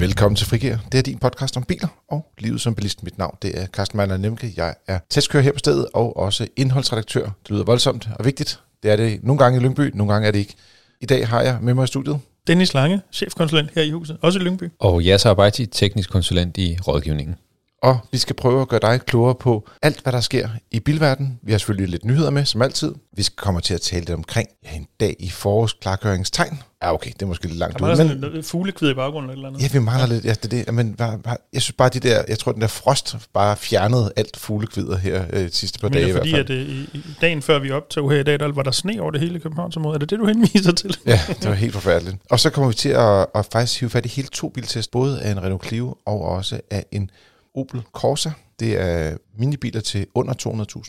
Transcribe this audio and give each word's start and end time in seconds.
Velkommen 0.00 0.36
til 0.36 0.46
Frigir. 0.46 0.76
Det 0.92 0.98
er 0.98 1.02
din 1.02 1.18
podcast 1.18 1.56
om 1.56 1.62
biler 1.62 1.88
og 2.08 2.26
livet 2.38 2.60
som 2.60 2.74
bilist. 2.74 3.02
Mit 3.02 3.18
navn 3.18 3.36
det 3.42 3.60
er 3.60 3.66
Carsten 3.66 3.96
Meiner 3.96 4.16
Nemke. 4.16 4.52
Jeg 4.56 4.74
er 4.86 4.98
testkører 5.10 5.42
her 5.42 5.52
på 5.52 5.58
stedet 5.58 5.86
og 5.94 6.16
også 6.16 6.46
indholdsredaktør. 6.56 7.22
Det 7.22 7.50
lyder 7.50 7.64
voldsomt 7.64 8.08
og 8.18 8.24
vigtigt. 8.24 8.60
Det 8.82 8.90
er 8.90 8.96
det 8.96 9.24
nogle 9.24 9.38
gange 9.38 9.60
i 9.60 9.62
Lyngby, 9.62 9.90
nogle 9.94 10.12
gange 10.12 10.28
er 10.28 10.32
det 10.32 10.38
ikke. 10.38 10.54
I 11.00 11.06
dag 11.06 11.28
har 11.28 11.42
jeg 11.42 11.58
med 11.60 11.74
mig 11.74 11.84
i 11.84 11.86
studiet. 11.86 12.18
Dennis 12.46 12.74
Lange, 12.74 13.00
chefkonsulent 13.12 13.70
her 13.74 13.82
i 13.82 13.90
huset, 13.90 14.18
også 14.22 14.38
i 14.38 14.42
Lyngby. 14.42 14.70
Og 14.78 15.04
jeg 15.04 15.12
er 15.12 15.26
Arbejdsi, 15.26 15.66
teknisk 15.66 16.10
konsulent 16.10 16.58
i 16.58 16.78
rådgivningen. 16.86 17.36
Og 17.82 17.98
vi 18.12 18.18
skal 18.18 18.36
prøve 18.36 18.60
at 18.62 18.68
gøre 18.68 18.80
dig 18.82 19.00
klogere 19.06 19.34
på 19.34 19.68
alt, 19.82 20.00
hvad 20.02 20.12
der 20.12 20.20
sker 20.20 20.48
i 20.70 20.80
bilverdenen. 20.80 21.38
Vi 21.42 21.52
har 21.52 21.58
selvfølgelig 21.58 21.88
lidt 21.90 22.04
nyheder 22.04 22.30
med, 22.30 22.44
som 22.44 22.62
altid. 22.62 22.94
Vi 23.16 23.22
skal 23.22 23.36
komme 23.36 23.60
til 23.60 23.74
at 23.74 23.80
tale 23.80 24.00
lidt 24.00 24.10
omkring 24.10 24.48
ja, 24.64 24.76
en 24.76 24.86
dag 25.00 25.16
i 25.18 25.30
forårsklargøringstegn. 25.30 26.62
Ja, 26.82 26.94
okay, 26.94 27.10
det 27.12 27.22
er 27.22 27.26
måske 27.26 27.46
lidt 27.46 27.58
langt 27.58 27.78
Der 27.78 27.84
ud. 27.84 27.88
var 27.88 27.96
sådan 27.96 28.12
Men, 28.12 28.20
noget 28.20 28.44
fuglekvid 28.44 28.90
i 28.90 28.94
baggrunden 28.94 29.30
eller 29.30 29.50
noget. 29.50 29.62
ja, 29.62 29.68
vi 29.78 29.84
mangler 29.84 30.06
lidt. 30.06 30.24
Ja, 30.24 30.34
det, 30.42 30.50
det. 30.50 30.74
Men, 30.74 30.94
bare, 30.94 31.18
bare, 31.18 31.36
jeg 31.52 31.62
synes 31.62 31.74
bare, 31.78 31.88
de 31.88 32.00
der, 32.00 32.22
jeg 32.28 32.38
tror, 32.38 32.52
den 32.52 32.60
der 32.60 32.66
frost 32.66 33.16
bare 33.34 33.56
fjernede 33.56 34.12
alt 34.16 34.36
fuglekvider 34.36 34.96
her 34.96 35.24
øh, 35.32 35.50
sidste 35.50 35.78
par 35.78 35.88
Men 35.88 35.92
dage 35.92 36.02
det 36.04 36.08
i 36.08 36.10
er 36.10 36.12
hvert 36.12 36.46
fordi, 36.46 36.52
fald. 36.52 36.60
at 36.60 36.68
øh, 36.68 36.68
i, 36.94 36.98
i 36.98 37.02
dagen 37.20 37.42
før 37.42 37.58
vi 37.58 37.70
optog 37.70 38.10
her 38.10 38.18
i 38.18 38.22
dag, 38.22 38.40
der 38.40 38.52
var 38.52 38.62
der 38.62 38.70
sne 38.70 39.00
over 39.02 39.10
det 39.10 39.20
hele 39.20 39.40
Københavnsområde. 39.40 39.94
Er 39.94 39.98
det 39.98 40.10
det, 40.10 40.18
du 40.18 40.26
henviser 40.26 40.72
til? 40.72 40.96
Ja, 41.06 41.20
det 41.28 41.48
var 41.48 41.54
helt 41.54 41.72
forfærdeligt. 41.72 42.16
Og 42.30 42.40
så 42.40 42.50
kommer 42.50 42.68
vi 42.68 42.74
til 42.74 42.88
at, 42.88 43.26
at 43.34 43.46
faktisk 43.52 43.80
hive 43.80 43.90
fat 43.90 44.06
i 44.06 44.08
hele 44.08 44.28
to 44.28 44.48
biltest, 44.48 44.90
både 44.90 45.20
af 45.22 45.30
en 45.30 45.42
Renault 45.42 45.66
Clio 45.66 45.94
og 46.06 46.20
også 46.22 46.60
af 46.70 46.84
en 46.92 47.10
Opel 47.54 47.82
Corsa. 47.92 48.30
Det 48.60 48.80
er 48.80 49.16
minibiler 49.38 49.80
til 49.80 50.06
under 50.14 50.34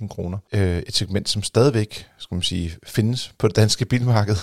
200.000 0.02 0.08
kroner. 0.08 0.38
Øh, 0.54 0.78
et 0.78 0.96
segment, 0.96 1.30
som 1.30 1.44
stadigvæk 1.44 2.08
skal 2.18 2.36
man 2.36 2.44
sige, 2.44 2.78
findes 2.88 3.34
på 3.38 3.48
det 3.48 3.56
danske 3.56 3.86
bilmarked. 3.86 4.36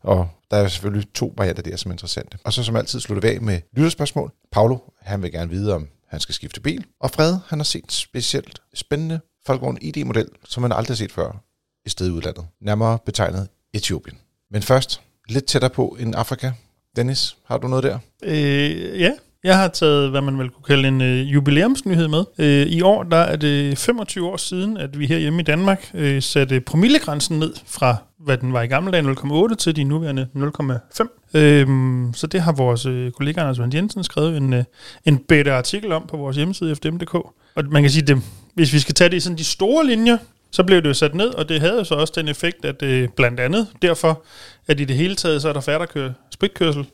Og 0.00 0.28
der 0.50 0.56
er 0.56 0.68
selvfølgelig 0.68 1.12
to 1.14 1.34
varianter 1.36 1.62
der, 1.62 1.76
som 1.76 1.90
er 1.90 1.94
interessante. 1.94 2.38
Og 2.44 2.52
så 2.52 2.62
som 2.62 2.76
altid 2.76 3.00
slutter 3.00 3.28
vi 3.28 3.34
af 3.34 3.40
med 3.40 3.60
lytterspørgsmål. 3.72 4.32
Paolo, 4.52 4.78
han 5.00 5.22
vil 5.22 5.32
gerne 5.32 5.50
vide, 5.50 5.74
om 5.74 5.88
han 6.08 6.20
skal 6.20 6.34
skifte 6.34 6.60
bil. 6.60 6.84
Og 7.00 7.10
Fred, 7.10 7.36
han 7.46 7.58
har 7.58 7.64
set 7.64 7.92
specielt 7.92 8.62
spændende 8.74 9.20
Folkevogn 9.46 9.78
ID-model, 9.80 10.28
som 10.44 10.60
man 10.60 10.72
aldrig 10.72 10.94
har 10.94 10.96
set 10.96 11.12
før 11.12 11.42
i 11.86 11.88
sted 11.88 12.06
i 12.08 12.10
udlandet. 12.10 12.46
Nærmere 12.60 12.98
betegnet 13.06 13.48
Etiopien. 13.74 14.18
Men 14.50 14.62
først, 14.62 15.00
lidt 15.28 15.44
tættere 15.44 15.70
på 15.70 15.96
end 16.00 16.14
Afrika. 16.14 16.52
Dennis, 16.96 17.36
har 17.44 17.58
du 17.58 17.68
noget 17.68 17.84
der? 17.84 17.98
Øh, 18.22 19.00
ja, 19.00 19.12
jeg 19.44 19.58
har 19.58 19.68
taget, 19.68 20.10
hvad 20.10 20.20
man 20.20 20.38
vel 20.38 20.50
kunne 20.50 20.64
kalde 20.64 20.88
en 20.88 21.00
øh, 21.00 21.34
jubilæumsnyhed 21.34 22.08
med. 22.08 22.24
Øh, 22.38 22.66
I 22.66 22.82
år 22.82 23.02
der 23.02 23.16
er 23.16 23.36
det 23.36 23.78
25 23.78 24.28
år 24.28 24.36
siden, 24.36 24.76
at 24.76 24.98
vi 24.98 25.06
her 25.06 25.18
hjemme 25.18 25.40
i 25.40 25.42
Danmark 25.42 25.90
øh, 25.94 26.22
satte 26.22 26.60
promillegrænsen 26.60 27.38
ned 27.38 27.54
fra, 27.66 27.96
hvad 28.18 28.38
den 28.38 28.52
var 28.52 28.62
i 28.62 28.66
gamle 28.66 28.92
dage, 28.92 29.12
0,8 29.12 29.54
til 29.54 29.76
de 29.76 29.84
nuværende 29.84 30.28
0,5. 30.36 31.38
Øhm, 31.38 32.12
så 32.14 32.26
det 32.26 32.40
har 32.40 32.52
vores 32.52 32.86
øh, 32.86 33.10
kollega 33.10 33.40
Anders 33.40 33.58
Vand 33.58 33.74
Jensen 33.74 34.04
skrevet 34.04 34.36
en, 34.36 34.52
øh, 34.52 34.64
en 35.04 35.18
bedre 35.18 35.52
artikel 35.52 35.92
om 35.92 36.06
på 36.08 36.16
vores 36.16 36.36
hjemmeside 36.36 36.76
fdm.dk. 36.76 37.14
Og 37.14 37.64
man 37.70 37.82
kan 37.82 37.90
sige, 37.90 38.06
det, 38.06 38.22
hvis 38.54 38.72
vi 38.72 38.78
skal 38.78 38.94
tage 38.94 39.10
det 39.10 39.16
i 39.16 39.20
sådan 39.20 39.38
de 39.38 39.44
store 39.44 39.86
linjer, 39.86 40.18
så 40.50 40.62
blev 40.62 40.82
det 40.82 40.88
jo 40.88 40.94
sat 40.94 41.14
ned, 41.14 41.28
og 41.28 41.48
det 41.48 41.60
havde 41.60 41.74
jo 41.74 41.84
så 41.84 41.94
også 41.94 42.12
den 42.16 42.28
effekt, 42.28 42.64
at 42.64 42.82
øh, 42.82 43.08
blandt 43.16 43.40
andet 43.40 43.66
derfor, 43.82 44.22
at 44.68 44.80
i 44.80 44.84
det 44.84 44.96
hele 44.96 45.14
taget, 45.14 45.42
så 45.42 45.48
er 45.48 45.52
der 45.52 45.60
færre, 45.60 45.78
der 45.78 45.86
kører 45.86 46.12
spritkørsel. 46.30 46.86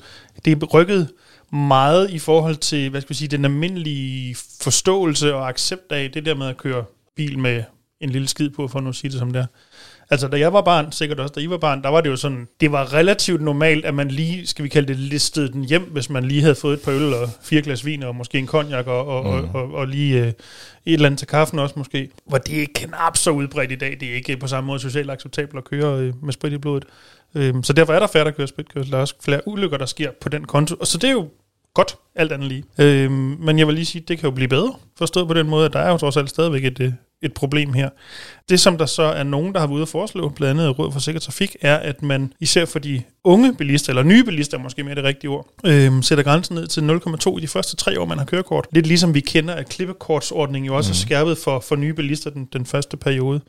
Det 0.45 0.75
rykkede 0.75 1.09
meget 1.53 2.11
i 2.11 2.19
forhold 2.19 2.57
til, 2.57 2.91
hvad 2.91 3.01
skal 3.01 3.11
vi 3.11 3.15
sige, 3.15 3.29
den 3.29 3.45
almindelige 3.45 4.37
forståelse 4.61 5.35
og 5.35 5.49
accept 5.49 5.93
af 5.93 6.11
det 6.11 6.27
der 6.27 6.35
med 6.35 6.47
at 6.47 6.57
køre 6.57 6.85
bil 7.17 7.39
med 7.39 7.63
en 8.01 8.11
lille 8.11 8.29
skid 8.29 8.51
på, 8.51 8.69
for 8.69 8.79
at 8.79 8.85
nu 8.85 8.93
sige 8.93 9.11
det 9.11 9.19
som 9.19 9.33
det 9.33 9.41
er. 9.41 9.47
Altså, 10.13 10.29
da 10.29 10.39
jeg 10.39 10.53
var 10.53 10.61
barn, 10.61 10.93
sikkert 10.93 11.21
også 11.21 11.33
da 11.33 11.41
I 11.41 11.51
var 11.51 11.59
barn, 11.59 11.83
der 11.83 11.89
var 11.89 12.01
det 12.01 12.11
jo 12.11 12.17
sådan, 12.17 12.49
det 12.61 12.73
var 12.73 12.93
relativt 12.93 13.43
normalt, 13.43 13.85
at 13.85 13.95
man 13.95 14.09
lige, 14.09 14.47
skal 14.47 14.63
vi 14.63 14.69
kalde 14.69 14.89
det, 14.89 14.97
listede 14.97 15.53
den 15.53 15.65
hjem, 15.65 15.83
hvis 15.83 16.11
man 16.11 16.25
lige 16.25 16.41
havde 16.41 16.55
fået 16.55 16.75
et 16.75 16.83
par 16.83 16.93
øl 16.93 17.15
og 17.15 17.29
fire 17.43 17.63
glas 17.63 17.85
vin 17.85 18.03
og 18.03 18.17
måske 18.17 18.39
en 18.39 18.47
cognac 18.47 18.87
og, 18.87 19.07
og, 19.07 19.25
mm. 19.25 19.49
og, 19.55 19.63
og, 19.63 19.73
og 19.73 19.89
lige 19.89 20.21
øh, 20.21 20.27
et 20.27 20.35
eller 20.85 21.07
andet 21.07 21.19
til 21.19 21.29
kaffen 21.29 21.59
også 21.59 21.75
måske. 21.79 22.11
Hvor 22.27 22.39
det 22.39 22.63
er 22.63 22.67
knap 22.75 23.17
så 23.17 23.31
udbredt 23.31 23.73
i 23.73 23.77
dag. 23.77 23.97
Det 24.01 24.11
er 24.11 24.15
ikke 24.15 24.37
på 24.37 24.47
samme 24.47 24.67
måde 24.67 24.81
socialt 24.81 25.11
acceptabelt 25.11 25.59
at 25.59 25.65
køre 25.65 25.99
øh, 25.99 26.25
med 26.25 26.33
sprit 26.33 26.53
i 26.53 26.59
blodet. 26.59 26.85
Øhm, 27.35 27.63
så 27.63 27.73
derfor 27.73 27.93
er 27.93 27.99
der 27.99 28.07
færre, 28.07 28.25
der 28.25 28.31
kører 28.31 28.47
spritkørsel. 28.47 28.91
Der 28.93 28.97
er 28.97 29.03
også 29.03 29.15
flere 29.25 29.49
ulykker, 29.49 29.77
der 29.77 29.87
sker 29.87 30.11
på 30.21 30.29
den 30.29 30.45
konto. 30.45 30.77
Og 30.81 30.87
så 30.87 30.99
det 30.99 31.09
er 31.09 31.13
jo 31.13 31.29
godt, 31.75 31.97
alt 32.15 32.33
andet 32.33 32.49
lige. 32.49 32.65
Øhm, 32.79 33.37
men 33.41 33.59
jeg 33.59 33.67
vil 33.67 33.75
lige 33.75 33.85
sige, 33.85 34.03
at 34.03 34.09
det 34.09 34.19
kan 34.19 34.29
jo 34.29 34.35
blive 34.35 34.49
bedre, 34.49 34.75
forstået 34.99 35.29
på 35.29 35.35
den 35.35 35.49
måde, 35.49 35.67
at 35.67 35.73
der 35.73 35.79
er 35.79 35.91
jo 35.91 35.97
trods 35.97 36.17
alt 36.17 36.31
stadigvæk 36.31 36.65
et, 36.65 36.81
øh, 36.81 36.93
et 37.23 37.35
problem 37.35 37.73
her. 37.73 37.89
Det, 38.49 38.61
som 38.61 38.79
der 38.79 38.87
så 38.87 39.03
er 39.03 39.23
nogen, 39.23 39.53
der 39.53 39.61
har 39.61 39.67
været 39.67 39.75
ude 39.75 39.83
at 39.83 39.89
foreslå, 39.89 40.29
blandt 40.29 40.61
andet 40.61 40.79
Råd 40.79 40.93
for 40.93 41.01
Sikker 41.01 41.21
Trafik, 41.21 41.57
er, 41.61 41.77
at 41.77 42.03
man 42.03 42.33
især 42.41 42.65
for 42.65 42.79
de 42.79 43.03
unge 43.25 43.55
bilister, 43.55 43.91
eller 43.91 44.03
nye 44.03 44.25
bilister 44.25 44.59
er 44.59 44.63
måske 44.63 44.85
mere 44.85 44.95
det 44.95 45.05
rigtige 45.05 45.31
ord, 45.31 45.49
øhm, 45.67 46.03
sætter 46.03 46.25
grænsen 46.25 46.55
ned 46.55 46.67
til 46.67 46.81
0,2 46.81 47.39
i 47.39 47.41
de 47.41 47.49
første 47.49 47.77
tre 47.77 48.01
år, 48.01 48.05
man 48.05 48.19
har 48.19 48.25
kørekort. 48.25 48.67
Lidt 48.73 48.87
ligesom 48.87 49.15
vi 49.15 49.21
kender, 49.21 49.55
at 49.55 49.69
klippekortsordningen 49.69 50.67
jo 50.67 50.77
også 50.77 50.89
mm. 50.89 50.93
er 50.93 50.97
skærpet 50.97 51.39
for, 51.39 51.61
for 51.61 51.77
nye 51.77 51.95
bilister 51.95 52.31
den, 52.31 52.49
den 52.53 52.67
første 52.67 52.97
periode. 52.97 53.41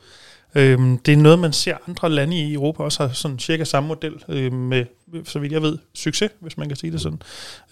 Øhm, 0.56 0.98
det 0.98 1.14
er 1.14 1.18
noget, 1.18 1.40
man 1.40 1.54
ser 1.54 1.76
andre 1.88 2.10
lande 2.10 2.38
i 2.38 2.54
Europa 2.54 2.84
også 2.84 3.08
har 3.08 3.14
sådan 3.14 3.40
cirka 3.40 3.64
samme 3.64 3.88
model 3.88 4.14
øhm, 4.30 4.56
med, 4.56 4.86
så 5.26 5.40
vidt 5.40 5.52
jeg 5.52 5.62
ved, 5.62 5.78
succes, 5.94 6.32
hvis 6.40 6.58
man 6.58 6.68
kan 6.68 6.78
sige 6.78 6.92
det 6.92 7.02
sådan. 7.02 7.22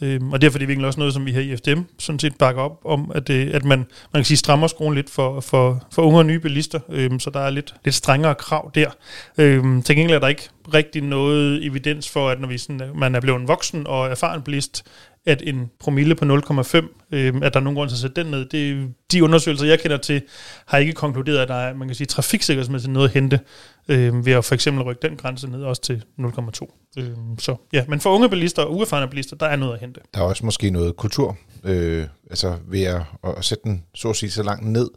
Øhm, 0.01 0.33
og 0.33 0.41
derfor 0.41 0.57
er 0.57 0.59
det 0.59 0.67
virkelig 0.67 0.87
også 0.87 0.99
noget, 0.99 1.13
som 1.13 1.25
vi 1.25 1.31
her 1.31 1.41
i 1.41 1.55
FDM 1.57 1.81
sådan 1.99 2.19
set 2.19 2.35
bakker 2.35 2.61
op 2.61 2.81
om, 2.85 3.11
at, 3.15 3.27
det, 3.27 3.49
at 3.49 3.63
man, 3.63 3.77
man 3.79 4.19
kan 4.19 4.25
sige 4.25 4.37
strammer 4.37 4.67
skruen 4.67 4.95
lidt 4.95 5.09
for, 5.09 5.39
for, 5.39 5.87
for 5.91 6.01
unge 6.01 6.17
og 6.17 6.25
nye 6.25 6.39
bilister, 6.39 6.79
øhm, 6.89 7.19
så 7.19 7.29
der 7.29 7.39
er 7.39 7.49
lidt, 7.49 7.75
lidt 7.85 7.95
strengere 7.95 8.35
krav 8.35 8.71
der. 8.75 8.89
Øhm, 9.37 9.81
til 9.83 9.95
gengæld 9.95 10.15
er 10.15 10.19
der 10.19 10.27
ikke 10.27 10.49
rigtig 10.73 11.01
noget 11.01 11.65
evidens 11.65 12.09
for, 12.09 12.29
at 12.29 12.39
når 12.39 12.47
vi 12.47 12.57
sådan, 12.57 12.81
man 12.95 13.15
er 13.15 13.19
blevet 13.19 13.41
en 13.41 13.47
voksen 13.47 13.87
og 13.87 14.07
erfaren 14.07 14.41
bilist, 14.41 14.83
at 15.25 15.41
en 15.45 15.71
promille 15.79 16.15
på 16.15 16.25
0,5, 16.25 17.07
øh, 17.11 17.33
at 17.41 17.53
der 17.53 17.59
er 17.59 17.63
nogen 17.63 17.75
grund 17.75 17.89
til 17.89 17.95
at 17.95 17.99
sætte 17.99 18.23
den 18.23 18.31
ned. 18.31 18.45
Det, 18.45 18.93
de 19.11 19.23
undersøgelser, 19.23 19.65
jeg 19.65 19.79
kender 19.79 19.97
til, 19.97 20.21
har 20.65 20.77
ikke 20.77 20.93
konkluderet, 20.93 21.37
at 21.37 21.47
der 21.47 21.55
er, 21.55 21.73
man 21.73 21.87
kan 21.87 21.95
sige, 21.95 22.07
trafiksikkerhedsmæssigt 22.07 22.93
noget 22.93 23.07
at 23.07 23.13
hente 23.13 23.39
øh, 23.87 24.25
ved 24.25 24.33
at 24.33 24.45
for 24.45 24.55
eksempel 24.55 24.83
rykke 24.83 25.01
den 25.07 25.17
grænse 25.17 25.47
ned 25.47 25.63
også 25.63 25.81
til 25.81 26.03
0,2. 26.19 26.93
Øh, 26.97 27.09
så 27.39 27.55
ja, 27.73 27.85
men 27.87 27.99
for 27.99 28.09
unge 28.15 28.29
bilister 28.29 28.63
og 28.63 28.75
uerfarne 28.75 29.07
bilister, 29.07 29.35
der 29.35 29.45
er 29.45 29.55
noget 29.55 29.73
at 29.73 29.79
hente. 29.79 30.01
Der 30.13 30.19
er 30.19 30.23
også 30.23 30.45
måske 30.45 30.69
noget 30.69 30.95
kultur. 30.95 31.37
Øh, 31.63 32.07
altså 32.29 32.55
ved 32.67 32.83
at, 32.83 33.01
at 33.23 33.45
sætte 33.45 33.63
den 33.63 33.83
så 33.95 34.09
at 34.09 34.15
sige 34.15 34.31
så 34.31 34.43
langt 34.43 34.65
ned, 34.67 34.89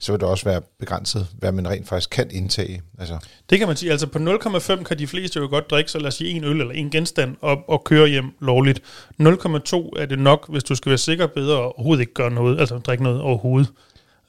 så 0.00 0.12
vil 0.12 0.20
det 0.20 0.28
også 0.28 0.44
være 0.44 0.60
begrænset, 0.78 1.26
hvad 1.38 1.52
man 1.52 1.68
rent 1.68 1.88
faktisk 1.88 2.10
kan 2.10 2.30
indtage. 2.30 2.82
Altså, 2.98 3.18
Det 3.50 3.58
kan 3.58 3.68
man 3.68 3.76
sige. 3.76 3.90
Altså 3.92 4.06
på 4.06 4.18
0,5 4.18 4.82
kan 4.82 4.98
de 4.98 5.06
fleste 5.06 5.38
jo 5.40 5.46
godt 5.50 5.70
drikke, 5.70 5.90
så 5.90 5.98
lad 5.98 6.08
os 6.08 6.14
sige 6.14 6.30
en 6.30 6.44
øl 6.44 6.60
eller 6.60 6.72
en 6.74 6.90
genstand 6.90 7.36
op 7.42 7.58
og 7.68 7.84
køre 7.84 8.08
hjem 8.08 8.24
lovligt. 8.40 8.78
0,2 8.78 9.90
er 9.96 10.06
det 10.08 10.18
nok, 10.18 10.48
hvis 10.48 10.64
du 10.64 10.74
skal 10.74 10.90
være 10.90 10.98
sikker 10.98 11.26
bedre 11.26 11.56
og 11.56 11.74
overhovedet 11.78 12.00
ikke 12.00 12.14
gøre 12.14 12.30
noget, 12.30 12.60
altså 12.60 12.78
drikke 12.78 13.04
noget 13.04 13.20
overhovedet. 13.20 13.70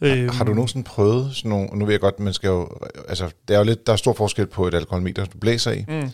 Øhm, 0.02 0.30
har 0.30 0.44
du 0.46 0.54
nogensinde 0.54 0.84
prøvet 0.86 1.36
sådan 1.36 1.50
nogle, 1.50 1.68
nu 1.74 1.86
ved 1.86 1.94
jeg 1.94 2.02
godt, 2.02 2.20
man 2.20 2.34
skal 2.34 2.48
jo, 2.48 2.70
altså, 3.08 3.30
det 3.48 3.54
er 3.54 3.58
jo 3.58 3.64
lidt, 3.66 3.88
der 3.88 3.94
er 3.94 3.98
stor 3.98 4.14
forskel 4.14 4.48
på 4.48 4.68
et 4.68 4.74
alkoholmeter, 4.74 5.26
du 5.26 5.38
blæser 5.38 5.72
i, 5.72 5.86
Mm. 5.88 6.10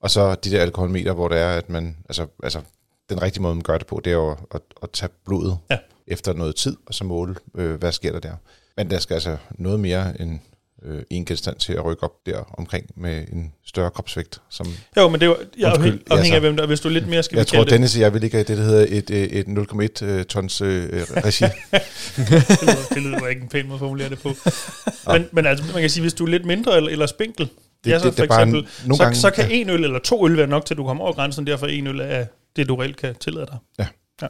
og 0.00 0.10
så 0.10 0.34
de 0.34 0.50
der 0.50 0.60
alkoholmeter, 0.62 1.12
hvor 1.12 1.28
det 1.28 1.38
er, 1.38 1.48
at 1.50 1.70
man, 1.70 1.96
altså, 2.08 2.26
altså 2.42 2.60
den 3.10 3.22
rigtige 3.22 3.42
måde, 3.42 3.54
man 3.54 3.62
gør 3.62 3.78
det 3.78 3.86
på, 3.86 4.00
det 4.04 4.10
er 4.10 4.14
jo 4.14 4.30
at, 4.30 4.38
at, 4.54 4.60
at 4.82 4.90
tage 4.92 5.10
blodet 5.26 5.58
Ja. 5.70 5.78
efter 6.06 6.32
noget 6.32 6.56
tid, 6.56 6.76
og 6.86 6.94
så 6.94 7.04
måle, 7.04 7.34
øh, 7.54 7.74
hvad 7.74 7.92
sker 7.92 8.12
der 8.12 8.20
der. 8.20 8.32
Men 8.80 8.90
der 8.90 8.98
skal 8.98 9.14
altså 9.14 9.36
noget 9.58 9.80
mere 9.80 10.20
end 10.20 10.38
øh, 10.84 11.02
en 11.10 11.24
genstand 11.24 11.56
til 11.56 11.72
at 11.72 11.84
rykke 11.84 12.02
op 12.02 12.12
der 12.26 12.54
omkring 12.58 12.86
med 12.96 13.24
en 13.32 13.52
større 13.66 13.90
kropsvægt. 13.90 14.40
Som, 14.50 14.66
Jo, 14.96 15.08
men 15.08 15.20
det 15.20 15.26
er 15.26 15.30
jo 15.30 15.36
jeg 15.58 15.66
Undskyld, 15.66 15.76
afhængig, 15.76 16.10
altså. 16.10 16.34
af, 16.34 16.40
hvem 16.40 16.56
der 16.56 16.66
Hvis 16.66 16.80
du 16.80 16.88
lidt 16.88 17.08
mere, 17.08 17.22
skal 17.22 17.36
jeg 17.36 17.46
tror, 17.46 17.58
kalde 17.58 17.70
Dennis 17.70 17.94
og 17.96 18.00
jeg 18.00 18.14
vil 18.14 18.24
ikke 18.24 18.36
have 18.36 18.44
det, 18.44 18.58
der 18.58 18.64
hedder 18.64 18.86
et, 18.88 19.10
øh, 19.10 19.22
et 19.22 19.46
0,1 20.02 20.04
øh, 20.06 20.24
tons 20.24 20.60
øh, 20.60 20.88
regi. 20.92 21.44
det, 21.44 22.88
det, 22.94 23.02
lyder, 23.02 23.18
det 23.18 23.30
ikke 23.30 23.42
en 23.42 23.48
pæn 23.48 23.64
måde 23.66 23.74
at 23.74 23.78
formulere 23.78 24.08
det 24.10 24.18
på. 24.22 24.32
men, 25.12 25.26
men 25.32 25.46
altså, 25.46 25.64
man 25.72 25.80
kan 25.80 25.90
sige, 25.90 26.00
hvis 26.02 26.14
du 26.14 26.24
er 26.24 26.28
lidt 26.30 26.44
mindre 26.46 26.76
eller, 26.76 26.90
eller 26.90 27.06
spinkel, 27.06 27.48
det, 27.84 27.90
ja, 27.90 27.98
så 27.98 28.04
det- 28.04 28.14
for 28.14 28.22
det 28.26 28.32
eksempel, 28.32 28.66
nogle 28.84 28.96
så, 28.96 29.02
gange- 29.02 29.16
så 29.18 29.30
kan 29.30 29.48
ja. 29.50 29.54
en 29.56 29.70
øl 29.70 29.84
eller 29.84 29.98
to 29.98 30.26
øl 30.28 30.36
være 30.36 30.46
nok 30.46 30.64
til, 30.66 30.74
at 30.74 30.78
du 30.78 30.84
kommer 30.84 31.04
over 31.04 31.12
grænsen, 31.12 31.46
derfor 31.46 31.66
en 31.66 31.86
øl 31.86 32.00
er 32.00 32.24
det, 32.56 32.68
du 32.68 32.74
reelt 32.76 32.96
kan 32.96 33.14
tillade 33.14 33.46
dig. 33.46 33.56
Ja. 33.78 33.86
Ja. 34.22 34.28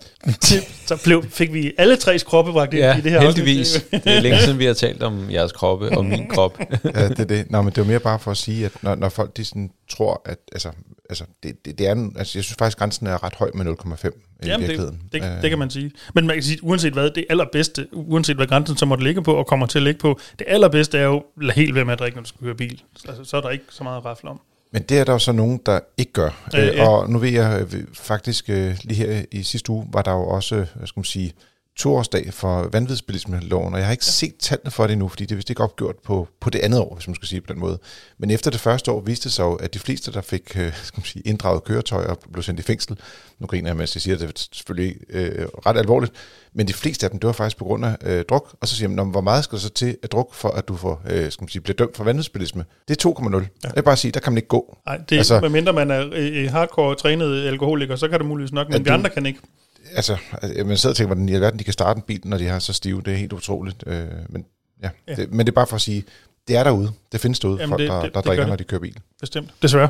Så 0.87 1.01
blev, 1.05 1.25
fik 1.31 1.53
vi 1.53 1.73
alle 1.79 1.97
tres 1.97 2.23
kroppe 2.23 2.53
bragt 2.53 2.75
ind 2.75 2.83
Ja, 2.83 2.99
i 2.99 3.01
det 3.01 3.11
her 3.13 3.21
heldigvis. 3.21 3.77
afsnit. 3.77 4.05
Det 4.05 4.17
er 4.17 4.21
længe 4.21 4.39
siden, 4.45 4.59
vi 4.59 4.65
har 4.65 4.75
talt 4.75 5.03
om 5.03 5.31
jeres 5.31 5.53
kroppe 5.53 5.89
og 5.99 6.05
min 6.05 6.29
krop. 6.29 6.59
ja, 6.95 7.09
det 7.09 7.19
er 7.19 7.25
det. 7.25 7.51
Nå, 7.51 7.63
men 7.63 7.73
det 7.73 7.79
var 7.81 7.87
mere 7.87 8.01
bare 8.01 8.19
for 8.19 8.31
at 8.31 8.37
sige, 8.37 8.65
at 8.67 8.73
når, 8.83 8.95
når 8.95 9.09
folk 9.09 9.37
de 9.37 9.45
sådan 9.45 9.71
tror, 9.91 10.23
at 10.25 10.39
altså, 10.53 10.71
altså 11.11 11.25
det, 11.43 11.65
det, 11.65 11.79
det 11.79 11.87
er, 11.89 11.93
en- 11.93 12.15
altså, 12.19 12.39
jeg 12.39 12.45
synes 12.45 12.57
faktisk, 12.59 12.79
grænsen 12.79 13.07
er 13.07 13.25
ret 13.25 13.35
høj 13.35 13.51
med 13.55 13.67
0,5 13.67 14.09
i 14.43 14.47
Jamen, 14.47 14.61
virkeligheden. 14.61 15.01
det, 15.13 15.23
det, 15.23 15.29
Øh, 15.37 15.43
det 15.43 15.51
kan 15.51 15.59
man 15.59 15.71
sige. 15.71 15.91
Men 16.15 16.27
man 16.27 16.37
kan 16.37 16.43
sige, 16.43 16.65
uanset 16.65 16.93
hvad, 16.93 17.11
det 17.11 17.25
allerbedste, 17.31 17.87
uanset 17.93 18.37
hvad 18.37 18.47
grænsen 18.47 18.77
så 18.77 18.87
måtte 18.87 19.05
ligge 19.05 19.23
på, 19.23 19.35
og 19.35 19.47
kommer 19.47 19.67
til 19.67 19.79
at 19.79 19.83
ligge 19.83 20.01
på, 20.01 20.21
det 20.39 20.47
allerbedste 20.51 20.99
er 20.99 21.05
jo, 21.05 21.23
lad 21.41 21.55
helt 21.55 21.75
være 21.75 21.85
med 21.85 21.93
at 21.93 21.99
drikke, 21.99 22.17
når 22.17 22.23
du 22.23 22.29
skal 22.29 22.41
køre 22.45 22.55
bil. 22.55 22.83
Altså, 23.09 23.25
så 23.25 23.37
er 23.37 23.41
der 23.41 23.51
ikke 23.51 23.65
så 23.71 23.85
meget 23.85 23.97
at 23.97 24.05
rafle 24.05 24.29
om. 24.31 24.41
Men 24.73 24.83
det 24.83 24.99
er 24.99 25.05
der 25.05 25.13
jo 25.13 25.19
så 25.19 25.33
nogen, 25.33 25.61
der 25.67 25.81
ikke 25.97 26.13
gør. 26.13 26.49
Øh, 26.55 26.61
Øh, 26.69 26.77
ja. 26.77 26.89
Og 26.89 27.11
nu 27.11 27.19
ved 27.19 27.31
jeg 27.31 27.67
øh, 27.73 27.85
faktisk, 27.95 28.51
øh, 28.51 28.77
lige 28.85 29.07
her 29.07 29.25
i 29.31 29.43
sidste 29.43 29.71
uge, 29.71 29.87
var 29.93 30.03
der 30.03 30.13
jo 30.13 30.29
også, 30.29 30.55
hvad 30.55 30.87
skal 30.87 31.01
man 31.01 31.05
sige, 31.05 31.33
toårsdag 31.81 32.33
for 32.33 32.69
vanvidsbilismeloven, 32.73 33.75
og 33.75 33.79
jeg 33.79 33.87
har 33.87 33.93
ikke 33.93 34.05
ja. 34.07 34.11
set 34.11 34.37
tallene 34.39 34.71
for 34.71 34.87
det 34.87 34.93
endnu, 34.93 35.09
fordi 35.09 35.25
det 35.25 35.33
er 35.33 35.37
vist 35.37 35.51
ikke 35.51 35.63
opgjort 35.63 35.97
på, 36.05 36.29
på 36.41 36.51
det 36.51 36.59
andet 36.59 36.81
år, 36.81 36.95
hvis 36.95 37.09
man 37.09 37.15
skal 37.15 37.29
sige 37.29 37.41
på 37.41 37.53
den 37.53 37.61
måde. 37.61 37.79
Men 38.19 38.31
efter 38.31 38.51
det 38.51 38.61
første 38.61 38.91
år 38.91 39.01
viste 39.01 39.25
det 39.25 39.33
sig 39.33 39.43
jo, 39.43 39.55
at 39.55 39.75
de 39.75 39.79
fleste, 39.79 40.13
der 40.13 40.21
fik 40.21 40.57
øh, 40.57 40.73
skal 40.85 41.01
man 41.01 41.05
sige, 41.05 41.23
inddraget 41.23 41.65
køretøjer 41.65 42.07
og 42.09 42.19
blev 42.33 42.43
sendt 42.43 42.61
i 42.61 42.63
fængsel, 42.63 42.99
nu 43.39 43.47
griner 43.47 43.69
jeg, 43.69 43.77
mens 43.77 43.97
jeg 43.97 44.03
siger, 44.03 44.15
at 44.15 44.21
det 44.21 44.29
er 44.29 44.49
selvfølgelig 44.53 44.97
øh, 45.11 45.47
ret 45.67 45.77
alvorligt, 45.77 46.13
men 46.53 46.69
de 46.69 46.73
fleste 46.73 47.07
af 47.07 47.11
dem, 47.11 47.21
det 47.21 47.27
var 47.27 47.33
faktisk 47.33 47.57
på 47.57 47.65
grund 47.65 47.85
af 47.85 47.97
øh, 48.03 48.25
druk, 48.25 48.55
og 48.61 48.69
så 48.69 48.77
siger 48.77 48.89
man, 48.89 49.11
hvor 49.11 49.21
meget 49.21 49.45
skal 49.45 49.57
der 49.57 49.63
så 49.63 49.71
til 49.71 49.97
at 50.03 50.13
druk, 50.13 50.35
for 50.35 50.49
at 50.49 50.69
du 50.69 50.77
får, 50.77 51.03
øh, 51.11 51.33
skal 51.33 51.43
man 51.43 51.49
sige, 51.49 51.63
bliver 51.63 51.77
dømt 51.77 51.97
for 51.97 52.05
vanvidsbilisme? 52.05 52.65
Det 52.89 53.05
er 53.05 53.11
2,0. 53.11 53.37
Ja. 53.37 53.41
Jeg 53.65 53.73
vil 53.75 53.83
bare 53.83 53.97
sige, 53.97 54.13
der 54.13 54.21
kan 54.21 54.33
man 54.33 54.39
ikke 54.39 54.49
gå. 54.49 54.79
Nej, 54.87 54.97
det 54.97 55.13
er 55.13 55.21
altså, 55.21 55.41
medmindre 55.41 55.73
man 55.73 55.91
er 55.91 56.09
øh, 56.13 56.51
hardcore 56.51 56.95
trænet 56.95 57.47
alkoholiker, 57.47 57.97
så 57.97 58.09
kan 58.09 58.19
det 58.19 58.27
muligvis 58.27 58.53
nok, 58.53 58.69
men 58.69 58.85
de 58.85 58.91
andre 58.91 59.11
kan 59.11 59.27
ikke 59.27 59.41
altså, 59.95 60.17
man 60.43 60.77
sidder 60.77 60.93
og 60.93 60.97
tænker, 60.97 61.07
hvordan 61.07 61.29
i 61.29 61.35
alverden 61.35 61.59
de 61.59 61.65
kan 61.65 61.73
starte 61.73 61.99
en 61.99 62.03
bil, 62.03 62.21
når 62.25 62.39
de 62.39 62.47
har 62.47 62.59
så 62.59 62.73
stive. 62.73 63.03
Det 63.03 63.13
er 63.13 63.17
helt 63.17 63.33
utroligt. 63.33 63.85
Øh, 63.87 64.07
men, 64.29 64.45
ja. 64.83 64.91
ja. 65.09 65.15
Det, 65.15 65.33
men 65.33 65.47
det 65.47 65.53
er 65.53 65.55
bare 65.55 65.67
for 65.67 65.77
at 65.77 65.83
sige, 65.83 66.05
det 66.49 66.57
er 66.57 66.65
derude. 66.65 66.93
Det 67.13 67.21
findes 67.21 67.41
derude, 67.41 67.59
Jamen 67.61 67.71
folk, 67.71 67.81
det, 67.81 67.89
der, 67.89 68.03
det, 68.03 68.15
der 68.15 68.21
det 68.21 68.27
drikker, 68.27 68.47
når 68.47 68.57
de 68.57 68.65
kører 68.65 68.81
bil. 68.81 68.97
Bestemt. 69.21 69.51
Desværre. 69.63 69.89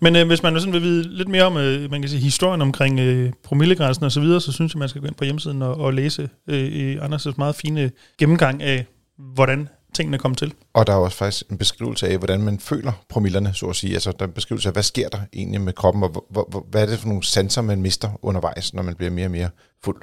Men 0.00 0.16
øh, 0.16 0.26
hvis 0.26 0.42
man 0.42 0.60
sådan 0.60 0.72
vil 0.72 0.82
vide 0.82 1.16
lidt 1.16 1.28
mere 1.28 1.44
om 1.44 1.56
øh, 1.56 1.90
man 1.90 2.02
kan 2.02 2.10
sige, 2.10 2.20
historien 2.20 2.62
omkring 2.62 3.00
øh, 3.00 3.32
promillegrænsen 3.42 4.04
og 4.04 4.12
så 4.12 4.20
videre, 4.20 4.40
så 4.40 4.52
synes 4.52 4.74
jeg, 4.74 4.78
man 4.78 4.88
skal 4.88 5.00
gå 5.00 5.06
ind 5.06 5.14
på 5.14 5.24
hjemmesiden 5.24 5.62
og, 5.62 5.74
og 5.74 5.94
læse 5.94 6.28
øh, 6.48 6.96
Anders' 7.04 7.34
meget 7.38 7.54
fine 7.54 7.90
gennemgang 8.18 8.62
af, 8.62 8.86
hvordan 9.18 9.68
tingene 9.94 10.18
kom 10.18 10.34
til. 10.34 10.52
Og 10.72 10.86
der 10.86 10.92
er 10.92 10.96
også 10.96 11.16
faktisk 11.16 11.50
en 11.50 11.58
beskrivelse 11.58 12.08
af, 12.08 12.18
hvordan 12.18 12.40
man 12.40 12.58
føler 12.58 12.92
promillerne, 13.08 13.54
så 13.54 13.66
at 13.66 13.76
sige. 13.76 13.94
Altså 13.94 14.12
der 14.12 14.24
er 14.24 14.26
en 14.26 14.32
beskrivelse 14.32 14.68
af, 14.68 14.72
hvad 14.72 14.82
sker 14.82 15.08
der 15.08 15.18
egentlig 15.32 15.60
med 15.60 15.72
kroppen, 15.72 16.02
og 16.02 16.08
hvor, 16.08 16.46
hvor, 16.50 16.66
hvad 16.70 16.82
er 16.82 16.86
det 16.86 16.98
for 16.98 17.08
nogle 17.08 17.24
sanser, 17.24 17.62
man 17.62 17.82
mister 17.82 18.08
undervejs, 18.22 18.74
når 18.74 18.82
man 18.82 18.94
bliver 18.94 19.10
mere 19.10 19.26
og 19.26 19.30
mere 19.30 19.48
fuld. 19.84 20.02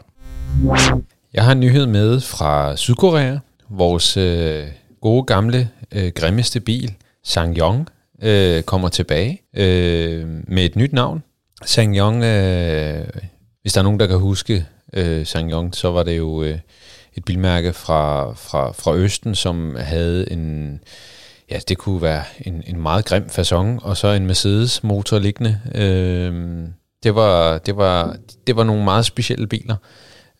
Jeg 1.33 1.43
har 1.43 1.51
en 1.51 1.59
nyhed 1.59 1.85
med 1.85 2.19
fra 2.19 2.75
Sydkorea. 2.75 3.37
Vores 3.69 4.17
øh, 4.17 4.67
gode 5.01 5.23
gamle, 5.23 5.69
øh, 5.91 6.11
grimmeste 6.15 6.59
bil, 6.59 6.93
Sangyong, 7.23 7.87
øh, 8.23 8.63
kommer 8.63 8.89
tilbage 8.89 9.41
øh, 9.55 10.27
med 10.47 10.65
et 10.65 10.75
nyt 10.75 10.93
navn. 10.93 11.23
Sangyong, 11.65 12.23
øh, 12.23 13.07
hvis 13.61 13.73
der 13.73 13.79
er 13.79 13.83
nogen, 13.83 13.99
der 13.99 14.07
kan 14.07 14.19
huske 14.19 14.65
øh, 14.93 15.25
Sangyong, 15.25 15.75
så 15.75 15.91
var 15.91 16.03
det 16.03 16.17
jo... 16.17 16.43
Øh, 16.43 16.57
et 17.13 17.25
bilmærke 17.25 17.73
fra, 17.73 18.33
fra, 18.33 18.71
fra 18.71 18.95
Østen, 18.95 19.35
som 19.35 19.75
havde 19.75 20.31
en, 20.31 20.79
ja, 21.51 21.59
det 21.67 21.77
kunne 21.77 22.01
være 22.01 22.23
en, 22.39 22.63
en 22.67 22.81
meget 22.81 23.05
grim 23.05 23.23
façon, 23.23 23.79
og 23.81 23.97
så 23.97 24.07
en 24.07 24.25
Mercedes 24.25 24.83
motor 24.83 25.19
liggende. 25.19 25.59
Øh, 25.75 26.67
det, 27.03 27.15
var, 27.15 27.57
det, 27.57 27.77
var, 27.77 28.15
det 28.47 28.55
var 28.55 28.63
nogle 28.63 28.83
meget 28.83 29.05
specielle 29.05 29.47
biler. 29.47 29.75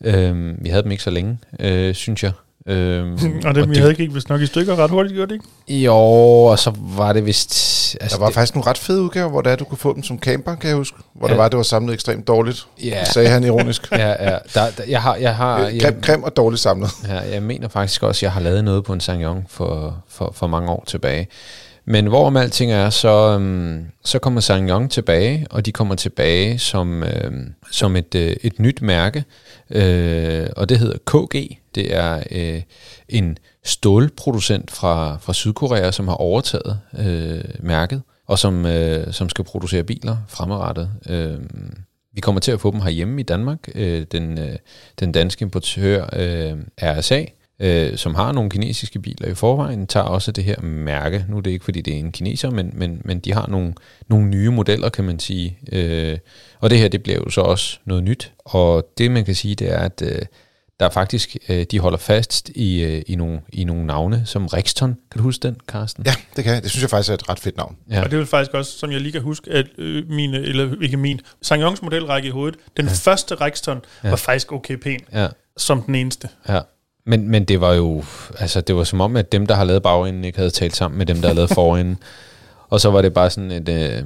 Øh, 0.04 0.64
vi 0.64 0.70
havde 0.70 0.84
dem 0.84 0.92
ikke 0.92 1.04
så 1.04 1.10
længe, 1.10 1.40
øh, 1.60 1.96
synes 1.96 2.24
jeg. 2.24 2.32
Øhm, 2.68 3.14
og 3.46 3.56
det, 3.56 3.64
og 3.64 3.70
vi 3.70 3.76
havde 3.76 3.92
ikke 3.92 4.14
vist 4.14 4.30
nok 4.30 4.42
i 4.42 4.46
stykker 4.46 4.76
ret 4.76 4.92
hurtigt, 4.92 5.16
gjorde 5.16 5.34
det 5.34 5.42
ikke? 5.70 5.84
Jo, 5.84 5.96
og 6.44 6.60
så 6.60 6.74
var 6.78 7.14
det 7.14 7.26
vist... 7.26 7.72
Altså 8.02 8.18
der 8.18 8.20
var 8.20 8.28
det, 8.28 8.34
faktisk 8.34 8.56
nogle 8.56 8.70
ret 8.70 8.78
fede 8.78 9.02
udgaver, 9.02 9.30
hvor 9.30 9.42
det 9.42 9.52
er, 9.52 9.56
du 9.56 9.66
kunne 9.66 9.78
få 9.78 9.94
dem 9.94 10.04
som 10.04 10.20
camper, 10.20 10.56
kan 10.56 10.70
jeg 10.70 10.78
huske. 10.78 10.98
Hvor 11.14 11.28
ja. 11.28 11.34
det 11.34 11.40
var, 11.40 11.50
det 11.50 11.58
var 11.58 11.64
samlet 11.64 11.94
ekstremt 11.94 12.28
dårligt, 12.28 12.68
ja. 12.84 13.06
sagde 13.06 13.30
han 13.30 13.44
ironisk. 13.44 13.92
ja, 13.92 14.32
ja. 14.32 14.38
Der, 14.54 14.70
der, 14.78 14.84
jeg 14.88 15.02
har, 15.02 15.16
jeg 15.16 15.36
har, 15.36 15.60
jeg, 15.60 15.82
grim, 15.82 16.02
grim 16.02 16.24
og 16.24 16.38
dårligt 16.38 16.62
samlet. 16.62 16.90
Ja, 17.08 17.20
jeg 17.34 17.44
mener 17.44 17.68
faktisk 17.68 18.04
også, 18.04 18.20
at 18.20 18.24
jeg 18.24 18.32
har 18.32 18.42
lavet 18.42 18.64
noget 18.64 18.84
på 18.84 18.94
en 18.94 19.00
Sangyon 19.00 19.46
for, 19.50 20.04
for, 20.10 20.32
for 20.36 20.48
mange 20.48 20.70
år 20.70 20.84
tilbage. 20.88 21.28
Men 21.86 22.08
hvorom 22.08 22.38
alting 22.38 22.72
er, 22.72 22.90
så, 22.90 23.36
um, 23.36 23.86
så 24.04 24.20
kommer 24.20 24.42
Sanyong 24.42 24.92
tilbage, 24.92 25.48
og 25.50 25.66
de 25.66 25.72
kommer 25.72 25.96
tilbage 25.96 26.60
som, 26.60 27.02
uh, 27.02 27.32
som 27.72 27.96
et, 27.96 28.16
uh, 28.16 28.22
et 28.22 28.60
nyt 28.60 28.82
mærke, 28.82 29.24
uh, 29.70 30.46
og 30.56 30.70
det 30.70 30.80
hedder 30.80 30.98
KG. 31.06 31.61
Det 31.76 31.96
er 31.96 32.24
øh, 32.32 32.62
en 33.10 33.38
stålproducent 33.64 34.72
fra, 34.72 35.18
fra 35.18 35.34
Sydkorea, 35.34 35.92
som 35.92 36.08
har 36.08 36.16
overtaget 36.16 36.80
øh, 37.00 37.44
mærket, 37.60 38.02
og 38.28 38.40
som, 38.40 38.66
øh, 38.66 39.14
som 39.14 39.30
skal 39.30 39.46
producere 39.46 39.84
biler 39.84 40.18
fremadrettet. 40.28 40.92
Øh, 41.10 41.40
vi 42.14 42.22
kommer 42.22 42.42
til 42.42 42.52
at 42.52 42.62
få 42.62 42.72
dem 42.72 42.82
herhjemme 42.82 43.20
i 43.20 43.24
Danmark. 43.24 43.70
Øh, 43.76 44.06
den, 44.12 44.40
øh, 44.40 44.56
den 45.00 45.12
danske 45.12 45.44
importør 45.44 46.10
øh, 46.14 46.58
RSA 46.82 47.26
øh, 47.62 47.98
som 47.98 48.16
har 48.16 48.32
nogle 48.32 48.50
kinesiske 48.50 49.00
biler 49.00 49.28
i 49.28 49.34
forvejen, 49.34 49.88
tager 49.88 50.06
også 50.06 50.32
det 50.32 50.44
her 50.44 50.62
mærke. 50.62 51.26
Nu 51.30 51.38
er 51.38 51.42
det 51.42 51.52
ikke, 51.52 51.66
fordi 51.66 51.82
det 51.82 51.94
er 51.94 51.98
en 51.98 52.12
kineser, 52.12 52.50
men, 52.50 52.72
men, 52.74 53.02
men 53.06 53.20
de 53.20 53.34
har 53.34 53.48
nogle, 53.48 53.74
nogle 54.08 54.28
nye 54.28 54.50
modeller, 54.50 54.90
kan 54.90 55.06
man 55.06 55.20
sige. 55.20 55.58
Øh, 55.72 56.18
og 56.60 56.70
det 56.70 56.78
her, 56.78 56.88
det 56.88 57.04
bliver 57.04 57.18
jo 57.18 57.30
så 57.30 57.42
også 57.42 57.80
noget 57.86 58.04
nyt. 58.04 58.34
Og 58.38 58.88
det, 58.98 59.12
man 59.12 59.26
kan 59.26 59.36
sige, 59.36 59.56
det 59.56 59.72
er, 59.72 59.80
at 59.80 60.02
øh, 60.06 60.22
der 60.82 60.88
er 60.88 60.92
faktisk, 60.92 61.38
øh, 61.50 61.66
de 61.72 61.80
holder 61.80 61.98
fast 61.98 62.50
i, 62.50 62.84
øh, 62.84 63.02
i, 63.08 63.16
nogle, 63.16 63.42
i 63.54 63.64
nogle 63.64 63.86
navne, 63.86 64.24
som 64.26 64.46
Rexton. 64.48 64.98
Kan 65.12 65.18
du 65.18 65.24
huske 65.24 65.48
den, 65.48 65.58
Carsten? 65.68 66.06
Ja, 66.06 66.14
det 66.36 66.44
kan 66.44 66.54
jeg. 66.54 66.64
Det 66.64 66.72
synes 66.72 66.82
jeg 66.82 66.90
faktisk 66.90 67.10
er 67.10 67.14
et 67.14 67.30
ret 67.30 67.40
fedt 67.40 67.58
navn. 67.58 67.76
Ja. 67.90 68.04
Og 68.04 68.12
det 68.12 68.20
er 68.20 68.26
faktisk 68.26 68.54
også, 68.54 68.72
som 68.78 68.92
jeg 68.92 69.02
lige 69.02 69.12
kan 69.12 69.22
huske, 69.22 69.52
at 69.52 69.66
øh, 69.78 70.10
mine, 70.10 70.38
eller 70.38 70.76
ikke 70.82 70.98
min, 70.98 71.20
Sangyongs 71.42 71.82
modelrække 71.82 72.28
i 72.28 72.32
hovedet, 72.32 72.60
den 72.78 72.86
ja. 72.86 72.92
første 72.92 73.36
Rexton 73.36 73.82
ja. 74.04 74.10
var 74.10 74.16
faktisk 74.16 74.52
okay 74.52 74.76
pæn, 74.76 75.00
ja. 75.14 75.28
som 75.58 75.82
den 75.82 75.96
eneste. 75.96 76.30
Ja. 76.50 76.60
Men, 77.06 77.30
men 77.30 77.46
det 77.46 77.62
var 77.62 77.74
jo, 77.74 78.04
altså 78.40 78.62
det 78.62 78.76
var 78.76 78.84
som 78.84 79.02
om, 79.02 79.16
at 79.16 79.32
dem, 79.32 79.48
der 79.48 79.56
har 79.56 79.64
lavet 79.64 79.84
bagenden, 79.84 80.26
ikke 80.26 80.38
havde 80.38 80.52
talt 80.52 80.76
sammen 80.76 80.98
med 80.98 81.06
dem, 81.06 81.22
der 81.22 81.28
har 81.28 81.36
lavet 81.36 81.50
forenden. 81.50 81.98
og 82.70 82.82
så 82.82 82.92
var 82.92 83.02
det 83.02 83.14
bare 83.14 83.30
sådan 83.30 83.52
et 83.52 84.04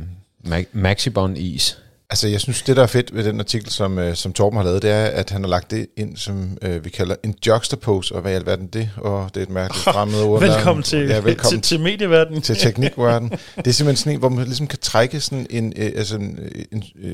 uh, 0.48 0.54
maxibon-is. 0.72 1.78
Altså, 2.10 2.28
jeg 2.28 2.42
synes, 2.42 2.62
det 2.62 2.76
der 2.76 2.84
er 2.84 2.88
fedt 2.88 3.16
ved 3.16 3.24
den 3.24 3.40
artikel, 3.40 3.70
som, 3.72 3.98
uh, 3.98 4.14
som 4.14 4.34
Torben 4.34 4.58
har 4.58 4.64
lavet, 4.64 4.82
det 4.82 4.92
er, 4.92 5.06
at 5.06 5.30
han 5.30 5.44
har 5.44 5.50
lagt 5.50 5.72
det 5.72 5.88
ind, 5.98 6.18
som 6.18 6.58
uh, 6.66 6.86
vi 6.86 6.90
kalder 6.90 7.16
en 7.24 7.36
juxtapose, 7.48 8.16
og 8.16 8.22
hvad 8.22 8.32
i 8.32 8.36
alverden 8.36 8.68
det? 8.68 8.90
Og 8.98 9.30
det 9.34 9.40
er 9.40 9.46
et 9.46 9.50
mærkeligt 9.50 9.84
fremmed 9.84 10.22
ord. 10.22 10.42
velkommen 10.42 10.84
til, 10.84 11.08
ja, 11.08 11.20
velkommen 11.20 11.62
til, 11.62 11.78
til 11.78 11.80
medieverdenen. 11.80 12.42
Til 12.42 12.56
teknikverdenen. 12.56 13.32
det 13.56 13.68
er 13.68 13.72
simpelthen 13.72 13.96
sådan 13.96 14.14
en, 14.14 14.20
hvor 14.20 14.30
man 14.30 14.46
ligesom 14.46 14.68
kan 14.68 14.80
trække 14.80 15.20
sådan 15.20 15.48
en, 15.50 15.74
uh, 15.78 15.86
altså 15.96 16.16
en, 16.16 16.40
en, 16.72 16.84
uh, 17.04 17.12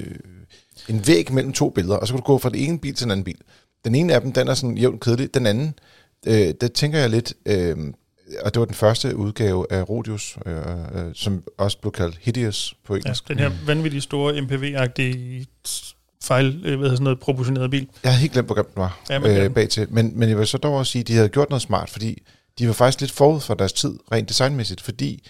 en 0.89 1.07
væg 1.07 1.33
mellem 1.33 1.53
to 1.53 1.69
billeder, 1.69 1.95
og 1.95 2.07
så 2.07 2.13
kan 2.13 2.21
du 2.21 2.25
gå 2.25 2.37
fra 2.37 2.49
den 2.49 2.57
ene 2.57 2.79
bil 2.79 2.95
til 2.95 3.03
den 3.03 3.11
anden 3.11 3.23
bil. 3.23 3.37
Den 3.85 3.95
ene 3.95 4.13
af 4.13 4.21
dem, 4.21 4.31
den 4.31 4.47
er 4.47 4.53
sådan 4.53 4.77
jævnt 4.77 5.01
kedelig. 5.01 5.33
Den 5.33 5.45
anden, 5.45 5.73
øh, 6.27 6.53
der 6.61 6.67
tænker 6.67 6.99
jeg 6.99 7.09
lidt, 7.09 7.33
øh, 7.45 7.77
og 8.43 8.53
det 8.53 8.59
var 8.59 8.65
den 8.65 8.75
første 8.75 9.15
udgave 9.15 9.65
af 9.71 9.89
Rodius, 9.89 10.37
øh, 10.45 10.55
øh, 10.55 11.11
som 11.13 11.43
også 11.57 11.77
blev 11.77 11.91
kaldt 11.91 12.17
Hideous 12.21 12.75
på 12.85 12.95
engelsk. 12.95 13.29
Ja, 13.29 13.33
den 13.33 13.43
her 13.43 13.51
vanvittigt 13.65 14.03
store 14.03 14.33
MPV-agtige 14.33 15.45
fejl, 16.23 16.61
øh, 16.65 16.79
hvad 16.79 16.89
sådan 16.89 17.03
noget, 17.03 17.19
proportioneret 17.19 17.71
bil. 17.71 17.87
Jeg 18.03 18.11
har 18.11 18.19
helt 18.19 18.33
glemt, 18.33 18.47
hvor 18.47 18.55
grimt 18.55 18.75
den 18.75 18.81
var 18.81 18.99
ja, 19.09 19.19
men, 19.19 19.37
øh, 19.37 19.53
bag 19.53 19.69
til. 19.69 19.87
Men, 19.89 20.11
men 20.15 20.29
jeg 20.29 20.37
vil 20.37 20.47
så 20.47 20.57
dog 20.57 20.73
også 20.73 20.91
sige, 20.91 21.01
at 21.01 21.07
de 21.07 21.13
havde 21.13 21.29
gjort 21.29 21.49
noget 21.49 21.61
smart, 21.61 21.89
fordi 21.89 22.23
de 22.59 22.67
var 22.67 22.73
faktisk 22.73 23.01
lidt 23.01 23.11
forud 23.11 23.39
for 23.39 23.53
deres 23.53 23.73
tid, 23.73 23.99
rent 24.11 24.29
designmæssigt, 24.29 24.81
fordi 24.81 25.23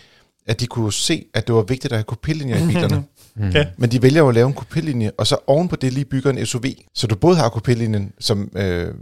at 0.45 0.59
de 0.59 0.67
kunne 0.67 0.93
se, 0.93 1.25
at 1.33 1.47
det 1.47 1.55
var 1.55 1.61
vigtigt 1.61 1.93
at 1.93 1.97
have 1.97 2.03
kopillinjer 2.03 2.63
i 2.63 2.67
bilerne. 2.67 3.03
Mm. 3.35 3.49
Ja. 3.49 3.65
Men 3.77 3.91
de 3.91 4.01
vælger 4.01 4.19
jo 4.19 4.29
at 4.29 4.35
lave 4.35 4.47
en 4.47 4.53
kopillinje, 4.53 5.11
og 5.17 5.27
så 5.27 5.37
oven 5.47 5.67
på 5.67 5.75
det 5.75 5.93
lige 5.93 6.05
bygger 6.05 6.29
en 6.29 6.45
SUV. 6.45 6.63
Så 6.93 7.07
du 7.07 7.15
både 7.15 7.35
har 7.35 7.49
kopillinjen, 7.49 8.13
som 8.19 8.51
øh, 8.55 8.93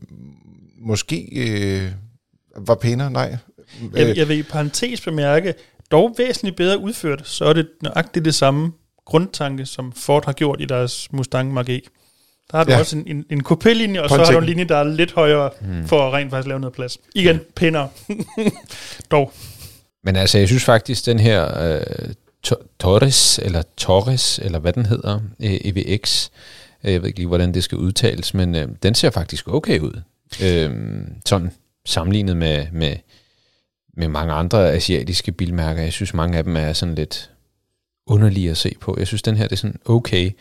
måske 0.81 1.29
øh, 1.31 1.91
var 2.57 2.75
pænere, 2.75 3.11
nej. 3.11 3.37
Jeg, 3.95 4.17
jeg 4.17 4.27
vil 4.27 4.37
i 4.37 4.43
parentes 4.43 5.01
bemærke, 5.01 5.53
dog 5.91 6.15
væsentligt 6.17 6.55
bedre 6.55 6.77
udført, 6.77 7.27
så 7.27 7.45
er 7.45 7.53
det 7.53 7.67
nøjagtigt 7.81 8.25
det 8.25 8.35
samme 8.35 8.71
grundtanke, 9.05 9.65
som 9.65 9.93
Ford 9.93 10.25
har 10.25 10.33
gjort 10.33 10.61
i 10.61 10.65
deres 10.65 11.07
Mustang 11.11 11.53
Mach-E. 11.53 11.79
Der 12.51 12.57
har 12.57 12.63
du 12.63 12.71
ja. 12.71 12.79
også 12.79 12.97
en, 12.97 13.03
en, 13.07 13.25
en 13.29 13.43
kopélinje, 13.45 13.99
og 13.99 14.09
så 14.09 14.15
har 14.15 14.31
du 14.31 14.37
en 14.37 14.45
linje, 14.45 14.63
der 14.63 14.77
er 14.77 14.83
lidt 14.83 15.11
højere, 15.11 15.49
mm. 15.61 15.87
for 15.87 16.07
at 16.07 16.13
rent 16.13 16.29
faktisk 16.29 16.47
lave 16.47 16.59
noget 16.59 16.73
plads. 16.73 16.97
Igen, 17.15 17.39
pænere. 17.55 17.89
Dog. 19.11 19.33
Men 20.03 20.15
altså, 20.15 20.37
jeg 20.37 20.47
synes 20.47 20.63
faktisk, 20.63 21.05
den 21.05 21.19
her 21.19 21.61
øh, 21.61 21.81
Torres, 22.79 23.39
eller 23.43 23.61
Torres, 23.77 24.39
eller 24.39 24.59
hvad 24.59 24.73
den 24.73 24.85
hedder, 24.85 25.19
EVX. 25.39 26.29
Øh, 26.83 26.93
jeg 26.93 27.01
ved 27.01 27.07
ikke 27.07 27.19
lige, 27.19 27.27
hvordan 27.27 27.53
det 27.53 27.63
skal 27.63 27.77
udtales, 27.77 28.33
men 28.33 28.55
øh, 28.55 28.67
den 28.83 28.95
ser 28.95 29.09
faktisk 29.09 29.47
okay 29.47 29.79
ud. 29.79 30.01
Øh, 30.43 30.71
sådan 31.25 31.51
sammenlignet 31.85 32.37
med, 32.37 32.67
med, 32.71 32.95
med 33.99 34.07
mange 34.07 34.33
andre 34.33 34.71
asiatiske 34.71 35.31
bilmærker. 35.31 35.81
Jeg 35.81 35.93
synes, 35.93 36.13
mange 36.13 36.37
af 36.37 36.43
dem 36.43 36.55
er 36.55 36.73
sådan 36.73 36.95
lidt 36.95 37.29
underlige 38.07 38.51
at 38.51 38.57
se 38.57 38.75
på. 38.79 38.95
Jeg 38.99 39.07
synes, 39.07 39.21
den 39.21 39.37
her 39.37 39.43
det 39.43 39.51
er 39.51 39.55
sådan 39.55 39.79
okay. 39.85 40.31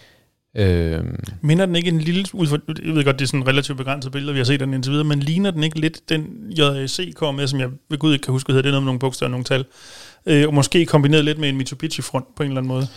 Øh, 0.56 1.04
Minder 1.40 1.66
den 1.66 1.76
ikke 1.76 1.88
en 1.88 2.00
lille... 2.00 2.24
Jeg 2.34 2.94
ved 2.94 3.04
godt, 3.04 3.18
det 3.18 3.24
er 3.24 3.26
sådan 3.26 3.40
en 3.40 3.46
relativt 3.46 3.78
begrænset 3.78 4.12
billede, 4.12 4.32
vi 4.32 4.38
har 4.38 4.44
set 4.44 4.60
den 4.60 4.74
indtil 4.74 4.92
videre, 4.92 5.04
men 5.04 5.20
ligner 5.20 5.50
den 5.50 5.62
ikke 5.62 5.80
lidt 5.80 6.08
den 6.08 6.52
JAC 6.56 7.14
kommer 7.14 7.40
med, 7.40 7.46
som 7.46 7.60
jeg 7.60 7.68
ved 7.90 7.98
Gud 7.98 8.12
ikke 8.12 8.22
kan 8.22 8.32
huske, 8.32 8.52
hedder 8.52 8.62
det 8.62 8.70
noget 8.70 8.82
med 8.82 8.86
nogle 8.86 8.98
bogstaver 8.98 9.28
og 9.28 9.30
nogle 9.30 9.44
tal 9.44 9.64
øh, 10.26 10.46
og 10.46 10.54
måske 10.54 10.86
kombineret 10.86 11.24
lidt 11.24 11.38
med 11.38 11.48
en 11.48 11.56
Mitsubishi-front 11.56 12.34
på 12.36 12.42
en 12.42 12.48
eller 12.48 12.60
anden 12.60 12.68
måde. 12.68 12.88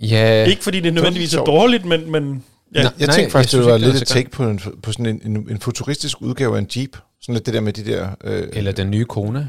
Ja. 0.00 0.44
Ikke 0.44 0.62
fordi 0.62 0.80
det 0.80 0.94
nødvendigvis 0.94 1.34
er 1.34 1.44
dårligt, 1.44 1.84
men... 1.84 2.10
men 2.10 2.44
ja. 2.74 2.82
Nej, 2.82 2.92
jeg 2.98 3.08
tænkte 3.08 3.32
faktisk, 3.32 3.54
jeg 3.54 3.62
det 3.62 3.72
var 3.72 3.78
lidt 3.78 3.96
et 3.96 4.06
take 4.06 4.30
på, 4.30 4.44
en, 4.44 4.60
på 4.82 4.92
sådan 4.92 5.06
en, 5.06 5.20
en, 5.24 5.46
en 5.50 5.60
futuristisk 5.60 6.22
udgave 6.22 6.56
af 6.56 6.60
en 6.60 6.68
Jeep. 6.76 6.96
Sådan 7.20 7.34
lidt 7.34 7.46
det 7.46 7.54
der 7.54 7.60
med 7.60 7.72
de 7.72 7.84
der... 7.84 8.08
Øh, 8.24 8.48
eller 8.52 8.72
den 8.72 8.90
nye 8.90 9.04
Kona. 9.04 9.46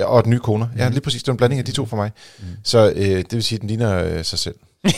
Ja, 0.00 0.04
og 0.04 0.24
den 0.24 0.30
nye 0.30 0.38
Kona. 0.38 0.64
Mm. 0.64 0.78
Ja, 0.78 0.88
lige 0.88 1.00
præcis. 1.00 1.22
Det 1.22 1.28
er 1.28 1.32
en 1.32 1.36
blanding 1.36 1.58
af 1.58 1.64
de 1.64 1.72
to 1.72 1.86
for 1.86 1.96
mig. 1.96 2.10
Mm. 2.38 2.44
Så 2.64 2.92
øh, 2.96 3.02
det 3.06 3.32
vil 3.32 3.42
sige, 3.42 3.56
at 3.56 3.60
den 3.60 3.68
ligner 3.68 4.04
øh, 4.04 4.24
sig 4.24 4.38
selv. 4.38 4.54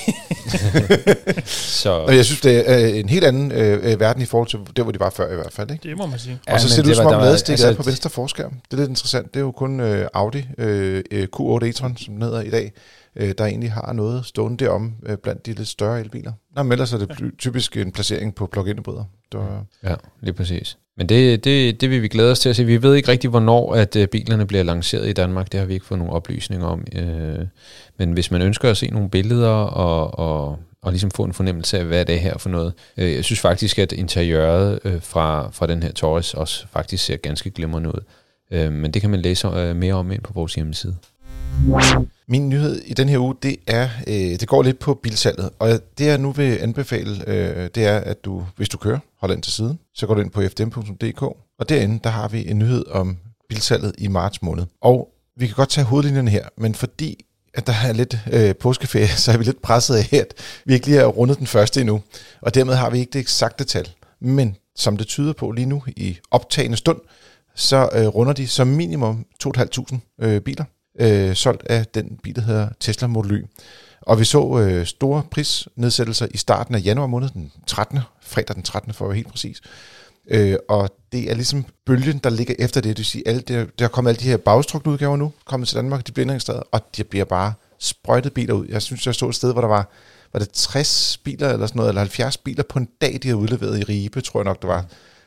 Så, 1.46 1.90
Og 1.90 2.16
jeg 2.16 2.24
synes, 2.24 2.40
det 2.40 2.70
er 2.70 2.88
øh, 2.88 2.98
en 2.98 3.08
helt 3.08 3.24
anden 3.24 3.52
øh, 3.52 3.92
øh, 3.92 4.00
verden 4.00 4.22
i 4.22 4.26
forhold 4.26 4.48
til 4.48 4.58
der, 4.76 4.82
hvor 4.82 4.92
de 4.92 5.00
var 5.00 5.10
før 5.10 5.32
i 5.32 5.34
hvert 5.34 5.52
fald. 5.52 5.70
Ikke? 5.70 5.88
Det 5.88 5.96
må 5.96 6.06
man 6.06 6.18
sige. 6.18 6.38
og 6.48 6.60
så 6.60 6.66
men 6.66 6.70
ser 6.70 6.82
det 6.82 6.90
ud 6.90 6.94
som 6.94 7.06
om 7.06 7.12
ladestikket 7.20 7.64
altså, 7.64 7.68
er 7.80 7.82
på 7.82 7.88
venstre 7.90 8.10
forskærm. 8.10 8.50
Det 8.70 8.72
er 8.72 8.76
lidt 8.76 8.88
interessant. 8.88 9.34
Det 9.34 9.40
er 9.40 9.44
jo 9.44 9.50
kun 9.52 9.80
øh, 9.80 10.06
Audi 10.14 10.46
øh, 10.58 11.02
øh, 11.10 11.28
Q8 11.36 11.64
e-tron, 11.64 12.04
som 12.04 12.14
den 12.14 12.22
hedder 12.22 12.40
i 12.40 12.50
dag, 12.50 12.72
øh, 13.16 13.34
der 13.38 13.44
egentlig 13.46 13.72
har 13.72 13.92
noget 13.92 14.26
stående 14.26 14.64
derom 14.64 14.92
øh, 15.06 15.16
blandt 15.22 15.46
de 15.46 15.52
lidt 15.52 15.68
større 15.68 16.00
elbiler. 16.00 16.32
Nå, 16.56 16.62
men 16.62 16.72
ellers 16.72 16.92
er 16.92 16.98
det 16.98 17.08
ty- 17.18 17.36
typisk 17.38 17.76
en 17.76 17.92
placering 17.92 18.34
på 18.34 18.46
plug-in 18.46 18.76
hybrider. 18.78 19.04
Det 19.32 19.40
var, 19.40 19.64
Ja, 19.82 19.94
lige 20.20 20.32
præcis. 20.34 20.76
Men 20.96 21.08
det, 21.08 21.44
det, 21.44 21.80
det 21.80 21.90
vil 21.90 22.02
vi 22.02 22.08
glæde 22.08 22.30
os 22.30 22.40
til 22.40 22.48
at 22.48 22.56
se. 22.56 22.64
Vi 22.64 22.82
ved 22.82 22.94
ikke 22.94 23.08
rigtig, 23.08 23.30
hvornår 23.30 23.74
at 23.74 23.96
øh, 23.96 24.08
bilerne 24.08 24.46
bliver 24.46 24.62
lanceret 24.62 25.08
i 25.08 25.12
Danmark. 25.12 25.52
Det 25.52 25.60
har 25.60 25.66
vi 25.66 25.74
ikke 25.74 25.86
fået 25.86 25.98
nogen 25.98 26.14
oplysninger 26.14 26.66
om. 26.66 26.84
Øh. 26.94 27.46
Men 27.98 28.12
hvis 28.12 28.30
man 28.30 28.42
ønsker 28.42 28.70
at 28.70 28.76
se 28.76 28.86
nogle 28.86 29.10
billeder 29.10 29.48
og, 29.48 30.18
og, 30.18 30.58
og 30.82 30.92
ligesom 30.92 31.10
få 31.10 31.24
en 31.24 31.32
fornemmelse 31.32 31.78
af, 31.78 31.84
hvad 31.84 32.04
det 32.04 32.14
er 32.14 32.18
her 32.18 32.38
for 32.38 32.48
noget. 32.48 32.74
Øh, 32.96 33.12
jeg 33.14 33.24
synes 33.24 33.40
faktisk, 33.40 33.78
at 33.78 33.92
interiøret 33.92 35.00
fra, 35.02 35.50
fra 35.50 35.66
den 35.66 35.82
her 35.82 35.92
Taurus 35.92 36.34
også 36.34 36.66
faktisk 36.72 37.04
ser 37.04 37.16
ganske 37.16 37.50
glimrende 37.50 37.88
ud. 37.88 38.00
Men 38.70 38.90
det 38.90 39.02
kan 39.02 39.10
man 39.10 39.20
læse 39.20 39.74
mere 39.74 39.94
om 39.94 40.12
ind 40.12 40.22
på 40.22 40.32
vores 40.32 40.54
hjemmeside. 40.54 40.96
Min 42.28 42.48
nyhed 42.48 42.82
i 42.84 42.94
den 42.94 43.08
her 43.08 43.18
uge, 43.18 43.34
det 43.42 43.56
er, 43.66 43.88
øh, 44.06 44.14
det 44.14 44.48
går 44.48 44.62
lidt 44.62 44.78
på 44.78 44.94
bilsalget. 44.94 45.50
Og 45.58 45.80
det 45.98 46.06
jeg 46.06 46.18
nu 46.18 46.32
vil 46.32 46.58
anbefale, 46.60 47.28
øh, 47.28 47.70
det 47.74 47.86
er, 47.86 47.98
at 47.98 48.24
du, 48.24 48.44
hvis 48.56 48.68
du 48.68 48.78
kører, 48.78 48.98
hold 49.20 49.32
ind 49.32 49.42
til 49.42 49.52
siden, 49.52 49.78
så 49.94 50.06
går 50.06 50.14
du 50.14 50.20
ind 50.20 50.30
på 50.30 50.40
fdm.dk, 50.40 51.22
og 51.58 51.68
derinde, 51.68 52.00
der 52.04 52.10
har 52.10 52.28
vi 52.28 52.50
en 52.50 52.58
nyhed 52.58 52.86
om 52.90 53.16
bilsalget 53.48 53.94
i 53.98 54.08
marts 54.08 54.42
måned. 54.42 54.64
Og 54.80 55.08
vi 55.36 55.46
kan 55.46 55.56
godt 55.56 55.68
tage 55.68 55.84
hovedlinjerne 55.84 56.30
her, 56.30 56.48
men 56.58 56.74
fordi 56.74 57.24
at 57.54 57.66
der 57.66 57.72
er 57.84 57.92
lidt 57.92 58.18
øh, 58.32 58.54
påskeferie, 58.54 59.08
så 59.22 59.32
er 59.32 59.36
vi 59.36 59.44
lidt 59.44 59.62
presset 59.62 59.94
af, 59.94 60.16
at 60.16 60.34
vi 60.64 60.74
ikke 60.74 60.86
lige 60.86 60.98
har 60.98 61.06
rundet 61.06 61.38
den 61.38 61.46
første 61.46 61.80
endnu. 61.80 62.02
Og 62.40 62.54
dermed 62.54 62.74
har 62.74 62.90
vi 62.90 62.98
ikke 62.98 63.10
det 63.12 63.20
eksakte 63.20 63.64
tal. 63.64 63.88
Men 64.20 64.56
som 64.76 64.96
det 64.96 65.06
tyder 65.06 65.32
på 65.32 65.50
lige 65.50 65.66
nu 65.66 65.82
i 65.86 66.18
optagende 66.30 66.76
stund, 66.76 66.98
så 67.54 67.88
øh, 67.92 68.06
runder 68.06 68.32
de 68.32 68.48
som 68.48 68.66
minimum 68.66 69.26
2.500 69.44 69.98
øh, 70.22 70.40
biler 70.40 70.64
øh, 71.00 71.34
solgt 71.34 71.62
af 71.66 71.86
den 71.86 72.18
bil, 72.22 72.36
der 72.36 72.42
hedder 72.42 72.68
Tesla 72.80 73.06
Model 73.06 73.32
Y. 73.32 73.44
Og 74.00 74.20
vi 74.20 74.24
så 74.24 74.58
øh, 74.58 74.86
store 74.86 75.22
prisnedsættelser 75.30 76.26
i 76.30 76.36
starten 76.36 76.74
af 76.74 76.80
januar 76.84 77.06
måned, 77.06 77.28
den 77.28 77.52
13. 77.66 77.98
fredag 78.22 78.54
den 78.54 78.62
13. 78.62 78.92
for 78.92 79.04
at 79.04 79.08
være 79.08 79.16
helt 79.16 79.30
præcis. 79.30 79.60
Øh, 80.30 80.56
og 80.68 80.90
det 81.12 81.30
er 81.30 81.34
ligesom 81.34 81.64
bølgen, 81.86 82.18
der 82.18 82.30
ligger 82.30 82.54
efter 82.58 82.80
det. 82.80 82.88
Det 82.88 82.98
vil 82.98 83.06
sige, 83.06 83.28
alle 83.28 83.40
det, 83.40 83.78
der 83.78 83.84
er 83.84 83.88
kommet 83.88 84.10
alle 84.10 84.20
de 84.20 84.28
her 84.28 84.36
bagstrukne 84.36 84.92
udgaver 84.92 85.16
nu, 85.16 85.32
kommet 85.44 85.68
til 85.68 85.76
Danmark, 85.76 86.06
de 86.06 86.12
bliver 86.12 86.24
indregistreret, 86.24 86.62
og 86.72 86.80
de 86.96 87.04
bliver 87.04 87.24
bare 87.24 87.52
sprøjtet 87.78 88.32
biler 88.32 88.54
ud. 88.54 88.66
Jeg 88.68 88.82
synes, 88.82 89.06
jeg 89.06 89.14
stod 89.14 89.28
et 89.28 89.34
sted, 89.34 89.52
hvor 89.52 89.60
der 89.60 89.68
var, 89.68 89.90
var 90.32 90.38
det 90.40 90.50
60 90.50 91.20
biler 91.24 91.48
eller 91.48 91.66
sådan 91.66 91.76
noget, 91.76 91.88
eller 91.88 92.00
70 92.00 92.36
biler 92.36 92.62
på 92.62 92.78
en 92.78 92.88
dag, 93.00 93.20
de 93.22 93.28
har 93.28 93.34
udleveret 93.34 93.78
i 93.78 93.82
Ribe, 93.84 94.20
tror 94.20 94.40
jeg 94.40 94.44
nok, 94.44 94.62
det 94.62 94.68
var. 94.68 94.84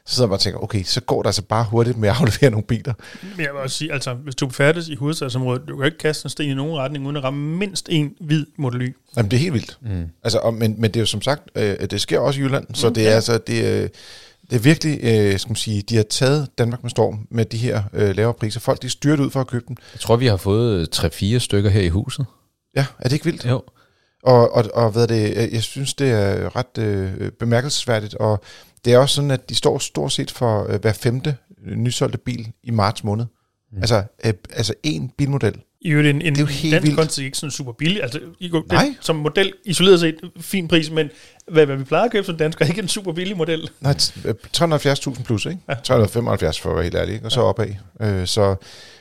Så 0.07 0.15
sidder 0.15 0.27
man 0.27 0.33
og 0.33 0.39
tænker, 0.39 0.59
okay, 0.59 0.83
så 0.83 1.01
går 1.01 1.21
der 1.21 1.27
altså 1.29 1.41
bare 1.41 1.65
hurtigt 1.71 1.97
med 1.97 2.09
at 2.09 2.15
aflevere 2.19 2.51
nogle 2.51 2.65
biler. 2.65 2.93
Men 3.21 3.45
jeg 3.45 3.53
vil 3.53 3.61
også 3.61 3.77
sige, 3.77 3.93
altså, 3.93 4.13
hvis 4.13 4.35
du 4.35 4.49
færdes 4.49 4.87
i 4.87 4.95
hovedstadsområdet, 4.95 5.61
du 5.67 5.77
kan 5.77 5.85
ikke 5.85 5.97
kaste 5.97 6.25
en 6.25 6.29
sten 6.29 6.49
i 6.49 6.53
nogen 6.53 6.77
retning, 6.77 7.05
uden 7.05 7.15
at 7.17 7.23
ramme 7.23 7.57
mindst 7.57 7.87
en 7.91 8.13
hvid 8.19 8.45
Model 8.57 8.81
Y. 8.81 8.95
Jamen, 9.17 9.31
det 9.31 9.37
er 9.37 9.41
helt 9.41 9.53
vildt. 9.53 9.77
Mm. 9.81 10.05
Altså, 10.23 10.39
og, 10.39 10.53
men, 10.53 10.75
men 10.81 10.91
det 10.91 10.95
er 10.95 11.01
jo 11.01 11.05
som 11.05 11.21
sagt, 11.21 11.41
øh, 11.55 11.77
det 11.91 12.01
sker 12.01 12.19
også 12.19 12.39
i 12.39 12.43
Jylland, 12.43 12.65
så 12.73 12.87
Mm, 12.87 12.93
det 12.93 13.03
er 13.05 13.09
ja. 13.09 13.15
altså, 13.15 13.37
det 13.37 13.67
er, 13.67 13.87
det 14.49 14.55
er 14.55 14.59
virkelig, 14.59 14.99
øh, 15.03 15.39
skal 15.39 15.49
man 15.49 15.55
sige, 15.55 15.81
de 15.81 15.95
har 15.95 16.03
taget 16.03 16.47
Danmark 16.57 16.83
med 16.83 16.89
storm 16.89 17.27
med 17.31 17.45
de 17.45 17.57
her 17.57 17.83
øh, 17.93 18.15
lavere 18.15 18.33
priser. 18.33 18.59
Folk, 18.59 18.81
de 18.81 18.87
er 18.87 18.91
styrt 18.91 19.19
ud 19.19 19.29
for 19.31 19.41
at 19.41 19.47
købe 19.47 19.65
dem. 19.67 19.77
Jeg 19.93 19.99
tror, 19.99 20.15
vi 20.15 20.27
har 20.27 20.37
fået 20.37 20.99
3-4 21.35 21.39
stykker 21.39 21.69
her 21.69 21.81
i 21.81 21.89
huset. 21.89 22.25
Ja, 22.75 22.85
er 22.99 23.03
det 23.03 23.13
ikke 23.13 23.25
vildt? 23.25 23.45
Jo. 23.45 23.61
Og, 24.23 24.53
og, 24.55 24.65
og 24.73 24.91
hvad 24.91 25.03
er 25.03 25.07
det, 25.07 25.37
øh, 25.37 25.53
jeg 25.53 25.63
synes, 25.63 25.93
det 25.93 26.11
er 26.11 26.55
ret 26.55 26.77
øh, 26.77 27.31
bemærkelsesværdigt, 27.39 28.15
og 28.15 28.43
det 28.85 28.93
er 28.93 28.97
også 28.97 29.15
sådan, 29.15 29.31
at 29.31 29.49
de 29.49 29.55
står 29.55 29.77
stort 29.79 30.11
set 30.11 30.31
for 30.31 30.67
øh, 30.71 30.81
hver 30.81 30.93
femte 30.93 31.35
nysolgte 31.75 32.17
bil 32.17 32.51
i 32.63 32.71
marts 32.71 33.03
måned. 33.03 33.25
Mm. 33.71 33.77
Altså, 33.77 34.03
øh, 34.25 34.33
altså 34.53 34.73
en 34.83 35.11
bilmodel. 35.17 35.55
I 35.81 35.89
øvrigt 35.89 36.09
en, 36.09 36.21
en 36.21 36.33
Det 36.33 36.37
er 36.37 36.41
jo 36.41 36.45
helt 36.45 36.71
dansk 36.73 36.83
vildt. 36.85 36.97
kontekst 36.97 37.17
ikke 37.19 37.37
sådan 37.37 37.51
super 37.51 37.71
billig. 37.71 38.03
Altså, 38.03 38.19
I 38.39 38.49
går, 38.49 38.63
Nej. 38.71 38.95
som 39.01 39.15
model 39.15 39.53
isoleret 39.65 39.99
set 39.99 40.15
fin 40.39 40.67
pris, 40.67 40.91
men 40.91 41.09
hvad, 41.51 41.65
hvad 41.65 41.75
vi 41.75 41.83
plejer 41.83 42.03
at 42.05 42.11
købe 42.11 42.25
som 42.25 42.37
dansker, 42.37 42.65
er 42.65 42.69
ikke 42.69 42.81
en 42.81 42.87
super 42.87 43.13
billig 43.13 43.37
model. 43.37 43.69
Nej, 43.81 43.93
t- 43.93 44.27
øh, 44.27 44.33
370.000 44.57 45.23
plus, 45.23 45.45
ikke? 45.45 45.59
Ja. 45.69 45.73
375 45.83 46.59
for 46.59 46.69
at 46.69 46.75
være 46.75 46.83
helt 46.83 46.95
ærlig, 46.95 47.13
ikke? 47.13 47.25
og 47.25 47.31
så 47.31 47.41
opad. 47.41 47.67
Øh, 48.01 48.27
så, 48.27 48.55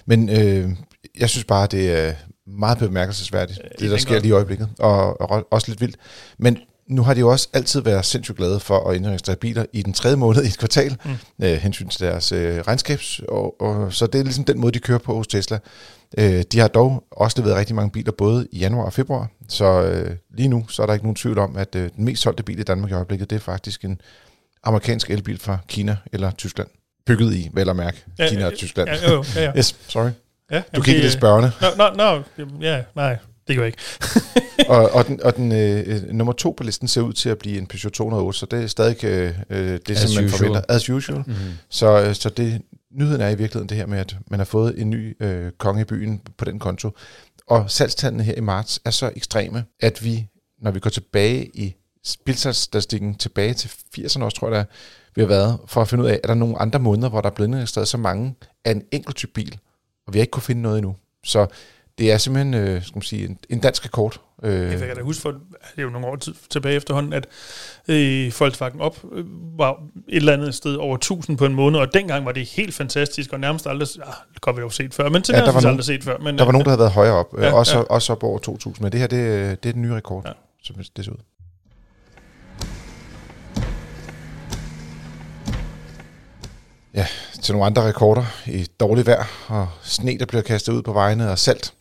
men 0.06 0.28
øh, 0.28 0.70
jeg 1.18 1.30
synes 1.30 1.44
bare, 1.44 1.66
det 1.66 1.90
er 2.08 2.12
meget 2.46 2.78
bemærkelsesværdigt, 2.78 3.60
Øh, 3.64 3.70
det 3.78 3.90
der 3.90 3.96
sker 3.96 4.18
lige 4.20 4.28
i 4.28 4.32
øjeblikket, 4.32 4.68
og, 4.78 5.20
og 5.20 5.46
også 5.50 5.68
lidt 5.68 5.80
vildt. 5.80 5.96
Men 6.38 6.58
nu 6.86 7.02
har 7.02 7.14
de 7.14 7.20
jo 7.20 7.28
også 7.28 7.48
altid 7.52 7.80
været 7.80 8.04
sindssygt 8.04 8.36
glade 8.36 8.60
for 8.60 8.88
at 8.88 8.96
indregistrere 8.96 9.36
biler 9.36 9.64
i 9.72 9.82
den 9.82 9.92
tredje 9.92 10.16
måned 10.16 10.44
i 10.44 10.46
et 10.46 10.58
kvartal, 10.58 10.96
mm. 11.04 11.44
øh, 11.44 11.52
hensyn 11.52 11.88
til 11.88 12.06
deres 12.06 12.32
øh, 12.32 12.60
regnskabs, 12.60 13.20
og, 13.28 13.60
og, 13.60 13.92
så 13.92 14.06
det 14.06 14.18
er 14.18 14.24
ligesom 14.24 14.44
den 14.44 14.60
måde, 14.60 14.72
de 14.72 14.78
kører 14.78 14.98
på 14.98 15.14
hos 15.14 15.26
Tesla. 15.26 15.58
Øh, 16.18 16.42
de 16.52 16.58
har 16.58 16.68
dog 16.68 17.04
også 17.10 17.40
leveret 17.40 17.56
rigtig 17.56 17.76
mange 17.76 17.90
biler, 17.90 18.12
både 18.12 18.48
i 18.52 18.58
januar 18.58 18.84
og 18.84 18.92
februar, 18.92 19.28
så 19.48 19.82
øh, 19.82 20.16
lige 20.34 20.48
nu 20.48 20.66
så 20.68 20.82
er 20.82 20.86
der 20.86 20.92
ikke 20.92 21.04
nogen 21.04 21.16
tvivl 21.16 21.38
om, 21.38 21.56
at 21.56 21.74
øh, 21.74 21.90
den 21.96 22.04
mest 22.04 22.22
solgte 22.22 22.42
bil 22.42 22.58
i 22.58 22.62
Danmark 22.62 22.90
i 22.90 22.94
øjeblikket, 22.94 23.30
det 23.30 23.36
er 23.36 23.40
faktisk 23.40 23.84
en 23.84 24.00
amerikansk 24.64 25.10
elbil 25.10 25.38
fra 25.38 25.58
Kina 25.68 25.96
eller 26.12 26.30
Tyskland. 26.30 26.68
Bygget 27.06 27.34
i, 27.34 27.50
vel 27.52 27.68
at 27.68 27.76
mærke, 27.76 28.04
Ja, 28.18 28.28
Kina 28.28 28.46
og 28.46 28.52
Tyskland. 28.54 28.88
Ja, 28.88 29.12
jo, 29.12 29.24
ja, 29.36 29.42
ja. 29.42 29.52
Yes, 29.58 29.76
sorry. 29.88 30.10
ja 30.50 30.62
Du 30.76 30.82
kigger 30.82 31.02
lidt 31.02 31.12
spørgende. 31.12 31.52
Nå, 31.60 31.66
nå, 31.76 31.90
nå, 31.96 32.22
ja, 32.60 32.82
nej, 32.96 33.16
det 33.48 33.56
gør 33.56 33.62
jeg 33.62 33.66
ikke. 33.66 33.82
og, 34.72 34.90
og 34.90 35.06
den, 35.06 35.22
og 35.22 35.36
den 35.36 35.52
øh, 35.52 35.82
øh, 35.86 36.12
nummer 36.12 36.32
to 36.32 36.54
på 36.56 36.64
listen 36.64 36.88
ser 36.88 37.00
ud 37.00 37.12
til 37.12 37.28
at 37.28 37.38
blive 37.38 37.58
en 37.58 37.66
Peugeot 37.66 37.92
208, 37.92 38.38
så 38.38 38.46
det 38.46 38.62
er 38.62 38.66
stadig 38.66 39.04
øh, 39.04 39.34
øh, 39.50 39.58
det, 39.58 39.90
As 39.90 39.98
som 39.98 40.14
man 40.14 40.24
usual. 40.24 40.38
forventer. 40.38 40.62
As 40.68 40.90
usual. 40.90 41.18
Mm-hmm. 41.18 41.52
Så, 41.68 42.02
øh, 42.02 42.14
så 42.14 42.28
det, 42.28 42.62
nyheden 42.92 43.20
er 43.20 43.28
i 43.28 43.34
virkeligheden 43.34 43.68
det 43.68 43.76
her 43.76 43.86
med, 43.86 43.98
at 43.98 44.16
man 44.30 44.40
har 44.40 44.44
fået 44.44 44.80
en 44.80 44.90
ny 44.90 45.22
øh, 45.22 45.52
konge 45.58 45.80
i 45.80 45.84
byen 45.84 46.20
på 46.38 46.44
den 46.44 46.58
konto. 46.58 46.90
Og 47.46 47.70
salgstallene 47.70 48.22
her 48.22 48.34
i 48.34 48.40
marts 48.40 48.80
er 48.84 48.90
så 48.90 49.12
ekstreme, 49.16 49.64
at 49.80 50.04
vi, 50.04 50.26
når 50.62 50.70
vi 50.70 50.80
går 50.80 50.90
tilbage 50.90 51.50
i 51.54 51.74
bilsalgsstatistikken, 52.24 53.14
tilbage 53.14 53.54
til 53.54 53.68
80'erne 53.68 54.22
også, 54.22 54.36
tror 54.36 54.48
jeg, 54.48 54.56
der 54.56 54.64
vi 55.14 55.22
har 55.22 55.28
været, 55.28 55.58
for 55.66 55.80
at 55.80 55.88
finde 55.88 56.04
ud 56.04 56.08
af, 56.08 56.20
er 56.22 56.26
der 56.26 56.34
nogle 56.34 56.58
andre 56.58 56.78
måneder, 56.78 57.08
hvor 57.08 57.20
der 57.20 57.30
er 57.30 57.34
blevet 57.34 57.48
indregistreret 57.48 57.88
så 57.88 57.96
mange 57.96 58.34
af 58.64 58.70
en 58.70 58.82
enkelt 58.92 59.16
type 59.16 59.32
bil, 59.32 59.58
og 60.06 60.14
vi 60.14 60.18
har 60.18 60.22
ikke 60.22 60.30
kunne 60.30 60.42
finde 60.42 60.62
noget 60.62 60.78
endnu. 60.78 60.96
Så 61.24 61.46
det 61.98 62.12
er 62.12 62.18
simpelthen, 62.18 62.54
øh, 62.54 62.82
skal 62.82 62.96
man 62.96 63.02
sige, 63.02 63.24
en, 63.28 63.38
en 63.50 63.60
dansk 63.60 63.84
rekord. 63.84 64.20
Øh, 64.42 64.52
Jeg 64.70 64.78
kan 64.78 64.96
da 64.96 65.02
huske 65.02 65.22
for, 65.22 65.30
det 65.30 65.38
er 65.78 65.82
jo 65.82 65.90
nogle 65.90 66.06
år 66.06 66.16
tid 66.16 66.34
tilbage 66.50 66.76
efterhånden, 66.76 67.12
at 67.12 67.26
øh, 67.88 68.32
Volkswagen 68.40 68.80
op 68.80 68.96
øh, 69.12 69.24
var 69.58 69.72
et 70.08 70.16
eller 70.16 70.32
andet 70.32 70.54
sted 70.54 70.74
over 70.76 70.94
1000 70.96 71.36
på 71.38 71.44
en 71.46 71.54
måned, 71.54 71.80
og 71.80 71.94
dengang 71.94 72.24
var 72.26 72.32
det 72.32 72.46
helt 72.46 72.74
fantastisk, 72.74 73.32
og 73.32 73.40
nærmest 73.40 73.66
aldrig, 73.66 73.88
ah, 74.06 74.12
det 74.34 74.40
godt 74.40 74.56
vi 74.56 74.60
jo 74.60 74.70
set 74.70 74.94
før, 74.94 75.08
men 75.08 75.22
til 75.22 75.32
Ja, 75.32 75.38
ja, 75.38 75.44
der 75.46 75.52
var 75.52 75.60
nogen- 75.60 75.70
aldrig 75.72 75.84
set 75.84 76.04
før. 76.04 76.18
Men, 76.18 76.38
Der 76.38 76.44
var 76.44 76.52
nogen, 76.52 76.64
der 76.64 76.70
havde 76.70 76.78
været 76.80 76.92
højere 76.92 77.14
op, 77.14 77.34
Ja, 77.38 77.46
ja, 77.46 77.52
også, 77.52 77.72
ja. 77.72 77.78
ja. 77.78 77.84
også 77.84 78.12
op 78.12 78.22
over 78.22 78.38
2.000, 78.38 78.82
men 78.82 78.92
det 78.92 79.00
her, 79.00 79.06
det, 79.06 79.16
øh, 79.16 79.50
det 79.62 79.66
er 79.68 79.72
den 79.72 79.82
nye 79.82 79.94
rekord, 79.94 80.22
Ja. 80.24 80.28
ja. 80.30 80.34
som 80.62 80.76
det 80.96 81.04
ser 81.04 81.12
ud. 81.12 81.18
Ja, 86.94 87.06
til 87.42 87.54
nogle 87.54 87.66
andre 87.66 87.88
rekorder 87.88 88.24
i 88.46 88.66
dårligt 88.80 89.06
vejr, 89.06 89.24
og 89.48 89.68
sne, 89.82 90.18
der 90.18 90.26
bliver 90.26 90.42
kastet 90.42 90.72
ud 90.72 90.82
på 90.82 90.92
vejene, 90.92 91.30
og 91.30 91.38
salt. 91.38 91.72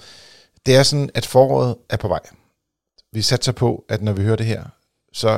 Det 0.65 0.75
er 0.75 0.83
sådan, 0.83 1.09
at 1.13 1.25
foråret 1.25 1.75
er 1.89 1.97
på 1.97 2.07
vej. 2.07 2.19
Vi 3.11 3.21
satser 3.21 3.51
på, 3.51 3.85
at 3.89 4.01
når 4.01 4.13
vi 4.13 4.23
hører 4.23 4.35
det 4.35 4.45
her, 4.45 4.63
så 5.13 5.29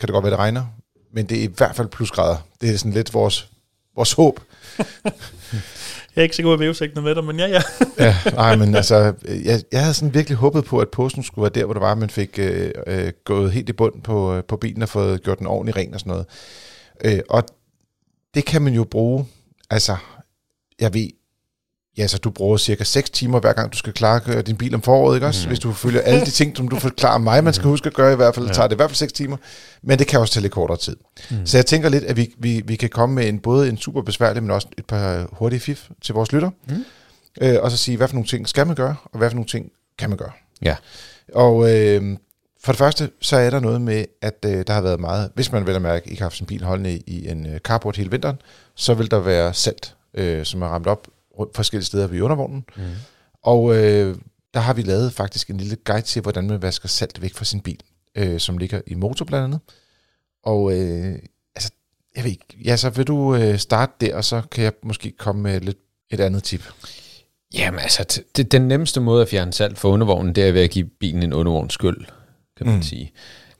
kan 0.00 0.06
det 0.06 0.10
godt 0.10 0.22
være, 0.22 0.30
det 0.30 0.38
regner, 0.38 0.66
men 1.12 1.26
det 1.26 1.38
er 1.38 1.42
i 1.42 1.50
hvert 1.56 1.76
fald 1.76 1.88
plusgrader. 1.88 2.36
Det 2.60 2.70
er 2.70 2.76
sådan 2.76 2.92
lidt 2.92 3.14
vores, 3.14 3.48
vores 3.96 4.12
håb. 4.12 4.40
Jeg 6.16 6.22
er 6.22 6.24
ikke 6.24 6.36
så 6.36 6.42
god 6.42 6.56
i 6.56 6.60
vævesigten 6.60 7.04
med 7.04 7.14
dig, 7.14 7.24
men 7.24 7.38
ja, 7.38 7.46
ja. 7.46 7.62
Ja, 8.04 8.16
nej, 8.32 8.56
men 8.56 8.74
altså, 8.74 9.14
jeg, 9.44 9.62
jeg 9.72 9.80
havde 9.80 9.94
sådan 9.94 10.14
virkelig 10.14 10.38
håbet 10.38 10.64
på, 10.64 10.78
at 10.78 10.88
påsken 10.88 11.22
skulle 11.22 11.42
være 11.42 11.60
der, 11.60 11.64
hvor 11.64 11.74
det 11.74 11.80
var, 11.80 11.94
man 11.94 12.10
fik 12.10 12.38
øh, 12.38 12.70
øh, 12.86 13.12
gået 13.24 13.52
helt 13.52 13.68
i 13.68 13.72
bund 13.72 14.02
på, 14.02 14.34
øh, 14.34 14.44
på 14.44 14.56
bilen 14.56 14.82
og 14.82 14.88
fået 14.88 15.22
gjort 15.22 15.38
den 15.38 15.46
ordentligt 15.46 15.76
ren 15.76 15.94
og 15.94 16.00
sådan 16.00 16.10
noget. 16.10 16.26
Øh, 17.04 17.20
og 17.28 17.44
det 18.34 18.44
kan 18.44 18.62
man 18.62 18.72
jo 18.74 18.84
bruge, 18.84 19.26
altså, 19.70 19.96
jeg 20.80 20.94
ved, 20.94 21.08
ja, 21.98 22.06
så 22.06 22.18
du 22.18 22.30
bruger 22.30 22.56
cirka 22.56 22.84
6 22.84 23.10
timer, 23.10 23.40
hver 23.40 23.52
gang 23.52 23.72
du 23.72 23.78
skal 23.78 23.92
klare 23.92 24.42
din 24.42 24.56
bil 24.56 24.74
om 24.74 24.82
foråret, 24.82 25.16
ikke 25.16 25.26
også? 25.26 25.42
Mm. 25.42 25.48
Hvis 25.48 25.58
du 25.58 25.72
følger 25.72 26.00
alle 26.00 26.20
de 26.26 26.30
ting, 26.30 26.56
som 26.56 26.68
du 26.68 26.78
forklarer 26.78 27.18
mig, 27.18 27.44
man 27.44 27.54
skal 27.54 27.68
huske 27.68 27.86
at 27.86 27.94
gøre 27.94 28.12
i 28.12 28.16
hvert 28.16 28.34
fald, 28.34 28.46
ja. 28.46 28.52
tager 28.52 28.66
det 28.68 28.74
i 28.74 28.76
hvert 28.76 28.90
fald 28.90 28.96
6 28.96 29.12
timer, 29.12 29.36
men 29.82 29.98
det 29.98 30.06
kan 30.06 30.20
også 30.20 30.34
tage 30.34 30.42
lidt 30.42 30.52
kortere 30.52 30.76
tid. 30.78 30.96
Mm. 31.30 31.46
Så 31.46 31.58
jeg 31.58 31.66
tænker 31.66 31.88
lidt, 31.88 32.04
at 32.04 32.16
vi, 32.16 32.34
vi, 32.38 32.62
vi 32.64 32.76
kan 32.76 32.88
komme 32.88 33.14
med 33.14 33.28
en, 33.28 33.38
både 33.38 33.68
en 33.68 33.76
super 33.78 34.02
besværlig, 34.02 34.42
men 34.42 34.50
også 34.50 34.68
et 34.78 34.86
par 34.86 35.28
hurtige 35.32 35.60
fif 35.60 35.88
til 36.02 36.14
vores 36.14 36.32
lytter, 36.32 36.50
Mm. 36.68 36.84
øh, 37.40 37.56
og 37.62 37.70
så 37.70 37.76
sige, 37.76 37.96
hvad 37.96 38.08
for 38.08 38.14
nogle 38.14 38.28
ting 38.28 38.48
skal 38.48 38.66
man 38.66 38.76
gøre, 38.76 38.96
og 39.04 39.18
hvad 39.18 39.30
for 39.30 39.34
nogle 39.34 39.48
ting 39.48 39.70
kan 39.98 40.08
man 40.10 40.18
gøre. 40.18 40.32
Ja. 40.62 40.76
Og 41.34 41.76
øh, 41.76 42.16
for 42.68 42.72
det 42.72 42.78
første, 42.78 43.10
så 43.20 43.36
er 43.36 43.50
der 43.50 43.60
noget 43.60 43.80
med, 43.80 44.04
at 44.22 44.44
øh, 44.46 44.64
der 44.66 44.72
har 44.72 44.80
været 44.80 45.00
meget, 45.00 45.30
hvis 45.34 45.52
man 45.52 45.66
vel 45.66 45.74
at 45.74 45.82
mærke 45.82 46.10
ikke 46.10 46.20
har 46.20 46.24
haft 46.24 46.36
sin 46.36 46.46
bil 46.46 46.64
holdende 46.64 46.98
i, 46.98 47.28
en 47.28 47.46
øh, 47.46 47.58
carport 47.58 47.96
hele 47.96 48.10
vinteren, 48.10 48.36
så 48.74 48.94
vil 48.94 49.10
der 49.10 49.18
være 49.18 49.54
salt, 49.54 49.96
øh, 50.14 50.44
som 50.44 50.62
er 50.62 50.66
ramt 50.66 50.86
op 50.86 51.08
rundt 51.38 51.56
forskellige 51.56 51.86
steder 51.86 52.06
ved 52.06 52.20
undervognen. 52.20 52.64
Mm. 52.76 52.82
Og 53.42 53.76
øh, 53.76 54.16
der 54.54 54.60
har 54.60 54.72
vi 54.72 54.82
lavet 54.82 55.12
faktisk 55.12 55.50
en 55.50 55.56
lille 55.56 55.76
guide 55.76 56.02
til, 56.02 56.22
hvordan 56.22 56.46
man 56.46 56.62
vasker 56.62 56.88
salt 56.88 57.22
væk 57.22 57.34
fra 57.34 57.44
sin 57.44 57.60
bil, 57.60 57.80
øh, 58.14 58.40
som 58.40 58.58
ligger 58.58 58.80
i 58.86 58.94
motor 58.94 59.24
blandt 59.24 59.44
andet. 59.44 59.60
Og 60.44 60.72
øh, 60.72 61.18
altså, 61.54 61.70
jeg 62.16 62.24
ved 62.24 62.30
ikke, 62.30 62.56
ja, 62.64 62.76
så 62.76 62.90
vil 62.90 63.06
du 63.06 63.34
øh, 63.34 63.58
starte 63.58 63.92
der, 64.00 64.16
og 64.16 64.24
så 64.24 64.42
kan 64.50 64.64
jeg 64.64 64.72
måske 64.82 65.12
komme 65.18 65.42
med 65.42 65.60
lidt 65.60 65.78
et 66.10 66.20
andet 66.20 66.42
tip. 66.42 66.62
Jamen 67.54 67.80
altså, 67.80 68.22
det, 68.36 68.52
den 68.52 68.68
nemmeste 68.68 69.00
måde 69.00 69.22
at 69.22 69.28
fjerne 69.28 69.52
salt 69.52 69.78
fra 69.78 69.88
undervognen, 69.88 70.34
det 70.34 70.48
er 70.48 70.52
ved 70.52 70.62
at 70.62 70.70
give 70.70 70.86
bilen 71.00 71.22
en 71.22 71.32
undervognsskyld, 71.32 72.06
kan 72.58 72.66
man 72.66 72.76
mm. 72.76 72.82
sige. 72.82 73.12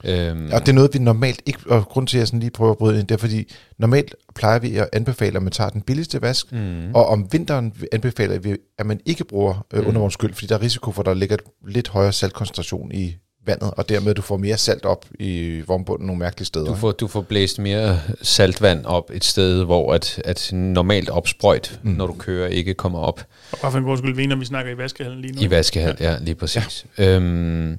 Øhm. 0.03 0.49
Og 0.53 0.59
det 0.59 0.69
er 0.69 0.73
noget, 0.73 0.93
vi 0.93 0.99
normalt 0.99 1.41
ikke, 1.45 1.59
og 1.67 1.85
grund 1.85 2.07
til, 2.07 2.17
at 2.17 2.19
jeg 2.19 2.27
sådan 2.27 2.39
lige 2.39 2.51
prøver 2.51 2.71
at 2.71 2.77
bryde 2.77 2.99
ind, 2.99 3.07
det 3.07 3.15
er 3.15 3.19
fordi, 3.19 3.51
normalt 3.77 4.15
plejer 4.35 4.59
vi 4.59 4.75
at 4.75 4.89
anbefale, 4.93 5.37
at 5.37 5.43
man 5.43 5.51
tager 5.51 5.69
den 5.69 5.81
billigste 5.81 6.21
vask, 6.21 6.51
mm. 6.51 6.95
og 6.95 7.07
om 7.07 7.27
vinteren 7.31 7.73
anbefaler 7.91 8.39
vi, 8.39 8.55
at 8.77 8.85
man 8.85 8.99
ikke 9.05 9.23
bruger 9.23 9.65
øh, 9.73 9.81
mm. 9.81 9.87
undervognsskyld, 9.87 10.33
fordi 10.33 10.47
der 10.47 10.55
er 10.55 10.61
risiko 10.61 10.91
for, 10.91 11.01
at 11.01 11.05
der 11.05 11.13
ligger 11.13 11.37
lidt 11.67 11.87
højere 11.87 12.13
saltkoncentration 12.13 12.91
i 12.91 13.15
vandet, 13.45 13.71
og 13.77 13.89
dermed 13.89 14.13
du 14.13 14.21
får 14.21 14.37
mere 14.37 14.57
salt 14.57 14.85
op 14.85 15.05
i 15.19 15.61
vognbunden 15.67 16.07
nogle 16.07 16.19
mærkelige 16.19 16.45
steder. 16.45 16.65
Du 16.65 16.75
får, 16.75 16.91
du 16.91 17.07
får 17.07 17.21
blæst 17.21 17.59
mere 17.59 17.99
saltvand 18.21 18.85
op 18.85 19.11
et 19.13 19.23
sted, 19.23 19.65
hvor 19.65 19.93
at, 19.93 20.21
at 20.25 20.49
normalt 20.53 21.09
opsprøjt, 21.09 21.79
mm. 21.83 21.91
når 21.91 22.07
du 22.07 22.13
kører, 22.13 22.47
ikke 22.47 22.73
kommer 22.73 22.99
op. 22.99 23.25
Og 23.51 23.57
bare 23.61 23.71
for 23.71 23.77
en 23.77 23.83
god 23.83 23.97
skyld, 23.97 24.15
vi 24.15 24.25
når 24.25 24.35
vi 24.35 24.45
snakker 24.45 24.71
i 24.71 24.77
vaskehallen 24.77 25.21
lige 25.21 25.33
nu. 25.33 25.41
I 25.41 25.49
vaskehallen, 25.49 25.97
ja. 25.99 26.11
ja, 26.11 26.17
lige 26.21 26.35
præcis. 26.35 26.85
Ja. 26.97 27.15
Øhm, 27.15 27.77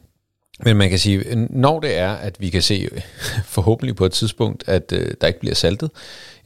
men 0.65 0.77
man 0.77 0.91
kan 0.91 0.99
sige, 0.99 1.47
når 1.51 1.81
det 1.81 1.97
er, 1.97 2.11
at 2.11 2.41
vi 2.41 2.51
kan 2.51 2.63
se 2.63 2.89
forhåbentlig 3.57 3.97
på 3.97 4.07
et 4.07 4.13
tidspunkt, 4.13 4.65
at 4.67 4.93
øh, 4.93 5.11
der 5.21 5.27
ikke 5.27 5.41
bliver 5.41 5.55
saltet, 5.55 5.91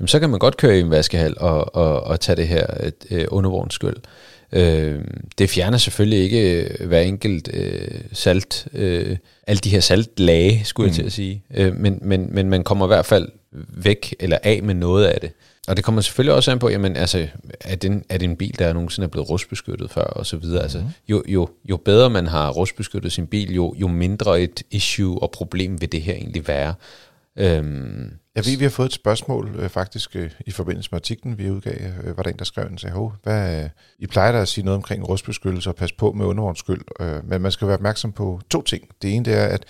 jamen 0.01 0.09
så 0.09 0.21
kan 0.21 0.31
man 0.31 0.39
godt 0.39 0.57
køre 0.57 0.77
i 0.77 0.81
en 0.81 0.91
vaskehal 0.91 1.35
og, 1.39 1.75
og, 1.77 2.01
og 2.01 2.21
tage 2.21 2.37
det 2.37 2.49
her 2.49 2.67
øh, 3.11 3.25
undervognsskyld. 3.29 3.97
Øh, 4.53 5.01
det 5.39 5.51
fjerner 5.51 5.79
selvfølgelig 5.79 6.19
ikke 6.19 6.63
øh, 6.63 6.87
hver 6.87 7.01
enkelt 7.01 7.51
øh, 7.53 8.01
salt, 8.13 8.67
øh, 8.73 9.17
alle 9.47 9.61
de 9.61 9.69
her 9.69 9.81
saltlage, 9.81 10.65
skulle 10.65 10.87
mm. 10.87 10.89
jeg 10.89 10.95
til 10.95 11.03
at 11.03 11.13
sige, 11.13 11.43
øh, 11.55 11.77
men, 11.77 11.99
men, 12.03 12.29
men 12.31 12.51
man 12.51 12.65
kommer 12.65 12.87
i 12.87 12.89
hvert 12.89 13.07
fald 13.07 13.29
væk 13.69 14.15
eller 14.21 14.39
af 14.43 14.63
med 14.63 14.75
noget 14.75 15.07
af 15.07 15.21
det. 15.21 15.31
Og 15.69 15.77
det 15.77 15.85
kommer 15.85 16.01
selvfølgelig 16.01 16.35
også 16.35 16.51
an 16.51 16.59
på, 16.59 16.69
jamen, 16.69 16.97
altså, 16.97 17.29
er, 17.61 17.75
det 17.75 17.91
en, 17.91 18.05
er 18.09 18.19
det 18.19 18.25
en 18.25 18.37
bil, 18.37 18.59
der 18.59 18.73
nogensinde 18.73 19.07
er 19.07 19.11
blevet 19.11 19.31
rustbeskyttet 19.31 19.91
før, 19.91 20.05
og 20.05 20.27
så 20.27 20.37
videre. 20.37 20.63
Altså, 20.63 20.85
jo, 21.09 21.23
jo, 21.29 21.49
jo 21.65 21.77
bedre 21.77 22.11
man 22.11 22.27
har 22.27 22.51
rustbeskyttet 22.51 23.13
sin 23.13 23.27
bil, 23.27 23.55
jo, 23.55 23.75
jo 23.77 23.89
mindre 23.89 24.43
et 24.43 24.63
issue 24.71 25.23
og 25.23 25.31
problem 25.31 25.81
vil 25.81 25.93
det 25.93 26.03
her 26.03 26.15
egentlig 26.15 26.49
være. 26.49 26.75
Øhm, 27.39 28.11
jeg 28.35 28.47
ved, 28.47 28.59
vi 28.59 28.65
har 28.65 28.71
fået 28.71 28.87
et 28.87 28.93
spørgsmål 28.93 29.57
øh, 29.59 29.69
faktisk 29.69 30.17
øh, 30.17 30.31
i 30.47 30.51
forbindelse 30.51 30.89
med 30.93 30.99
artiklen, 30.99 31.39
vi 31.39 31.51
udgav. 31.51 31.75
Øh, 32.05 32.17
var 32.17 32.23
der 32.23 32.31
en, 32.31 32.39
der 32.39 32.45
skrev 32.45 32.67
en 32.67 32.79
sagde, 32.79 33.11
hvad, 33.23 33.65
øh, 33.65 33.71
I 33.99 34.07
plejer 34.07 34.33
da 34.33 34.39
at 34.41 34.49
sige 34.49 34.65
noget 34.65 34.77
omkring 34.77 35.09
rustbeskyttelse 35.09 35.71
og 35.71 35.77
passe 35.77 35.95
på 35.97 36.13
med 36.13 36.27
undervognskyld, 36.27 36.81
øh, 37.01 37.29
men 37.29 37.43
man 37.43 37.53
skal 37.53 37.67
være 37.67 37.77
opmærksom 37.77 38.13
på 38.13 38.41
to 38.51 38.63
ting. 38.63 38.89
Det 39.03 39.15
ene 39.15 39.25
det 39.25 39.35
er, 39.35 39.47
at 39.47 39.65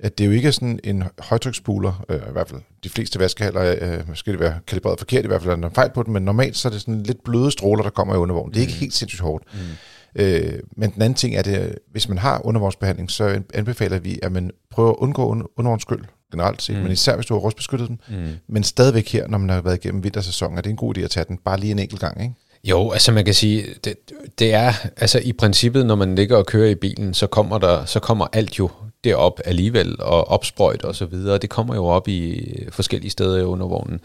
at 0.00 0.18
det 0.18 0.26
jo 0.26 0.30
ikke 0.30 0.48
er 0.48 0.52
sådan 0.52 0.80
en 0.84 1.04
højtryksspuler, 1.18 2.04
øh, 2.08 2.16
i 2.16 2.32
hvert 2.32 2.48
fald 2.48 2.60
de 2.84 2.88
fleste 2.88 3.18
vaskehaller, 3.18 3.76
øh, 3.80 4.08
måske 4.08 4.32
det 4.32 4.40
være 4.40 4.58
kalibreret 4.66 4.98
forkert, 4.98 5.24
i 5.24 5.26
hvert 5.26 5.42
fald 5.42 5.52
er 5.52 5.56
der 5.56 5.74
fejl 5.74 5.90
på 5.94 6.02
den, 6.02 6.12
men 6.12 6.22
normalt 6.22 6.56
så 6.56 6.68
er 6.68 6.72
det 6.72 6.80
sådan 6.80 7.02
lidt 7.02 7.24
bløde 7.24 7.50
stråler, 7.50 7.82
der 7.82 7.90
kommer 7.90 8.14
i 8.14 8.18
undervognen. 8.18 8.54
Det 8.54 8.58
er 8.58 8.62
ikke 8.62 8.74
mm. 8.74 8.80
helt 8.80 8.94
sindssygt 8.94 9.22
hårdt. 9.22 9.44
Mm. 9.52 10.22
Øh, 10.22 10.58
men 10.76 10.90
den 10.90 11.02
anden 11.02 11.14
ting 11.14 11.34
er, 11.34 11.42
det, 11.42 11.78
hvis 11.92 12.08
man 12.08 12.18
har 12.18 12.46
undervognsbehandling, 12.46 13.10
så 13.10 13.42
anbefaler 13.54 13.98
vi, 13.98 14.18
at 14.22 14.32
man 14.32 14.50
prøver 14.70 14.90
at 14.90 14.96
undgå 14.98 15.28
undervognsskyld 15.56 16.04
generelt 16.32 16.62
set, 16.62 16.76
mm. 16.76 16.82
men 16.82 16.92
især 16.92 17.14
hvis 17.14 17.26
du 17.26 17.34
har 17.34 17.40
rustbeskyttet 17.40 17.88
den. 17.88 18.00
Mm. 18.08 18.28
Men 18.48 18.62
stadigvæk 18.62 19.12
her, 19.12 19.28
når 19.28 19.38
man 19.38 19.48
har 19.48 19.60
været 19.60 19.84
igennem 19.84 20.04
vintersæsonen, 20.04 20.58
er 20.58 20.62
det 20.62 20.70
en 20.70 20.76
god 20.76 20.98
idé 20.98 21.00
at 21.00 21.10
tage 21.10 21.24
den 21.28 21.38
bare 21.44 21.60
lige 21.60 21.70
en 21.70 21.78
enkelt 21.78 22.00
gang, 22.00 22.22
ikke? 22.22 22.34
Jo, 22.64 22.90
altså 22.90 23.12
man 23.12 23.24
kan 23.24 23.34
sige, 23.34 23.66
det, 23.84 23.94
det 24.38 24.54
er, 24.54 24.72
altså 24.96 25.20
i 25.24 25.32
princippet, 25.32 25.86
når 25.86 25.94
man 25.94 26.14
ligger 26.14 26.36
og 26.36 26.46
kører 26.46 26.70
i 26.70 26.74
bilen, 26.74 27.14
så 27.14 27.26
kommer 27.26 27.58
der, 27.58 27.84
så 27.84 28.00
kommer 28.00 28.26
alt 28.32 28.58
jo 28.58 28.70
derop 29.08 29.40
alligevel, 29.44 29.96
og 30.02 30.28
opsprøjt 30.28 30.84
og 30.84 30.94
så 30.94 31.06
videre. 31.06 31.38
Det 31.38 31.50
kommer 31.50 31.74
jo 31.74 31.86
op 31.86 32.08
i 32.08 32.52
forskellige 32.70 33.10
steder 33.10 33.38
i 33.38 33.42
undervognen. 33.42 34.00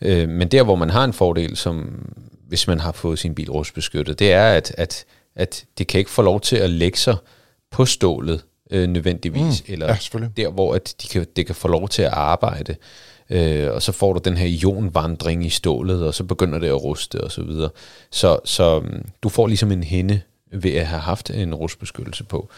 Øh, 0.00 0.28
men 0.28 0.48
der, 0.48 0.62
hvor 0.62 0.76
man 0.76 0.90
har 0.90 1.04
en 1.04 1.12
fordel, 1.12 1.56
som 1.56 2.06
hvis 2.48 2.66
man 2.66 2.80
har 2.80 2.92
fået 2.92 3.18
sin 3.18 3.34
bil 3.34 3.50
rustbeskyttet, 3.50 4.18
det 4.18 4.32
er, 4.32 4.48
at, 4.48 4.74
at, 4.78 5.04
at 5.36 5.64
det 5.78 5.86
kan 5.86 5.98
ikke 5.98 6.10
få 6.10 6.22
lov 6.22 6.40
til 6.40 6.56
at 6.56 6.70
lægge 6.70 6.98
sig 6.98 7.16
på 7.70 7.84
stålet 7.84 8.44
øh, 8.70 8.88
nødvendigvis, 8.88 9.64
mm, 9.66 9.72
eller 9.72 9.86
ja, 9.86 10.28
der, 10.36 10.50
hvor 10.50 10.74
at 10.74 10.94
de 11.02 11.08
kan, 11.08 11.26
det 11.36 11.46
kan 11.46 11.54
få 11.54 11.68
lov 11.68 11.88
til 11.88 12.02
at 12.02 12.12
arbejde. 12.12 12.76
Øh, 13.30 13.70
og 13.70 13.82
så 13.82 13.92
får 13.92 14.12
du 14.12 14.20
den 14.24 14.36
her 14.36 14.46
ionvandring 14.46 15.46
i 15.46 15.50
stålet, 15.50 16.06
og 16.06 16.14
så 16.14 16.24
begynder 16.24 16.58
det 16.58 16.68
at 16.68 16.84
ruste 16.84 17.20
og 17.20 17.32
så 17.32 17.42
videre. 17.42 17.70
Så, 18.10 18.38
så 18.44 18.80
mm, 18.80 19.08
du 19.22 19.28
får 19.28 19.46
ligesom 19.46 19.72
en 19.72 19.82
hende 19.82 20.20
ved 20.52 20.72
at 20.72 20.86
have 20.86 21.00
haft 21.00 21.30
en 21.30 21.54
rustbeskyttelse 21.54 22.24
på. 22.24 22.48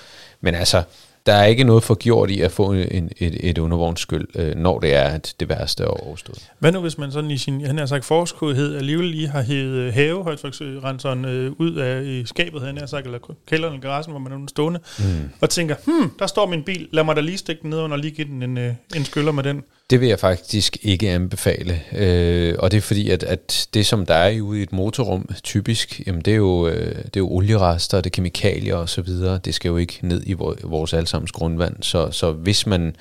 Men 0.40 0.54
altså, 0.54 0.82
der 1.28 1.34
er 1.34 1.44
ikke 1.44 1.64
noget 1.64 1.82
for 1.82 1.94
gjort 1.94 2.30
i 2.30 2.40
at 2.40 2.52
få 2.52 2.72
en, 2.72 3.10
et, 3.18 3.50
et 3.50 3.58
undervognsskyld, 3.58 4.26
øh, 4.34 4.54
når 4.54 4.78
det 4.78 4.94
er 4.94 5.02
at 5.02 5.34
det 5.40 5.48
værste 5.48 5.82
er 5.82 5.86
overstået. 5.86 6.50
Hvad 6.58 6.72
nu, 6.72 6.80
hvis 6.80 6.98
man 6.98 7.12
sådan 7.12 7.30
i 7.30 7.38
sin, 7.38 7.60
han 7.66 7.78
har 7.78 7.86
sagt, 7.86 8.04
forårskodhed 8.04 8.76
alligevel 8.76 9.06
lige 9.06 9.28
har 9.28 9.42
hævet 9.42 9.76
øh, 9.76 9.94
havehøjtryksrenseren 9.94 11.24
øh, 11.24 11.52
ud 11.58 11.74
af 11.74 12.04
i 12.04 12.26
skabet, 12.26 12.62
han 12.62 12.78
har 12.78 12.86
sagt, 12.86 13.06
eller 13.06 13.18
kælderen 13.46 13.74
eller 13.74 13.88
garagen, 13.88 14.10
hvor 14.10 14.20
man 14.20 14.32
er 14.32 14.46
stående, 14.48 14.80
mm. 14.98 15.04
og 15.40 15.50
tænker, 15.50 15.74
hmm, 15.84 16.10
der 16.18 16.26
står 16.26 16.46
min 16.46 16.62
bil, 16.62 16.88
lad 16.90 17.04
mig 17.04 17.16
da 17.16 17.20
lige 17.20 17.38
stikke 17.38 17.62
den 17.62 17.70
ned 17.70 17.78
under 17.78 17.96
og 17.96 18.00
lige 18.00 18.14
give 18.14 18.28
den 18.28 18.42
en, 18.42 18.58
øh, 18.58 18.74
en 18.96 19.04
skyller 19.04 19.32
med 19.32 19.42
den. 19.42 19.62
Det 19.90 20.00
vil 20.00 20.08
jeg 20.08 20.18
faktisk 20.18 20.76
ikke 20.82 21.10
anbefale, 21.10 21.82
øh, 21.92 22.54
og 22.58 22.70
det 22.70 22.76
er 22.76 22.80
fordi, 22.80 23.10
at, 23.10 23.22
at 23.22 23.68
det 23.74 23.86
som 23.86 24.06
der 24.06 24.14
er 24.14 24.40
ude 24.40 24.60
i 24.60 24.62
et 24.62 24.72
motorrum 24.72 25.28
typisk, 25.42 26.02
jamen 26.06 26.20
det 26.22 26.32
er 26.32 26.36
jo, 26.36 26.68
øh, 26.68 26.96
det 26.96 27.16
er 27.16 27.20
jo 27.20 27.28
olierester, 27.28 28.00
det 28.00 28.10
er 28.10 28.14
kemikalier 28.14 28.74
og 28.76 28.88
så 28.88 29.02
videre, 29.02 29.38
det 29.44 29.54
skal 29.54 29.68
jo 29.68 29.76
ikke 29.76 29.98
ned 30.02 30.22
i 30.26 30.32
vores 30.62 30.92
allesammens 30.92 31.32
grundvand, 31.32 31.82
så, 31.82 32.10
så 32.10 32.32
hvis, 32.32 32.66
man, 32.66 32.96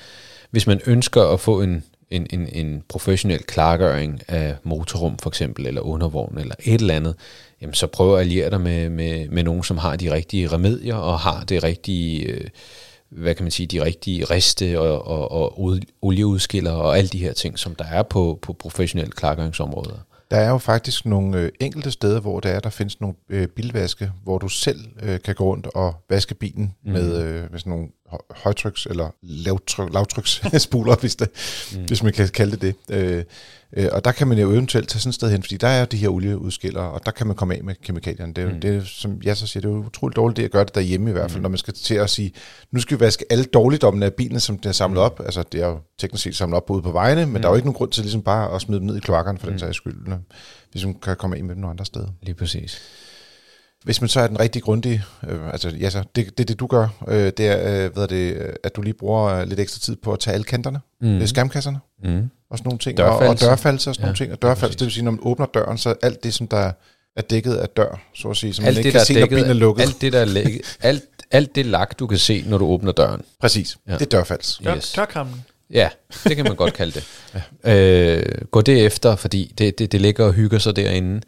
hvis 0.50 0.66
man 0.66 0.80
ønsker 0.86 1.22
at 1.22 1.40
få 1.40 1.62
en, 1.62 1.84
en, 2.10 2.26
en, 2.30 2.48
en 2.52 2.82
professionel 2.88 3.42
klargøring 3.42 4.22
af 4.28 4.56
motorrum 4.62 5.18
for 5.18 5.30
eksempel, 5.30 5.66
eller 5.66 5.80
undervogn 5.80 6.38
eller 6.38 6.54
et 6.64 6.80
eller 6.80 6.94
andet, 6.94 7.14
jamen 7.60 7.74
så 7.74 7.86
prøv 7.86 8.14
at 8.14 8.20
alliere 8.20 8.50
dig 8.50 8.60
med, 8.60 8.90
med, 8.90 9.28
med 9.28 9.42
nogen, 9.42 9.64
som 9.64 9.78
har 9.78 9.96
de 9.96 10.12
rigtige 10.12 10.48
remedier 10.48 10.96
og 10.96 11.18
har 11.18 11.44
det 11.44 11.62
rigtige... 11.62 12.26
Øh, 12.26 12.48
hvad 13.10 13.34
kan 13.34 13.44
man 13.44 13.50
sige, 13.50 13.66
de 13.66 13.84
rigtige 13.84 14.24
riste 14.24 14.80
og, 14.80 15.06
og, 15.06 15.32
og 15.32 15.60
olieudskiller 16.02 16.72
og 16.72 16.98
alle 16.98 17.08
de 17.08 17.18
her 17.18 17.32
ting, 17.32 17.58
som 17.58 17.74
der 17.74 17.84
er 17.84 18.02
på, 18.02 18.38
på 18.42 18.52
professionelle 18.52 19.12
klargøringsområder. 19.12 19.98
Der 20.30 20.36
er 20.36 20.48
jo 20.48 20.58
faktisk 20.58 21.06
nogle 21.06 21.38
øh, 21.38 21.52
enkelte 21.60 21.90
steder, 21.90 22.20
hvor 22.20 22.40
der 22.40 22.48
er, 22.48 22.60
der 22.60 22.70
findes 22.70 23.00
nogle 23.00 23.16
øh, 23.28 23.46
bilvaske, 23.46 24.12
hvor 24.22 24.38
du 24.38 24.48
selv 24.48 24.80
øh, 25.02 25.20
kan 25.20 25.34
gå 25.34 25.44
rundt 25.44 25.66
og 25.74 25.94
vaske 26.10 26.34
bilen 26.34 26.74
mm. 26.84 26.92
med, 26.92 27.22
øh, 27.22 27.50
med 27.50 27.58
sådan 27.58 27.70
nogle 27.70 27.88
højtryks- 28.34 28.86
eller 28.90 29.10
lavtryk, 29.22 29.92
lavtryksspuler, 29.92 30.96
hvis, 31.00 31.16
det, 31.16 31.28
mm. 31.76 31.84
hvis 31.84 32.02
man 32.02 32.12
kan 32.12 32.28
kalde 32.28 32.56
det 32.56 32.74
det. 32.88 32.94
Øh, 32.94 33.24
øh, 33.76 33.88
og 33.92 34.04
der 34.04 34.12
kan 34.12 34.28
man 34.28 34.38
jo 34.38 34.50
eventuelt 34.50 34.88
tage 34.88 35.00
sådan 35.00 35.10
et 35.10 35.14
sted 35.14 35.30
hen, 35.30 35.42
fordi 35.42 35.56
der 35.56 35.68
er 35.68 35.84
de 35.84 35.96
her 35.96 36.08
olieudskiller, 36.08 36.80
og 36.80 37.06
der 37.06 37.10
kan 37.10 37.26
man 37.26 37.36
komme 37.36 37.54
af 37.54 37.64
med 37.64 37.74
kemikalierne. 37.82 38.34
Det 38.34 38.44
er, 38.44 38.52
mm. 38.52 38.60
det 38.60 38.86
som 38.86 39.20
jeg 39.24 39.36
så 39.36 39.46
siger, 39.46 39.60
det 39.60 39.68
er 39.68 39.72
jo 39.72 39.84
utroligt 39.84 40.16
dårligt 40.16 40.36
det 40.36 40.44
at 40.44 40.50
gøre 40.50 40.64
det 40.64 40.74
derhjemme 40.74 41.10
i 41.10 41.12
hvert 41.12 41.30
fald, 41.30 41.38
mm. 41.38 41.42
når 41.42 41.48
man 41.48 41.58
skal 41.58 41.74
til 41.74 41.94
at 41.94 42.10
sige, 42.10 42.32
nu 42.72 42.80
skal 42.80 42.96
vi 42.96 43.00
vaske 43.00 43.24
alle 43.30 43.44
dårligdommene 43.44 44.06
af 44.06 44.14
bilen, 44.14 44.40
som 44.40 44.58
den 44.58 44.68
er 44.68 44.72
samlet 44.72 44.98
mm. 44.98 45.04
op. 45.04 45.20
Altså 45.24 45.44
det 45.52 45.62
er 45.62 45.66
jo 45.66 45.78
teknisk 45.98 46.24
set 46.24 46.36
samlet 46.36 46.56
op 46.56 46.70
ude 46.70 46.82
på 46.82 46.92
vejene, 46.92 47.26
men 47.26 47.34
mm. 47.34 47.40
der 47.40 47.48
er 47.48 47.52
jo 47.52 47.56
ikke 47.56 47.66
nogen 47.66 47.76
grund 47.76 47.90
til 47.90 48.02
ligesom 48.02 48.22
bare 48.22 48.54
at 48.54 48.60
smide 48.60 48.78
dem 48.78 48.86
ned 48.86 48.96
i 48.96 49.00
kloakkerne 49.00 49.38
for 49.38 49.46
mm. 49.46 49.52
den 49.52 49.58
sags 49.58 49.76
skyld, 49.76 50.12
hvis 50.72 50.84
man 50.84 50.94
kan 50.94 51.16
komme 51.16 51.36
af 51.36 51.44
med 51.44 51.54
dem 51.54 51.60
nogle 51.60 51.70
andre 51.70 51.84
steder. 51.84 52.08
Lige 52.22 52.34
præcis. 52.34 52.80
Hvis 53.84 54.00
man 54.00 54.08
så 54.08 54.20
er 54.20 54.26
den 54.26 54.40
rigtig 54.40 54.62
grundige, 54.62 55.04
øh, 55.28 55.52
altså 55.52 55.68
ja, 55.68 55.90
så 55.90 56.02
det, 56.16 56.38
det, 56.38 56.48
det 56.48 56.60
du 56.60 56.66
gør, 56.66 56.88
øh, 57.08 57.32
det 57.36 57.40
er, 57.40 57.84
øh, 57.84 57.96
ved 57.96 58.08
det, 58.08 58.56
at 58.64 58.76
du 58.76 58.82
lige 58.82 58.94
bruger 58.94 59.44
lidt 59.44 59.60
ekstra 59.60 59.80
tid 59.80 59.96
på 59.96 60.12
at 60.12 60.18
tage 60.18 60.34
alle 60.34 60.44
kanterne, 60.44 60.80
mm. 61.00 61.26
skærmkasserne 61.26 61.78
mm. 62.04 62.30
og 62.50 62.58
sådan 62.58 62.68
nogle 62.68 62.78
ting, 62.78 63.00
og, 63.00 63.16
og 63.16 63.40
dørfalser 63.40 63.90
og 63.90 63.94
sådan 63.94 64.02
ja, 64.02 64.06
nogle 64.06 64.16
ting, 64.16 64.32
og 64.32 64.42
dørfalser, 64.42 64.78
det 64.78 64.84
vil 64.84 64.92
sige, 64.92 65.04
når 65.04 65.10
man 65.10 65.20
åbner 65.22 65.46
døren, 65.46 65.78
så 65.78 65.94
alt 66.02 66.24
det, 66.24 66.34
som 66.34 66.48
der 66.48 66.72
er 67.16 67.22
dækket 67.22 67.54
af 67.54 67.68
dør, 67.68 68.00
så 68.14 68.28
at 68.28 68.36
sige, 68.36 68.54
som 68.54 68.64
alt 68.64 68.76
man 68.76 68.78
ikke 68.78 68.86
det, 68.86 68.92
kan 68.92 69.06
se, 69.06 69.14
dækket, 69.14 69.30
når 69.30 69.36
bilen 69.36 69.50
er 69.50 69.54
lukket. 69.54 69.82
Alt 69.82 70.00
det, 70.00 70.12
der 70.12 70.20
er 70.20 70.24
lægget, 70.24 70.78
alt, 70.80 71.04
alt 71.30 71.54
det 71.54 71.66
lak, 71.66 71.98
du 71.98 72.06
kan 72.06 72.18
se, 72.18 72.44
når 72.46 72.58
du 72.58 72.66
åbner 72.66 72.92
døren. 72.92 73.22
Præcis, 73.40 73.78
ja. 73.88 73.92
det 73.92 74.02
er 74.02 74.06
dørfalds. 74.06 74.60
Yes. 74.76 74.92
Tørkammen. 74.92 75.44
Ja, 75.70 75.88
det 76.24 76.36
kan 76.36 76.44
man 76.44 76.56
godt 76.56 76.74
kalde 76.74 76.92
det. 76.92 77.04
ja. 77.64 78.16
øh, 78.16 78.42
gå 78.50 78.60
det 78.60 78.86
efter, 78.86 79.16
fordi 79.16 79.54
det, 79.58 79.78
det, 79.78 79.92
det 79.92 80.00
ligger 80.00 80.24
og 80.24 80.32
hygger 80.32 80.58
sig 80.58 80.76
derinde. 80.76 81.20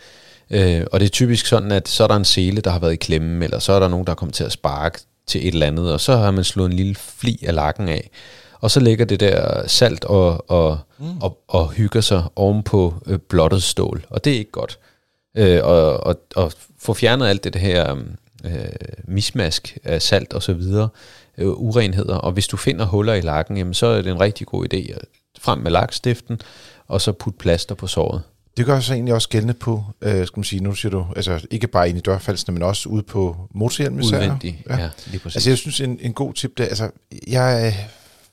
Øh, 0.51 0.87
og 0.93 1.01
det 1.01 1.07
er 1.07 1.11
typisk 1.11 1.47
sådan, 1.47 1.73
at 1.73 1.89
så 1.89 2.03
er 2.03 2.09
der 2.09 2.17
en 2.17 2.25
sele, 2.25 2.61
der 2.61 2.71
har 2.71 2.79
været 2.79 2.93
i 2.93 2.97
klemme, 2.97 3.45
eller 3.45 3.59
så 3.59 3.73
er 3.73 3.81
der 3.81 3.89
nogen, 3.89 4.07
der 4.07 4.13
er 4.13 4.17
kommet 4.17 4.35
til 4.35 4.45
at 4.45 4.53
sparke 4.53 4.99
til 5.27 5.49
et 5.49 5.55
eller 5.55 5.67
andet, 5.67 5.93
og 5.93 6.01
så 6.01 6.17
har 6.17 6.31
man 6.31 6.45
slået 6.45 6.71
en 6.71 6.77
lille 6.77 6.95
fli 6.95 7.45
af 7.47 7.55
lakken 7.55 7.89
af. 7.89 8.11
Og 8.61 8.71
så 8.71 8.81
ligger 8.81 9.05
det 9.05 9.21
der 9.21 9.67
salt 9.69 10.05
og, 10.05 10.51
og, 10.51 10.79
mm. 10.99 11.19
og, 11.21 11.39
og 11.49 11.71
hygger 11.71 12.01
sig 12.01 12.25
ovenpå 12.37 12.95
øh, 13.07 13.19
blottet 13.19 13.63
stål, 13.63 14.07
og 14.11 14.25
det 14.25 14.33
er 14.33 14.39
ikke 14.39 14.51
godt. 14.51 14.79
Øh, 15.37 15.61
og, 15.65 16.07
og, 16.07 16.21
og 16.37 16.53
få 16.79 16.95
fjernet 16.95 17.27
alt 17.27 17.45
det 17.45 17.57
her 17.57 17.97
øh, 18.45 18.53
mismask 19.05 19.79
af 19.85 20.03
salt 20.03 20.33
og 20.33 20.43
så 20.43 20.53
videre, 20.53 20.89
øh, 21.39 21.49
urenheder, 21.49 22.17
og 22.17 22.33
hvis 22.33 22.49
du 22.49 22.57
finder 22.57 22.87
huller 22.87 23.15
i 23.15 23.21
lakken, 23.21 23.57
jamen, 23.57 23.75
så 23.75 23.87
er 23.87 24.03
det 24.03 24.11
en 24.11 24.21
rigtig 24.21 24.47
god 24.47 24.75
idé 24.75 24.93
at 24.93 25.05
frem 25.39 25.59
med 25.59 25.71
lakstiften, 25.71 26.41
og 26.89 27.01
så 27.01 27.13
putte 27.13 27.39
plaster 27.39 27.75
på 27.75 27.87
såret. 27.87 28.23
Det 28.57 28.67
gør 28.67 28.81
så 28.81 28.93
egentlig 28.95 29.15
også 29.15 29.29
gældende 29.29 29.55
på, 29.55 29.85
øh, 30.03 30.27
skal 30.27 30.39
man 30.39 30.45
sige, 30.45 30.63
nu 30.63 30.75
siger 30.75 30.91
du, 30.91 31.07
altså 31.17 31.47
ikke 31.51 31.67
bare 31.67 31.89
ind 31.89 31.99
i 31.99 32.01
dørfaldsene, 32.01 32.53
men 32.55 32.63
også 32.63 32.89
ude 32.89 33.03
på 33.03 33.37
motorhjelm 33.55 34.01
især. 34.01 34.17
Udvendigt, 34.17 34.57
ja. 34.69 34.77
ja, 34.79 34.91
lige 35.07 35.19
præcis. 35.21 35.37
Altså 35.37 35.51
jeg 35.51 35.59
synes, 35.59 35.81
en, 35.81 35.99
en 36.01 36.13
god 36.13 36.35
tip, 36.35 36.51
det 36.59 36.65
altså 36.65 36.91
jeg 37.29 37.67
øh, 37.67 37.87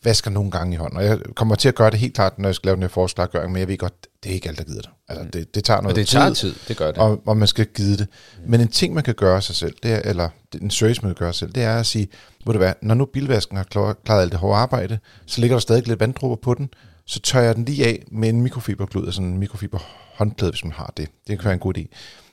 vasker 0.04 0.32
nogle 0.32 0.52
gange 0.52 0.74
i 0.74 0.78
hånden, 0.78 0.98
og 0.98 1.06
jeg 1.06 1.20
kommer 1.36 1.56
til 1.56 1.68
at 1.68 1.76
gøre 1.76 1.92
det 1.92 2.00
helt 2.00 2.14
klart, 2.14 2.40
når 2.40 2.50
jeg 2.50 2.56
skal 2.56 2.68
lave 2.68 2.76
den 2.76 2.84
her 2.84 2.90
forslaggøring, 2.90 3.52
men 3.52 3.60
jeg 3.60 3.68
ved 3.68 3.78
godt, 3.78 3.94
det 4.24 4.30
er 4.30 4.34
ikke 4.34 4.50
alt, 4.50 4.58
der 4.58 4.64
gider 4.64 4.82
det. 4.82 4.90
Altså 5.10 5.26
det, 5.34 5.56
det 5.56 5.64
tager 5.64 5.82
noget 5.82 5.94
og 5.94 5.96
det 5.96 6.08
tid, 6.08 6.20
tager 6.20 6.34
tid, 6.34 6.56
det 6.68 6.78
gør 6.78 6.88
det. 6.88 6.98
og, 6.98 7.22
og 7.26 7.38
man 7.38 7.48
skal 7.48 7.66
give 7.66 7.98
det. 7.98 8.08
Men 8.48 8.62
en 8.62 8.68
ting, 8.68 8.94
man 8.94 9.04
kan 9.04 9.14
gøre 9.16 9.42
sig 9.42 9.56
selv, 9.56 9.76
det 9.84 9.92
er, 9.92 10.02
eller 10.04 10.30
en 10.62 10.70
service, 10.70 11.02
man 11.02 11.10
kan 11.16 11.20
gøre 11.26 11.34
sig 11.34 11.40
selv, 11.40 11.52
det 11.52 11.64
er 11.64 11.76
at 11.80 11.86
sige, 11.86 12.08
ved 12.46 12.54
du 12.54 12.58
hvad, 12.60 12.74
når 12.82 12.96
nu 12.96 13.06
bilvasken 13.06 13.58
har 13.58 13.64
klar- 13.64 13.98
klaret 14.06 14.22
alt 14.22 14.32
det 14.32 14.40
hårde 14.40 14.58
arbejde, 14.58 15.00
så 15.26 15.42
ligger 15.42 15.56
der 15.56 15.62
stadig 15.62 15.88
lidt 15.88 16.00
vanddråber 16.00 16.36
på 16.36 16.54
den, 16.54 16.70
så 17.08 17.20
tørrer 17.20 17.46
jeg 17.46 17.56
den 17.56 17.66
lige 17.66 17.86
af 17.86 18.04
med 18.12 18.30
en 18.30 18.42
mikrofiberklud, 18.42 19.06
altså 19.06 19.22
en 19.22 19.38
mikrofiber 19.38 19.80
håndklæde, 20.16 20.52
hvis 20.52 20.64
man 20.64 20.74
har 20.74 20.94
det. 20.98 21.10
Det 21.28 21.40
kan 21.40 21.46
være 21.46 21.54
en 21.54 21.60
god 21.60 21.78
idé. 21.78 21.86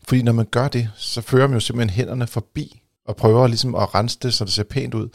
Fordi 0.03 0.23
når 0.23 0.33
man 0.33 0.47
gør 0.51 0.69
det, 0.69 0.91
så 0.97 1.21
fører 1.21 1.47
man 1.47 1.55
jo 1.55 1.61
simpelthen 1.61 1.97
hænderne 1.97 2.27
forbi 2.27 2.83
og 3.07 3.17
prøver 3.17 3.47
ligesom 3.47 3.75
at 3.75 3.95
rense 3.95 4.19
det, 4.23 4.35
så 4.35 4.45
det 4.45 4.53
ser 4.53 4.63
pænt 4.63 4.95
ud. 4.95 5.09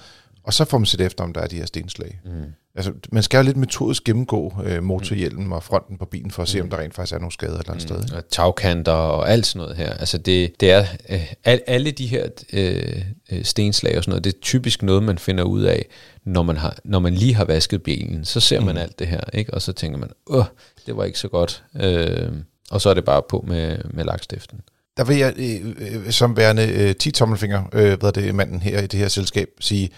Og 0.43 0.54
så 0.54 0.65
får 0.65 0.78
man 0.78 0.86
set 0.86 1.02
efter, 1.02 1.24
om 1.24 1.34
der 1.34 1.41
er 1.41 1.48
de 1.48 1.56
her 1.56 1.65
stenslag. 1.65 2.19
Mm. 2.26 2.43
Altså, 2.80 2.94
man 3.12 3.24
skal 3.24 3.38
jo 3.38 3.44
lidt 3.44 3.58
metodisk 3.58 4.04
gennemgå 4.04 4.54
øh, 4.65 4.84
motorhjelmen 4.84 5.54
og 5.54 5.63
fronten 5.63 5.98
på 5.98 6.06
bilen, 6.06 6.32
for 6.32 6.44
at 6.44 6.50
se, 6.50 6.62
om 6.62 6.70
der 6.70 6.78
rent 6.78 6.94
faktisk 6.94 7.13
er 7.13 7.20
nogle 7.20 7.32
skader 7.32 7.54
et 7.54 7.60
eller 7.60 7.72
andet 7.72 7.82
sted. 7.82 8.04
ikke? 8.04 8.15
og 8.15 8.30
tagkanter 8.30 8.92
og 8.92 9.32
alt 9.32 9.46
sådan 9.46 9.60
noget 9.60 9.78
her. 9.78 9.94
Altså 9.94 10.18
det, 10.18 10.60
det 10.60 10.72
er 10.72 10.86
øh, 11.10 11.34
al, 11.44 11.62
alle 11.68 11.92
de 11.92 12.08
her 12.08 12.28
øh, 12.54 13.02
øh, 13.32 13.44
stenslag 13.44 13.98
og 13.98 14.04
sådan 14.04 14.12
noget, 14.12 14.24
det 14.24 14.34
er 14.34 14.39
typisk 14.42 14.84
noget, 14.84 15.04
man 15.04 15.18
finder 15.18 15.44
ud 15.44 15.62
af, 15.62 15.86
når 16.26 16.44
man, 16.44 16.58
har, 16.58 16.78
når 16.84 17.00
man 17.00 17.13
lige 17.13 17.36
har 17.36 17.46
vasket 17.46 17.84
bilen. 17.84 18.26
Så 18.26 18.39
ser 18.39 18.62
man 18.62 18.78
alt 18.78 19.00
det 19.00 19.08
her, 19.08 19.22
ikke? 19.34 19.54
og 19.54 19.62
så 19.62 19.74
tænker 19.74 19.98
man, 19.98 20.10
åh, 20.28 20.46
det 20.86 20.98
var 20.98 21.04
ikke 21.04 21.20
så 21.20 21.28
godt. 21.28 21.63
Øh, 21.82 22.32
og 22.72 22.82
så 22.82 22.89
er 22.89 22.94
det 22.94 23.06
bare 23.06 23.22
på 23.30 23.46
med, 23.48 23.78
med 23.94 24.04
lakstiften. 24.04 24.60
Der 24.98 25.04
vil 25.04 25.18
jeg, 25.18 25.34
øh, 25.38 26.06
øh, 26.06 26.12
som 26.12 26.38
værende 26.38 26.68
øh, 26.68 26.96
10 26.96 27.12
tommelfinger, 27.12 27.63
øh, 27.74 28.00
hvad 28.00 28.12
det, 28.12 28.36
manden 28.36 28.60
her 28.60 28.82
i 28.82 28.88
det 28.88 29.00
her 29.00 29.08
selskab, 29.08 29.50
sige, 29.60 29.89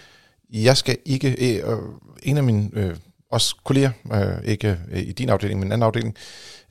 jeg 0.52 0.78
skal 0.78 0.98
ikke, 1.06 1.58
øh, 1.62 1.68
og 1.70 1.80
en 2.24 2.38
af 2.38 2.44
mine 2.44 2.70
øh, 2.74 2.96
også 3.32 3.56
kolleger, 3.64 3.92
øh, 4.14 4.44
ikke 4.46 4.78
øh, 4.92 5.00
i 5.02 5.12
din 5.12 5.30
afdeling, 5.30 5.60
men 5.60 5.68
en 5.68 5.72
anden 5.72 5.86
afdeling, 5.86 6.16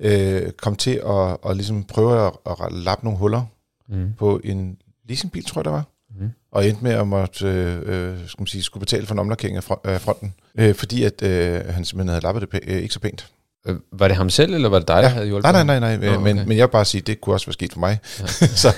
øh, 0.00 0.52
kom 0.52 0.76
til 0.76 1.00
at, 1.06 1.36
at 1.50 1.56
ligesom 1.56 1.84
prøve 1.84 2.26
at, 2.26 2.32
at 2.64 2.72
lappe 2.72 3.04
nogle 3.04 3.18
huller 3.18 3.42
Mm. 3.92 4.12
på 4.18 4.40
en 4.44 4.76
leasingbil, 5.08 5.44
tror 5.44 5.60
jeg 5.60 5.64
det 5.64 5.72
var. 5.72 5.84
Mm. 6.20 6.30
Og 6.52 6.68
endte 6.68 6.82
med 6.84 6.90
at 6.92 7.06
måtte, 7.08 7.46
øh, 7.46 7.76
øh, 8.12 8.18
skal 8.28 8.40
man 8.40 8.46
sige, 8.46 8.62
skulle 8.62 8.80
betale 8.80 9.06
for 9.06 9.14
en 9.14 9.18
omlakering 9.18 9.56
af 9.84 10.00
fronten, 10.00 10.34
øh, 10.58 10.74
fordi 10.74 11.04
at 11.04 11.22
øh, 11.22 11.64
han 11.66 11.84
simpelthen 11.84 12.08
havde 12.08 12.20
lappet 12.22 12.40
det 12.42 12.54
pæ- 12.54 12.70
øh, 12.70 12.82
ikke 12.82 12.94
så 12.94 13.00
pænt. 13.00 13.30
Øh, 13.66 13.76
Var 13.92 14.08
det 14.08 14.16
ham 14.16 14.30
selv, 14.30 14.54
eller 14.54 14.68
var 14.68 14.78
det 14.78 14.88
dig, 14.88 15.02
der 15.02 15.08
havde 15.08 15.26
hjulpet 15.26 15.52
Nej, 15.52 15.64
nej, 15.64 15.80
nej, 15.80 15.96
nej, 15.96 16.06
Nå, 16.08 16.14
okay. 16.20 16.32
men, 16.34 16.48
men 16.48 16.56
jeg 16.58 16.66
vil 16.66 16.70
bare 16.72 16.84
sige, 16.84 17.00
det 17.00 17.20
kunne 17.20 17.34
også 17.34 17.46
være 17.46 17.52
sket 17.52 17.72
for 17.72 17.80
mig. 17.80 17.98
så 18.62 18.72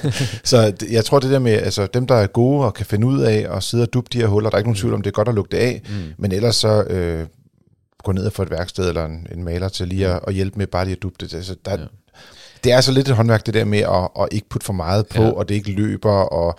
så 0.45 0.71
det- 0.71 0.91
jeg 0.91 1.05
tror, 1.05 1.19
det 1.19 1.31
der 1.31 1.39
med, 1.39 1.53
altså 1.53 1.87
dem, 1.95 2.07
der 2.07 2.15
er 2.15 2.27
gode 2.27 2.65
og 2.65 2.75
kan 2.75 2.87
finde 2.87 3.07
ud 3.07 3.21
af 3.21 3.47
at 3.57 3.63
sidde 3.63 3.83
og 3.83 3.93
dubbe 3.93 4.11
de 4.13 4.19
her 4.19 4.27
huller, 4.27 4.51
der 4.51 4.57
er 4.57 4.59
ikke 4.59 4.69
nogen 4.69 4.77
tvivl 4.81 4.95
om, 4.95 5.03
det 5.03 5.11
er 5.11 5.15
godt 5.15 5.29
at 5.29 5.35
lugte 5.35 5.59
af, 5.59 5.83
Mm. 5.89 5.95
men 6.19 6.33
ellers 6.33 6.57
så 6.57 6.83
øh, 6.83 7.27
gå 8.05 8.13
ned 8.13 8.27
og 8.27 8.33
få 8.33 8.43
et 8.43 8.51
værksted 8.51 8.89
eller 8.89 9.05
en, 9.05 9.27
en 9.35 9.45
maler 9.45 9.69
til 9.69 9.89
lige 9.89 10.09
at, 10.09 10.21
at 10.27 10.35
hjælpe 10.35 10.59
med 10.59 10.67
bare 10.67 10.85
lige 10.85 10.97
at 10.97 11.03
dubbe 11.03 11.17
det. 11.21 11.35
Altså, 11.35 11.57
der, 11.65 11.71
Ja. 11.71 11.77
ja. 11.81 11.87
Det 12.65 12.73
er 12.73 12.81
så 12.81 12.93
lidt 12.93 13.09
et 13.09 13.17
håndværk, 13.17 13.47
det 13.47 13.55
der 13.55 13.65
med 13.65 13.79
at, 13.79 14.09
at 14.23 14.29
ikke 14.33 14.49
putte 14.49 14.65
for 14.65 14.73
meget 14.73 15.07
på, 15.07 15.23
Ja. 15.23 15.29
ja. 15.29 15.33
og 15.33 15.49
det 15.49 15.55
ikke 15.55 15.73
løber, 15.73 16.13
og 16.13 16.59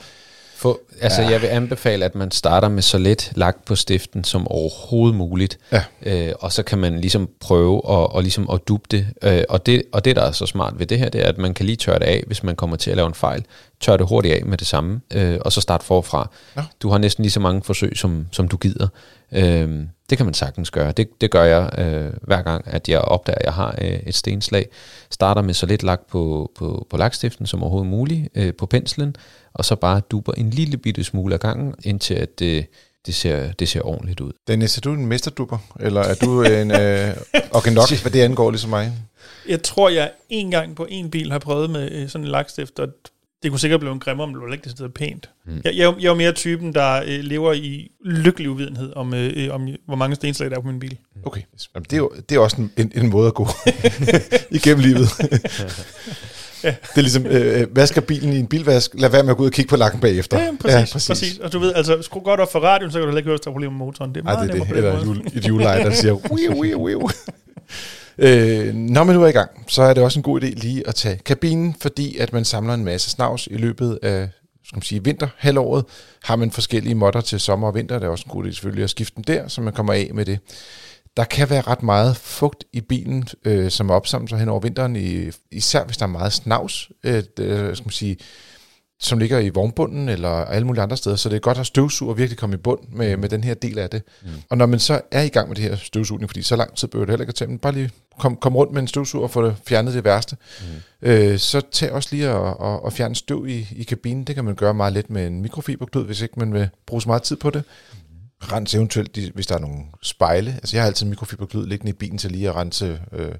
Få, 0.55 0.79
altså, 1.01 1.21
ja. 1.21 1.29
jeg 1.29 1.41
vil 1.41 1.47
anbefale, 1.47 2.05
at 2.05 2.15
man 2.15 2.31
starter 2.31 2.69
med 2.69 2.81
så 2.81 2.97
let 2.97 3.31
lagt 3.35 3.65
på 3.65 3.75
stiften 3.75 4.23
som 4.23 4.47
overhovedet 4.47 5.15
muligt. 5.17 5.57
Ja. 5.71 5.83
Øh, 6.01 6.33
og 6.39 6.51
så 6.51 6.63
kan 6.63 6.77
man 6.77 6.99
ligesom 6.99 7.29
prøve 7.39 7.77
at, 7.77 8.13
og 8.13 8.21
ligesom 8.21 8.49
at 8.49 8.67
dubbe 8.67 8.87
det. 8.91 9.07
Øh, 9.21 9.43
og 9.49 9.65
det. 9.65 9.83
Og 9.91 10.05
det, 10.05 10.15
der 10.15 10.21
er 10.21 10.31
så 10.31 10.45
smart 10.45 10.79
ved 10.79 10.85
det 10.85 10.99
her, 10.99 11.09
det 11.09 11.23
er, 11.23 11.27
at 11.27 11.37
man 11.37 11.53
kan 11.53 11.65
lige 11.65 11.75
tørre 11.75 11.99
det 11.99 12.05
af, 12.05 12.23
hvis 12.27 12.43
man 12.43 12.55
kommer 12.55 12.75
til 12.75 12.91
at 12.91 12.97
lave 12.97 13.07
en 13.07 13.13
fejl. 13.13 13.45
Tør 13.79 13.97
det 13.97 14.07
hurtigt 14.07 14.35
af 14.35 14.45
med 14.45 14.57
det 14.57 14.67
samme, 14.67 15.01
øh, 15.13 15.37
og 15.41 15.51
så 15.51 15.61
starte 15.61 15.85
forfra. 15.85 16.29
Nå. 16.55 16.61
Du 16.81 16.89
har 16.89 16.97
næsten 16.97 17.21
lige 17.21 17.31
så 17.31 17.39
mange 17.39 17.61
forsøg, 17.63 17.97
som, 17.97 18.27
som 18.31 18.47
du 18.47 18.57
gider. 18.57 18.87
Øh, 19.31 19.69
det 20.09 20.17
kan 20.17 20.25
man 20.25 20.33
sagtens 20.33 20.71
gøre. 20.71 20.91
Det, 20.91 21.21
det 21.21 21.31
gør 21.31 21.43
jeg 21.43 21.69
øh, 21.77 22.13
hver 22.21 22.41
gang, 22.41 22.63
at 22.67 22.89
jeg 22.89 22.99
opdager, 22.99 23.37
at 23.37 23.45
jeg 23.45 23.53
har 23.53 23.75
øh, 23.81 23.99
et 24.05 24.15
stenslag. 24.15 24.69
Starter 25.09 25.41
med 25.41 25.53
så 25.53 25.65
lidt 25.65 25.83
lagt 25.83 26.07
på, 26.07 26.51
på, 26.55 26.87
på 26.89 26.97
lakstiften 26.97 27.45
som 27.45 27.63
overhovedet 27.63 27.89
muligt 27.89 28.29
øh, 28.35 28.53
på 28.53 28.65
penslen, 28.65 29.15
og 29.53 29.65
så 29.65 29.75
bare 29.75 30.01
duber 30.11 30.33
en 30.33 30.49
lille 30.49 30.77
bitte 30.77 31.03
smule 31.03 31.33
af 31.33 31.39
gangen, 31.39 31.75
indtil 31.83 32.13
at 32.13 32.39
det, 32.39 32.65
det, 33.05 33.15
ser, 33.15 33.51
det 33.51 33.69
ser 33.69 33.81
ordentligt 33.81 34.19
ud. 34.19 34.31
Dennis, 34.47 34.77
er 34.77 34.81
du 34.81 34.93
en 34.93 35.05
mesterdupper, 35.05 35.57
eller 35.79 36.01
er 36.01 36.15
du 36.15 36.43
en 36.43 36.71
øh, 36.71 37.15
organok, 37.57 38.01
hvad 38.01 38.11
det 38.11 38.21
angår, 38.21 38.51
ligesom 38.51 38.69
mig? 38.69 38.93
Jeg 39.49 39.63
tror, 39.63 39.89
jeg 39.89 40.11
en 40.29 40.51
gang 40.51 40.75
på 40.75 40.87
en 40.89 41.09
bil 41.11 41.31
har 41.31 41.39
prøvet 41.39 41.69
med 41.69 41.91
øh, 41.91 42.09
sådan 42.09 42.25
en 42.25 42.31
lakstift, 42.31 42.79
og 42.79 42.87
det 43.43 43.51
kunne 43.51 43.59
sikkert 43.59 43.79
blive 43.79 43.93
en 43.93 43.99
grimmere, 43.99 44.27
men 44.27 44.35
det 44.35 44.43
var 44.43 44.53
ikke 44.53 44.63
det 44.63 44.71
sted 44.71 44.89
pænt. 44.89 45.29
Mm. 45.45 45.61
Jeg, 45.63 45.75
jeg, 45.75 45.83
er 45.83 45.93
jeg 45.99 46.05
er 46.05 46.09
jo 46.09 46.13
mere 46.13 46.31
typen, 46.31 46.73
der 46.73 47.03
øh, 47.05 47.19
lever 47.19 47.53
i 47.53 47.91
lykkelig 48.05 48.49
uvidenhed 48.49 48.93
om, 48.95 49.13
øh, 49.13 49.33
øh, 49.35 49.53
om, 49.53 49.67
hvor 49.85 49.95
mange 49.95 50.15
stenslag 50.15 50.49
der 50.49 50.57
er 50.57 50.61
på 50.61 50.67
min 50.67 50.79
bil. 50.79 50.97
Okay, 51.25 51.41
Jamen, 51.75 51.83
det 51.83 51.93
er 51.93 51.97
jo 51.97 52.11
det 52.29 52.35
er 52.35 52.39
også 52.39 52.61
en, 52.61 52.71
en, 52.77 52.91
en 52.95 53.09
måde 53.09 53.27
at 53.27 53.33
gå 53.33 53.47
igennem 54.57 54.83
livet. 54.83 55.07
Det 56.71 56.97
er 56.97 57.01
ligesom, 57.01 57.25
øh, 57.25 57.75
vasker 57.75 58.01
bilen 58.01 58.33
i 58.33 58.39
en 58.39 58.47
bilvask, 58.47 58.91
lad 58.93 59.09
være 59.09 59.23
med 59.23 59.31
at 59.31 59.37
gå 59.37 59.43
ud 59.43 59.47
og 59.47 59.53
kigge 59.53 59.69
på 59.69 59.75
lakken 59.75 59.99
bagefter. 59.99 60.39
Ja, 60.39 60.49
præcis, 60.59 60.75
ja, 60.75 60.85
præcis. 60.93 61.07
præcis. 61.07 61.37
Og 61.37 61.53
du 61.53 61.59
ved, 61.59 61.73
altså, 61.75 62.01
skru 62.01 62.19
godt 62.19 62.39
op 62.39 62.51
for 62.51 62.59
radioen, 62.59 62.91
så 62.91 62.97
kan 62.97 63.01
du 63.01 63.07
heller 63.07 63.17
ikke 63.17 63.27
høre, 63.27 63.35
hvis 63.35 63.41
der 63.41 63.49
er 63.49 63.53
problemer 63.53 63.77
med 63.77 63.85
motoren. 63.85 64.15
Det 64.15 64.19
er 64.19 64.23
meget 64.23 64.53
det 64.53 64.59
er 64.59 64.65
det. 64.65 64.77
Eller 64.77 65.05
måde. 65.05 65.21
et 65.35 65.47
juleleje, 65.47 65.83
der 65.83 65.91
siger, 65.91 66.13
wiu, 66.31 66.61
wiu, 66.61 66.85
wiu. 66.85 67.09
Øh, 68.17 68.73
når 68.73 69.03
man 69.03 69.15
nu 69.15 69.23
er 69.23 69.27
i 69.27 69.31
gang, 69.31 69.49
så 69.67 69.81
er 69.81 69.93
det 69.93 70.03
også 70.03 70.19
en 70.19 70.23
god 70.23 70.41
idé 70.41 70.45
lige 70.45 70.87
at 70.87 70.95
tage 70.95 71.17
kabinen, 71.25 71.75
fordi 71.81 72.17
at 72.17 72.33
man 72.33 72.45
samler 72.45 72.73
en 72.73 72.85
masse 72.85 73.09
snavs 73.09 73.47
i 73.51 73.57
løbet 73.57 73.99
af 74.03 74.29
skal 74.65 74.77
man 74.77 74.83
sige, 74.83 75.03
vinterhalvåret. 75.03 75.85
Har 76.23 76.35
man 76.35 76.51
forskellige 76.51 76.95
modder 76.95 77.21
til 77.21 77.39
sommer 77.39 77.67
og 77.67 77.75
vinter, 77.75 77.99
det 77.99 78.05
er 78.05 78.09
også 78.09 78.25
en 78.27 78.31
god 78.31 78.45
idé 78.45 78.51
selvfølgelig 78.51 78.83
at 78.83 78.89
skifte 78.89 79.15
dem 79.15 79.23
der, 79.23 79.47
så 79.47 79.61
man 79.61 79.73
kommer 79.73 79.93
af 79.93 80.11
med 80.13 80.25
det. 80.25 80.39
Der 81.17 81.23
kan 81.23 81.49
være 81.49 81.61
ret 81.61 81.83
meget 81.83 82.17
fugt 82.17 82.63
i 82.73 82.81
bilen, 82.81 83.27
øh, 83.45 83.71
som 83.71 83.89
er 83.89 83.93
opsamlet 83.93 84.29
sig 84.29 84.39
hen 84.39 84.49
over 84.49 84.59
vinteren, 84.59 84.95
i, 84.95 85.31
især 85.51 85.85
hvis 85.85 85.97
der 85.97 86.03
er 86.03 86.09
meget 86.09 86.33
snavs, 86.33 86.91
øh, 87.03 87.23
det, 87.37 87.77
skal 87.77 87.85
man 87.85 87.91
sige, 87.91 88.17
som 88.99 89.19
ligger 89.19 89.39
i 89.39 89.49
vognbunden 89.49 90.09
eller 90.09 90.29
alle 90.29 90.67
mulige 90.67 90.83
andre 90.83 90.97
steder, 90.97 91.15
så 91.15 91.29
det 91.29 91.35
er 91.35 91.39
godt 91.39 91.57
at 91.57 91.65
støvsuge 91.65 92.11
og 92.11 92.17
virkelig 92.17 92.37
komme 92.37 92.53
i 92.53 92.57
bund 92.57 92.79
med, 92.91 93.17
med 93.17 93.29
den 93.29 93.43
her 93.43 93.53
del 93.53 93.79
af 93.79 93.89
det. 93.89 94.01
Mm. 94.21 94.29
Og 94.49 94.57
når 94.57 94.65
man 94.65 94.79
så 94.79 95.01
er 95.11 95.21
i 95.21 95.27
gang 95.27 95.47
med 95.47 95.55
det 95.55 95.63
her 95.63 95.75
støvsugning, 95.75 96.29
fordi 96.29 96.41
så 96.41 96.55
lang 96.55 96.75
tid 96.75 96.87
behøver 96.87 97.05
det 97.05 97.11
heller 97.11 97.23
ikke 97.23 97.31
at 97.31 97.35
tage, 97.35 97.47
men 97.47 97.59
bare 97.59 97.73
lige 97.73 97.91
kom, 98.19 98.35
kom 98.35 98.55
rundt 98.55 98.73
med 98.73 98.81
en 98.81 98.87
støvsuger 98.87 99.23
og 99.23 99.31
få 99.31 99.45
det 99.45 99.55
fjernet 99.67 99.93
det 99.93 100.03
værste, 100.03 100.37
mm. 101.01 101.07
øh, 101.09 101.39
så 101.39 101.61
tag 101.71 101.91
også 101.91 102.09
lige 102.11 102.29
at, 102.29 102.55
at, 102.61 102.79
at 102.85 102.93
fjerne 102.93 103.15
støv 103.15 103.47
i, 103.47 103.67
i 103.75 103.83
kabinen. 103.83 104.23
Det 104.23 104.35
kan 104.35 104.45
man 104.45 104.55
gøre 104.55 104.73
meget 104.73 104.93
let 104.93 105.09
med 105.09 105.27
en 105.27 105.41
mikrofiberklud, 105.41 106.05
hvis 106.05 106.21
ikke 106.21 106.39
man 106.39 106.53
vil 106.53 106.69
bruge 106.85 107.01
så 107.01 107.09
meget 107.09 107.23
tid 107.23 107.35
på 107.35 107.49
det. 107.49 107.63
Rens 108.51 108.75
eventuelt, 108.75 109.15
de- 109.15 109.31
hvis 109.35 109.47
der 109.47 109.55
er 109.55 109.59
nogle 109.59 109.79
spejle. 110.01 110.51
Altså 110.51 110.75
jeg 110.75 110.83
har 110.83 110.87
altid 110.87 111.05
en 111.05 111.09
mikrofiberklud 111.09 111.67
liggende 111.67 111.89
i 111.89 111.93
bilen 111.93 112.17
til 112.17 112.31
lige 112.31 112.49
at 112.49 112.55
rense 112.55 112.99
øh, 113.11 113.31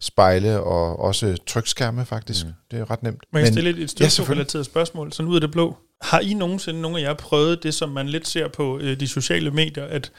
spejle 0.00 0.60
og 0.60 0.98
også 0.98 1.36
trykskærme 1.46 2.04
faktisk. 2.06 2.46
Mm. 2.46 2.52
Det 2.70 2.78
er 2.78 2.90
ret 2.90 3.02
nemt. 3.02 3.24
Må 3.32 3.38
jeg 3.38 3.48
stille 3.48 3.70
et, 3.70 3.76
et 3.76 3.80
ja, 3.80 3.86
støvsug 3.86 4.10
selvfølgelig. 4.10 4.40
relateret 4.40 4.66
spørgsmål, 4.66 5.12
sådan 5.12 5.30
ud 5.30 5.34
af 5.34 5.40
det 5.40 5.50
blå? 5.50 5.76
Har 6.02 6.20
I 6.20 6.34
nogensinde, 6.34 6.80
nogle 6.80 6.98
af 6.98 7.02
jer, 7.02 7.14
prøvet 7.14 7.62
det, 7.62 7.74
som 7.74 7.88
man 7.88 8.08
lidt 8.08 8.28
ser 8.28 8.48
på 8.48 8.78
øh, 8.78 9.00
de 9.00 9.08
sociale 9.08 9.50
medier, 9.50 9.84
at 9.84 10.12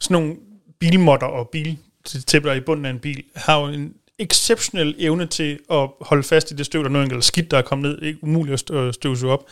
sådan 0.00 0.14
nogle 0.14 0.36
bilmotter 0.80 1.26
og 1.26 1.48
biltæpper 1.52 2.52
i 2.52 2.60
bunden 2.60 2.86
af 2.86 2.90
en 2.90 2.98
bil, 2.98 3.22
har 3.36 3.60
jo 3.60 3.66
en 3.66 3.92
exceptionel 4.18 4.94
evne 4.98 5.26
til 5.26 5.58
at 5.70 5.88
holde 6.00 6.22
fast 6.22 6.50
i 6.50 6.54
det 6.54 6.66
støv, 6.66 6.82
der 6.84 6.88
nu 6.90 7.00
engang 7.02 7.24
skidt, 7.24 7.50
der 7.50 7.58
er 7.58 7.62
kommet 7.62 7.90
ned. 7.90 8.02
Ikke 8.08 8.18
umuligt 8.22 8.52
at 8.52 8.60
stø- 8.60 8.92
støvsuge 8.92 9.32
op. 9.32 9.44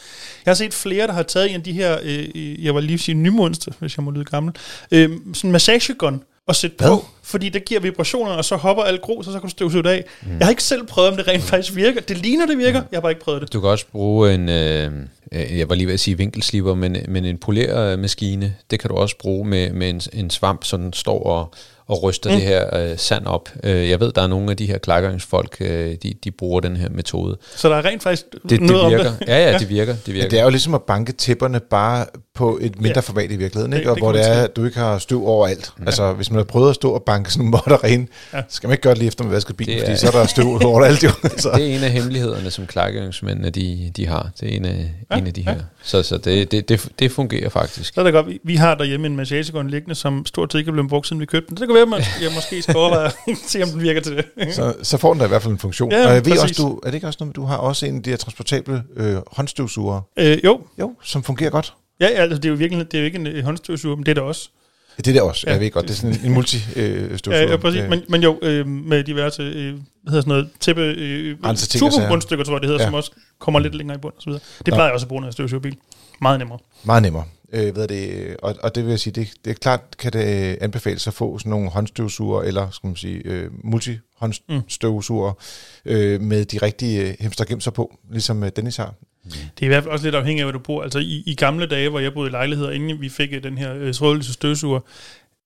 Jeg 0.46 0.51
har 0.51 0.55
set 0.57 0.75
flere, 0.75 1.07
der 1.07 1.12
har 1.12 1.23
taget 1.23 1.51
en 1.51 1.55
af 1.57 1.62
de 1.62 1.73
her, 1.73 1.99
øh, 2.03 2.64
jeg 2.64 2.75
var 2.75 2.81
lige 2.81 2.99
sige 2.99 3.14
nymonster, 3.14 3.73
hvis 3.79 3.96
jeg 3.96 4.05
må 4.05 4.11
lyde 4.11 4.25
gammel, 4.25 4.55
øh, 4.90 5.11
sådan 5.11 5.49
en 5.49 5.53
massagegun, 5.53 6.23
og 6.46 6.57
sætte 6.57 6.77
Hvad? 6.79 6.88
på, 6.88 7.05
fordi 7.23 7.49
det 7.49 7.64
giver 7.64 7.81
vibrationer, 7.81 8.33
og 8.33 8.44
så 8.44 8.57
hopper 8.57 8.83
alt 8.83 9.01
grus, 9.01 9.27
og 9.27 9.33
så 9.33 9.38
kan 9.40 9.46
du 9.49 9.51
støvsuge 9.51 9.83
det 9.83 9.88
af. 9.90 10.05
Mm. 10.23 10.31
Jeg 10.38 10.46
har 10.46 10.51
ikke 10.51 10.62
selv 10.62 10.87
prøvet, 10.87 11.11
om 11.11 11.16
det 11.16 11.29
rent 11.29 11.42
faktisk 11.42 11.77
virker. 11.77 12.01
Det 12.01 12.18
ligner, 12.18 12.46
det 12.46 12.59
virker. 12.59 12.83
Jeg 12.90 12.96
har 12.96 13.01
bare 13.01 13.12
ikke 13.12 13.25
prøvet 13.25 13.42
det. 13.42 13.53
Du 13.53 13.61
kan 13.61 13.70
også 13.70 13.87
bruge 13.92 14.35
en, 14.35 14.49
øh, 14.49 14.92
øh, 15.33 15.59
jeg 15.59 15.68
var 15.68 15.75
lige 15.75 15.87
ved 15.87 15.94
at 15.94 16.01
sige 16.01 16.16
vinkelsliber, 16.16 16.75
men, 16.75 16.96
men 17.09 17.25
en 17.25 17.38
polermaskine, 17.38 18.55
det 18.70 18.81
kan 18.81 18.90
du 18.90 18.96
også 18.96 19.16
bruge 19.18 19.49
med, 19.49 19.73
med 19.73 19.90
en, 19.90 20.01
en 20.12 20.31
svamp, 20.31 20.64
så 20.64 20.77
den 20.77 20.92
står 20.92 21.23
og, 21.23 21.55
og 21.90 22.03
ryster 22.03 22.31
mm. 22.31 22.37
det 22.37 22.44
her 22.46 22.76
øh, 22.90 22.98
sand 22.98 23.26
op. 23.26 23.48
Øh, 23.64 23.88
jeg 23.90 24.00
ved, 24.00 24.12
der 24.12 24.22
er 24.22 24.26
nogle 24.26 24.50
af 24.50 24.57
de 24.57 24.66
her 24.66 24.79
klargøringsfolk, 24.79 25.57
øh, 25.61 25.94
de, 26.03 26.14
de 26.24 26.31
bruger 26.31 26.61
den 26.61 26.76
her 26.76 26.88
metode. 26.90 27.37
Så 27.57 27.68
der 27.68 27.76
er 27.76 27.85
rent 27.85 28.03
faktisk 28.03 28.26
Det, 28.42 28.50
det 28.50 28.61
noget 28.61 28.90
virker. 28.92 29.11
om 29.11 29.16
det. 29.16 29.29
Ja, 29.29 29.50
ja, 29.53 29.59
det 29.59 29.68
virker. 29.68 29.94
Det 30.07 30.14
virker. 30.14 30.22
Ja, 30.24 30.29
det 30.31 30.38
er 30.38 30.44
jo 30.44 30.50
ligesom 30.50 30.74
at 30.74 30.83
banke 30.83 31.12
tæpperne 31.12 31.61
bare 31.61 32.07
på 32.35 32.59
et 32.62 32.76
mindre 32.81 32.92
Ja. 32.96 33.00
format 33.00 33.31
i 33.33 33.37
virkeligheden, 33.37 33.72
Det- 33.72 33.79
ikke? 33.79 33.90
og 33.90 33.96
det 33.96 34.03
hvor 34.05 34.12
kan 34.12 34.20
det 34.22 34.31
er, 34.31 34.42
at 34.42 34.57
du 34.57 34.64
ikke 34.64 34.79
har 34.79 34.98
støv 34.98 35.26
overalt. 35.26 35.72
Mm. 35.79 35.85
Altså, 35.87 36.12
hvis 36.12 36.31
man 36.31 36.37
har 36.37 36.44
prøvet 36.44 36.68
at 36.68 36.74
stå 36.74 36.90
og 36.92 37.03
banke 37.03 37.33
sådan 37.33 37.40
nogle 37.44 37.50
måtter 37.68 37.85
rene. 37.85 38.07
Ja. 38.35 38.42
Skal 38.48 38.66
man 38.68 38.72
ikke 38.74 38.83
gøre 38.83 38.90
det 38.94 38.98
lige 38.98 39.09
efter, 39.09 39.24
man 39.24 39.33
vasker 39.33 39.55
bilen, 39.55 39.79
fordi 39.81 39.96
så 39.96 40.07
er 40.07 40.11
der 40.11 40.26
støv 40.26 40.46
overalt 40.64 41.03
jo. 41.05 41.11
så. 41.37 41.50
Det 41.57 41.70
er 41.70 41.76
en 41.76 41.85
af 41.85 41.90
hemmelighederne, 41.90 42.50
som 42.50 42.66
klargøringsmændene 42.66 43.50
de, 43.50 43.90
de 43.96 44.07
har. 44.07 44.31
Det 44.40 44.53
er 44.53 44.57
en 44.57 44.64
af, 44.64 44.90
ja, 45.11 45.16
en 45.18 45.26
af 45.26 45.35
de 45.35 45.40
ja. 45.40 45.53
her. 45.53 45.61
Så, 45.83 46.03
så 46.03 46.16
det, 46.18 46.50
det, 46.53 46.68
det, 46.68 46.88
det 46.98 47.12
fungerer 47.12 47.48
faktisk. 47.48 47.94
Så 47.94 48.00
er 48.00 48.05
det 48.05 48.12
godt. 48.12 48.26
Vi 48.44 48.57
har 48.57 48.74
derhjemme 48.74 49.07
en 49.07 49.16
massagegun 49.16 49.68
liggende, 49.70 49.94
som 49.94 50.26
stort 50.26 50.53
set 50.53 50.59
ikke 50.59 50.68
er 50.68 50.72
blevet 50.72 50.88
brugt, 50.90 51.07
siden 51.07 51.20
vi 51.20 51.26
købte 51.26 51.48
den. 51.48 51.57
Det 51.57 51.66
kan 51.68 51.74
at 51.83 52.19
jeg 52.23 52.31
måske 52.35 52.62
skal 52.62 52.77
overveje 52.77 53.11
se, 53.47 53.62
om 53.62 53.69
den 53.69 53.83
virker 53.83 54.01
til 54.01 54.16
det. 54.16 54.55
så, 54.55 54.75
så 54.83 54.97
får 54.99 55.12
den 55.12 55.19
da 55.21 55.25
i 55.25 55.29
hvert 55.29 55.43
fald 55.43 55.53
en 55.53 55.59
funktion. 55.59 55.93
Ja, 55.93 56.07
og 56.07 56.14
jeg 56.14 56.27
ved 56.27 56.38
også, 56.38 56.55
du, 56.62 56.81
er 56.83 56.87
det 56.87 56.95
ikke 56.95 57.07
også 57.07 57.16
noget, 57.21 57.37
du 57.37 57.45
har 57.45 57.57
også 57.57 57.87
en 57.87 57.97
af 57.97 58.03
de 58.03 58.11
her 58.11 58.16
transportable 58.16 58.83
øh, 58.97 59.16
håndstøvsugere? 59.27 60.03
Øh, 60.16 60.38
jo. 60.45 60.61
Jo, 60.79 60.95
som 61.03 61.23
fungerer 61.23 61.51
godt. 61.51 61.75
Ja, 62.01 62.07
altså, 62.07 62.37
det 62.37 62.45
er 62.45 62.49
jo 62.49 62.55
virkelig 62.55 62.93
det 62.93 62.99
er 62.99 63.03
jo 63.03 63.05
ikke 63.05 63.19
en 63.19 63.45
håndstøvsuger, 63.45 63.97
men 63.97 64.07
det 64.07 64.11
er 64.11 64.14
det 64.14 64.23
også. 64.23 64.49
Det 64.97 65.09
er 65.09 65.12
det 65.12 65.23
også, 65.23 65.45
ja. 65.47 65.53
jeg 65.53 65.61
ved 65.61 65.71
godt. 65.71 65.88
Det 65.88 65.90
er 65.90 65.97
sådan 65.97 66.21
en 66.25 66.35
multi-støvsuger. 66.35 67.37
ja, 67.37 67.51
ja, 67.51 67.57
præcis. 67.57 67.83
Men, 67.88 68.03
men 68.09 68.23
jo, 68.23 68.38
øh, 68.43 68.66
med 68.66 69.05
diverse, 69.05 69.43
øh, 69.43 69.53
hvad 69.53 69.75
hedder 70.07 70.21
sådan 70.21 70.29
noget, 70.29 70.49
tæppe, 70.61 70.83
øh, 70.83 71.37
turbo-bundstykker, 71.57 72.45
tror 72.45 72.55
jeg 72.55 72.61
det 72.61 72.69
hedder, 72.69 72.83
ja. 72.83 72.87
som 72.87 72.95
også 72.95 73.11
kommer 73.38 73.61
lidt 73.61 73.75
længere 73.75 73.97
i 73.97 74.01
bund 74.01 74.14
og 74.16 74.23
så 74.23 74.31
videre. 74.31 74.43
Det 74.66 74.75
plejer 74.75 74.85
jeg 74.85 74.95
også 74.95 75.05
at 75.05 75.09
bruge, 75.09 75.21
når 75.21 75.29
jeg 75.29 75.33
støvsuger 75.33 75.61
bil. 75.61 75.77
Meget 76.21 76.38
nemmere. 76.38 76.59
Meget 76.85 77.03
nemmere. 77.03 77.25
Øh, 77.52 77.76
ved 77.76 77.88
det, 77.88 78.36
og, 78.42 78.54
og 78.62 78.74
det 78.74 78.84
vil 78.84 78.90
jeg 78.90 79.00
sige, 79.00 79.12
det, 79.12 79.32
det 79.44 79.50
er 79.50 79.54
klart, 79.54 79.80
kan 79.98 80.12
det 80.12 80.50
øh, 80.50 80.56
anbefales 80.60 81.06
at 81.06 81.14
få 81.14 81.38
sådan 81.38 81.50
nogle 81.50 81.70
håndstøvsuger, 81.70 82.42
eller 82.42 82.70
skal 82.70 82.86
man 82.86 82.96
sige, 82.96 83.22
øh, 83.24 83.50
multi-håndstøvsuger, 83.64 85.32
mm. 85.84 85.90
øh, 85.90 86.20
med 86.20 86.44
de 86.44 86.58
rigtige 86.58 87.00
øh, 87.00 87.06
hemster 87.06 87.22
hemstergemser 87.22 87.70
på, 87.70 87.98
ligesom 88.10 88.44
øh, 88.44 88.50
Dennis 88.56 88.76
har. 88.76 88.94
Mm. 89.24 89.30
Det 89.30 89.62
er 89.62 89.64
i 89.64 89.66
hvert 89.66 89.82
fald 89.82 89.92
også 89.92 90.06
lidt 90.06 90.14
afhængigt 90.14 90.42
af, 90.42 90.52
hvor 90.52 90.58
du 90.58 90.64
bor. 90.64 90.82
Altså 90.82 90.98
i, 90.98 91.22
i 91.26 91.34
gamle 91.34 91.66
dage, 91.66 91.88
hvor 91.88 91.98
jeg 91.98 92.14
boede 92.14 92.28
i 92.28 92.30
lejligheder, 92.30 92.70
inden 92.70 93.00
vi 93.00 93.08
fik 93.08 93.42
den 93.42 93.58
her 93.58 93.74
øh, 93.74 93.94
trådløse 93.94 94.32
støvsuger, 94.32 94.80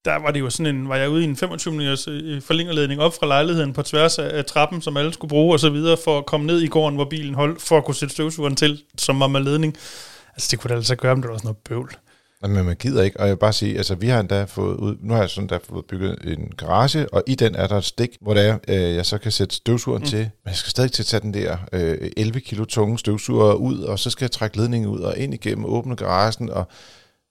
der 0.04 0.16
var 0.16 0.30
det 0.30 0.40
jo 0.40 0.50
sådan 0.50 0.76
en, 0.76 0.88
var 0.88 0.96
jeg 0.96 1.10
ude 1.10 1.22
i 1.22 1.24
en 1.24 1.36
25 1.36 1.74
minutters 1.74 2.04
forlængerledning 2.44 3.00
op 3.00 3.14
fra 3.14 3.26
lejligheden 3.26 3.72
på 3.72 3.82
tværs 3.82 4.18
af 4.18 4.44
trappen, 4.44 4.82
som 4.82 4.96
alle 4.96 5.12
skulle 5.12 5.28
bruge 5.28 5.54
og 5.54 5.60
så 5.60 5.70
videre, 5.70 5.96
for 6.04 6.18
at 6.18 6.26
komme 6.26 6.46
ned 6.46 6.60
i 6.60 6.66
gården, 6.66 6.94
hvor 6.94 7.04
bilen 7.04 7.34
holdt, 7.34 7.62
for 7.62 7.76
at 7.76 7.84
kunne 7.84 7.94
sætte 7.94 8.14
støvsugeren 8.14 8.56
til, 8.56 8.82
som 8.98 9.20
var 9.20 9.26
med 9.26 9.40
ledning. 9.40 9.76
Altså 10.34 10.48
det 10.50 10.58
kunne 10.58 10.68
da 10.68 10.74
altså 10.74 10.96
gøre, 10.96 11.14
men 11.14 11.22
det 11.22 11.28
var 11.28 11.34
også 11.34 11.44
noget 11.44 11.56
bøvl. 11.56 11.96
Men 12.48 12.64
man 12.64 12.76
gider 12.76 13.02
ikke, 13.02 13.20
og 13.20 13.26
jeg 13.26 13.34
vil 13.34 13.38
bare 13.38 13.52
sige, 13.52 13.76
altså 13.76 13.94
vi 13.94 14.08
har 14.08 14.20
endda 14.20 14.44
fået 14.44 14.76
ud, 14.76 14.96
nu 15.00 15.14
har 15.14 15.20
jeg 15.20 15.30
sådan 15.30 15.48
der 15.48 15.58
fået 15.68 15.84
bygget 15.84 16.18
en 16.24 16.52
garage, 16.56 17.14
og 17.14 17.22
i 17.26 17.34
den 17.34 17.54
er 17.54 17.66
der 17.66 17.76
et 17.76 17.84
stik, 17.84 18.10
hvor 18.20 18.34
der 18.34 18.40
er, 18.40 18.58
øh, 18.68 18.94
jeg 18.96 19.06
så 19.06 19.18
kan 19.18 19.32
sætte 19.32 19.54
støvsugeren 19.54 20.02
mm. 20.02 20.08
til, 20.08 20.18
men 20.18 20.46
jeg 20.46 20.54
skal 20.56 20.70
stadig 20.70 20.92
til 20.92 21.02
at 21.02 21.06
tage 21.06 21.20
den 21.20 21.34
der 21.34 21.56
øh, 21.72 22.10
11 22.16 22.40
kilo 22.40 22.64
tunge 22.64 22.98
støvsuger 22.98 23.52
ud, 23.54 23.80
og 23.80 23.98
så 23.98 24.10
skal 24.10 24.24
jeg 24.24 24.30
trække 24.30 24.56
ledningen 24.56 24.90
ud 24.90 25.00
og 25.00 25.18
ind 25.18 25.34
igennem, 25.34 25.64
åbne 25.64 25.96
garagen, 25.96 26.50
og 26.50 26.68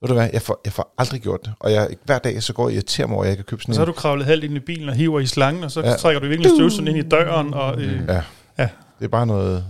ved 0.02 0.08
du 0.08 0.14
hvad, 0.14 0.30
jeg 0.34 0.42
får, 0.42 0.62
jeg 0.66 0.74
får 0.74 0.94
aldrig 0.98 1.22
gjort 1.22 1.46
det. 1.46 1.54
Og 1.60 1.72
jeg, 1.72 1.90
hver 2.06 2.20
dag 2.20 2.44
så 2.44 2.54
går 2.54 2.70
jeg 2.70 2.76
irriterer 2.76 3.08
mig 3.08 3.16
over, 3.16 3.24
at 3.24 3.30
jeg 3.30 3.38
kan 3.38 3.46
købe 3.46 3.62
sådan 3.62 3.72
en. 3.72 3.76
Så 3.76 3.82
har 3.82 3.86
du 3.86 3.92
kravlet 3.92 4.26
halvt 4.26 4.44
ind 4.44 4.56
i 4.56 4.60
bilen 4.60 4.90
og 4.90 4.96
hiver 4.96 5.20
i 5.20 5.26
slangen, 5.26 5.64
og 5.64 5.72
så 5.72 5.82
ja. 5.82 5.96
trækker 5.96 6.20
du 6.20 6.28
virkelig 6.28 6.52
støvsugeren 6.52 6.88
ind 6.96 7.06
i 7.06 7.10
døren. 7.10 7.54
Og, 7.54 7.82
øh, 7.82 8.02
ja. 8.08 8.22
ja, 8.58 8.70
det 9.00 9.06
er 9.06 9.10
bare 9.10 9.26
noget 9.26 9.66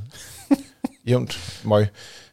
jævnt 1.07 1.61
møg. 1.65 1.87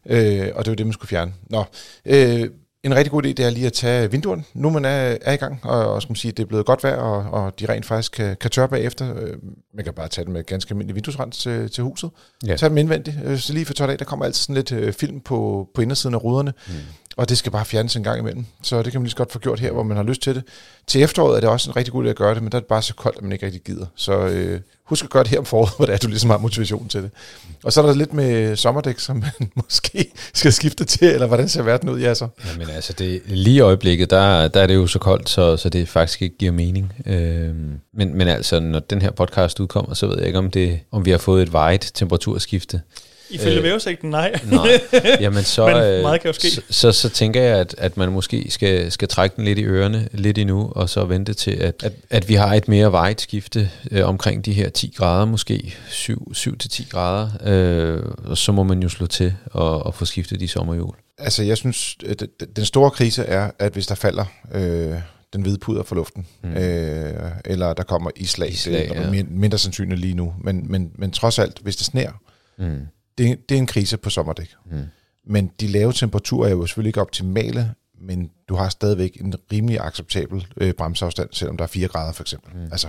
Øh, 0.07 0.49
og 0.55 0.65
det 0.65 0.71
var 0.71 0.77
det, 0.77 0.87
man 0.87 0.93
skulle 0.93 1.09
fjerne. 1.09 1.33
Nå, 1.51 1.65
øh, 2.05 2.51
en 2.83 2.95
rigtig 2.95 3.11
god 3.11 3.25
idé, 3.25 3.29
det 3.29 3.41
er 3.41 3.51
lige 3.51 3.67
at 3.67 3.73
tage 3.73 4.11
vinduerne, 4.11 4.45
nu 4.55 4.71
man 4.71 4.85
er, 4.85 5.17
er 5.23 5.33
i 5.33 5.37
gang, 5.37 5.61
og, 5.63 5.95
og 5.95 6.03
skal 6.03 6.11
man 6.11 6.17
sige, 6.17 6.33
det 6.33 6.43
er 6.43 6.47
blevet 6.47 6.67
godt 6.67 6.85
vejr, 6.85 6.97
og, 6.97 7.45
og 7.45 7.61
de 7.61 7.67
rent 7.67 7.87
faktisk 7.87 8.13
kan, 8.13 8.37
kan 8.41 8.51
tørre 8.51 8.69
bagefter. 8.69 9.17
Øh, 9.17 9.37
man 9.75 9.85
kan 9.85 9.95
bare 9.95 10.09
tage 10.09 10.25
dem 10.25 10.33
med 10.33 10.45
ganske 10.45 10.71
almindelig 10.73 10.95
vinduesrens 10.95 11.39
til, 11.39 11.71
til 11.71 11.85
huset. 11.85 12.11
Ja. 12.47 12.57
Tag 12.57 12.69
dem 12.69 12.79
indvendigt. 12.79 13.17
Øh, 13.25 13.39
så 13.39 13.53
lige 13.53 13.67
for 13.67 13.75
tørt 13.75 13.91
af, 13.91 13.99
der 13.99 14.05
kommer 14.05 14.25
altid 14.25 14.41
sådan 14.41 14.55
lidt 14.55 14.73
øh, 14.73 14.93
film 14.93 15.21
på, 15.21 15.69
på 15.75 15.83
indersiden 15.83 16.15
af 16.15 16.25
ruderne. 16.25 16.53
Mm. 16.69 16.75
Og 17.20 17.28
det 17.28 17.38
skal 17.38 17.52
bare 17.52 17.64
fjernes 17.64 17.96
en 17.96 18.02
gang 18.02 18.18
imellem. 18.18 18.44
Så 18.62 18.83
det 18.83 18.92
kan 18.92 19.00
man 19.00 19.04
lige 19.04 19.11
så 19.11 19.16
godt 19.16 19.33
få 19.33 19.38
gjort 19.38 19.61
her, 19.61 19.72
hvor 19.72 19.83
man 19.83 19.96
har 19.96 20.04
lyst 20.04 20.22
til 20.22 20.35
det. 20.35 20.42
Til 20.87 21.02
efteråret 21.02 21.37
er 21.37 21.40
det 21.40 21.48
også 21.48 21.70
en 21.70 21.76
rigtig 21.76 21.92
god 21.92 22.04
idé 22.04 22.09
at 22.09 22.16
gøre 22.16 22.35
det, 22.35 22.42
men 22.42 22.52
der 22.52 22.59
er 22.59 22.61
det 22.61 22.68
bare 22.68 22.83
så 22.83 22.94
koldt, 22.94 23.16
at 23.16 23.22
man 23.22 23.33
ikke 23.33 23.46
rigtig 23.46 23.62
gider. 23.62 23.87
Så 23.96 24.12
øh, 24.12 24.61
husk 24.85 25.04
at 25.04 25.11
gøre 25.11 25.22
det 25.22 25.30
her 25.30 25.38
om 25.38 25.44
foråret, 25.44 25.72
hvor 25.76 25.87
det 25.87 25.94
er, 25.94 25.98
du 25.98 26.09
ligesom 26.09 26.30
har 26.30 26.38
motivation 26.38 26.88
til 26.88 27.02
det. 27.02 27.11
Og 27.64 27.72
så 27.72 27.83
er 27.83 27.87
der 27.87 27.94
lidt 27.94 28.12
med 28.12 28.56
sommerdæk, 28.56 28.98
som 28.98 29.16
man 29.16 29.50
måske 29.62 30.12
skal 30.35 30.52
skifte 30.52 30.85
til, 30.85 31.09
eller 31.09 31.26
hvordan 31.26 31.48
ser 31.48 31.62
verden 31.62 31.88
ud, 31.88 32.00
ja 32.00 32.14
så? 32.14 32.28
Jamen 32.52 32.70
altså, 32.70 32.92
det, 32.92 33.22
lige 33.26 33.56
i 33.56 33.61
øjeblikket, 33.61 34.11
der, 34.11 34.48
der 34.48 34.61
er 34.61 34.66
det 34.66 34.74
jo 34.74 34.87
så 34.87 34.98
koldt, 34.98 35.28
så, 35.28 35.56
så 35.56 35.68
det 35.68 35.88
faktisk 35.88 36.22
ikke 36.22 36.38
giver 36.38 36.52
mening. 36.52 36.92
Øh, 37.06 37.54
men, 37.94 38.18
men 38.18 38.28
altså, 38.28 38.61
når 38.61 38.78
den 38.78 39.02
her 39.02 39.11
podcast 39.11 39.61
udkommer, 39.61 39.94
så 39.94 40.06
ved 40.06 40.18
jeg 40.18 40.26
ikke, 40.26 40.38
om, 40.38 40.50
det, 40.50 40.80
om 40.92 41.04
vi 41.04 41.11
har 41.11 41.18
fået 41.18 41.42
et 41.42 41.52
vejet 41.52 41.90
temperaturskifte. 41.94 42.80
Ifølge 43.31 43.57
øh, 43.57 43.62
vævesigten, 43.62 44.11
nej. 44.11 44.40
nej. 44.51 44.81
Jamen 45.21 45.45
så, 45.45 45.66
Men 45.66 45.77
øh, 45.77 46.03
meget 46.03 46.21
kan 46.21 46.29
jo 46.29 46.33
ske. 46.33 46.51
Så, 46.51 46.62
så, 46.71 46.93
så 46.93 47.09
tænker 47.09 47.43
jeg, 47.43 47.59
at, 47.59 47.75
at 47.79 47.97
man 47.97 48.12
måske 48.12 48.47
skal, 48.51 48.93
skal 48.93 49.09
trække 49.09 49.37
den 49.37 49.45
lidt 49.45 49.59
i 49.59 49.64
ørerne 49.64 50.09
lidt 50.12 50.38
endnu, 50.38 50.73
og 50.77 50.88
så 50.88 51.05
vente 51.05 51.35
til, 51.35 51.51
at, 51.51 51.83
at, 51.83 51.93
at 52.11 52.29
vi 52.29 52.35
har 52.35 52.55
et 52.55 52.69
mere 52.69 52.93
vejet 52.93 53.21
skifte 53.21 53.71
øh, 53.90 54.09
omkring 54.09 54.45
de 54.45 54.53
her 54.53 54.69
10 54.69 54.93
grader, 54.97 55.25
måske 55.25 55.75
7-10 55.88 56.88
grader. 56.88 57.31
Øh, 57.45 58.03
og 58.25 58.38
så 58.38 58.53
må 58.53 58.62
man 58.62 58.83
jo 58.83 58.88
slå 58.88 59.07
til 59.07 59.35
og, 59.45 59.87
og 59.87 59.95
få 59.95 60.05
skiftet 60.05 60.40
de 60.40 60.49
sommerhjul. 60.49 60.95
Altså 61.19 61.43
jeg 61.43 61.57
synes, 61.57 61.97
at 62.09 62.23
den 62.57 62.64
store 62.64 62.90
krise 62.90 63.23
er, 63.23 63.51
at 63.59 63.73
hvis 63.73 63.87
der 63.87 63.95
falder... 63.95 64.25
Øh 64.55 64.95
den 65.33 65.43
hvide 65.43 65.59
puder 65.59 65.83
for 65.83 65.95
luften, 65.95 66.27
mm. 66.43 66.53
øh, 66.53 67.31
eller 67.45 67.73
der 67.73 67.83
kommer 67.83 68.11
islag. 68.16 68.51
islag 68.51 68.88
det 68.88 68.97
er 68.97 69.14
ja. 69.14 69.23
mindre 69.29 69.59
sandsynligt 69.59 70.01
lige 70.01 70.14
nu. 70.14 70.35
Men, 70.38 70.71
men, 70.71 70.90
men 70.95 71.11
trods 71.11 71.38
alt, 71.38 71.59
hvis 71.62 71.77
det 71.77 71.87
sner, 71.87 72.11
mm 72.59 72.87
det, 73.20 73.48
det 73.48 73.54
er 73.54 73.59
en 73.59 73.66
krise 73.66 73.96
på 73.96 74.11
sommerdæk. 74.11 74.54
Mm. 74.70 74.85
Men 75.26 75.50
de 75.61 75.66
lave 75.66 75.92
temperaturer 75.92 76.48
er 76.48 76.52
jo 76.52 76.66
selvfølgelig 76.66 76.88
ikke 76.88 77.00
optimale, 77.00 77.74
men 78.00 78.30
du 78.48 78.54
har 78.54 78.68
stadigvæk 78.68 79.16
en 79.20 79.35
rimelig 79.52 79.80
acceptabel 79.80 80.46
øh, 80.56 80.74
bremseafstand, 80.74 81.28
selvom 81.33 81.56
der 81.56 81.64
er 81.64 81.68
4 81.68 81.88
grader 81.88 82.12
for 82.12 82.22
eksempel. 82.22 82.52
Mm. 82.54 82.68
Altså, 82.72 82.88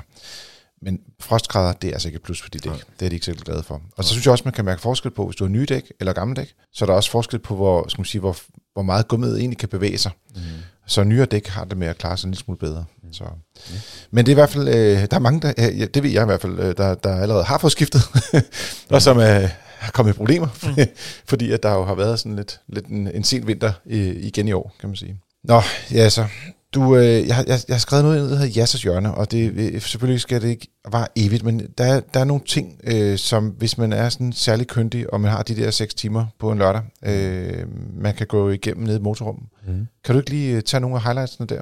men 0.82 1.00
frostgrader, 1.20 1.74
det 1.74 1.88
er 1.88 1.94
altså 1.94 2.08
ikke 2.08 2.16
et 2.16 2.22
plus 2.22 2.42
for 2.42 2.50
de 2.50 2.60
dæk. 2.60 2.72
Ja. 2.72 2.78
Det 3.00 3.06
er 3.06 3.10
de 3.10 3.16
ikke 3.16 3.26
så 3.26 3.34
glade 3.34 3.64
for. 3.64 3.82
Og 3.98 4.04
så 4.04 4.10
synes 4.10 4.26
jeg 4.26 4.32
også, 4.32 4.44
man 4.46 4.54
kan 4.54 4.66
mærke 4.66 4.82
forskel 4.82 5.12
på, 5.12 5.26
hvis 5.26 5.36
du 5.36 5.44
har 5.44 5.50
nye 5.50 5.66
dæk 5.66 5.94
eller 6.00 6.14
gamle 6.14 6.36
dæk, 6.36 6.54
så 6.74 6.86
er 6.86 6.88
der 6.88 6.94
også 6.94 7.12
forskel 7.12 7.40
på, 7.40 7.56
hvor, 7.56 7.88
skal 7.88 8.00
man 8.00 8.06
sige, 8.06 8.20
hvor, 8.20 8.38
hvor 8.74 8.82
meget 8.82 9.08
gummiet 9.08 9.40
egentlig 9.40 9.58
kan 9.58 9.70
bevæge 9.70 9.98
sig. 9.98 10.12
Mm. 10.36 10.42
Så 10.88 11.04
nyere 11.04 11.26
dæk 11.26 11.48
har 11.48 11.66
det 11.66 11.78
med 11.78 11.88
at 11.88 11.98
klare 11.98 12.18
sig 12.18 12.28
en 12.28 12.32
lille 12.32 12.44
smule 12.44 12.58
bedre. 12.58 12.86
Mm. 13.04 13.14
Så. 13.14 13.24
Mm. 13.24 13.76
Men 14.12 14.26
det 14.26 14.32
er 14.32 14.34
i 14.34 14.40
hvert 14.42 14.50
fald, 14.50 14.68
øh, 14.68 14.76
der 15.12 15.16
er 15.16 15.20
mange, 15.20 15.42
der, 15.42 15.54
øh, 15.58 15.88
det 15.94 16.04
ved 16.04 16.10
jeg 16.10 16.24
i 16.24 16.26
hvert 16.26 16.42
fald, 16.42 16.60
øh, 16.60 16.78
der, 16.78 16.96
der 16.96 17.16
allerede 17.16 17.44
har 17.44 17.58
fået 17.58 17.72
skiftet, 17.72 18.02
og 18.90 19.02
som 19.02 19.20
øh, 19.20 19.50
har 19.82 19.92
kommet 19.92 20.14
i 20.14 20.18
problemer, 20.18 20.48
mm. 20.64 20.76
fordi 21.30 21.52
at 21.52 21.64
der 21.64 21.74
jo 21.74 21.84
har 21.84 21.96
været 21.96 22.20
sådan 22.20 22.36
lidt, 22.36 22.62
lidt 22.68 22.86
en, 22.86 23.08
en 23.08 23.24
sen 23.24 23.48
vinter 23.48 23.74
øh, 23.86 24.16
igen 24.20 24.48
i 24.48 24.52
år, 24.52 24.76
kan 24.80 24.90
man 24.90 24.96
sige. 24.96 25.18
Nå, 25.44 25.62
ja 25.92 26.10
så. 26.10 26.26
Du, 26.74 26.96
øh, 26.96 27.04
jeg, 27.04 27.44
jeg, 27.48 27.60
jeg 27.68 27.76
har 27.76 27.80
skrevet 27.80 28.06
noget, 28.06 28.30
der 28.30 28.36
hedder 28.38 28.54
Jassers 28.56 28.84
Hjørne, 28.84 29.14
og 29.14 29.32
det, 29.32 29.54
øh, 29.54 29.82
selvfølgelig 29.82 30.22
skal 30.22 30.42
det 30.42 30.50
ikke 30.50 30.68
være 30.92 31.08
evigt, 31.16 31.44
men 31.44 31.60
der, 31.78 32.00
der 32.00 32.20
er 32.20 32.24
nogle 32.24 32.44
ting, 32.48 32.80
øh, 32.84 33.18
som 33.18 33.48
hvis 33.48 33.78
man 33.78 33.94
er 33.94 34.10
sådan 34.10 34.34
særlig 34.34 34.68
køndig, 34.68 35.14
og 35.14 35.22
man 35.22 35.32
har 35.32 35.44
de 35.44 35.56
der 35.56 35.72
6 35.72 35.94
timer 35.94 36.26
på 36.40 36.52
en 36.52 36.58
lørdag, 36.58 36.82
øh, 37.06 37.66
man 37.94 38.14
kan 38.14 38.28
gå 38.28 38.50
igennem 38.50 38.84
ned 38.84 39.00
i 39.00 39.02
motorrummet. 39.02 39.46
Mm. 39.68 39.88
Kan 40.04 40.16
du 40.16 40.20
ikke 40.20 40.30
lige 40.30 40.56
øh, 40.56 40.62
tage 40.62 40.82
nogle 40.82 40.96
af 40.96 41.04
highlightsene 41.04 41.48
der? 41.48 41.62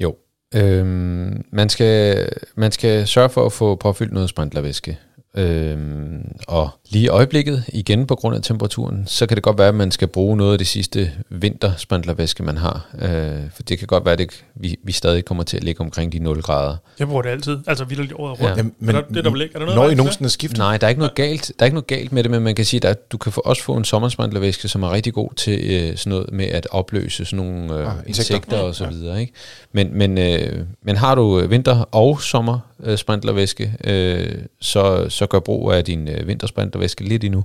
Jo. 0.00 0.16
Øhm, 0.54 1.44
man, 1.52 1.68
skal, 1.68 2.28
man 2.56 2.72
skal 2.72 3.06
sørge 3.06 3.28
for 3.28 3.46
at 3.46 3.52
få 3.52 3.76
påfyldt 3.76 4.12
noget 4.12 4.28
sprinklervæske. 4.28 4.98
Øhm, 5.34 6.32
og 6.48 6.70
lige 6.90 7.04
i 7.04 7.08
øjeblikket, 7.08 7.64
igen 7.68 8.06
på 8.06 8.14
grund 8.14 8.36
af 8.36 8.42
temperaturen, 8.42 9.04
så 9.06 9.26
kan 9.26 9.34
det 9.36 9.42
godt 9.42 9.58
være, 9.58 9.68
at 9.68 9.74
man 9.74 9.90
skal 9.90 10.08
bruge 10.08 10.36
noget 10.36 10.52
af 10.52 10.58
det 10.58 10.66
sidste 10.66 11.12
vinterspandlervæske, 11.28 12.42
man 12.42 12.56
har. 12.56 12.86
Øh, 12.98 13.50
for 13.54 13.62
det 13.62 13.78
kan 13.78 13.86
godt 13.86 14.04
være, 14.04 14.20
at 14.20 14.44
vi, 14.54 14.76
vi 14.84 14.92
stadig 14.92 15.24
kommer 15.24 15.44
til 15.44 15.56
at 15.56 15.64
ligge 15.64 15.80
omkring 15.80 16.12
de 16.12 16.18
0 16.18 16.42
grader. 16.42 16.76
Jeg 16.98 17.06
bruger 17.06 17.22
det 17.22 17.30
altid, 17.30 17.58
altså 17.66 17.84
vildt 17.84 18.12
året 18.12 18.40
rundt. 18.40 18.56
Ja. 18.56 18.62
men, 18.78 18.96
er 18.96 19.00
der, 19.00 19.08
det, 19.08 19.24
der 19.24 19.42
ikke? 19.42 19.54
Er 19.54 19.58
der 19.58 19.66
noget 19.66 19.76
når 19.76 19.90
I 19.90 19.94
nogensinde 19.94 20.30
skifter? 20.30 20.58
Nej, 20.58 20.76
der 20.76 20.86
er 20.86 20.88
ikke 20.88 20.98
noget 20.98 21.14
galt, 21.14 21.52
der 21.58 21.62
er 21.62 21.64
ikke 21.64 21.74
noget 21.74 21.86
galt 21.86 22.12
med 22.12 22.22
det, 22.22 22.30
men 22.30 22.42
man 22.42 22.54
kan 22.54 22.64
sige, 22.64 22.88
at 22.88 23.12
du 23.12 23.18
kan 23.18 23.32
få, 23.32 23.42
også 23.44 23.62
få 23.62 23.74
en 23.74 23.84
sommerspandlervæske, 23.84 24.68
som 24.68 24.82
er 24.82 24.92
rigtig 24.92 25.12
god 25.12 25.30
til 25.36 25.60
øh, 25.70 25.96
sådan 25.96 26.10
noget 26.10 26.32
med 26.32 26.46
at 26.46 26.68
opløse 26.70 27.24
sådan 27.24 27.46
nogle 27.46 27.74
øh, 27.74 27.86
ah, 27.86 27.92
insekter, 28.06 28.34
insekter 28.34 28.58
og 28.58 28.74
så 28.74 28.86
videre. 28.86 29.20
Ikke? 29.20 29.32
Men, 29.72 29.98
men, 29.98 30.18
øh, 30.18 30.64
men 30.82 30.96
har 30.96 31.14
du 31.14 31.46
vinter- 31.46 31.88
og 31.92 32.20
sommer 32.20 32.58
øh, 32.84 32.98
sprinklervæske, 32.98 33.76
øh, 33.84 34.44
så, 34.60 35.08
så 35.08 35.26
gør 35.26 35.38
brug 35.40 35.72
af 35.72 35.84
din 35.84 36.08
øh, 36.08 36.28
vintersprinklervæske 36.28 37.04
lidt 37.04 37.24
endnu. 37.24 37.44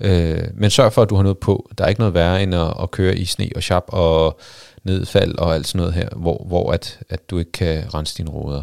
Øh, 0.00 0.42
men 0.54 0.70
sørg 0.70 0.92
for, 0.92 1.02
at 1.02 1.10
du 1.10 1.16
har 1.16 1.22
noget 1.22 1.38
på. 1.38 1.70
Der 1.78 1.84
er 1.84 1.88
ikke 1.88 2.00
noget 2.00 2.14
værre 2.14 2.42
end 2.42 2.54
at, 2.54 2.74
at 2.82 2.90
køre 2.90 3.16
i 3.16 3.24
sne 3.24 3.48
og 3.56 3.62
chap 3.62 3.84
og 3.88 4.40
nedfald 4.84 5.38
og 5.38 5.54
alt 5.54 5.66
sådan 5.66 5.78
noget 5.78 5.94
her, 5.94 6.08
hvor, 6.16 6.44
hvor 6.46 6.72
at, 6.72 6.98
at 7.08 7.30
du 7.30 7.38
ikke 7.38 7.52
kan 7.52 7.94
rense 7.94 8.18
dine 8.18 8.30
ruder. 8.30 8.62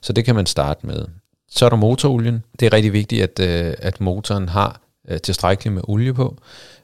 Så 0.00 0.12
det 0.12 0.24
kan 0.24 0.34
man 0.34 0.46
starte 0.46 0.86
med. 0.86 1.04
Så 1.50 1.64
er 1.64 1.68
der 1.68 1.76
motorolien. 1.76 2.42
Det 2.60 2.66
er 2.66 2.72
rigtig 2.72 2.92
vigtigt, 2.92 3.22
at, 3.22 3.40
øh, 3.40 3.74
at 3.78 4.00
motoren 4.00 4.48
har 4.48 4.80
øh, 5.08 5.20
tilstrækkeligt 5.20 5.74
med 5.74 5.82
olie 5.88 6.14
på. 6.14 6.36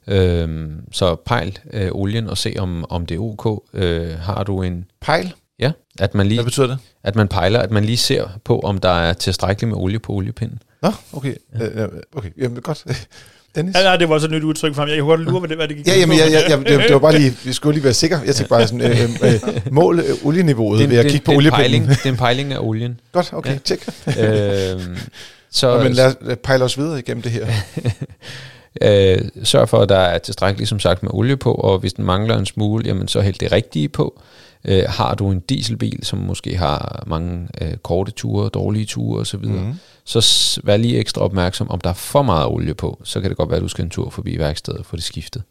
Øh, 0.07 0.71
så 0.93 1.15
pejl 1.15 1.59
øh, 1.73 1.91
olien 1.93 2.29
og 2.29 2.39
se, 2.39 2.55
om, 2.59 2.85
om 2.91 3.07
det 3.07 3.15
er 3.15 3.21
ok. 3.21 3.65
Øh, 3.73 4.19
har 4.19 4.43
du 4.43 4.63
en... 4.63 4.85
Pejl? 5.01 5.35
Ja, 5.61 5.73
at 6.01 6.15
man 6.15 6.27
lige, 6.27 6.37
Hvad 6.39 6.45
betyder 6.45 6.67
det? 6.67 6.79
At 7.05 7.17
man 7.17 7.29
pejler, 7.29 7.61
at 7.61 7.71
man 7.71 7.85
lige 7.85 7.97
ser 7.97 8.29
på, 8.45 8.61
om 8.61 8.79
der 8.79 8.89
er 8.89 9.13
tilstrækkeligt 9.13 9.69
med 9.69 9.79
olie 9.79 9.99
på 9.99 10.13
oliepinden. 10.13 10.59
Nå, 10.83 10.93
okay. 11.13 11.35
Ja. 11.59 11.65
Øh, 11.67 11.89
okay, 12.17 12.29
jamen 12.39 12.63
godt. 12.63 12.85
Dennis? 13.55 13.75
Ja, 13.77 13.83
nej, 13.83 13.97
det 13.97 14.09
var 14.09 14.19
så 14.19 14.27
et 14.27 14.31
nyt 14.33 14.43
udtryk 14.43 14.75
for 14.75 14.83
ham. 14.83 14.89
Jeg 14.89 14.99
kunne 14.99 15.09
godt 15.09 15.21
lure, 15.21 15.39
hvad 15.41 15.49
det, 15.49 15.57
hvad 15.57 15.69
det 15.69 15.77
gik 15.77 15.87
Ja, 15.87 15.99
jamen, 15.99 16.19
jeg, 16.19 16.33
jeg, 16.33 16.45
jeg, 16.49 16.59
det, 16.59 16.67
det 16.81 16.93
var 16.93 16.99
bare 16.99 17.19
lige, 17.19 17.37
vi 17.45 17.53
skulle 17.53 17.75
lige 17.75 17.85
være 17.85 17.95
sikre. 17.95 18.21
Jeg 18.27 18.35
tænkte 18.35 18.49
bare 18.49 18.67
sådan, 18.67 18.81
øh, 18.81 19.01
øh, 19.23 19.73
mål 19.73 19.99
øh, 19.99 20.27
olieniveauet 20.27 20.91
ved 20.91 20.99
at 20.99 21.07
kigge 21.07 21.25
på 21.25 21.31
det, 21.31 21.37
er 21.37 21.39
en 21.39 21.39
oliepumpen. 21.39 21.61
pejling, 21.61 21.89
det 21.89 22.07
er 22.07 22.11
en 22.11 22.17
pejling 22.17 22.53
af 22.53 22.59
olien. 22.61 23.01
Godt, 23.13 23.33
okay, 23.33 23.53
Ja. 23.53 23.59
tjek. 23.65 23.89
øhm, 24.07 24.97
så 24.97 25.11
Så, 25.51 25.81
men 25.83 25.93
lad 25.93 26.07
os 26.07 26.15
øh, 26.23 26.37
pejle 26.37 26.65
os 26.65 26.79
videre 26.79 26.99
igennem 26.99 27.23
det 27.23 27.33
her. 27.33 27.47
Øh, 28.83 29.19
sørg 29.45 29.69
for, 29.69 29.79
at 29.79 29.89
der 29.89 29.99
er 29.99 30.19
tilstrækkeligt, 30.19 30.69
som 30.69 30.81
sagt, 30.81 31.03
med 31.03 31.11
olie 31.15 31.37
på, 31.37 31.53
og 31.55 31.79
hvis 31.79 31.93
den 31.93 32.05
mangler 32.05 32.39
en 32.39 32.47
smule, 32.47 32.85
jamen 32.87 33.09
så 33.09 33.21
hæld 33.21 33.35
det 33.41 33.53
rigtige 33.53 33.89
på. 33.89 34.21
Øh, 34.65 34.85
har 34.89 35.15
du 35.15 35.31
en 35.31 35.41
dieselbil, 35.41 35.99
som 36.03 36.19
måske 36.19 36.57
har 36.57 37.05
mange 37.07 37.49
øh, 37.61 37.77
korte 37.77 38.13
ture, 38.13 38.49
dårlige 38.49 38.85
ture 38.87 39.21
osv., 39.21 39.39
Mhm. 39.39 39.53
mm. 39.67 39.75
så 40.05 40.21
s- 40.21 40.59
vær 40.65 40.77
lige 40.77 40.99
ekstra 40.99 41.23
opmærksom, 41.23 41.71
om 41.71 41.81
der 41.81 41.91
er 41.91 41.95
for 41.95 42.23
meget 42.23 42.47
olie 42.47 42.75
på, 42.75 43.01
så 43.05 43.21
kan 43.21 43.31
det 43.31 43.37
godt 43.37 43.49
være, 43.51 43.57
at 43.57 43.63
du 43.63 43.69
skal 43.69 43.85
en 43.85 43.91
tur 43.91 44.11
forbi 44.11 44.39
værkstedet 44.39 44.81
og 44.81 44.87
få 44.87 44.97
det 44.97 45.05
skiftet. 45.05 45.43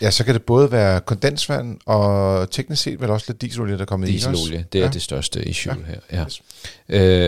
Ja, 0.00 0.10
så 0.10 0.24
kan 0.24 0.34
det 0.34 0.42
både 0.42 0.72
være 0.72 1.00
kondensvand 1.00 1.78
og 1.86 2.50
teknisk 2.50 2.82
set 2.82 3.00
vel 3.00 3.10
også 3.10 3.26
lidt 3.28 3.40
dieselolie, 3.42 3.74
der 3.74 3.80
er 3.80 3.84
kommet 3.86 4.08
i. 4.10 4.14
også? 4.16 4.30
Dieselolie, 4.30 4.64
det 4.72 4.78
er 4.78 4.84
Ja. 4.84 4.90
det 4.90 5.02
største 5.02 5.44
issue 5.48 5.76
ja. 5.88 5.92
her. 5.92 6.18
Ja. 6.18 6.24
Yes. 6.24 6.42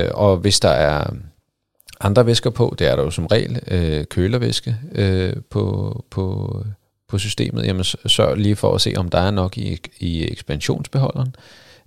Øh, 0.04 0.10
og 0.14 0.36
hvis 0.36 0.60
der 0.60 0.68
er 0.68 1.10
andre 2.00 2.26
væsker 2.26 2.50
på, 2.50 2.74
det 2.78 2.86
er 2.86 2.96
der 2.96 3.02
jo 3.02 3.10
som 3.10 3.26
regel, 3.26 3.60
øh, 3.68 4.04
kølervæske 4.04 4.76
øh, 4.94 5.32
på, 5.50 6.04
på, 6.10 6.64
på 7.08 7.18
systemet, 7.18 7.66
jamen 7.66 7.84
sørg 7.84 8.36
lige 8.36 8.56
for 8.56 8.74
at 8.74 8.80
se, 8.80 8.94
om 8.96 9.08
der 9.08 9.18
er 9.18 9.30
nok 9.30 9.58
i, 9.58 9.78
i 9.98 10.32
ekspansionsbeholderen. 10.32 11.34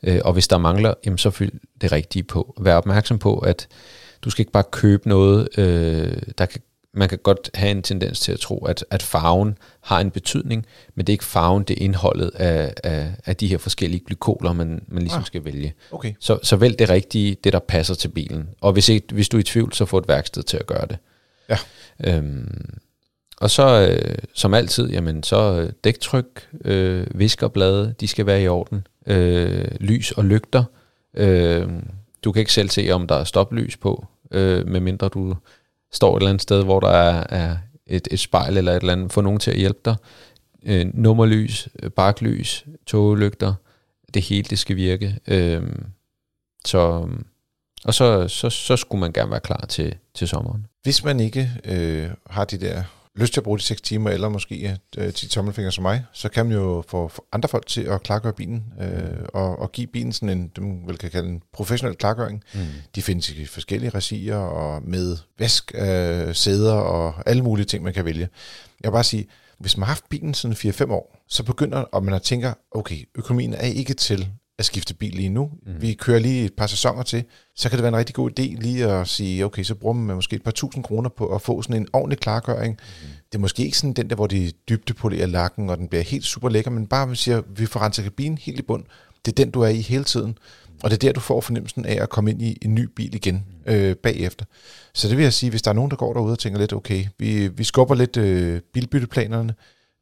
Øh, 0.04 0.20
og 0.26 0.34
hvis 0.34 0.48
der 0.48 0.58
mangler, 0.58 0.94
jamen 1.06 1.18
så 1.18 1.30
fyld 1.30 1.52
det 1.82 1.92
rigtige 1.92 2.24
på. 2.24 2.54
Vær 2.62 2.76
opmærksom 2.76 3.20
på, 3.20 3.38
at 3.38 3.68
du 4.22 4.30
skal 4.30 4.42
ikke 4.42 4.52
bare 4.52 4.64
købe 4.72 5.10
noget, 5.10 5.50
øh, 5.58 6.22
der 6.38 6.46
kan 6.46 6.62
man 6.94 7.10
kan 7.10 7.18
godt 7.18 7.50
have 7.54 7.72
en 7.72 7.82
tendens 7.82 8.20
til 8.20 8.32
at 8.32 8.40
tro, 8.40 8.66
at, 8.66 8.86
at 8.90 9.02
farven 9.04 9.58
har 9.82 10.00
en 10.00 10.12
betydning, 10.12 10.66
men 10.96 11.08
det 11.08 11.14
er 11.14 11.16
ikke 11.16 11.26
farven, 11.26 11.64
det 11.64 11.78
er 11.80 11.86
indholdet 11.86 12.32
af, 12.36 12.74
af, 12.84 13.12
af 13.26 13.36
de 13.36 13.48
her 13.48 13.58
forskellige 13.58 14.04
glykoler, 14.06 14.54
man, 14.54 14.82
man 14.88 15.04
ligesom 15.04 15.20
Ah. 15.20 15.26
skal 15.26 15.46
vælge. 15.46 15.74
Okay. 15.92 16.14
Så, 16.20 16.40
så 16.44 16.56
vælg 16.56 16.80
det 16.80 16.90
rigtige, 16.90 17.38
det 17.44 17.54
der 17.54 17.60
passer 17.60 17.94
til 17.96 18.08
bilen. 18.08 18.50
Og 18.62 18.74
hvis, 18.74 18.90
ikke, 18.90 19.14
hvis 19.14 19.30
du 19.30 19.38
er 19.38 19.42
i 19.42 19.44
tvivl, 19.44 19.74
så 19.74 19.86
få 19.86 19.98
et 19.98 20.08
værksted 20.08 20.44
til 20.44 20.58
at 20.58 20.68
gøre 20.68 20.86
det. 20.88 20.98
Ja. 21.50 21.58
Øhm, 22.04 22.80
og 23.38 23.50
så, 23.52 23.88
øh, 23.90 24.18
som 24.34 24.54
altid, 24.54 24.90
jamen, 24.90 25.24
så 25.24 25.62
øh, 25.62 25.72
dæktryk, 25.84 26.48
øh, 26.66 27.08
viskerblade, 27.16 27.94
de 28.00 28.08
skal 28.08 28.26
være 28.26 28.42
i 28.42 28.48
orden. 28.48 28.88
Øh, 29.08 29.68
lys 29.80 30.12
og 30.12 30.26
lygter. 30.26 30.64
Øh, 31.14 31.68
du 32.24 32.32
kan 32.32 32.40
ikke 32.40 32.54
selv 32.54 32.70
se, 32.70 32.92
om 32.92 33.08
der 33.08 33.16
er 33.16 33.24
stoplys 33.24 33.78
på, 33.78 34.06
øh, 34.32 34.68
medmindre 34.68 35.08
du 35.10 35.36
står 35.92 36.16
et 36.16 36.20
eller 36.20 36.30
andet 36.30 36.42
sted, 36.42 36.64
hvor 36.64 36.80
der 36.80 36.90
er, 36.90 37.24
er 37.30 37.58
et, 37.88 38.08
et 38.12 38.20
spejl 38.20 38.58
eller 38.58 38.72
et 38.72 38.80
eller 38.80 38.94
andet. 38.94 39.12
Få 39.12 39.22
nogen 39.22 39.40
til 39.40 39.52
at 39.52 39.58
hjælpe 39.58 39.80
dig. 39.86 39.96
Øh, 40.66 40.86
nummerlys, 40.94 41.68
øh, 41.84 41.92
baklys, 41.92 42.66
togelygter. 42.86 43.54
Det 44.14 44.22
hele, 44.22 44.44
det 44.50 44.60
skal 44.60 44.76
virke. 44.76 45.20
Øh, 45.28 45.64
så, 46.66 47.08
og 47.86 47.94
så, 47.94 48.28
så, 48.28 48.50
så 48.50 48.78
skulle 48.78 49.00
man 49.00 49.14
gerne 49.14 49.32
være 49.32 49.40
klar 49.40 49.66
til, 49.70 49.96
til 50.14 50.28
sommeren. 50.28 50.66
Hvis 50.84 51.04
man 51.04 51.20
ikke 51.20 51.52
øh, 51.66 52.10
har 52.30 52.46
de 52.46 52.58
der 52.58 52.84
lyst 53.16 53.34
til 53.34 53.40
at 53.40 53.44
bruge 53.44 53.58
de 53.58 53.64
6 53.64 53.82
timer, 53.82 54.10
eller 54.10 54.30
måske 54.30 54.80
øh, 54.98 55.14
10 55.14 55.30
tommelfingre 55.30 55.72
som 55.72 55.82
mig, 55.82 56.06
så 56.14 56.30
kan 56.30 56.46
man 56.46 56.56
jo 56.56 56.84
få 56.88 57.12
andre 57.32 57.50
folk 57.50 57.66
til 57.68 57.82
at 57.82 58.04
klargøre 58.04 58.34
bilen, 58.34 58.64
øh, 58.82 59.26
og, 59.34 59.60
og 59.60 59.72
give 59.72 59.88
bilen 59.88 60.14
sådan 60.14 60.38
en, 60.38 60.48
det 60.48 60.64
man 60.64 60.84
vel 60.88 60.98
kan 60.98 61.12
kalde 61.12 61.30
en 61.30 61.42
professionel 61.54 61.96
klargøring. 61.96 62.44
Mm. 62.54 62.60
De 62.96 63.02
findes 63.02 63.30
i 63.30 63.46
forskellige 63.46 63.90
regier, 63.90 64.36
og 64.36 64.84
med 64.84 65.18
væsk, 65.40 65.72
øh, 65.76 66.36
sæder 66.36 66.74
og 66.74 67.14
alle 67.26 67.44
mulige 67.44 67.66
ting, 67.66 67.84
man 67.84 67.94
kan 67.94 68.06
vælge. 68.06 68.30
Jeg 68.84 68.92
vil 68.92 68.96
bare 68.96 69.04
sige, 69.04 69.28
hvis 69.60 69.78
man 69.78 69.84
har 69.84 69.94
haft 69.94 70.10
bilen 70.10 70.34
sådan 70.34 70.58
4-5 70.58 70.92
år, 70.92 71.24
så 71.28 71.44
begynder, 71.44 71.78
og 71.78 72.04
man 72.04 72.22
tænker, 72.22 72.54
okay, 72.72 72.98
økonomien 73.16 73.54
er 73.54 73.66
ikke 73.66 73.94
til 73.94 74.30
at 74.60 74.66
skifte 74.66 74.94
bil 74.94 75.14
lige 75.14 75.30
nu. 75.30 75.52
Mm. 75.66 75.82
Vi 75.82 75.94
kører 75.94 76.20
lige 76.20 76.46
et 76.46 76.54
par 76.54 76.68
sæsoner 76.68 77.04
til, 77.04 77.24
så 77.56 77.70
kan 77.70 77.78
det 77.78 77.84
være 77.84 77.90
en 77.90 77.98
rigtig 77.98 78.16
god 78.16 78.40
idé 78.40 78.62
lige 78.62 78.86
at 78.86 79.08
sige, 79.08 79.46
okay, 79.46 79.64
så 79.64 79.76
bruger 79.76 79.94
man 79.94 80.16
måske 80.16 80.36
et 80.36 80.44
par 80.44 80.52
tusind 80.52 80.84
kroner 80.84 81.10
på 81.10 81.36
at 81.36 81.42
få 81.42 81.62
sådan 81.62 81.82
en 81.82 81.88
ordentlig 81.94 82.20
klargøring. 82.20 82.72
Mm. 82.74 83.08
Det 83.32 83.38
er 83.38 83.40
måske 83.40 83.64
ikke 83.64 83.78
sådan 83.78 83.94
den 83.94 84.10
der, 84.10 84.16
hvor 84.16 84.28
de 84.28 84.52
dybdepolerer 84.70 85.26
lakken, 85.26 85.70
og 85.70 85.78
den 85.78 85.88
bliver 85.88 86.04
helt 86.04 86.26
super 86.26 86.50
lækker, 86.50 86.72
men 86.72 86.88
bare 86.88 87.10
vi 87.10 87.16
siger, 87.16 87.42
vi 87.56 87.66
får 87.66 87.80
renset 87.80 88.04
kabinen 88.04 88.38
helt 88.38 88.60
i 88.60 88.62
bund. 88.62 88.84
Det 89.26 89.32
er 89.32 89.36
den, 89.36 89.52
du 89.52 89.62
er 89.62 89.68
i 89.68 89.82
hele 89.82 90.04
tiden. 90.04 90.38
Og 90.84 90.90
det 90.90 90.96
er 90.96 91.08
der, 91.08 91.14
du 91.14 91.20
får 91.20 91.42
fornemmelsen 91.42 91.86
af 91.86 92.04
at 92.04 92.10
komme 92.10 92.32
ind 92.32 92.42
i 92.42 92.58
en 92.62 92.76
ny 92.76 92.90
bil 92.96 93.16
igen 93.16 93.46
øh, 93.66 93.96
bagefter. 93.96 94.46
Så 94.94 95.08
det 95.08 95.18
vil 95.18 95.24
jeg 95.24 95.34
sige, 95.34 95.50
hvis 95.50 95.62
der 95.62 95.72
er 95.72 95.76
nogen, 95.76 95.92
der 95.92 95.98
går 95.98 96.14
derude 96.14 96.32
og 96.32 96.40
tænker 96.40 96.60
lidt, 96.60 96.74
okay, 96.74 97.06
vi, 97.18 97.48
vi 97.48 97.64
skubber 97.64 97.96
lidt 97.96 98.18
øh, 98.18 98.62
bilbytteplanerne, 98.74 99.54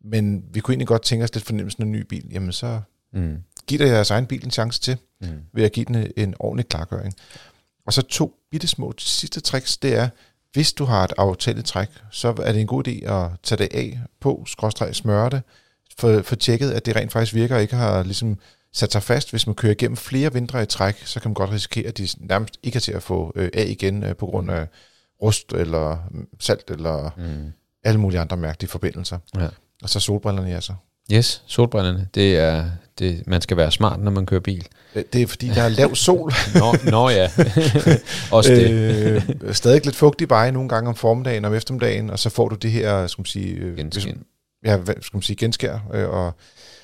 men 0.06 0.44
vi 0.54 0.60
kunne 0.60 0.74
egentlig 0.74 0.88
godt 0.88 1.02
tænke 1.02 1.24
os 1.24 1.34
lidt 1.34 1.46
fornemmelsen 1.46 1.84
af 1.84 1.86
en 1.86 1.92
ny 1.92 2.02
bil, 2.02 2.26
jamen 2.32 2.52
så 2.52 2.80
Mm. 3.14 3.38
Giv 3.68 3.80
dig 3.80 3.88
jeres 3.88 4.12
egen 4.12 4.26
bil 4.26 4.46
en 4.46 4.52
chance 4.52 4.82
til, 4.82 4.98
Mm. 5.22 5.28
ved 5.54 5.64
at 5.64 5.72
give 5.72 5.86
den 5.86 6.12
en 6.18 6.36
ordentlig 6.40 6.68
klargøring. 6.70 7.14
Og 7.86 7.94
så 7.94 8.02
to 8.02 8.36
bitte 8.52 8.68
små 8.68 8.94
sidste 8.98 9.40
tricks, 9.40 9.78
det 9.78 9.96
er, 9.96 10.10
hvis 10.54 10.74
du 10.74 10.86
har 10.86 11.04
et 11.04 11.14
aftalt 11.18 11.66
træk, 11.66 11.88
så 12.12 12.28
er 12.44 12.52
det 12.52 12.62
en 12.62 12.68
god 12.68 12.88
idé 12.88 13.12
at 13.12 13.30
tage 13.44 13.58
det 13.64 13.68
af 13.74 14.00
på, 14.22 14.44
skråstreg 14.48 14.96
smøre 14.96 15.30
det, 15.30 15.42
for, 16.00 16.22
for 16.22 16.36
tjekket, 16.36 16.72
at 16.72 16.86
det 16.86 16.96
rent 16.96 17.12
faktisk 17.12 17.34
virker, 17.34 17.56
og 17.56 17.62
ikke 17.62 17.76
har 17.76 18.04
ligesom 18.04 18.40
sat 18.74 18.92
sig 18.92 19.04
fast. 19.04 19.30
Hvis 19.30 19.48
man 19.48 19.56
kører 19.56 19.72
igennem 19.72 19.98
flere 19.98 20.34
vintre 20.34 20.64
i 20.64 20.66
træk, 20.66 21.02
så 21.06 21.20
kan 21.20 21.30
man 21.30 21.34
godt 21.34 21.52
risikere, 21.52 21.88
at 21.88 21.98
de 21.98 22.08
nærmest 22.18 22.58
ikke 22.64 22.76
er 22.76 22.80
til 22.82 22.92
at 22.92 23.04
få 23.04 23.32
øh, 23.36 23.50
af 23.54 23.66
igen 23.68 24.04
øh, 24.04 24.16
på 24.16 24.26
grund 24.26 24.52
af 24.52 24.68
rust 25.22 25.54
eller 25.54 25.98
salt 26.40 26.70
eller 26.72 27.10
Mm. 27.18 27.52
alle 27.84 28.00
mulige 28.00 28.20
andre 28.20 28.38
mærkelige 28.38 28.70
forbindelser. 28.70 29.20
Ja. 29.36 29.48
Og 29.84 29.90
så 29.90 30.00
solbrillerne, 30.00 30.50
ja 30.50 30.62
så. 30.62 30.74
Yes, 31.14 31.44
solbrillerne. 31.48 32.08
Det 32.16 32.38
er, 32.38 32.66
det, 33.00 33.24
man 33.28 33.42
skal 33.42 33.58
være 33.58 33.72
smart, 33.72 34.00
når 34.00 34.12
man 34.12 34.26
kører 34.26 34.42
bil. 34.42 34.66
Øh, 34.96 35.04
Det 35.14 35.22
er 35.22 35.28
fordi, 35.28 35.48
der 35.48 35.62
er 35.64 35.70
lav 35.70 35.96
sol. 35.96 36.32
Nå, 36.60 36.76
nå 36.92 37.10
ja. 37.10 37.30
Også 38.32 38.52
det. 38.52 38.72
øh, 39.44 39.54
stadig 39.54 39.86
lidt 39.86 39.96
fugtig 39.96 40.30
veje 40.30 40.52
nogle 40.52 40.70
gange 40.70 40.90
om 40.90 40.96
formiddagen 40.96 41.46
og 41.46 41.50
om 41.52 41.56
eftermiddagen, 41.58 42.10
og 42.10 42.20
så 42.20 42.30
får 42.30 42.50
du 42.50 42.56
det 42.56 42.72
her, 42.72 43.08
skal 43.08 43.22
man 43.22 43.26
sige, 43.26 43.54
øh, 43.56 43.78
Genskin. 43.78 44.04
hvis- 44.16 44.24
ja, 44.72 44.78
hvad 44.78 44.96
skal 45.02 45.18
man 45.18 45.22
sige, 45.22 45.36
genskær, 45.36 45.80
øh, 45.94 46.10
og 46.10 46.34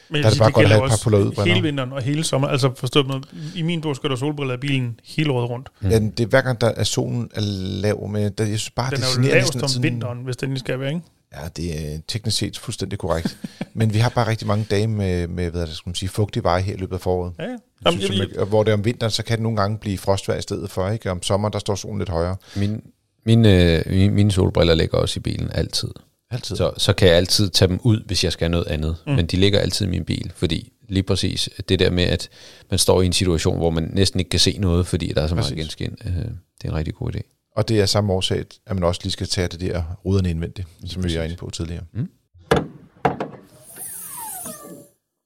Men 0.09 0.21
Der 0.21 0.27
er 0.27 0.31
det 0.31 0.39
bare 0.39 0.51
godt 0.51 0.65
at 0.65 0.71
have 0.71 0.85
et 0.85 0.89
par 0.89 0.99
puller 1.03 1.19
ud, 1.19 1.45
Hele 1.45 1.61
vinteren 1.61 1.91
og 1.91 2.01
hele 2.01 2.23
sommer. 2.23 2.47
Altså 2.47 2.71
forstået 2.77 3.07
med, 3.07 3.15
i 3.55 3.61
min 3.61 3.81
bog 3.81 3.95
skal 3.95 4.09
der 4.09 4.15
solbriller 4.15 4.53
af 4.53 4.59
bilen 4.59 4.99
hele 5.03 5.31
året 5.31 5.49
rundt. 5.49 5.69
Mm. 5.81 5.89
ja, 5.89 5.99
det 5.99 6.19
er 6.19 6.25
hver 6.25 6.41
gang, 6.41 6.61
der 6.61 6.67
er 6.77 6.83
solen 6.83 7.29
er 7.35 7.41
lav, 7.81 8.07
men 8.07 8.21
der, 8.21 8.43
jeg 8.45 8.59
synes 8.59 8.69
bare, 8.69 8.89
Den 8.91 8.97
det 8.97 9.03
er 9.03 9.07
jo 9.09 9.15
generer 9.21 9.33
lavest 9.33 9.47
næsten 9.55 9.61
om 9.63 9.67
sådan- 9.67 9.83
vinteren, 9.83 10.17
hvis 10.23 10.37
den 10.37 10.49
lige 10.49 10.59
skal 10.59 10.79
være, 10.79 10.89
ikke? 10.89 11.01
Ja, 11.35 11.47
det 11.47 11.93
er 11.93 11.99
teknisk 12.07 12.37
set 12.37 12.57
fuldstændig 12.59 12.99
korrekt. 12.99 13.37
men 13.73 13.93
vi 13.93 13.99
har 13.99 14.09
bare 14.09 14.27
rigtig 14.27 14.47
mange 14.47 14.65
dage 14.71 14.87
med, 14.87 15.27
med 15.27 15.51
hvad 15.51 15.61
det, 15.61 15.75
skal 15.75 15.89
man 15.89 15.95
sige, 15.95 16.09
fugtig 16.09 16.43
veje 16.43 16.61
her 16.61 16.73
i 16.73 16.77
løbet 16.77 16.95
af 16.95 17.01
foråret. 17.01 17.33
Ja, 17.39 17.43
ja. 17.43 17.49
Jamen, 17.49 17.59
Jamen, 17.85 18.01
synes, 18.01 18.19
jeg, 18.19 18.29
jeg, 18.31 18.39
og 18.39 18.45
hvor 18.45 18.63
det 18.63 18.71
er 18.71 18.75
om 18.75 18.85
vinteren, 18.85 19.11
så 19.11 19.23
kan 19.23 19.37
det 19.37 19.43
nogle 19.43 19.57
gange 19.57 19.77
blive 19.77 19.97
frostvejr 19.97 20.37
i 20.37 20.41
stedet 20.41 20.71
for, 20.71 20.89
ikke? 20.89 21.11
Om 21.11 21.23
sommeren, 21.23 21.53
der 21.53 21.59
står 21.59 21.75
solen 21.75 21.99
lidt 21.99 22.09
højere. 22.09 22.35
Min, 22.55 22.81
mine, 23.25 23.77
øh, 23.77 23.83
mine, 23.89 24.13
mine 24.13 24.31
solbriller 24.31 24.75
ligger 24.75 24.97
også 24.97 25.17
i 25.17 25.21
bilen 25.21 25.49
altid. 25.53 25.89
Altid. 26.31 26.55
Så, 26.55 26.71
så 26.77 26.93
kan 26.93 27.07
jeg 27.07 27.17
altid 27.17 27.49
tage 27.49 27.69
dem 27.69 27.79
ud, 27.83 28.03
hvis 28.05 28.23
jeg 28.23 28.31
skal 28.31 28.45
have 28.45 28.51
noget 28.51 28.67
andet. 28.67 28.95
Mm. 29.07 29.13
Men 29.13 29.25
de 29.25 29.37
ligger 29.37 29.59
altid 29.59 29.85
i 29.85 29.89
min 29.89 30.05
bil, 30.05 30.31
fordi 30.35 30.71
lige 30.89 31.03
præcis 31.03 31.49
det 31.69 31.79
der 31.79 31.89
med, 31.89 32.03
at 32.03 32.29
man 32.69 32.77
står 32.79 33.01
i 33.01 33.05
en 33.05 33.13
situation, 33.13 33.57
hvor 33.57 33.69
man 33.69 33.89
næsten 33.93 34.19
ikke 34.19 34.29
kan 34.29 34.39
se 34.39 34.57
noget, 34.59 34.87
fordi 34.87 35.07
der 35.15 35.21
er 35.21 35.27
så 35.27 35.35
meget 35.35 35.45
Præcis. 35.45 35.75
genskin. 35.75 35.97
Øh, 36.05 36.13
det 36.13 36.65
er 36.65 36.69
en 36.69 36.75
rigtig 36.75 36.93
god 36.93 37.15
idé. 37.15 37.42
Og 37.55 37.69
det 37.69 37.81
er 37.81 37.85
samme 37.85 38.13
årsag, 38.13 38.45
at 38.65 38.75
man 38.75 38.83
også 38.83 39.01
lige 39.03 39.11
skal 39.11 39.27
tage 39.27 39.47
det 39.47 39.61
der 39.61 39.83
ruderne 40.05 40.29
indvendigt, 40.29 40.67
som 40.85 41.03
vi 41.03 41.17
var 41.17 41.23
inde 41.23 41.35
på 41.35 41.49
tidligere. 41.49 41.83
Mm. 41.93 42.09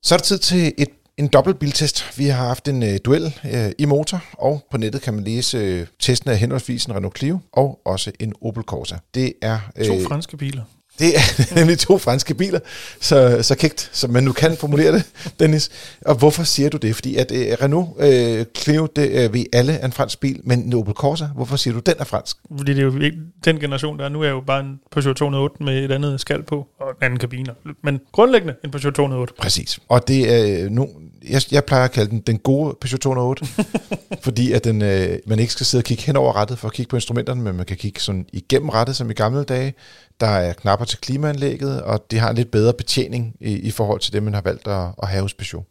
Så 0.04 0.16
er 0.16 0.18
det 0.18 0.24
tid 0.24 0.38
til 0.38 0.74
et, 0.78 0.90
en 1.18 1.28
dobbelt 1.28 1.60
biltest. 1.60 2.18
Vi 2.18 2.26
har 2.26 2.46
haft 2.46 2.68
en 2.68 2.84
øh, 2.84 3.00
duel 3.06 3.34
øh, 3.54 3.72
i 3.78 3.86
motor, 3.86 4.24
og 4.34 4.68
på 4.72 4.78
nettet 4.78 5.02
kan 5.02 5.14
man 5.14 5.24
læse 5.24 5.58
øh, 5.58 5.88
testen 6.00 6.30
af 6.30 6.38
henholdsvis 6.38 6.86
en 6.86 6.96
Renault 6.96 7.18
Clio 7.18 7.40
og 7.52 7.82
også 7.86 8.12
en 8.20 8.34
Opel 8.42 8.64
Corsa. 8.64 8.98
Det 9.14 9.34
er, 9.42 9.60
øh, 9.78 9.86
to 9.86 10.00
franske 10.08 10.38
biler. 10.38 10.64
Det 11.00 11.16
er 11.16 11.56
nemlig 11.60 11.80
to 11.80 11.98
franske 11.98 12.34
biler, 12.34 12.60
så, 13.00 13.40
så 13.42 13.56
kægt, 13.56 13.90
som 13.94 14.10
man 14.10 14.24
nu 14.24 14.32
kan 14.32 14.58
formulere 14.58 14.92
det, 14.92 15.04
Dennis. 15.40 15.70
Og 16.06 16.16
hvorfor 16.16 16.44
siger 16.44 16.70
du 16.70 16.78
det? 16.78 16.96
Fordi 16.96 17.16
at 17.16 17.32
øh, 17.32 17.58
Renault 17.62 17.90
øh, 18.00 18.46
Clio, 18.58 18.88
det 18.96 19.10
øh, 19.12 19.34
vi 19.34 19.48
alle 19.54 19.74
er 19.74 19.86
en 19.86 19.92
fransk 19.92 20.20
bil, 20.20 20.40
men 20.44 20.60
en 20.60 20.74
Opel 20.74 20.94
Corsa, 20.94 21.26
hvorfor 21.36 21.56
siger 21.56 21.74
du, 21.74 21.80
den 21.80 21.96
er 22.00 22.04
fransk? 22.04 22.38
Fordi 22.58 22.74
det 22.74 22.80
er 22.80 22.86
jo 22.86 23.00
ikke, 23.00 23.18
den 23.46 23.60
generation, 23.60 24.00
der 24.00 24.06
er 24.06 24.10
nu, 24.10 24.22
er 24.22 24.30
jo 24.30 24.42
bare 24.48 24.60
en 24.60 24.80
Peugeot 24.92 25.16
208 25.16 25.64
med 25.64 25.84
et 25.84 25.92
andet 25.92 26.22
skal 26.22 26.44
på, 26.44 26.68
og 26.80 26.90
en 26.90 26.96
anden 27.06 27.20
kabiner. 27.20 27.54
Men 27.84 28.00
grundlæggende 28.12 28.56
en 28.64 28.72
Peugeot 28.72 28.94
208. 28.94 29.34
Præcis. 29.40 29.80
Og 29.90 30.08
det 30.08 30.34
er 30.34 30.66
øh, 30.66 30.72
nu, 30.72 30.90
jeg, 31.30 31.42
jeg 31.52 31.66
plejer 31.66 31.84
at 31.84 31.92
kalde 31.92 32.10
den 32.10 32.20
den 32.20 32.38
gode 32.38 32.78
Peugeot 32.82 33.00
208, 33.00 33.46
fordi 34.26 34.52
at 34.52 34.64
den, 34.64 34.82
øh, 34.82 35.20
man 35.26 35.40
ikke 35.40 35.54
skal 35.54 35.66
sidde 35.66 35.82
og 35.82 35.86
kigge 35.86 36.04
hen 36.04 36.16
over 36.16 36.34
rattet 36.34 36.60
for 36.60 36.68
at 36.68 36.74
kigge 36.74 36.90
på 36.90 36.96
instrumenterne, 36.96 37.42
men 37.42 37.56
man 37.56 37.66
kan 37.66 37.78
kigge 37.78 38.00
sådan 38.00 38.26
igennem 38.34 38.70
rattet, 38.70 38.96
som 38.96 39.10
i 39.10 39.14
gamle 39.14 39.44
dage. 39.44 39.74
Der 40.20 40.28
er 40.28 40.54
knapper 40.54 40.86
til 40.86 40.98
klimaanlægget, 41.00 41.82
og 41.82 42.12
det 42.12 42.20
har 42.20 42.30
en 42.30 42.36
lidt 42.36 42.52
bedre 42.52 42.74
betjening 42.74 43.36
i, 43.40 43.54
i 43.54 43.72
forhold 43.72 44.00
til 44.00 44.14
det, 44.14 44.24
man 44.24 44.34
har 44.34 44.42
valgt 44.42 44.68
at, 44.68 44.88
at 45.04 45.08
have 45.08 45.22
hos 45.22 45.34
Peugeot. 45.34 45.66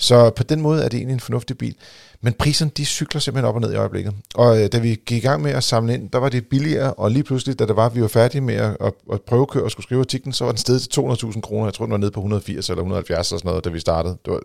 Så 0.00 0.30
på 0.30 0.42
den 0.42 0.60
måde 0.60 0.84
er 0.84 0.88
det 0.88 0.96
egentlig 0.96 1.14
en 1.14 1.20
fornuftig 1.20 1.58
bil. 1.58 1.74
Men 2.20 2.32
priserne, 2.32 2.70
de 2.76 2.84
cykler 2.84 3.20
simpelthen 3.20 3.48
op 3.48 3.54
og 3.54 3.60
ned 3.60 3.72
i 3.72 3.76
øjeblikket. 3.76 4.14
Og 4.34 4.62
øh, 4.62 4.72
da 4.72 4.78
vi 4.78 4.88
gik 4.88 5.24
i 5.24 5.26
gang 5.26 5.42
med 5.42 5.50
at 5.50 5.64
samle 5.64 5.94
ind, 5.94 6.10
der 6.10 6.18
var 6.18 6.28
det 6.28 6.46
billigere, 6.46 6.94
og 6.94 7.10
lige 7.10 7.22
pludselig, 7.22 7.58
da 7.58 7.66
det 7.66 7.76
var, 7.76 7.88
vi 7.88 8.02
var 8.02 8.08
færdige 8.08 8.40
med 8.40 8.54
at, 8.54 8.76
at, 8.80 8.92
at 9.12 9.22
prøvekøre 9.22 9.64
og 9.64 9.70
skulle 9.70 9.84
skrive 9.84 10.00
artiklen, 10.00 10.32
så 10.32 10.44
var 10.44 10.52
den 10.52 10.58
stedet 10.58 10.82
til 10.82 11.00
200.000 11.00 11.40
kroner. 11.40 11.66
Jeg 11.66 11.74
tror, 11.74 11.84
den 11.84 11.92
var 11.92 11.98
nede 11.98 12.10
på 12.10 12.20
180 12.20 12.68
eller 12.68 12.80
170 12.82 13.30
eller 13.30 13.38
sådan 13.38 13.48
noget, 13.48 13.64
da 13.64 13.70
vi 13.70 13.80
startede. 13.80 14.16
Det, 14.24 14.32
var, 14.32 14.40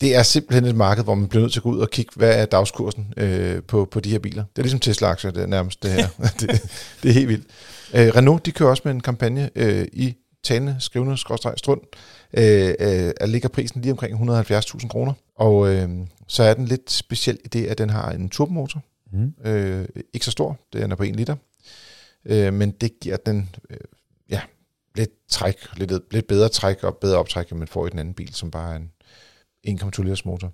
det 0.00 0.16
er 0.16 0.22
simpelthen 0.22 0.64
et 0.64 0.76
marked, 0.76 1.04
hvor 1.04 1.14
man 1.14 1.28
bliver 1.28 1.42
nødt 1.42 1.52
til 1.52 1.60
at 1.60 1.62
gå 1.62 1.70
ud 1.70 1.78
og 1.78 1.90
kigge, 1.90 2.12
hvad 2.16 2.40
er 2.40 2.44
dagskursen 2.44 3.14
øh, 3.16 3.62
på, 3.62 3.88
på 3.90 4.00
de 4.00 4.10
her 4.10 4.18
biler. 4.18 4.44
Det 4.56 4.58
er 4.58 4.62
ligesom 4.62 4.80
Tesla-aktier, 4.80 5.30
det 5.30 5.42
er 5.42 5.46
nærmest 5.46 5.82
det 5.82 5.90
her. 5.90 6.08
det, 6.40 6.62
det 7.02 7.08
er 7.08 7.12
helt 7.12 7.28
vildt. 7.28 7.46
Øh, 7.94 8.16
Renault, 8.16 8.46
de 8.46 8.52
kører 8.52 8.70
også 8.70 8.82
med 8.84 8.92
en 8.92 9.00
kampagne 9.00 9.50
øh, 9.54 9.86
i 9.92 10.14
talende, 10.42 10.76
skrivende, 10.78 11.16
skråstreg, 11.16 11.54
strund, 11.56 11.80
øh, 12.32 12.74
øh, 12.80 13.28
ligger 13.28 13.48
prisen 13.48 13.82
lige 13.82 13.92
omkring 13.92 14.30
170.000 14.30 14.88
kroner. 14.88 15.12
Og 15.36 15.74
øh, 15.74 15.90
så 16.28 16.42
er 16.42 16.54
den 16.54 16.64
lidt 16.64 16.90
speciel 16.90 17.38
i 17.44 17.48
det, 17.48 17.66
at 17.66 17.78
den 17.78 17.90
har 17.90 18.10
en 18.10 18.28
turbomotor. 18.28 18.82
Mm. 19.12 19.34
Øh, 19.44 19.88
ikke 20.12 20.24
så 20.24 20.30
stor, 20.30 20.58
det 20.72 20.82
er 20.82 20.94
på 20.94 21.02
1 21.02 21.16
liter. 21.16 21.36
Øh, 22.24 22.54
men 22.54 22.70
det 22.70 23.00
giver 23.00 23.16
den 23.16 23.50
øh, 23.70 23.76
ja, 24.30 24.40
lidt 24.96 25.10
træk, 25.28 25.56
lidt, 25.76 25.92
lidt 26.10 26.26
bedre 26.26 26.48
træk 26.48 26.84
og 26.84 26.96
bedre 26.96 27.18
optræk, 27.18 27.50
end 27.50 27.58
man 27.58 27.68
får 27.68 27.86
i 27.86 27.90
den 27.90 27.98
anden 27.98 28.14
bil, 28.14 28.34
som 28.34 28.50
bare 28.50 28.72
er 28.72 28.78
en 29.64 29.80
1,2 29.82 30.02
liters 30.02 30.24
motor. 30.24 30.52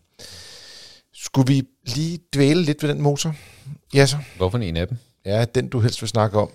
Skulle 1.15 1.47
vi 1.47 1.63
lige 1.87 2.19
dvæle 2.35 2.63
lidt 2.63 2.83
ved 2.83 2.91
den 2.91 3.03
motor? 3.03 3.35
Ja 3.95 4.07
så. 4.07 4.17
Hvorfor 4.37 4.59
en 4.59 4.77
af 4.77 4.89
dem? 4.89 4.97
Ja, 5.25 5.45
den 5.45 5.69
du 5.69 5.81
helst 5.81 6.03
vil 6.03 6.09
snakke 6.09 6.39
om. 6.39 6.51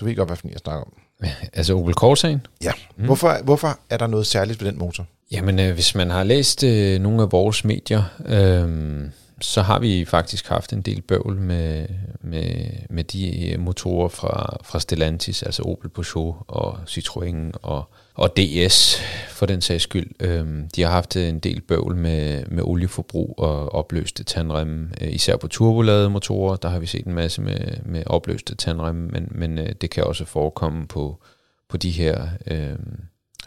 Du 0.00 0.04
ved 0.04 0.16
godt, 0.16 0.28
hvad 0.28 0.36
for 0.36 0.48
jeg 0.48 0.58
snakker 0.58 0.84
om. 0.84 0.92
Altså 1.52 1.74
Opel 1.74 1.94
Corsa'en? 2.00 2.38
Ja. 2.64 2.72
Mm. 2.96 3.04
Hvorfor, 3.04 3.38
hvorfor 3.44 3.78
er 3.90 3.96
der 3.96 4.06
noget 4.06 4.26
særligt 4.26 4.62
ved 4.62 4.70
den 4.70 4.78
motor? 4.78 5.06
Jamen, 5.32 5.60
øh, 5.60 5.74
hvis 5.74 5.94
man 5.94 6.10
har 6.10 6.24
læst 6.24 6.64
øh, 6.64 7.00
nogle 7.00 7.22
af 7.22 7.32
vores 7.32 7.64
medier, 7.64 8.02
øh, 8.26 9.10
så 9.40 9.62
har 9.62 9.78
vi 9.78 10.04
faktisk 10.04 10.48
haft 10.48 10.72
en 10.72 10.82
del 10.82 11.02
bøvl 11.02 11.36
med, 11.36 11.86
med, 12.20 12.66
med 12.90 13.04
de 13.04 13.48
øh, 13.48 13.60
motorer 13.60 14.08
fra, 14.08 14.56
fra 14.64 14.80
Stellantis, 14.80 15.42
altså 15.42 15.62
Opel 15.62 15.88
Peugeot 15.88 16.36
og 16.48 16.78
Citroën 16.88 17.52
og, 17.62 17.88
og 18.14 18.36
DS 18.36 18.96
for 19.28 19.46
den 19.46 19.60
sags 19.60 19.82
skyld. 19.82 20.10
Øhm, 20.20 20.68
de 20.76 20.82
har 20.82 20.90
haft 20.90 21.16
en 21.16 21.38
del 21.38 21.60
bøvl 21.60 21.96
med, 21.96 22.46
med 22.46 22.62
olieforbrug 22.62 23.34
og 23.38 23.74
opløste 23.74 24.24
tandremme, 24.24 24.90
øh, 25.00 25.14
især 25.14 25.36
på 25.36 25.48
turboladede 25.48 26.10
motorer, 26.10 26.56
der 26.56 26.68
har 26.68 26.78
vi 26.78 26.86
set 26.86 27.06
en 27.06 27.14
masse 27.14 27.42
med, 27.42 27.58
med 27.84 28.02
opløste 28.06 28.54
tandremme, 28.54 29.08
men, 29.08 29.28
men 29.30 29.58
øh, 29.58 29.72
det 29.80 29.90
kan 29.90 30.04
også 30.04 30.24
forekomme 30.24 30.86
på, 30.86 31.22
på 31.68 31.76
de 31.76 31.90
her 31.90 32.28
øh, 32.46 32.76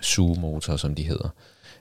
sugemotorer, 0.02 0.78
som 0.78 0.96
de 0.96 1.04
hedder. 1.04 1.30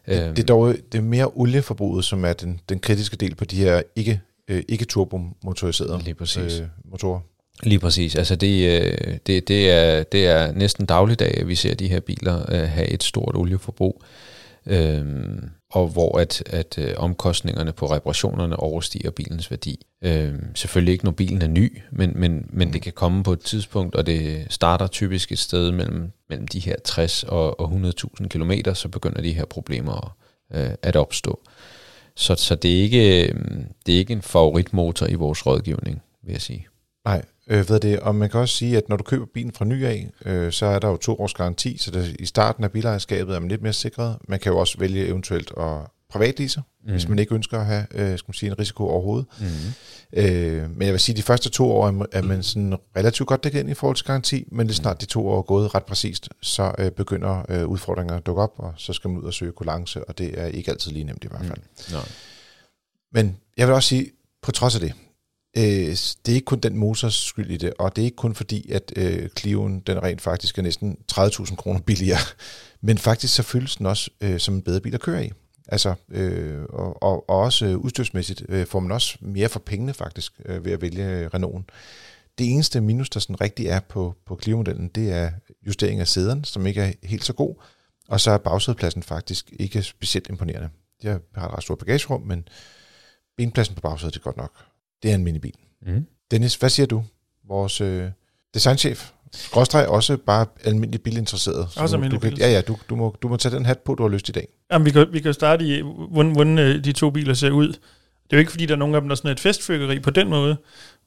Det, 0.06 0.36
det, 0.36 0.42
er 0.42 0.46
dog 0.46 0.74
det 0.92 0.98
er 0.98 1.02
mere 1.02 1.30
olieforbruget, 1.34 2.04
som 2.04 2.24
er 2.24 2.32
den, 2.32 2.60
den 2.68 2.78
kritiske 2.78 3.16
del 3.16 3.34
på 3.34 3.44
de 3.44 3.56
her 3.56 3.82
ikke, 3.96 4.20
øh, 4.48 4.62
ikke 4.68 4.84
turbomotoriserede 4.84 5.98
Lige 6.04 6.14
præcis. 6.14 6.60
øh, 6.60 6.66
motorer. 6.84 7.20
Lige 7.62 7.78
præcis. 7.78 8.14
Altså 8.14 8.36
det, 8.36 8.82
øh, 8.82 9.18
det, 9.26 9.48
det, 9.48 9.70
er, 9.70 10.02
det 10.02 10.26
er 10.26 10.52
næsten 10.52 10.86
dagligdag, 10.86 11.38
at 11.40 11.48
vi 11.48 11.54
ser 11.54 11.74
de 11.74 11.88
her 11.88 12.00
biler 12.00 12.52
øh, 12.52 12.68
have 12.68 12.88
et 12.88 13.02
stort 13.02 13.36
olieforbrug, 13.36 14.02
øhm, 14.66 15.50
og 15.70 15.88
hvor 15.88 16.18
at, 16.18 16.42
at 16.46 16.78
øh, 16.78 16.94
omkostningerne 16.96 17.72
på 17.72 17.86
reparationerne 17.86 18.56
overstiger 18.56 19.10
bilens 19.10 19.50
værdi. 19.50 19.86
Øhm, 20.02 20.56
selvfølgelig 20.56 20.92
ikke, 20.92 21.04
når 21.04 21.12
bilen 21.12 21.42
er 21.42 21.46
ny, 21.46 21.82
men, 21.90 22.12
men, 22.14 22.46
men 22.50 22.72
det 22.72 22.82
kan 22.82 22.92
komme 22.92 23.22
på 23.22 23.32
et 23.32 23.40
tidspunkt, 23.40 23.94
og 23.94 24.06
det 24.06 24.46
starter 24.50 24.86
typisk 24.86 25.32
et 25.32 25.38
sted 25.38 25.72
mellem, 25.72 26.12
mellem 26.28 26.48
de 26.48 26.60
her 26.60 26.76
60 26.84 27.22
og, 27.22 27.60
og 27.60 27.72
100.000 27.72 28.28
km, 28.28 28.52
så 28.74 28.88
begynder 28.88 29.22
de 29.22 29.32
her 29.32 29.44
problemer 29.44 30.16
øh, 30.54 30.70
at 30.82 30.96
opstå. 30.96 31.40
Så, 32.16 32.34
så 32.34 32.54
det, 32.54 32.78
er 32.78 32.82
ikke, 32.82 33.26
det 33.86 33.94
er 33.94 33.98
ikke 33.98 34.12
en 34.12 34.22
favoritmotor 34.22 35.06
i 35.06 35.14
vores 35.14 35.46
rådgivning, 35.46 36.02
vil 36.22 36.32
jeg 36.32 36.42
sige. 36.42 36.66
Nej, 37.04 37.22
Øh, 37.46 37.68
ved 37.68 37.80
det, 37.80 38.00
og 38.00 38.14
man 38.14 38.30
kan 38.30 38.40
også 38.40 38.56
sige, 38.56 38.76
at 38.76 38.88
når 38.88 38.96
du 38.96 39.04
køber 39.04 39.26
bilen 39.34 39.52
fra 39.52 39.64
ny 39.64 39.84
af, 39.84 40.10
øh, 40.24 40.52
så 40.52 40.66
er 40.66 40.78
der 40.78 40.88
jo 40.88 40.96
to 40.96 41.20
års 41.20 41.34
garanti, 41.34 41.78
så 41.78 41.90
det, 41.90 42.16
i 42.18 42.26
starten 42.26 42.64
af 42.64 42.72
bilejerskabet 42.72 43.34
er 43.34 43.40
man 43.40 43.48
lidt 43.48 43.62
mere 43.62 43.72
sikret. 43.72 44.16
Man 44.28 44.40
kan 44.40 44.52
jo 44.52 44.58
også 44.58 44.78
vælge 44.78 45.06
eventuelt 45.06 45.52
at 45.56 45.76
privatlease, 46.08 46.62
mm. 46.84 46.90
hvis 46.90 47.08
man 47.08 47.18
ikke 47.18 47.34
ønsker 47.34 47.58
at 47.58 47.66
have 47.66 47.86
øh, 47.94 48.18
skal 48.18 48.28
man 48.28 48.34
sige, 48.34 48.50
en 48.50 48.58
risiko 48.58 48.88
overhovedet. 48.88 49.26
Mm. 49.40 49.46
Øh, 50.12 50.70
men 50.70 50.82
jeg 50.82 50.92
vil 50.92 51.00
sige, 51.00 51.12
at 51.12 51.16
de 51.16 51.22
første 51.22 51.50
to 51.50 51.72
år 51.72 52.08
er 52.12 52.22
man 52.22 52.42
sådan 52.42 52.76
relativt 52.96 53.28
godt 53.28 53.44
dækket 53.44 53.60
ind 53.60 53.70
i 53.70 53.74
forhold 53.74 53.96
til 53.96 54.06
garanti, 54.06 54.48
men 54.52 54.66
det 54.66 54.76
snart 54.76 55.00
de 55.00 55.06
to 55.06 55.28
år 55.28 55.38
er 55.38 55.42
gået 55.42 55.74
ret 55.74 55.84
præcist, 55.84 56.28
så 56.42 56.72
øh, 56.78 56.90
begynder 56.90 57.44
øh, 57.48 57.66
udfordringer 57.66 58.16
at 58.16 58.26
dukke 58.26 58.42
op, 58.42 58.52
og 58.56 58.74
så 58.76 58.92
skal 58.92 59.10
man 59.10 59.18
ud 59.18 59.24
og 59.24 59.34
søge 59.34 59.52
kulance, 59.52 60.04
og 60.04 60.18
det 60.18 60.40
er 60.40 60.46
ikke 60.46 60.70
altid 60.70 60.92
lige 60.92 61.04
nemt 61.04 61.24
i 61.24 61.28
hvert 61.28 61.46
fald. 61.46 61.58
Mm. 61.58 61.94
No. 61.94 62.00
Men 63.12 63.36
jeg 63.56 63.66
vil 63.66 63.74
også 63.74 63.88
sige, 63.88 64.10
på 64.42 64.52
trods 64.52 64.74
af 64.74 64.80
det, 64.80 64.92
Øh, 65.56 65.96
det 66.26 66.28
er 66.28 66.34
ikke 66.34 66.44
kun 66.44 66.58
den 66.58 66.76
motors 66.76 67.14
skyld 67.14 67.50
i 67.50 67.56
det, 67.56 67.74
og 67.78 67.96
det 67.96 68.02
er 68.02 68.06
ikke 68.06 68.16
kun 68.16 68.34
fordi, 68.34 68.70
at 68.70 68.92
øh, 68.96 69.28
Clio'en 69.40 69.82
den 69.86 70.02
rent 70.02 70.20
faktisk 70.20 70.58
er 70.58 70.62
næsten 70.62 70.96
30.000 71.12 71.56
kroner 71.56 71.80
billigere, 71.80 72.18
men 72.86 72.98
faktisk 72.98 73.34
så 73.34 73.42
føles 73.42 73.76
den 73.76 73.86
også 73.86 74.10
øh, 74.20 74.40
som 74.40 74.54
en 74.54 74.62
bedre 74.62 74.80
bil 74.80 74.94
at 74.94 75.00
køre 75.00 75.26
i. 75.26 75.32
Altså, 75.68 75.94
øh, 76.08 76.62
og, 76.68 77.02
og, 77.02 77.30
og 77.30 77.38
også 77.38 77.66
øh, 77.66 77.76
udstyrsmæssigt 77.76 78.42
øh, 78.48 78.66
får 78.66 78.80
man 78.80 78.92
også 78.92 79.18
mere 79.20 79.48
for 79.48 79.60
pengene 79.60 79.94
faktisk 79.94 80.40
øh, 80.44 80.64
ved 80.64 80.72
at 80.72 80.82
vælge 80.82 81.04
øh, 81.04 81.30
Renault'en. 81.34 81.62
Det 82.38 82.52
eneste 82.52 82.80
minus, 82.80 83.10
der 83.10 83.20
sådan 83.20 83.40
rigtig 83.40 83.66
er 83.66 83.80
på, 83.80 84.14
på 84.26 84.38
Clio-modellen, 84.42 84.88
det 84.88 85.10
er 85.10 85.30
justering 85.66 86.00
af 86.00 86.08
sæderne, 86.08 86.44
som 86.44 86.66
ikke 86.66 86.80
er 86.80 86.92
helt 87.02 87.24
så 87.24 87.32
god, 87.32 87.54
og 88.08 88.20
så 88.20 88.30
er 88.30 88.38
bagsædepladsen 88.38 89.02
faktisk 89.02 89.52
ikke 89.58 89.82
specielt 89.82 90.28
imponerende. 90.28 90.68
Jeg 91.02 91.18
har 91.34 91.48
et 91.48 91.54
ret 91.54 91.62
stort 91.62 91.78
bagagerum, 91.78 92.22
men 92.22 92.48
benpladsen 93.36 93.74
på 93.74 93.80
bagsædet 93.80 94.16
er 94.16 94.20
godt 94.20 94.36
nok 94.36 94.52
det 95.02 95.10
er 95.10 95.14
en 95.14 95.24
minibil. 95.24 95.54
Mm. 95.86 96.06
Dennis, 96.30 96.54
hvad 96.54 96.70
siger 96.70 96.86
du? 96.86 97.04
Vores 97.48 97.80
øh, 97.80 98.10
designchef, 98.54 99.10
Gråstrej 99.50 99.86
også 99.86 100.16
bare 100.16 100.46
almindelig 100.64 101.02
bilinteresseret. 101.02 101.68
Også 101.76 101.96
almindelig 101.96 102.22
du, 102.22 102.36
Ja, 102.38 102.52
ja, 102.52 102.60
du, 102.60 102.76
du, 102.90 102.96
må, 102.96 103.16
du 103.22 103.28
må 103.28 103.36
tage 103.36 103.54
den 103.54 103.66
hat 103.66 103.78
på, 103.78 103.94
du 103.94 104.02
har 104.02 104.10
lyst 104.10 104.28
i 104.28 104.32
dag. 104.32 104.48
Jamen, 104.72 104.86
vi 104.86 104.90
kan, 104.90 105.06
vi 105.12 105.20
kan 105.20 105.34
starte 105.34 105.64
i, 105.64 105.82
hvordan, 106.10 106.32
hvordan 106.32 106.58
øh, 106.58 106.84
de 106.84 106.92
to 106.92 107.10
biler 107.10 107.34
ser 107.34 107.50
ud. 107.50 107.68
Det 107.68 108.32
er 108.32 108.36
jo 108.36 108.38
ikke, 108.38 108.50
fordi 108.50 108.66
der 108.66 108.74
er 108.74 108.78
nogen 108.78 108.94
af 108.94 109.00
dem, 109.00 109.08
der 109.08 109.14
er 109.14 109.16
sådan 109.16 109.30
et 109.30 109.40
festfyrkeri 109.40 109.98
på 109.98 110.10
den 110.10 110.28
måde, 110.28 110.56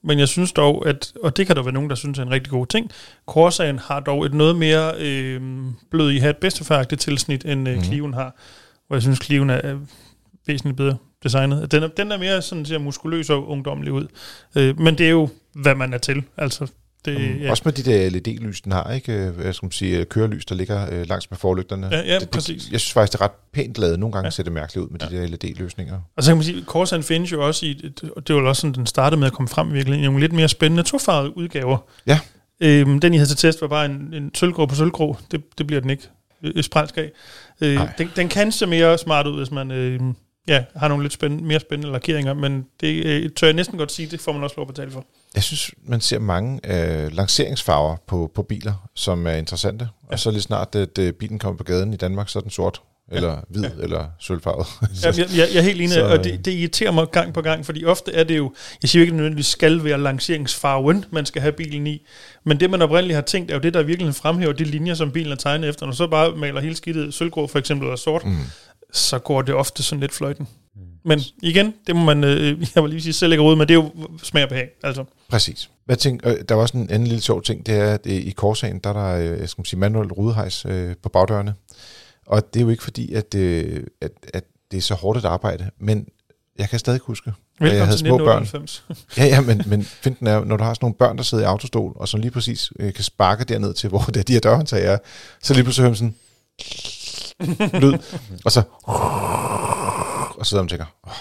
men 0.04 0.20
jeg 0.20 0.28
synes 0.28 0.52
dog, 0.52 0.88
at, 0.88 1.14
og 1.24 1.38
det 1.38 1.48
kan 1.48 1.56
der 1.56 1.64
være 1.64 1.74
nogen, 1.74 1.90
der 1.90 1.96
synes 1.96 2.20
er 2.20 2.24
en 2.24 2.32
rigtig 2.32 2.52
god 2.52 2.68
ting, 2.68 2.92
Corsaen 3.26 3.80
har 3.80 4.00
dog 4.00 4.26
et 4.26 4.34
noget 4.34 4.56
mere 4.56 4.94
øh, 5.00 5.42
blød 5.92 6.12
i 6.12 6.18
hat 6.18 6.38
bedstefærdigt 6.38 7.02
tilsnit, 7.02 7.46
end 7.46 7.70
øh, 7.70 7.76
mm-hmm. 7.76 7.92
Clio'en 7.92 8.16
har. 8.16 8.36
Hvor 8.88 8.96
jeg 8.96 9.02
synes, 9.02 9.20
Clio'en 9.20 9.52
er 9.52 9.78
væsentligt 10.48 10.78
bedre 10.78 10.98
designet. 11.24 11.72
Den 11.72 11.84
er, 11.84 11.88
den 11.88 12.12
er 12.12 12.18
mere 12.18 12.42
sådan, 12.42 12.66
ser 12.66 12.78
muskuløs 12.78 13.30
og 13.30 13.50
ungdomlig 13.50 13.92
ud. 13.92 14.08
Øh, 14.56 14.80
men 14.80 14.98
det 14.98 15.06
er 15.06 15.12
jo, 15.12 15.30
hvad 15.54 15.76
man 15.76 15.94
er 15.94 15.98
til. 15.98 16.24
Altså, 16.38 16.68
det, 17.06 17.16
um, 17.16 17.42
ja. 17.42 17.52
Også 17.52 17.64
med 17.66 17.74
de 17.74 17.84
der 17.84 18.10
LED-lys, 18.10 18.62
den 18.62 18.72
har, 18.72 18.92
ikke? 18.94 19.14
Øh, 19.14 19.46
jeg 19.46 19.56
skal 19.56 19.72
sige, 19.72 20.06
kørelys, 20.06 20.46
der 20.46 20.56
ligger 20.56 20.88
øh, 20.92 21.10
langs 21.10 21.30
med 21.32 21.38
forlygterne. 21.38 21.88
Ja, 21.92 22.02
ja 22.02 22.20
det, 22.20 22.30
præcis. 22.30 22.64
Det, 22.64 22.72
jeg 22.72 22.80
synes 22.80 22.94
faktisk, 22.94 23.14
det 23.14 23.20
er 23.20 23.24
ret 23.24 23.32
pænt 23.54 23.78
lavet. 23.78 24.00
Nogle 24.00 24.14
gange 24.14 24.26
ja. 24.26 24.30
ser 24.30 24.44
det 24.44 24.52
mærkeligt 24.52 24.86
ud 24.86 24.90
med 24.90 25.00
ja. 25.02 25.08
de 25.08 25.22
der 25.22 25.28
LED-løsninger. 25.28 26.00
Og 26.16 26.24
så 26.24 26.30
kan 26.30 26.38
man 26.38 26.44
sige, 26.44 26.64
Corsair 26.66 27.02
findes 27.02 27.32
jo 27.32 27.46
også 27.48 27.66
i, 27.66 27.74
det 28.28 28.36
var 28.36 28.42
også 28.42 28.62
sådan, 28.62 28.74
den 28.74 28.86
startede 28.86 29.20
med 29.20 29.28
at 29.28 29.34
komme 29.34 29.48
frem 29.48 29.74
virkelig, 29.74 30.00
i 30.00 30.04
nogle 30.04 30.20
lidt 30.20 30.34
mere 30.34 30.48
spændende 30.48 30.84
tofarvede 30.84 31.38
udgaver. 31.38 31.78
Ja. 32.08 32.20
Øhm, 32.60 33.00
den, 33.00 33.14
I 33.14 33.18
havde 33.18 33.30
til 33.30 33.38
test, 33.38 33.62
var 33.62 33.68
bare 33.68 33.86
en, 33.86 34.14
en 34.14 34.32
sølvgrå 34.36 34.66
på 34.66 34.76
sølvgrå. 34.76 35.18
Det, 35.32 35.58
det 35.58 35.68
bliver 35.68 35.82
den 35.82 35.90
ikke. 35.90 36.10
Sprænsk 36.62 36.98
af. 36.98 37.12
Øh, 37.62 37.80
den, 37.98 38.10
den 38.16 38.30
kan 38.30 38.52
se 38.52 38.66
mere 38.66 38.98
smart 38.98 39.28
ud, 39.28 39.38
hvis 39.38 39.52
man... 39.52 39.72
Øh, 39.72 40.00
ja, 40.48 40.64
har 40.76 40.88
nogle 40.88 41.04
lidt 41.04 41.14
spændende, 41.14 41.44
mere 41.44 41.60
spændende 41.60 41.94
lakeringer, 41.94 42.34
men 42.34 42.66
det 42.82 43.06
øh, 43.06 43.30
tør 43.36 43.48
jeg 43.48 43.54
næsten 43.54 43.78
godt 43.78 43.92
sige, 43.92 44.08
det 44.12 44.20
får 44.20 44.32
man 44.32 44.44
også 44.44 44.54
lov 44.58 44.70
at 44.70 44.76
betale 44.76 44.92
for. 44.92 45.06
Jeg 45.36 45.44
synes, 45.44 45.72
man 45.84 46.02
ser 46.02 46.20
mange 46.20 46.60
øh, 46.64 47.14
lanceringsfarver 47.14 47.96
på, 48.08 48.32
på 48.36 48.44
biler, 48.44 48.90
som 48.96 49.28
er 49.28 49.32
interessante. 49.32 49.90
Ja. 50.08 50.14
Og 50.14 50.20
så 50.20 50.32
lige 50.32 50.42
snart, 50.42 50.76
at 50.76 50.98
øh, 50.98 51.14
bilen 51.14 51.40
kommer 51.40 51.58
på 51.58 51.64
gaden 51.64 51.94
i 51.94 51.98
Danmark, 51.98 52.30
så 52.30 52.40
er 52.40 52.42
den 52.42 52.52
sort, 52.52 52.82
eller 53.12 53.30
ja. 53.30 53.40
hvid, 53.50 53.62
ja. 53.62 53.70
eller 53.80 54.06
sølvfarvet. 54.20 54.68
ja, 55.04 55.08
jeg, 55.08 55.18
jeg, 55.18 55.48
jeg 55.54 55.58
er 55.58 55.62
helt 55.62 55.82
enig, 55.82 55.94
så, 55.94 56.06
og 56.06 56.24
det, 56.24 56.46
det 56.46 56.52
irriterer 56.52 56.92
mig 56.92 57.08
gang 57.12 57.34
på 57.34 57.42
gang, 57.42 57.66
fordi 57.66 57.86
ofte 57.86 58.14
er 58.14 58.24
det 58.24 58.38
jo, 58.38 58.54
jeg 58.82 58.90
siger 58.90 59.00
jo 59.00 59.04
ikke, 59.04 59.10
at 59.10 59.14
det 59.14 59.18
nødvendigvis 59.18 59.46
skal 59.46 59.84
være 59.84 59.98
lanceringsfarven, 59.98 61.06
man 61.12 61.26
skal 61.26 61.42
have 61.42 61.52
bilen 61.52 61.88
i, 61.88 62.06
men 62.44 62.60
det, 62.60 62.70
man 62.70 62.82
oprindeligt 62.82 63.16
har 63.16 63.22
tænkt, 63.22 63.52
er 63.52 63.56
jo 63.56 63.62
det, 63.62 63.74
der 63.74 63.84
virkelig 63.84 64.16
fremhæver 64.16 64.54
de 64.54 64.64
linjer, 64.64 64.94
som 64.94 65.12
bilen 65.12 65.32
er 65.32 65.36
tegnet 65.36 65.70
efter. 65.70 65.86
Når 65.86 65.94
så 65.94 66.08
bare 66.08 66.36
maler 66.36 66.62
hele 66.62 66.76
skidtet 66.76 67.14
sølvgrå 67.14 67.48
for 67.48 67.60
eksempel, 67.60 67.86
eller 67.86 67.98
sort, 67.98 68.26
mm 68.26 68.38
så 68.94 69.20
går 69.20 69.42
det 69.42 69.56
ofte 69.56 69.84
sådan 69.84 70.00
lidt 70.00 70.14
fløjten. 70.14 70.48
Mm. 70.76 70.82
Men 71.06 71.22
igen, 71.44 71.74
det 71.88 71.96
må 71.96 72.04
man, 72.04 72.24
øh, 72.24 72.62
jeg 72.76 72.84
vil 72.84 72.90
lige 72.90 73.02
sige, 73.02 73.14
selv 73.14 73.32
ikke 73.32 73.44
råd, 73.44 73.56
men 73.56 73.68
det 73.68 73.74
er 73.74 73.84
jo 73.84 73.92
smag 74.24 74.44
og 74.44 74.50
behag. 74.50 74.70
Altså. 74.84 75.04
Præcis. 75.30 75.70
Hvad 75.86 75.96
tænk, 75.96 76.22
øh, 76.26 76.36
der 76.50 76.56
var 76.56 76.62
også 76.62 76.78
en 76.78 76.90
anden 76.90 77.08
lille 77.08 77.22
sjov 77.22 77.44
ting, 77.44 77.66
det 77.66 77.76
er, 77.76 77.94
at 77.94 78.06
i 78.06 78.32
Korsagen, 78.32 78.80
der 78.80 78.90
er 78.90 78.94
der, 78.94 79.34
øh, 79.34 79.40
jeg 79.40 79.50
skal 79.50 79.66
sige, 79.66 79.80
manuel 79.80 80.12
rudehejs 80.12 80.66
øh, 80.66 80.96
på 81.04 81.10
bagdørene. 81.10 81.54
Og 82.26 82.54
det 82.54 82.60
er 82.60 82.64
jo 82.64 82.70
ikke 82.70 82.84
fordi, 82.84 83.14
at, 83.14 83.36
øh, 83.36 83.84
at, 84.02 84.12
at 84.34 84.44
det 84.72 84.78
er 84.78 84.82
så 84.82 84.94
hårdt 84.94 85.20
et 85.20 85.26
arbejde, 85.26 85.72
men 85.80 86.08
jeg 86.60 86.70
kan 86.70 86.80
stadig 86.80 87.00
huske, 87.04 87.34
at 87.62 87.76
jeg 87.76 87.86
havde 87.86 87.98
små 87.98 88.18
børn. 88.18 88.48
ja, 89.18 89.26
ja, 89.26 89.42
men, 89.42 89.64
men 89.66 89.84
finden 89.84 90.28
er, 90.28 90.44
når 90.44 90.58
du 90.58 90.64
har 90.64 90.74
sådan 90.74 90.86
nogle 90.86 90.96
børn, 90.96 91.18
der 91.18 91.24
sidder 91.24 91.44
i 91.44 91.48
autostol, 91.48 91.94
og 91.96 92.08
som 92.08 92.20
lige 92.20 92.32
præcis 92.32 92.72
øh, 92.80 92.94
kan 92.94 93.04
sparke 93.04 93.44
derned 93.44 93.74
til, 93.74 93.90
hvor 93.90 94.00
det, 94.14 94.28
de 94.28 94.34
her 94.34 94.40
dørhåndtag 94.40 94.86
er, 94.86 94.98
så 95.44 95.54
lige 95.54 95.64
pludselig 95.64 95.84
hører 95.84 95.96
sådan, 95.96 96.16
lyd, 97.74 97.94
og 98.46 98.52
så 98.52 98.62
og 100.38 100.46
så 100.46 100.50
sidder 100.50 100.64
man 100.64 100.66
og 100.66 100.70
tænker, 100.70 100.86
oh, 101.04 101.12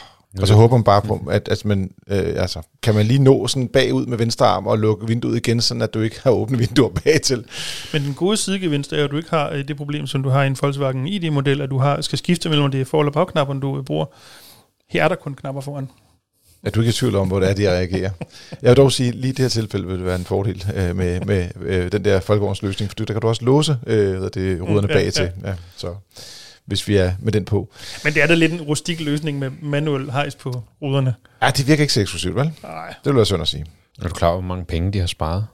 og 0.41 0.49
så 0.49 0.55
håber 0.55 0.77
man 0.77 0.85
bare 0.85 1.03
på, 1.03 1.21
at, 1.31 1.49
at 1.49 1.65
man, 1.65 1.91
øh, 2.09 2.35
altså, 2.37 2.63
kan 2.83 2.95
man 2.95 3.07
lige 3.07 3.19
nå 3.23 3.47
sådan 3.47 3.69
bagud 3.69 4.07
med 4.07 4.19
venstre 4.19 4.47
arm 4.47 4.67
og 4.67 4.79
lukke 4.79 5.07
vinduet 5.07 5.37
igen, 5.37 5.61
sådan 5.61 5.83
at 5.83 5.95
du 5.95 6.01
ikke 6.01 6.21
har 6.23 6.31
åbne 6.31 6.59
vinduer 6.59 6.89
bag 7.05 7.21
til. 7.23 7.45
Men 7.93 8.03
den 8.03 8.15
gode 8.15 8.37
sidegevinst 8.37 8.93
er, 8.93 9.05
at 9.05 9.11
du 9.11 9.17
ikke 9.17 9.31
har 9.31 9.51
øh, 9.51 9.69
det 9.69 9.77
problem, 9.77 10.07
som 10.07 10.23
du 10.23 10.29
har 10.29 10.43
i 10.43 10.47
en 10.47 10.57
Volkswagen 10.63 11.07
ID-model, 11.09 11.61
at 11.61 11.71
du 11.71 11.79
har, 11.79 12.01
skal 12.01 12.19
skifte 12.19 12.49
mellem 12.49 12.71
det 12.71 12.87
for- 12.87 13.01
eller 13.01 13.13
bagknapper, 13.13 13.55
du 13.55 13.83
bruger. 13.83 14.07
Her 14.91 15.05
er 15.05 15.09
der 15.09 15.15
kun 15.17 15.35
knapper 15.35 15.61
foran. 15.63 15.89
Er 16.67 16.71
du 16.71 16.81
ikke 16.81 16.91
i 16.91 16.93
tvivl 16.93 17.15
om, 17.17 17.29
hvor 17.29 17.41
det 17.41 17.51
er, 17.51 17.55
de 17.55 17.71
reagerer? 17.71 18.11
Jeg 18.63 18.69
vil 18.71 18.77
dog 18.77 18.93
sige, 18.93 19.11
lige 19.13 19.29
i 19.29 19.33
det 19.33 19.39
her 19.39 19.49
tilfælde 19.49 19.87
vil 19.87 19.97
det 19.97 20.05
være 20.05 20.17
en 20.17 20.25
fordel 20.25 20.65
øh, 20.75 20.97
med, 20.97 21.21
med 21.21 21.49
øh, 21.61 21.93
den 21.93 22.05
der 22.05 22.21
folkevognsløsning, 22.21 22.91
for 22.91 22.95
der 22.95 23.13
kan 23.13 23.21
du 23.23 23.29
også 23.29 23.45
låse 23.45 23.79
øh, 23.87 24.21
det, 24.35 24.63
ruderne 24.63 24.81
Mm, 24.81 24.87
ja, 24.89 24.95
bag 24.95 25.13
til. 25.13 25.31
Ja, 25.45 25.55
så 25.77 25.95
hvis 26.67 26.89
vi 26.89 26.97
er 26.97 27.13
med 27.21 27.33
den 27.33 27.45
på. 27.45 27.69
Men 28.05 28.15
det 28.15 28.23
er 28.23 28.27
da 28.27 28.35
lidt 28.35 28.53
en 28.53 28.61
rustik 28.63 29.01
løsning 29.01 29.39
med 29.39 29.51
manuel 29.63 30.11
hejs 30.11 30.35
på 30.35 30.63
ruderne. 30.83 31.15
Ja, 31.43 31.51
det 31.51 31.67
virker 31.69 31.83
ikke 31.83 31.93
så 31.95 32.01
eksklusivt, 32.01 32.35
vel? 32.37 32.51
Nej. 32.63 32.89
Det 32.89 32.97
vil 33.05 33.17
være 33.17 33.27
synd 33.27 33.43
at 33.43 33.49
sige. 33.49 33.67
Er 34.03 34.09
du 34.09 34.15
klar 34.15 34.29
over, 34.29 34.41
hvor 34.41 34.49
mange 34.49 34.65
penge 34.65 34.93
de 34.93 34.99
har 34.99 35.07
sparet? 35.07 35.47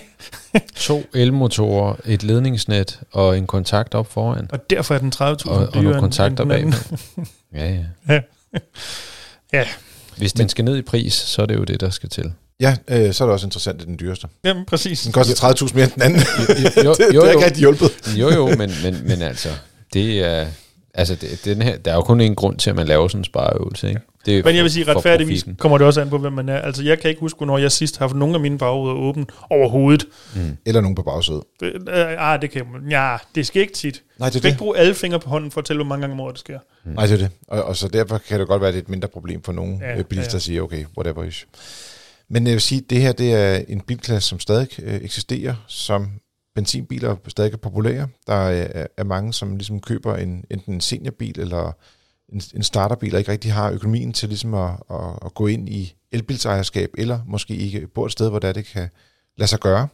to 0.76 1.04
elmotorer, 1.14 1.94
et 2.04 2.22
ledningsnet 2.22 3.00
og 3.12 3.38
en 3.38 3.46
kontakt 3.46 3.94
op 3.94 4.12
foran. 4.12 4.48
Og 4.52 4.70
derfor 4.70 4.94
er 4.94 4.98
den 4.98 5.12
30.000 5.14 5.20
Og, 5.22 5.28
og 5.28 5.44
dyrere 5.46 5.68
nogle 5.74 5.90
end- 5.90 6.00
kontakter 6.00 6.44
anden. 6.44 6.74
bagved. 6.74 7.26
Ja, 7.54 7.82
ja. 8.08 8.20
Ja, 9.52 9.64
Hvis 10.16 10.32
den 10.32 10.48
skal 10.48 10.64
ned 10.64 10.76
i 10.76 10.82
pris, 10.82 11.14
så 11.14 11.42
er 11.42 11.46
det 11.46 11.56
jo 11.56 11.64
det, 11.64 11.80
der 11.80 11.90
skal 11.90 12.08
til. 12.08 12.32
Ja, 12.60 12.76
øh, 12.88 13.12
så 13.14 13.24
er 13.24 13.28
det 13.28 13.32
også 13.32 13.46
interessant, 13.46 13.80
at 13.80 13.86
den 13.86 13.98
dyreste. 14.00 14.28
jamen 14.44 14.64
præcis. 14.64 15.02
Den 15.02 15.12
koster 15.12 15.64
30.000 15.64 15.74
mere 15.74 15.84
end 15.84 15.92
den 15.92 16.02
anden. 16.02 16.20
Jo, 16.84 16.94
det, 16.94 16.98
det 17.08 17.14
jo, 17.14 17.20
har 17.20 17.30
jo. 17.30 17.36
ikke 17.36 17.44
rigtig 17.44 17.60
hjulpet. 17.60 17.90
Jo, 18.16 18.30
jo, 18.30 18.48
men, 18.48 18.72
men, 18.82 19.08
men 19.08 19.22
altså, 19.22 19.48
det 19.92 20.24
er... 20.24 20.46
Altså, 20.94 21.14
det, 21.14 21.44
den 21.44 21.62
her, 21.62 21.76
der 21.76 21.90
er 21.90 21.94
jo 21.94 22.02
kun 22.02 22.20
en 22.20 22.34
grund 22.34 22.58
til, 22.58 22.70
at 22.70 22.76
man 22.76 22.86
laver 22.86 23.08
sådan 23.08 23.20
en 23.20 23.24
spareøvelse, 23.24 23.88
ikke? 23.88 24.00
Det 24.26 24.38
er 24.38 24.44
Men 24.44 24.56
jeg 24.56 24.62
vil 24.62 24.70
sige, 24.72 24.94
retfærdigvis 24.94 25.46
kommer 25.58 25.78
det 25.78 25.86
også 25.86 26.00
an 26.00 26.10
på, 26.10 26.18
hvem 26.18 26.32
man 26.32 26.48
er. 26.48 26.58
Altså, 26.58 26.82
jeg 26.82 26.98
kan 27.00 27.08
ikke 27.10 27.20
huske, 27.20 27.36
hvornår 27.36 27.58
jeg 27.58 27.72
sidst 27.72 27.98
har 27.98 28.06
haft 28.06 28.16
nogle 28.16 28.34
af 28.34 28.40
mine 28.40 28.58
bagruder 28.58 28.94
åbent 28.94 29.30
overhovedet. 29.50 30.06
Eller 30.66 30.80
nogen 30.80 30.94
på 30.94 31.02
bagsædet. 31.02 31.42
Det, 31.60 31.72
øh, 31.88 32.04
ah, 32.18 32.42
det 32.42 32.50
kan 32.50 32.66
man. 32.72 32.90
Ja, 32.90 33.16
det 33.34 33.46
sker 33.46 33.60
ikke 33.60 33.72
tit. 33.72 34.02
Nej, 34.18 34.28
det 34.28 34.34
er 34.34 34.38
skal 34.38 34.48
ikke 34.48 34.54
det. 34.54 34.58
bruge 34.58 34.78
alle 34.78 34.94
fingre 34.94 35.20
på 35.20 35.28
hånden 35.28 35.50
for 35.50 35.60
at 35.60 35.64
tælle, 35.64 35.82
hvor 35.82 35.88
mange 35.88 36.00
gange 36.00 36.14
om 36.14 36.20
året 36.20 36.32
det 36.32 36.40
sker. 36.40 36.58
Nej, 36.84 37.06
det 37.06 37.12
er 37.12 37.16
det. 37.18 37.30
Og, 37.48 37.62
og 37.64 37.76
så 37.76 37.88
derfor 37.88 38.18
kan 38.18 38.40
det 38.40 38.48
godt 38.48 38.60
være, 38.60 38.68
at 38.68 38.74
det 38.74 38.80
er 38.80 38.84
et 38.84 38.88
mindre 38.88 39.08
problem 39.08 39.42
for 39.42 39.52
nogle 39.52 39.78
Ja, 39.80 39.96
ja, 39.96 40.02
bilister 40.02 40.32
ja. 40.34 40.36
at 40.38 40.42
sige, 40.42 40.62
okay, 40.62 40.84
whatever 40.98 41.24
is. 41.24 41.46
Men 42.28 42.46
jeg 42.46 42.52
vil 42.52 42.60
sige, 42.60 42.80
at 42.84 42.90
det 42.90 43.00
her 43.00 43.12
det 43.12 43.32
er 43.34 43.60
en 43.68 43.80
bilklasse, 43.80 44.28
som 44.28 44.40
stadig 44.40 44.68
øh, 44.82 44.94
eksisterer, 44.94 45.54
som 45.68 46.08
benzinbiler 46.54 47.16
stadig 47.28 47.52
er 47.52 47.56
populære. 47.56 48.08
Der 48.26 48.34
er, 48.34 48.86
er 48.96 49.04
mange, 49.04 49.32
som 49.32 49.56
ligesom 49.56 49.80
køber 49.80 50.16
en, 50.16 50.44
enten 50.50 50.74
en 50.74 50.80
seniorbil 50.80 51.40
eller 51.40 51.72
en, 52.32 52.42
en 52.54 52.62
starterbil, 52.62 53.14
og 53.14 53.18
ikke 53.18 53.32
rigtig 53.32 53.52
har 53.52 53.70
økonomien 53.70 54.12
til 54.12 54.28
ligesom 54.28 54.54
at, 54.54 54.70
at, 54.90 55.18
at 55.24 55.34
gå 55.34 55.46
ind 55.46 55.68
i 55.68 55.94
elbilsejerskab, 56.12 56.90
eller 56.98 57.20
måske 57.26 57.56
ikke 57.56 57.86
bor 57.86 58.06
et 58.06 58.12
sted, 58.12 58.30
hvor 58.30 58.38
det, 58.38 58.66
kan 58.66 58.88
lade 59.36 59.48
sig 59.50 59.60
gøre. 59.60 59.88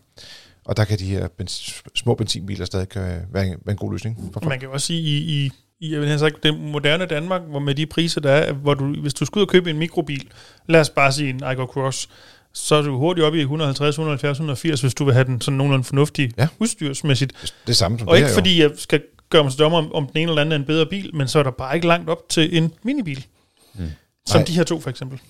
Og 0.64 0.76
der 0.76 0.84
kan 0.84 0.98
de 0.98 1.04
her 1.04 1.28
bens, 1.28 1.82
små 1.94 2.14
benzinbiler 2.14 2.64
stadig 2.64 2.86
være, 2.94 3.46
en, 3.46 3.56
være 3.64 3.72
en 3.72 3.76
god 3.76 3.92
løsning 3.92 4.16
for 4.32 4.40
folk. 4.40 4.48
Man 4.48 4.61
kan 4.61 4.68
jo 4.68 4.72
også 4.72 4.86
sige, 4.86 5.00
i, 5.00 5.16
i, 5.18 5.50
i 5.80 5.92
jeg 5.92 6.00
vil 6.00 6.08
have 6.08 6.18
sagt, 6.18 6.42
det 6.42 6.61
moderne 6.61 7.06
Danmark, 7.06 7.42
hvor 7.42 7.58
med 7.58 7.74
de 7.74 7.86
priser, 7.86 8.20
der 8.20 8.32
er, 8.32 8.52
hvor 8.52 8.74
du, 8.74 9.00
hvis 9.00 9.14
du 9.14 9.24
skulle 9.24 9.42
ud 9.42 9.46
og 9.46 9.52
købe 9.52 9.70
en 9.70 9.78
mikrobil, 9.78 10.30
lad 10.68 10.80
os 10.80 10.90
bare 10.90 11.12
sige 11.12 11.30
en 11.30 11.36
Igo 11.52 11.64
Cross, 11.64 12.08
så 12.53 12.74
er 12.74 12.82
du 12.82 12.98
hurtigt 12.98 13.24
oppe 13.24 13.38
i 13.38 13.40
150, 13.40 13.94
170, 13.94 14.36
180, 14.38 14.80
hvis 14.80 14.94
du 14.94 15.05
vil 15.05 15.14
have 15.14 15.24
den 15.24 15.40
sådan 15.40 15.59
nogenlunde 15.59 15.84
fornuftig 15.84 16.30
Ja. 16.38 16.48
udstyrsmæssigt. 16.59 17.32
Det 17.66 17.72
er 17.72 17.76
samme 17.76 17.98
som 17.98 18.09
Og 18.09 18.14
det 18.14 18.18
ikke 18.18 18.28
her, 18.28 18.34
fordi 18.34 18.62
jeg 18.62 18.70
skal 18.76 19.03
gøre 19.30 19.44
mig 19.44 19.53
dommer 19.59 19.78
om, 19.78 19.92
om 19.92 20.07
den 20.07 20.16
ene 20.16 20.30
eller 20.30 20.40
anden 20.40 20.53
er 20.53 20.57
en 20.57 20.64
bedre 20.64 20.86
bil, 20.86 21.14
men 21.16 21.28
så 21.28 21.38
er 21.38 21.42
der 21.42 21.51
bare 21.51 21.74
ikke 21.74 21.86
langt 21.86 22.11
op 22.11 22.28
til 22.28 22.57
en 22.57 22.72
minibil. 22.82 23.26
Mm. 23.74 23.84
Som 24.26 24.38
Nej. 24.38 24.44
de 24.46 24.53
her 24.53 24.64
to 24.64 24.80
for 24.80 24.90
eksempel. 24.90 25.20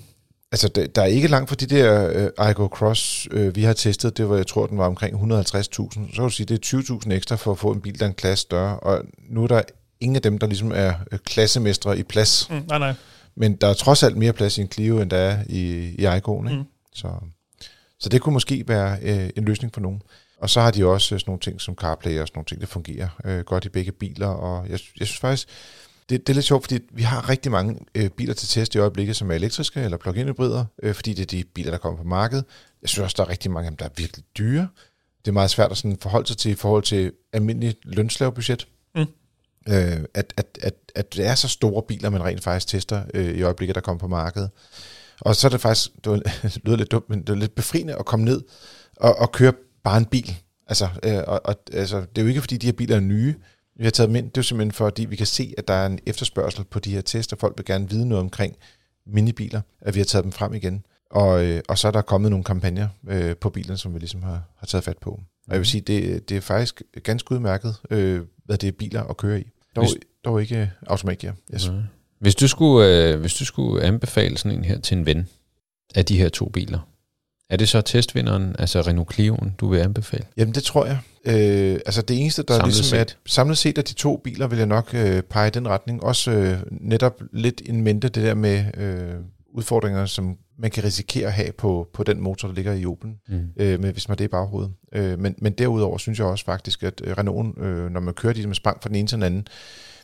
Altså, 0.53 0.68
der, 0.68 0.87
der 0.87 1.03
er 1.03 1.07
ikke 1.07 1.29
langt 1.29 1.49
fra 1.49 1.57
de 1.57 1.66
der 1.66 2.11
øh, 2.39 2.51
Igo 2.51 2.66
Cross, 2.66 3.29
øh, 3.31 3.57
vi 3.57 3.62
har 3.62 3.73
testet. 3.73 4.16
Det 4.16 4.29
var, 4.29 4.37
jeg 4.37 4.47
tror, 4.47 4.66
den 4.66 4.79
var 4.79 4.87
omkring 4.87 5.16
150.000. 5.33 5.59
Så 5.61 5.89
kan 6.14 6.25
du 6.25 6.31
sige, 6.31 6.47
det 6.47 6.75
er 6.75 6.79
20.000 7.07 7.12
ekstra 7.12 7.37
for 7.37 7.53
at 7.53 7.59
få 7.59 7.71
en 7.73 7.81
bil, 7.81 7.99
der 7.99 8.05
er 8.05 8.09
en 8.09 8.14
klasse 8.14 8.43
større. 8.43 8.81
Og 8.81 9.03
nu 9.31 9.43
er 9.43 9.47
der 9.47 9.62
ingen 10.01 10.16
af 10.16 10.23
dem, 10.23 10.39
der 10.39 10.47
ligesom 10.47 10.73
er 10.75 10.93
øh, 11.12 11.18
klassemestre 11.18 11.99
i 11.99 12.03
plads. 12.03 12.49
Mm, 12.51 12.62
nej, 12.68 12.79
nej. 12.79 12.95
Men 13.37 13.57
der 13.57 13.66
er 13.66 13.75
trods 13.75 14.03
alt 14.03 14.16
mere 14.16 14.33
plads 14.33 14.59
i 14.59 14.61
en 14.61 14.68
Clio, 14.73 15.01
end 15.01 15.11
der 15.11 15.16
er 15.16 15.39
i, 15.49 15.61
i 15.99 16.07
Igo'en. 16.07 16.49
Ikke? 16.51 16.59
Mm. 16.59 16.64
Så, 16.93 17.12
så 17.99 18.09
det 18.09 18.20
kunne 18.20 18.32
måske 18.32 18.64
være 18.68 18.99
øh, 19.03 19.30
en 19.36 19.45
løsning 19.45 19.74
for 19.74 19.80
nogen. 19.80 20.03
Og 20.38 20.51
så 20.51 20.61
har 20.61 20.70
de 20.70 20.86
også 20.86 21.14
øh, 21.14 21.20
sådan 21.20 21.30
nogle 21.30 21.41
ting 21.41 21.61
som 21.61 21.74
CarPlay 21.74 22.20
og 22.20 22.28
sådan 22.28 22.38
nogle 22.38 22.47
ting, 22.47 22.61
der 22.61 22.66
fungerer 22.66 23.09
øh, 23.24 23.41
godt 23.41 23.64
i 23.64 23.68
begge 23.68 23.93
biler. 23.93 24.26
Og 24.26 24.68
jeg, 24.68 24.80
jeg 24.99 25.07
synes 25.07 25.18
faktisk, 25.18 25.49
det, 26.09 26.26
det 26.26 26.32
er 26.32 26.34
lidt 26.34 26.47
sjovt, 26.47 26.64
fordi 26.64 26.78
vi 26.93 27.03
har 27.03 27.28
rigtig 27.28 27.53
mange 27.53 27.78
øh, 27.95 28.11
biler 28.11 28.34
til 28.34 28.49
test 28.49 28.74
i 28.74 28.78
øjeblikket, 28.78 29.16
som 29.16 29.30
er 29.30 29.34
elektriske 29.34 29.80
eller 29.80 29.97
plug-in 29.97 30.26
hybrider, 30.26 30.64
øh, 30.82 30.95
fordi 30.95 31.14
det 31.14 31.22
er 31.22 31.26
de 31.26 31.45
biler, 31.55 31.70
der 31.70 31.78
kommer 31.78 32.03
på 32.03 32.09
markedet. 32.09 32.45
Jeg 32.82 32.88
synes 32.88 33.05
også, 33.05 33.14
der 33.16 33.22
er 33.22 33.28
rigtig 33.28 33.51
mange 33.51 33.66
af 33.66 33.70
dem, 33.70 33.76
der 33.76 33.84
er 33.84 33.91
virkelig 33.97 34.24
dyre. 34.38 34.68
Det 35.24 35.28
er 35.28 35.32
meget 35.32 35.51
svært 35.51 35.70
at 35.70 35.76
sådan 35.76 35.99
forholde 36.03 36.28
sig 36.28 36.36
til 36.36 36.51
i 36.51 36.55
forhold 36.55 36.82
til 36.82 37.12
almindelig 37.32 37.76
lønslaverbudget. 37.84 38.68
Mm. 38.95 39.01
Øh, 39.68 40.05
at, 40.14 40.34
at, 40.36 40.59
at, 40.62 40.74
at 40.95 41.14
det 41.14 41.26
er 41.26 41.34
så 41.34 41.49
store 41.49 41.82
biler, 41.82 42.11
man 42.11 42.24
rent 42.24 42.43
faktisk 42.43 42.66
tester 42.66 43.03
øh, 43.14 43.34
i 43.34 43.43
øjeblikket, 43.43 43.74
der 43.74 43.80
kommer 43.80 43.99
på 43.99 44.09
markedet. 44.09 44.51
Og 45.21 45.37
så 45.37 45.47
er 45.47 45.51
det 45.51 45.61
faktisk, 45.61 45.91
det, 46.05 46.12
var, 46.12 46.16
det 46.18 46.59
lyder 46.64 46.77
lidt 46.77 46.91
dumt, 46.93 47.11
men 47.11 47.21
det 47.21 47.29
er 47.29 47.35
lidt 47.35 47.55
befriende 47.55 47.95
at 47.99 48.05
komme 48.07 48.25
ned 48.25 48.43
og, 48.97 49.16
og 49.18 49.33
køre 49.33 49.53
bare 49.85 49.99
en 49.99 50.05
bil. 50.07 50.35
Altså, 50.66 50.89
øh, 51.03 51.18
og, 51.27 51.41
og, 51.45 51.55
altså, 51.73 51.97
det 52.01 52.18
er 52.18 52.23
jo 52.23 52.29
ikke, 52.29 52.41
fordi 52.41 52.57
de 52.57 52.66
her 52.66 52.73
biler 52.73 52.97
er 52.97 53.01
nye. 53.01 53.35
Vi 53.77 53.85
har 53.85 53.91
taget 53.91 54.09
dem 54.09 54.16
ind, 54.16 54.25
det 54.25 54.37
er 54.37 54.41
jo 54.41 54.43
simpelthen 54.43 54.73
fordi, 54.73 55.05
vi 55.05 55.16
kan 55.16 55.27
se, 55.27 55.55
at 55.59 55.68
der 55.68 55.75
er 55.75 55.87
en 55.87 55.99
efterspørgsel 56.07 56.64
på 56.64 56.79
de 56.79 56.91
her 56.91 57.01
tester. 57.01 57.37
Folk 57.37 57.55
vil 57.59 57.64
gerne 57.64 57.91
vide 57.91 58.09
noget 58.09 58.23
omkring 58.25 58.57
minibiler, 59.07 59.61
at 59.81 59.95
vi 59.95 60.01
har 60.01 60.05
taget 60.05 60.25
dem 60.25 60.33
frem 60.33 60.55
igen. 60.55 60.85
Og, 61.11 61.45
øh, 61.45 61.61
og 61.68 61.79
så 61.79 61.89
er 61.89 61.93
der 61.93 62.03
kommet 62.03 62.31
nogle 62.31 62.45
kampagner 62.45 62.89
øh, 63.09 63.37
på 63.37 63.51
bilerne, 63.51 63.77
som 63.79 63.95
vi 63.95 63.99
ligesom 63.99 64.23
har, 64.23 64.43
har 64.57 64.66
taget 64.66 64.85
fat 64.85 64.99
på. 64.99 65.11
Og 65.11 65.53
jeg 65.53 65.59
vil 65.59 65.66
sige, 65.66 65.81
det, 65.81 66.29
det 66.29 66.37
er 66.37 66.41
faktisk 66.41 66.83
ganske 67.03 67.33
udmærket, 67.33 67.77
øh, 67.91 68.21
hvad 68.45 68.59
det 68.59 68.68
er 68.68 68.73
biler 68.73 69.03
at 69.03 69.16
køre 69.16 69.41
i. 69.41 69.45
Dog, 69.77 69.85
Hvis- 69.85 69.95
dog 70.25 70.41
ikke 70.43 70.59
øh, 70.61 70.68
automatgear. 70.87 71.35
Yes. 71.55 71.68
Nej. 71.68 71.77
Hvis 72.21 72.35
du, 72.35 72.49
skulle, 72.49 73.09
øh, 73.09 73.21
hvis 73.21 73.35
du 73.35 73.45
skulle 73.45 73.83
anbefale 73.85 74.39
sådan 74.39 74.59
en 74.59 74.64
her 74.64 74.81
til 74.81 74.97
en 74.97 75.07
ven 75.07 75.29
af 75.95 76.05
de 76.05 76.18
her 76.18 76.29
to 76.29 76.49
biler, 76.49 76.79
er 77.51 77.57
det 77.57 77.68
så 77.68 77.81
testvinderen, 77.81 78.57
altså 78.59 78.81
Renault 78.81 79.18
Clio'en, 79.21 79.49
du 79.59 79.68
vil 79.68 79.79
anbefale? 79.79 80.25
Jamen 80.37 80.55
det 80.55 80.62
tror 80.62 80.87
jeg. 80.87 80.99
Øh, 81.25 81.81
altså 81.87 82.03
det 82.03 82.21
eneste, 82.21 82.43
der 82.43 82.55
Samlet 82.55 82.75
ligesom 82.75 82.99
er, 82.99 83.01
set. 83.01 83.16
samlet 83.27 83.59
set 83.59 83.79
af 83.79 83.85
de 83.85 83.95
to 83.95 84.16
biler, 84.16 84.47
vil 84.47 84.59
jeg 84.59 84.66
nok 84.66 84.91
øh, 84.95 85.23
pege 85.23 85.49
i 85.49 85.51
den 85.51 85.68
retning. 85.68 86.03
Også 86.05 86.31
øh, 86.31 86.59
netop 86.71 87.23
lidt 87.33 87.62
en 87.66 87.83
mente 87.83 88.09
det 88.09 88.23
der 88.23 88.35
med 88.35 88.64
øh, 88.77 89.14
udfordringer, 89.55 90.07
som 90.07 90.37
man 90.59 90.71
kan 90.71 90.85
risikere 90.85 91.27
at 91.27 91.33
have 91.33 91.53
på, 91.53 91.89
på 91.95 92.03
den 92.03 92.21
motor, 92.21 92.49
der 92.49 92.55
ligger 92.55 92.73
i 92.73 92.87
Opel, 92.87 93.11
Mm. 93.29 93.41
øh, 93.57 93.81
med, 93.81 93.93
hvis 93.93 94.09
man 94.09 94.18
det 94.18 94.25
i 94.25 94.29
baghovedet. 94.29 94.71
Øh, 94.95 95.18
men, 95.18 95.35
men 95.39 95.53
derudover 95.53 95.99
synes 95.99 96.18
jeg 96.18 96.27
også 96.27 96.45
faktisk, 96.45 96.83
at 96.83 97.01
øh, 97.05 97.18
Renault, 97.18 97.59
øh, 97.59 97.91
når 97.91 98.01
man 98.01 98.14
kører 98.14 98.33
de 98.33 98.47
med 98.47 98.55
sprang 98.55 98.83
fra 98.83 98.89
den 98.89 98.97
ene 98.97 99.09
til 99.09 99.14
den 99.16 99.23
anden, 99.23 99.47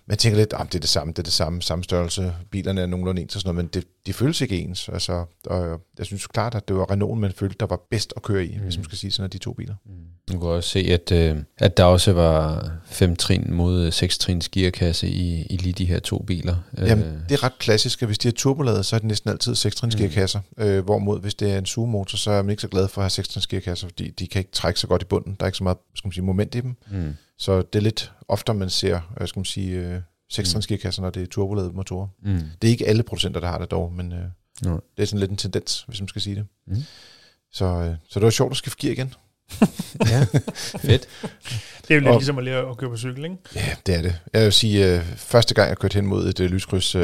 man 0.09 0.19
tænker 0.19 0.39
lidt, 0.39 0.53
at 0.53 0.67
det 0.67 0.75
er 0.75 0.81
det 0.81 0.89
samme, 0.89 1.13
det 1.13 1.19
er 1.19 1.23
det 1.23 1.33
samme, 1.33 1.63
samme 1.63 1.85
størrelse, 1.85 2.33
bilerne 2.51 2.81
er 2.81 2.87
nogenlunde 2.87 3.23
ens 3.23 3.35
og 3.35 3.41
sådan 3.41 3.55
noget, 3.55 3.65
men 3.65 3.71
det, 3.83 3.85
de 4.07 4.13
føles 4.13 4.41
ikke 4.41 4.59
ens. 4.59 4.89
Altså, 4.89 5.25
og 5.47 5.81
jeg 5.99 6.07
synes 6.07 6.27
klart, 6.27 6.55
at 6.55 6.69
det 6.69 6.77
var 6.77 6.91
Renault, 6.91 7.21
man 7.21 7.33
følte, 7.33 7.57
der 7.61 7.67
var 7.67 7.81
bedst 7.91 8.13
at 8.17 8.23
køre 8.23 8.45
i, 8.47 8.57
mm. 8.57 8.63
hvis 8.63 8.77
man 8.77 8.85
skal 8.85 8.99
sige 8.99 9.11
sådan, 9.11 9.25
af 9.25 9.31
de 9.31 9.39
to 9.39 9.53
biler. 9.53 9.75
Du 10.33 10.39
kan 10.39 10.49
også 10.49 10.71
se, 10.71 10.79
at, 10.79 11.13
øh, 11.13 11.37
at 11.59 11.77
der 11.77 11.85
også 11.85 12.13
var 12.13 12.71
fem 12.85 13.17
trin 13.17 13.47
mod 13.53 13.91
seks 13.91 14.19
trins 14.19 14.49
gearkasse 14.49 15.09
i, 15.09 15.43
i 15.51 15.57
lige 15.57 15.73
de 15.73 15.85
her 15.85 15.99
to 15.99 16.19
biler. 16.27 16.57
Jamen, 16.79 17.05
det 17.29 17.35
er 17.35 17.43
ret 17.45 17.59
klassisk, 17.59 18.03
at 18.03 18.09
hvis 18.09 18.19
de 18.19 18.29
er 18.29 18.33
turboladet, 18.33 18.87
så 18.87 18.97
er 18.97 19.01
det 19.01 19.09
næsten 19.09 19.31
altid 19.31 19.55
6 19.55 19.83
Mm. 19.83 19.91
gearkasser. 19.91 20.41
Øh, 20.59 20.85
hvorimod, 20.85 21.21
hvis 21.21 21.35
det 21.35 21.53
er 21.53 21.59
en 21.59 21.67
sugemotor, 21.67 22.17
så 22.17 22.31
er 22.31 22.43
man 22.43 22.51
ikke 22.51 22.61
så 22.63 22.69
glad 22.69 22.89
for 22.89 23.01
at 23.01 23.05
have 23.05 23.11
6 23.11 23.47
gearkasser, 23.47 23.87
fordi 23.89 24.11
de 24.11 24.27
kan 24.27 24.39
ikke 24.41 24.51
trække 24.53 24.81
så 24.81 24.87
godt 24.87 25.03
i 25.03 25.05
bunden. 25.05 25.37
Der 25.41 25.45
er 25.45 25.49
ikke 25.49 25.59
så 25.59 25.65
meget 25.65 25.79
skal 25.95 26.09
man 26.09 26.13
sige, 26.13 26.25
moment 26.25 26.55
i 26.55 26.61
dem. 26.61 26.77
mm. 26.91 27.15
Så 27.39 27.62
det 27.62 27.78
er 27.78 27.82
lidt 27.82 28.12
oftere, 28.28 28.57
man 28.57 28.70
ser 28.70 29.01
øh, 29.20 29.28
skal 29.28 29.39
man 29.41 29.45
sige, 29.45 29.78
øh, 29.78 30.01
6 30.30 30.55
Mm. 30.55 30.61
gearkasser, 30.68 31.03
når 31.03 31.11
det 31.11 31.22
er 31.22 31.26
turboladede 31.26 31.72
motorer. 31.72 32.09
Mm. 32.22 32.41
Det 32.62 32.68
er 32.68 32.72
ikke 32.72 32.87
alle 32.89 33.03
producenter, 33.03 33.41
der 33.41 33.49
har 33.49 33.59
det 33.59 33.70
dog, 33.70 33.93
men 33.93 34.12
øh, 34.12 34.18
Nej. 34.64 34.80
det 34.97 35.03
er 35.03 35.07
sådan 35.07 35.20
lidt 35.20 35.30
en 35.30 35.37
tendens, 35.37 35.84
hvis 35.89 36.01
man 36.01 36.09
skal 36.09 36.22
sige 36.22 36.37
det. 36.37 36.47
Mm. 36.66 36.76
Så, 37.53 37.64
øh, 37.64 37.95
så 38.09 38.20
det 38.20 38.24
var 38.24 38.30
sjovt 38.30 38.51
at 38.51 38.57
skifte 38.57 38.80
gear 38.87 38.93
igen. 38.93 39.14
Ja, 40.11 40.26
fedt. 40.78 41.09
Det 41.82 41.91
er 41.91 41.95
jo 41.95 42.01
lidt 42.01 42.09
Og- 42.09 42.14
ligesom 42.18 42.39
at 42.39 42.45
lære 42.45 42.70
at 42.70 42.76
køre 42.76 42.91
på 42.91 42.97
cykel, 42.97 43.24
ikke? 43.24 43.37
Ja, 43.55 43.74
det 43.87 43.95
er 43.95 44.03
det. 44.03 44.20
Jeg 44.32 44.45
vil 44.45 44.53
sige, 44.53 44.95
øh, 44.97 45.05
første 45.16 45.55
gang 45.55 45.68
jeg 45.68 45.78
kørte 45.78 45.95
hen 45.95 46.07
mod 46.07 46.28
et 46.28 46.41
øh, 46.41 46.51
lyskryds, 46.51 46.95
øh, 46.95 47.03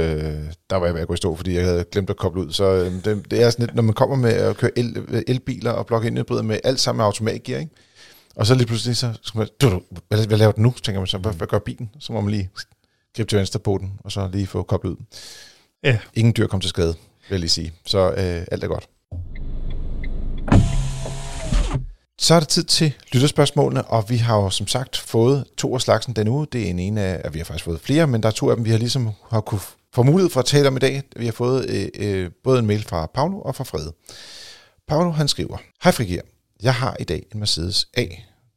der 0.70 0.76
var 0.76 0.87
jeg 0.87 0.95
ved 0.95 1.01
at 1.01 1.09
gå 1.09 1.14
i 1.14 1.16
stå, 1.16 1.37
fordi 1.37 1.55
jeg 1.55 1.64
havde 1.64 1.85
glemt 1.93 2.11
at 2.11 2.16
koble 2.16 2.47
ud. 2.47 2.53
Så 2.53 2.64
øh, 2.64 2.93
det, 3.05 3.30
det 3.30 3.43
er 3.43 3.51
sådan 3.51 3.66
lidt, 3.66 3.74
når 3.74 3.83
man 3.83 3.95
kommer 3.95 4.16
med 4.16 4.33
at 4.33 4.57
køre 4.57 4.78
el, 4.78 4.97
øh, 5.09 5.22
elbiler 5.26 5.70
og 5.70 5.87
plug-in 5.87 6.16
hybrider 6.16 6.43
med 6.43 6.59
alt 6.64 6.80
sammen 6.80 6.99
med 6.99 7.05
automatgear, 7.05 7.59
ikke? 7.61 7.72
Og 8.37 8.47
så 8.47 8.55
lige 8.55 8.66
pludselig, 8.66 8.97
så 8.97 9.12
skal 9.22 9.39
man, 9.39 9.49
du, 9.61 9.70
du, 9.70 9.83
hvad, 10.09 10.26
hvad 10.26 10.39
laver 10.39 10.53
du 10.53 10.61
nu? 10.61 10.74
Tænker 10.83 11.01
man 11.01 11.07
så, 11.07 11.18
hvad, 11.18 11.33
hvad 11.33 11.47
gør 11.47 11.59
bilen? 11.59 11.91
Så 11.99 12.12
må 12.12 12.20
man 12.20 12.30
lige 12.30 12.51
gribe 13.16 13.30
til 13.30 13.39
venstre 13.39 13.61
på 13.61 13.78
den, 13.80 13.93
og 14.05 14.12
så 14.12 14.28
lige 14.33 14.47
få 14.47 14.62
koblet 14.62 14.91
ud. 14.91 14.97
Ja. 15.83 15.99
Ingen 16.14 16.35
dyr 16.37 16.47
kom 16.47 16.61
til 16.61 16.70
skade, 16.70 16.95
vil 17.28 17.30
jeg 17.30 17.41
lige 17.41 17.51
sige. 17.51 17.72
Så 17.87 18.11
øh, 18.11 18.47
alt 18.53 18.64
er 18.64 18.68
godt. 18.68 18.89
Så 22.18 22.35
er 22.35 22.41
det 22.41 22.49
tid 22.49 22.64
til 22.64 22.93
lytterspørgsmålene, 23.12 23.83
og 23.83 24.11
vi 24.11 24.16
har 24.16 24.37
jo 24.37 24.51
som 24.51 24.66
sagt 24.66 24.97
fået 24.97 25.45
to 25.57 25.74
af 25.74 25.80
slagsen 25.80 26.16
den 26.16 26.28
uge. 26.28 26.47
Det 26.53 26.62
er 26.62 26.70
en 26.70 26.78
ene 26.78 27.01
af, 27.01 27.20
at 27.24 27.35
vi 27.35 27.39
har 27.39 27.45
faktisk 27.45 27.64
fået 27.64 27.80
flere, 27.80 28.07
men 28.07 28.22
der 28.22 28.28
er 28.28 28.33
to 28.33 28.51
af 28.51 28.57
dem, 28.57 28.64
vi 28.64 28.70
har 28.70 28.78
ligesom 28.78 29.11
har 29.30 29.41
kunne 29.41 29.61
får 29.95 30.03
mulighed 30.03 30.30
for 30.30 30.41
at 30.41 30.47
tale 30.47 30.68
om 30.68 30.76
i 30.76 30.78
dag. 30.78 31.03
Vi 31.16 31.24
har 31.24 31.33
fået 31.33 31.70
øh, 31.70 31.89
øh, 31.95 32.30
både 32.45 32.59
en 32.59 32.66
mail 32.66 32.83
fra 32.83 33.07
Paolo 33.07 33.41
og 33.41 33.55
fra 33.55 33.64
Frede. 33.64 33.93
Paolo 34.89 35.11
han 35.11 35.28
skriver, 35.28 35.57
Hej 35.83 35.93
Frigir, 35.93 36.20
jeg 36.63 36.75
har 36.75 36.97
i 37.01 37.05
dag 37.05 37.27
en 37.35 37.39
Mercedes 37.39 37.89
A 37.97 38.07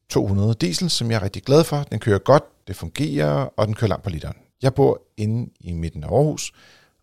200 0.09 0.53
diesel, 0.53 0.89
som 0.89 1.11
jeg 1.11 1.17
er 1.17 1.23
rigtig 1.23 1.43
glad 1.43 1.63
for. 1.63 1.83
Den 1.83 1.99
kører 1.99 2.19
godt, 2.19 2.43
det 2.67 2.75
fungerer, 2.75 3.31
og 3.31 3.67
den 3.67 3.75
kører 3.75 3.89
langt 3.89 4.03
på 4.03 4.09
literen. 4.09 4.35
Jeg 4.61 4.73
bor 4.73 5.01
inde 5.17 5.51
i 5.59 5.73
midten 5.73 6.03
af 6.03 6.07
Aarhus 6.07 6.51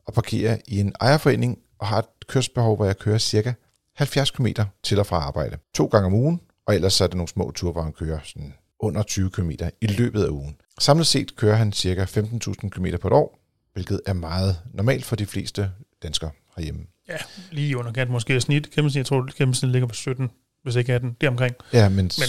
og 0.05 0.15
parkerer 0.15 0.57
i 0.69 0.81
en 0.81 0.93
ejerforening 1.01 1.59
og 1.79 1.87
har 1.87 1.99
et 1.99 2.27
kørsbehov, 2.29 2.77
hvor 2.77 2.85
jeg 2.85 2.99
kører 2.99 3.19
cirka 3.19 3.53
70 3.97 4.31
km 4.31 4.47
til 4.83 4.99
og 4.99 5.07
fra 5.07 5.17
arbejde. 5.17 5.59
To 5.75 5.87
gange 5.87 6.07
om 6.07 6.15
ugen, 6.15 6.41
og 6.67 6.75
ellers 6.75 6.93
så 6.93 7.05
er 7.05 7.09
der 7.09 7.17
nogle 7.17 7.29
små 7.29 7.51
ture, 7.51 7.73
hvor 7.73 7.83
han 7.83 7.93
kører 7.93 8.19
sådan 8.25 8.55
under 8.81 9.03
20 9.03 9.31
km 9.31 9.51
i 9.81 9.87
løbet 9.87 10.25
af 10.25 10.29
ugen. 10.29 10.57
Samlet 10.79 11.07
set 11.07 11.37
kører 11.37 11.57
han 11.57 11.73
cirka 11.73 12.05
15.000 12.05 12.69
km 12.69 12.87
på 13.01 13.09
et 13.09 13.15
år, 13.15 13.39
hvilket 13.73 14.01
er 14.07 14.13
meget 14.13 14.57
normalt 14.75 15.05
for 15.05 15.17
de 15.17 15.27
fleste 15.27 15.71
danskere 16.03 16.31
herhjemme. 16.57 16.87
Ja, 17.09 17.17
lige 17.51 17.77
under 17.77 17.89
underkant 17.89 18.11
måske 18.11 18.41
snit. 18.41 18.71
Gennemsnit, 18.71 18.99
jeg 18.99 19.07
tror, 19.07 19.37
gennemsnit 19.37 19.73
ligger 19.73 19.89
på 19.89 19.95
17, 19.95 20.31
hvis 20.63 20.77
ikke 20.77 20.93
18. 20.93 21.17
Det 21.21 21.27
er 21.27 21.31
omkring. 21.31 21.55
Ja, 21.73 21.89
men, 21.89 21.97
men 21.97 22.29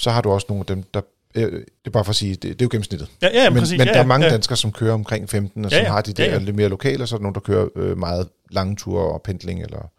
så 0.00 0.10
har 0.10 0.20
du 0.20 0.30
også 0.30 0.46
nogle 0.48 0.60
af 0.60 0.66
dem, 0.66 0.82
der... 0.82 1.00
Øh, 1.34 1.52
det 1.52 1.64
er 1.86 1.90
bare 1.90 2.04
for 2.04 2.10
at 2.10 2.16
sige, 2.16 2.34
det, 2.34 2.42
det 2.42 2.50
er 2.50 2.56
jo 2.64 2.68
gennemsnittet. 2.70 3.08
Ja, 3.22 3.28
ja, 3.32 3.50
men, 3.50 3.58
præcis. 3.58 3.78
men 3.78 3.86
ja, 3.86 3.92
der 3.92 4.00
er 4.00 4.06
mange 4.06 4.26
ja. 4.26 4.32
danskere, 4.32 4.56
som 4.56 4.72
kører 4.72 4.94
omkring 4.94 5.30
15, 5.30 5.64
og 5.64 5.70
Ja, 5.70 5.76
som 5.76 5.84
ja. 5.84 5.90
har 5.92 6.00
de 6.00 6.12
der 6.12 6.24
Ja, 6.24 6.32
ja. 6.32 6.38
lidt 6.38 6.56
mere 6.56 6.68
lokale, 6.68 7.04
og 7.04 7.08
så 7.08 7.14
er 7.14 7.18
der 7.18 7.22
nogen, 7.22 7.34
der 7.34 7.40
kører 7.40 7.68
øh, 7.76 7.98
meget 7.98 8.28
lange 8.50 8.76
ture 8.76 9.12
og 9.12 9.22
pendling, 9.22 9.62
eller 9.62 9.90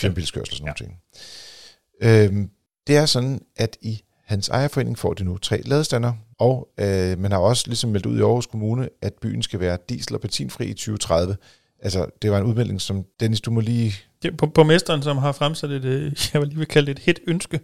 firmabilskørsel 0.00 0.52
og 0.52 0.56
sådan 0.56 0.64
nogle 0.64 0.76
ting. 0.76 2.32
Øhm, 2.32 2.50
det 2.86 2.96
er 2.96 3.06
sådan, 3.06 3.40
at 3.56 3.76
i 3.82 4.02
hans 4.24 4.48
ejerforening 4.48 4.98
får 4.98 5.14
de 5.14 5.24
nu 5.24 5.38
tre 5.38 5.60
ladestander, 5.64 6.12
og 6.38 6.68
øh, 6.80 7.18
man 7.18 7.32
har 7.32 7.38
også 7.38 7.64
ligesom 7.66 7.90
meldt 7.90 8.06
ud 8.06 8.18
i 8.18 8.20
Aarhus 8.20 8.46
Kommune, 8.46 8.88
at 9.02 9.12
byen 9.22 9.42
skal 9.42 9.60
være 9.60 9.78
diesel- 9.88 10.14
og 10.14 10.20
benzinfri 10.20 10.66
i 10.66 10.72
2030. 10.74 11.36
Altså, 11.82 12.06
det 12.22 12.30
var 12.30 12.38
en 12.38 12.44
udmelding, 12.44 12.80
som 12.80 13.04
Dennis, 13.20 13.40
du 13.40 13.50
må 13.50 13.60
lige... 13.60 13.94
Er 14.24 14.30
på, 14.38 14.46
på 14.46 14.64
mesteren, 14.64 15.02
som 15.02 15.18
har 15.18 15.32
fremsat 15.32 15.70
et, 15.70 15.84
øh, 15.84 16.12
jeg 16.32 16.40
vil 16.40 16.48
lige 16.48 16.58
vil 16.58 16.66
kalde 16.66 16.86
det 16.86 16.98
et 16.98 17.04
hit 17.04 17.20
ønske. 17.26 17.60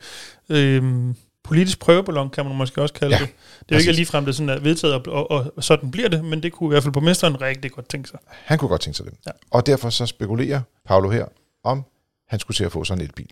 Øhm, 0.48 1.14
politisk 1.42 1.78
prøveballon, 1.78 2.30
kan 2.30 2.44
man 2.44 2.56
måske 2.56 2.82
også 2.82 2.94
kalde 2.94 3.14
Ja, 3.14 3.20
ja, 3.20 3.26
det. 3.26 3.34
Det 3.68 3.74
er 3.74 3.76
jo 3.76 3.80
ikke 3.80 3.92
ligefrem, 3.92 4.24
det 4.24 4.34
sådan 4.34 4.48
er 4.48 4.58
vedtaget, 4.58 4.94
og, 4.94 5.02
og, 5.06 5.30
og, 5.30 5.52
og 5.56 5.64
sådan 5.64 5.90
bliver 5.90 6.08
det, 6.08 6.24
men 6.24 6.42
det 6.42 6.52
kunne 6.52 6.68
i 6.68 6.72
hvert 6.72 6.82
fald 6.82 6.92
på 6.92 7.00
mesteren 7.00 7.40
rigtig 7.40 7.72
godt 7.72 7.88
tænke 7.88 8.08
sig. 8.08 8.18
Han 8.28 8.58
kunne 8.58 8.68
godt 8.68 8.80
tænke 8.80 8.96
sig 8.96 9.06
det. 9.06 9.14
Ja. 9.26 9.30
Og 9.50 9.66
derfor 9.66 9.90
så 9.90 10.06
spekulerer 10.06 10.60
Paolo 10.84 11.10
her, 11.10 11.26
om 11.64 11.84
han 12.28 12.40
skulle 12.40 12.54
til 12.54 12.64
at 12.64 12.72
få 12.72 12.84
sådan 12.84 13.00
en 13.00 13.06
elbil. 13.06 13.30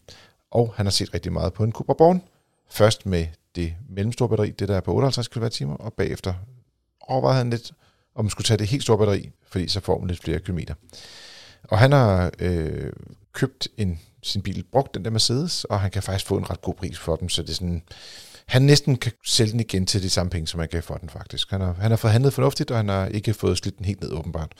Og 0.51 0.74
han 0.76 0.87
har 0.87 0.91
set 0.91 1.14
rigtig 1.14 1.32
meget 1.32 1.53
på 1.53 1.64
en 1.64 1.72
Cupra 1.72 1.95
Born. 1.95 2.22
Først 2.70 3.07
med 3.07 3.26
det 3.57 3.74
mellemstore 3.89 4.28
batteri, 4.28 4.51
det 4.51 4.68
der 4.68 4.76
er 4.76 4.80
på 4.80 4.95
58 4.95 5.28
kWh, 5.28 5.70
og 5.72 5.93
bagefter 5.93 6.35
overvejede 7.01 7.39
han 7.39 7.51
lidt, 7.51 7.72
om 8.15 8.25
man 8.25 8.31
skulle 8.31 8.45
tage 8.45 8.59
det 8.59 8.67
helt 8.67 8.83
store 8.83 8.99
batteri, 8.99 9.31
fordi 9.49 9.69
så 9.69 9.81
får 9.81 9.99
man 9.99 10.09
lidt 10.09 10.23
flere 10.23 10.41
kilometer. 10.41 10.75
Og 11.65 11.79
han 11.79 11.93
har 11.93 12.31
øh, 12.39 12.93
købt 13.33 13.69
en, 13.77 14.01
sin 14.23 14.43
bil 14.43 14.65
brugt, 14.73 14.95
den 14.95 15.05
der 15.05 15.11
Mercedes, 15.11 15.65
og 15.65 15.81
han 15.81 15.91
kan 15.91 16.03
faktisk 16.03 16.27
få 16.27 16.37
en 16.37 16.51
ret 16.51 16.62
god 16.62 16.75
pris 16.75 16.99
for 16.99 17.17
den, 17.17 17.29
så 17.29 17.43
det 17.43 17.51
er 17.51 17.55
sådan, 17.55 17.83
han 18.47 18.62
næsten 18.62 18.97
kan 18.97 19.12
sælge 19.25 19.53
den 19.53 19.61
igen 19.61 19.87
til 19.87 20.03
de 20.03 20.11
samme 20.11 20.31
penge, 20.31 20.47
som 20.47 20.59
man 20.59 20.69
gav 20.69 20.83
for 20.83 20.95
den 20.95 21.09
faktisk. 21.09 21.51
Han 21.51 21.61
har, 21.61 21.73
han 21.73 21.91
har 21.91 21.97
forhandlet 21.97 22.33
fornuftigt, 22.33 22.71
og 22.71 22.77
han 22.77 22.89
har 22.89 23.07
ikke 23.07 23.35
fået 23.35 23.59
slidt 23.59 23.79
den 23.79 23.85
helt 23.85 24.01
ned 24.01 24.12
åbenbart. 24.12 24.53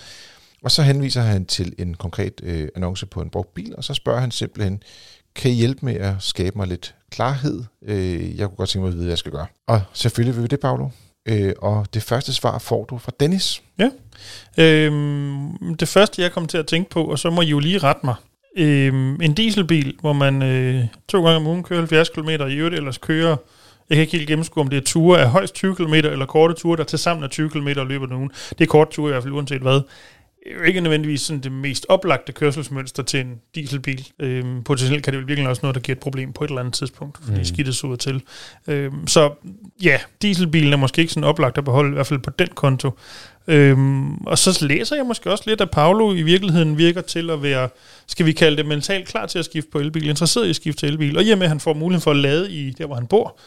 Og 0.63 0.71
så 0.71 0.83
henviser 0.83 1.23
han 1.23 1.47
til 1.47 1.75
en 1.79 1.95
konkret 1.95 2.41
øh, 2.43 2.69
annonce 2.77 3.07
på 3.07 3.21
en 3.23 3.31
brugt 3.31 3.55
bil, 3.55 3.77
og 3.77 3.85
så 3.85 3.95
spørger 3.95 4.21
han 4.21 4.31
simpelthen, 4.31 4.83
kan 5.35 5.51
I 5.51 5.55
hjælpe 5.55 5.87
med 5.87 5.95
at 5.95 6.15
skabe 6.19 6.59
mig 6.59 6.67
lidt 6.67 6.95
klarhed? 7.11 7.65
Øh, 7.83 8.39
jeg 8.39 8.49
kunne 8.49 8.57
godt 8.57 8.69
tænke 8.69 8.83
mig 8.83 8.89
at 8.89 8.93
vide, 8.93 9.05
hvad 9.05 9.11
jeg 9.11 9.19
skal 9.19 9.33
gøre. 9.33 9.47
Og 9.67 9.81
selvfølgelig 9.93 10.37
vil 10.37 10.43
vi 10.43 10.49
det, 10.49 10.61
Paolo. 10.61 10.89
Øh, 11.29 11.53
og 11.59 11.87
det 11.95 12.03
første 12.03 12.33
svar 12.33 12.59
får 12.59 12.85
du 12.85 12.99
fra 12.99 13.13
Dennis. 13.21 13.63
Ja. 13.79 13.91
Øhm, 14.59 15.77
det 15.81 15.89
første, 15.89 16.23
jeg 16.23 16.33
kom 16.33 16.47
til 16.47 16.59
at 16.59 16.67
tænke 16.67 16.91
på, 16.91 17.05
og 17.05 17.19
så 17.19 17.31
må 17.31 17.41
I 17.41 17.47
jo 17.47 17.59
lige 17.59 17.79
rette 17.79 18.01
mig. 18.07 18.15
Øhm, 18.57 19.21
en 19.21 19.35
dieselbil, 19.35 19.97
hvor 20.01 20.13
man 20.13 20.43
øh, 20.43 20.85
to 21.09 21.25
gange 21.25 21.37
om 21.37 21.47
ugen 21.47 21.63
kører 21.63 21.81
70 21.81 22.09
km 22.09 22.29
i 22.29 22.55
øvrigt, 22.55 22.75
ellers 22.75 22.99
kører, 22.99 23.37
jeg 23.89 23.97
kan 23.97 24.01
ikke 24.01 24.17
helt 24.17 24.29
gennemskue, 24.29 24.61
om 24.61 24.69
det 24.69 24.77
er 24.77 24.83
ture 24.83 25.21
af 25.21 25.31
højst 25.31 25.55
20 25.55 25.75
km, 25.75 25.95
eller 25.95 26.27
korte 26.27 26.55
ture, 26.55 26.77
der 26.77 26.85
til 26.85 26.99
sammen 26.99 27.25
er 27.25 27.29
20 27.29 27.51
km 27.51 27.69
og 27.77 27.87
løber 27.87 28.07
nogen. 28.07 28.31
Det 28.51 28.61
er 28.61 28.67
korte 28.67 28.91
ture 28.93 29.11
i 29.11 29.13
hvert 29.13 29.23
fald, 29.23 29.35
uanset 29.35 29.63
hvad. 29.63 29.81
Ikke 30.67 30.81
nødvendigvis 30.81 31.21
sådan 31.21 31.41
det 31.41 31.53
mest 31.53 31.87
oplagte 31.89 32.33
kørselsmønster 32.33 33.03
til 33.03 33.21
en 33.21 33.41
dieselbil. 33.55 34.09
Øhm, 34.19 34.63
potentielt 34.63 35.05
kan 35.05 35.13
det 35.13 35.21
vel 35.21 35.29
virkelig 35.29 35.49
også 35.49 35.61
noget, 35.63 35.75
der 35.75 35.81
giver 35.81 35.97
et 35.97 36.01
problem 36.01 36.33
på 36.33 36.45
et 36.45 36.49
eller 36.49 36.61
andet 36.61 36.75
tidspunkt, 36.75 37.19
fordi 37.25 37.39
mm. 37.39 37.45
skidtet 37.45 37.77
så 37.77 37.87
ud 37.87 37.97
til. 37.97 38.23
Øhm, 38.67 39.07
så 39.07 39.33
ja, 39.83 39.99
dieselbilen 40.23 40.73
er 40.73 40.77
måske 40.77 41.01
ikke 41.01 41.13
sådan 41.13 41.29
oplagt 41.29 41.59
at 41.59 41.65
beholde, 41.65 41.91
i 41.91 41.95
hvert 41.95 42.07
fald 42.07 42.21
på 42.21 42.31
den 42.31 42.49
konto. 42.55 42.91
Øhm, 43.47 44.17
og 44.17 44.39
så 44.39 44.67
læser 44.67 44.97
jeg 44.97 45.07
måske 45.07 45.31
også 45.31 45.45
lidt, 45.47 45.61
at 45.61 45.71
Paolo 45.71 46.15
i 46.15 46.23
virkeligheden 46.23 46.79
virker 46.79 47.01
til 47.01 47.31
at 47.31 47.43
være, 47.43 47.69
skal 48.07 48.27
vi 48.27 48.33
kalde 48.33 48.57
det 48.57 48.67
mentalt 48.67 49.09
klar 49.09 49.27
til 49.27 49.39
at 49.39 49.45
skifte 49.45 49.71
på 49.71 49.79
elbil, 49.79 50.09
interesseret 50.09 50.47
i 50.47 50.51
at 50.51 50.57
skifte 50.57 50.81
til 50.81 50.89
elbil, 50.89 51.17
og 51.17 51.25
i 51.25 51.31
og 51.31 51.39
med, 51.39 51.45
at 51.45 51.51
han 51.51 51.61
får 51.61 51.75
muligheden 51.75 52.03
for 52.03 52.11
at 52.11 52.17
lade 52.17 52.53
i 52.53 52.71
der, 52.71 52.87
hvor 52.87 52.95
han 52.95 53.07
bor. 53.07 53.39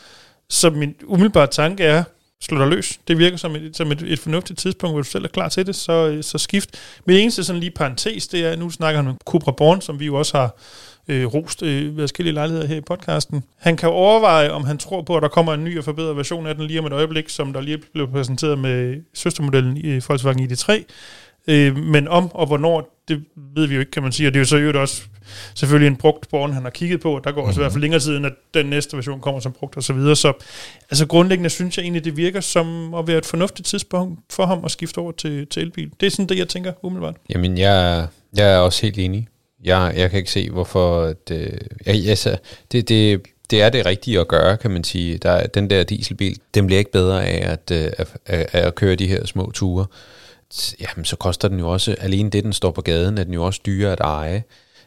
Så 0.49 0.69
min 0.69 0.95
umiddelbare 1.03 1.47
tanke 1.47 1.83
er, 1.83 2.03
slå 2.41 2.59
dig 2.59 2.67
løs. 2.67 2.99
Det 3.07 3.17
virker 3.17 3.37
som 3.37 3.55
et, 3.55 3.77
som 3.77 3.91
et, 3.91 4.01
et 4.01 4.19
fornuftigt 4.19 4.59
tidspunkt, 4.59 4.93
hvor 4.93 5.01
du 5.01 5.07
selv 5.07 5.23
er 5.23 5.27
klar 5.27 5.49
til 5.49 5.67
det, 5.67 5.75
så, 5.75 6.17
så 6.21 6.37
skift. 6.37 6.69
Mit 7.05 7.17
eneste 7.17 7.43
sådan 7.43 7.59
lige 7.59 7.71
parentes, 7.71 8.27
det 8.27 8.45
er, 8.45 8.55
nu 8.55 8.69
snakker 8.69 9.01
han 9.01 9.09
om 9.09 9.17
Cobra 9.25 9.51
Born, 9.51 9.81
som 9.81 9.99
vi 9.99 10.05
jo 10.05 10.15
også 10.15 10.37
har 10.37 10.55
øh, 11.07 11.25
rost 11.25 11.63
øh, 11.63 11.97
ved 11.97 12.03
forskellige 12.03 12.33
lejligheder 12.33 12.67
her 12.67 12.75
i 12.75 12.81
podcasten. 12.81 13.43
Han 13.57 13.77
kan 13.77 13.89
overveje, 13.89 14.51
om 14.51 14.63
han 14.63 14.77
tror 14.77 15.01
på, 15.01 15.15
at 15.15 15.21
der 15.21 15.27
kommer 15.27 15.53
en 15.53 15.63
ny 15.63 15.77
og 15.77 15.83
forbedret 15.83 16.17
version 16.17 16.47
af 16.47 16.55
den 16.55 16.67
lige 16.67 16.79
om 16.79 16.85
et 16.85 16.93
øjeblik, 16.93 17.29
som 17.29 17.53
der 17.53 17.61
lige 17.61 17.77
blev 17.93 18.11
præsenteret 18.11 18.59
med 18.59 18.95
søstermodellen 19.13 19.77
i 19.77 19.99
Volkswagen 20.07 20.51
ID3. 20.51 20.83
Øh, 21.47 21.77
men 21.77 22.07
om 22.07 22.35
og 22.35 22.47
hvornår, 22.47 22.93
det 23.07 23.23
ved 23.55 23.67
vi 23.67 23.73
jo 23.73 23.79
ikke, 23.79 23.91
kan 23.91 24.03
man 24.03 24.11
sige. 24.11 24.27
Og 24.29 24.33
det 24.33 24.37
er 24.37 24.41
jo 24.41 24.45
så 24.45 24.57
øvrigt 24.57 24.77
også 24.77 25.01
selvfølgelig 25.55 25.87
en 25.87 25.95
brugt 25.95 26.29
born, 26.29 26.53
han 26.53 26.63
har 26.63 26.69
kigget 26.69 27.01
på. 27.01 27.21
Der 27.23 27.31
går 27.31 27.47
også 27.47 27.59
i 27.59 27.61
hvert 27.63 27.71
fald 27.71 27.81
længere 27.81 27.99
tid, 27.99 28.17
end 28.17 28.25
at 28.25 28.33
den 28.53 28.65
næste 28.65 28.97
version 28.97 29.19
kommer 29.21 29.39
som 29.39 29.51
brugt 29.51 29.77
og 29.77 29.83
så 29.83 29.93
videre. 29.93 30.15
Så 30.15 30.33
altså 30.91 31.05
grundlæggende 31.07 31.49
synes 31.49 31.77
jeg 31.77 31.83
egentlig, 31.83 32.05
det 32.05 32.17
virker 32.17 32.41
som 32.41 32.93
at 32.93 33.07
være 33.07 33.17
et 33.17 33.25
fornuftigt 33.25 33.67
tidspunkt 33.67 34.19
for 34.29 34.45
ham 34.45 34.65
at 34.65 34.71
skifte 34.71 34.97
over 34.97 35.11
til, 35.11 35.47
til 35.47 35.61
elbil. 35.61 35.91
Det 35.99 36.05
er 36.05 36.11
sådan 36.11 36.29
det, 36.29 36.37
jeg 36.37 36.47
tænker 36.47 36.73
umiddelbart. 36.81 37.15
Jamen, 37.29 37.57
jeg, 37.57 38.07
jeg 38.37 38.53
er 38.53 38.57
også 38.57 38.81
helt 38.81 38.97
enig. 38.97 39.27
Jeg, 39.63 39.93
jeg 39.97 40.09
kan 40.09 40.17
ikke 40.19 40.31
se, 40.31 40.49
hvorfor... 40.49 41.13
Øh, 41.31 41.47
jeg, 41.85 42.07
altså, 42.09 42.37
det, 42.71 42.89
det, 42.89 43.21
det 43.51 43.61
er 43.61 43.69
det 43.69 43.85
rigtige 43.85 44.19
at 44.19 44.27
gøre, 44.27 44.57
kan 44.57 44.71
man 44.71 44.83
sige. 44.83 45.17
Der, 45.17 45.31
er- 45.31 45.47
den 45.47 45.69
der 45.69 45.83
dieselbil, 45.83 46.37
den 46.53 46.65
bliver 46.65 46.79
ikke 46.79 46.91
bedre 46.91 47.25
af 47.25 47.51
at, 47.51 47.71
øh, 47.71 47.91
at, 47.97 48.07
at, 48.25 48.55
at 48.55 48.75
køre 48.75 48.95
de 48.95 49.07
her 49.07 49.25
små 49.25 49.51
ture. 49.51 49.85
Jamen, 50.79 51.05
så 51.05 51.15
koster 51.15 51.47
den 51.47 51.59
jo 51.59 51.69
også, 51.69 51.95
alene 51.99 52.29
det, 52.29 52.43
den 52.43 52.53
står 52.53 52.71
på 52.71 52.81
gaden, 52.81 53.17
er 53.17 53.23
den 53.23 53.33
jo 53.33 53.43
også 53.45 53.61
dyrere 53.65 53.91
at 53.91 53.99
eje 53.99 54.43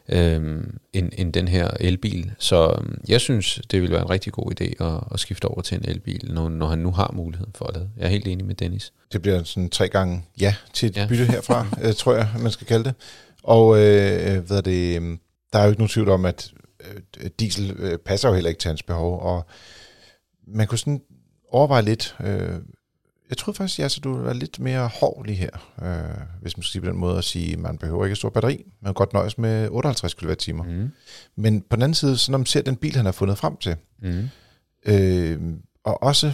øhm, 0.09 0.77
end, 0.93 1.11
end 1.17 1.33
den 1.33 1.47
her 1.47 1.69
elbil. 1.79 2.31
Så 2.37 2.75
øhm, 2.77 3.01
jeg 3.07 3.21
synes, 3.21 3.61
det 3.71 3.81
vil 3.81 3.91
være 3.91 4.01
en 4.01 4.09
rigtig 4.09 4.33
god 4.33 4.61
idé 4.61 4.85
at, 4.85 5.03
at 5.13 5.19
skifte 5.19 5.45
over 5.45 5.61
til 5.61 5.77
en 5.77 5.89
elbil, 5.89 6.31
når, 6.33 6.49
når 6.49 6.67
han 6.67 6.79
nu 6.79 6.91
har 6.91 7.11
muligheden 7.13 7.53
for 7.55 7.65
det. 7.65 7.89
Jeg 7.97 8.05
er 8.05 8.09
helt 8.09 8.27
enig 8.27 8.45
med 8.45 8.55
Dennis. 8.55 8.93
Det 9.13 9.21
bliver 9.21 9.43
sådan 9.43 9.69
tre 9.69 9.89
gange 9.89 10.25
ja 10.41 10.55
til 10.73 10.89
et 10.89 10.97
ja. 10.97 11.07
Bytte 11.07 11.25
herfra, 11.25 11.65
øh, 11.83 11.93
tror 11.93 12.13
jeg, 12.13 12.29
man 12.39 12.51
skal 12.51 12.67
kalde 12.67 12.83
det. 12.83 12.93
Og 13.43 13.77
øh, 13.77 14.45
hvad 14.47 14.57
er 14.57 14.61
det, 14.61 15.01
øh, 15.01 15.17
der 15.53 15.59
er 15.59 15.63
jo 15.63 15.69
ikke 15.69 15.81
nogen 15.81 15.89
tvivl 15.89 16.09
om, 16.09 16.25
at 16.25 16.51
øh, 17.19 17.29
diesel 17.39 17.75
øh, 17.79 17.97
passer 17.97 18.29
jo 18.29 18.35
heller 18.35 18.49
ikke 18.49 18.59
til 18.59 18.67
hans 18.67 18.83
behov, 18.83 19.21
og 19.21 19.45
man 20.47 20.67
kunne 20.67 20.77
sådan 20.77 21.01
overveje 21.49 21.81
lidt, 21.81 22.15
øh, 22.23 22.59
jeg 23.31 23.37
troede 23.37 23.57
faktisk, 23.57 23.79
at 23.79 23.99
du 24.03 24.11
ville 24.11 24.25
være 24.25 24.37
lidt 24.37 24.59
mere 24.59 24.87
hård 24.87 25.25
lige 25.25 25.35
her, 25.35 25.71
øh, 25.81 26.21
hvis 26.41 26.57
man 26.57 26.63
skal 26.63 26.71
sige 26.71 26.81
på 26.81 26.87
den 26.87 26.97
måde 26.97 27.17
at 27.17 27.23
sige, 27.23 27.53
at 27.53 27.59
man 27.59 27.77
behøver 27.77 28.05
ikke 28.05 28.11
et 28.11 28.17
stort 28.17 28.33
batteri, 28.33 28.65
man 28.81 28.87
kan 28.87 28.93
godt 28.93 29.13
nøjes 29.13 29.37
med 29.37 29.67
58 29.71 30.13
kWh. 30.13 30.65
Mm. 30.65 30.89
Men 31.35 31.61
på 31.61 31.75
den 31.75 31.83
anden 31.83 31.95
side, 31.95 32.17
så 32.17 32.31
når 32.31 32.37
man 32.37 32.45
ser 32.45 32.61
den 32.61 32.75
bil, 32.75 32.95
han 32.95 33.05
har 33.05 33.11
fundet 33.11 33.37
frem 33.37 33.57
til, 33.57 33.75
Mm. 34.03 34.29
Øh, 34.85 35.39
og 35.83 36.03
også 36.03 36.33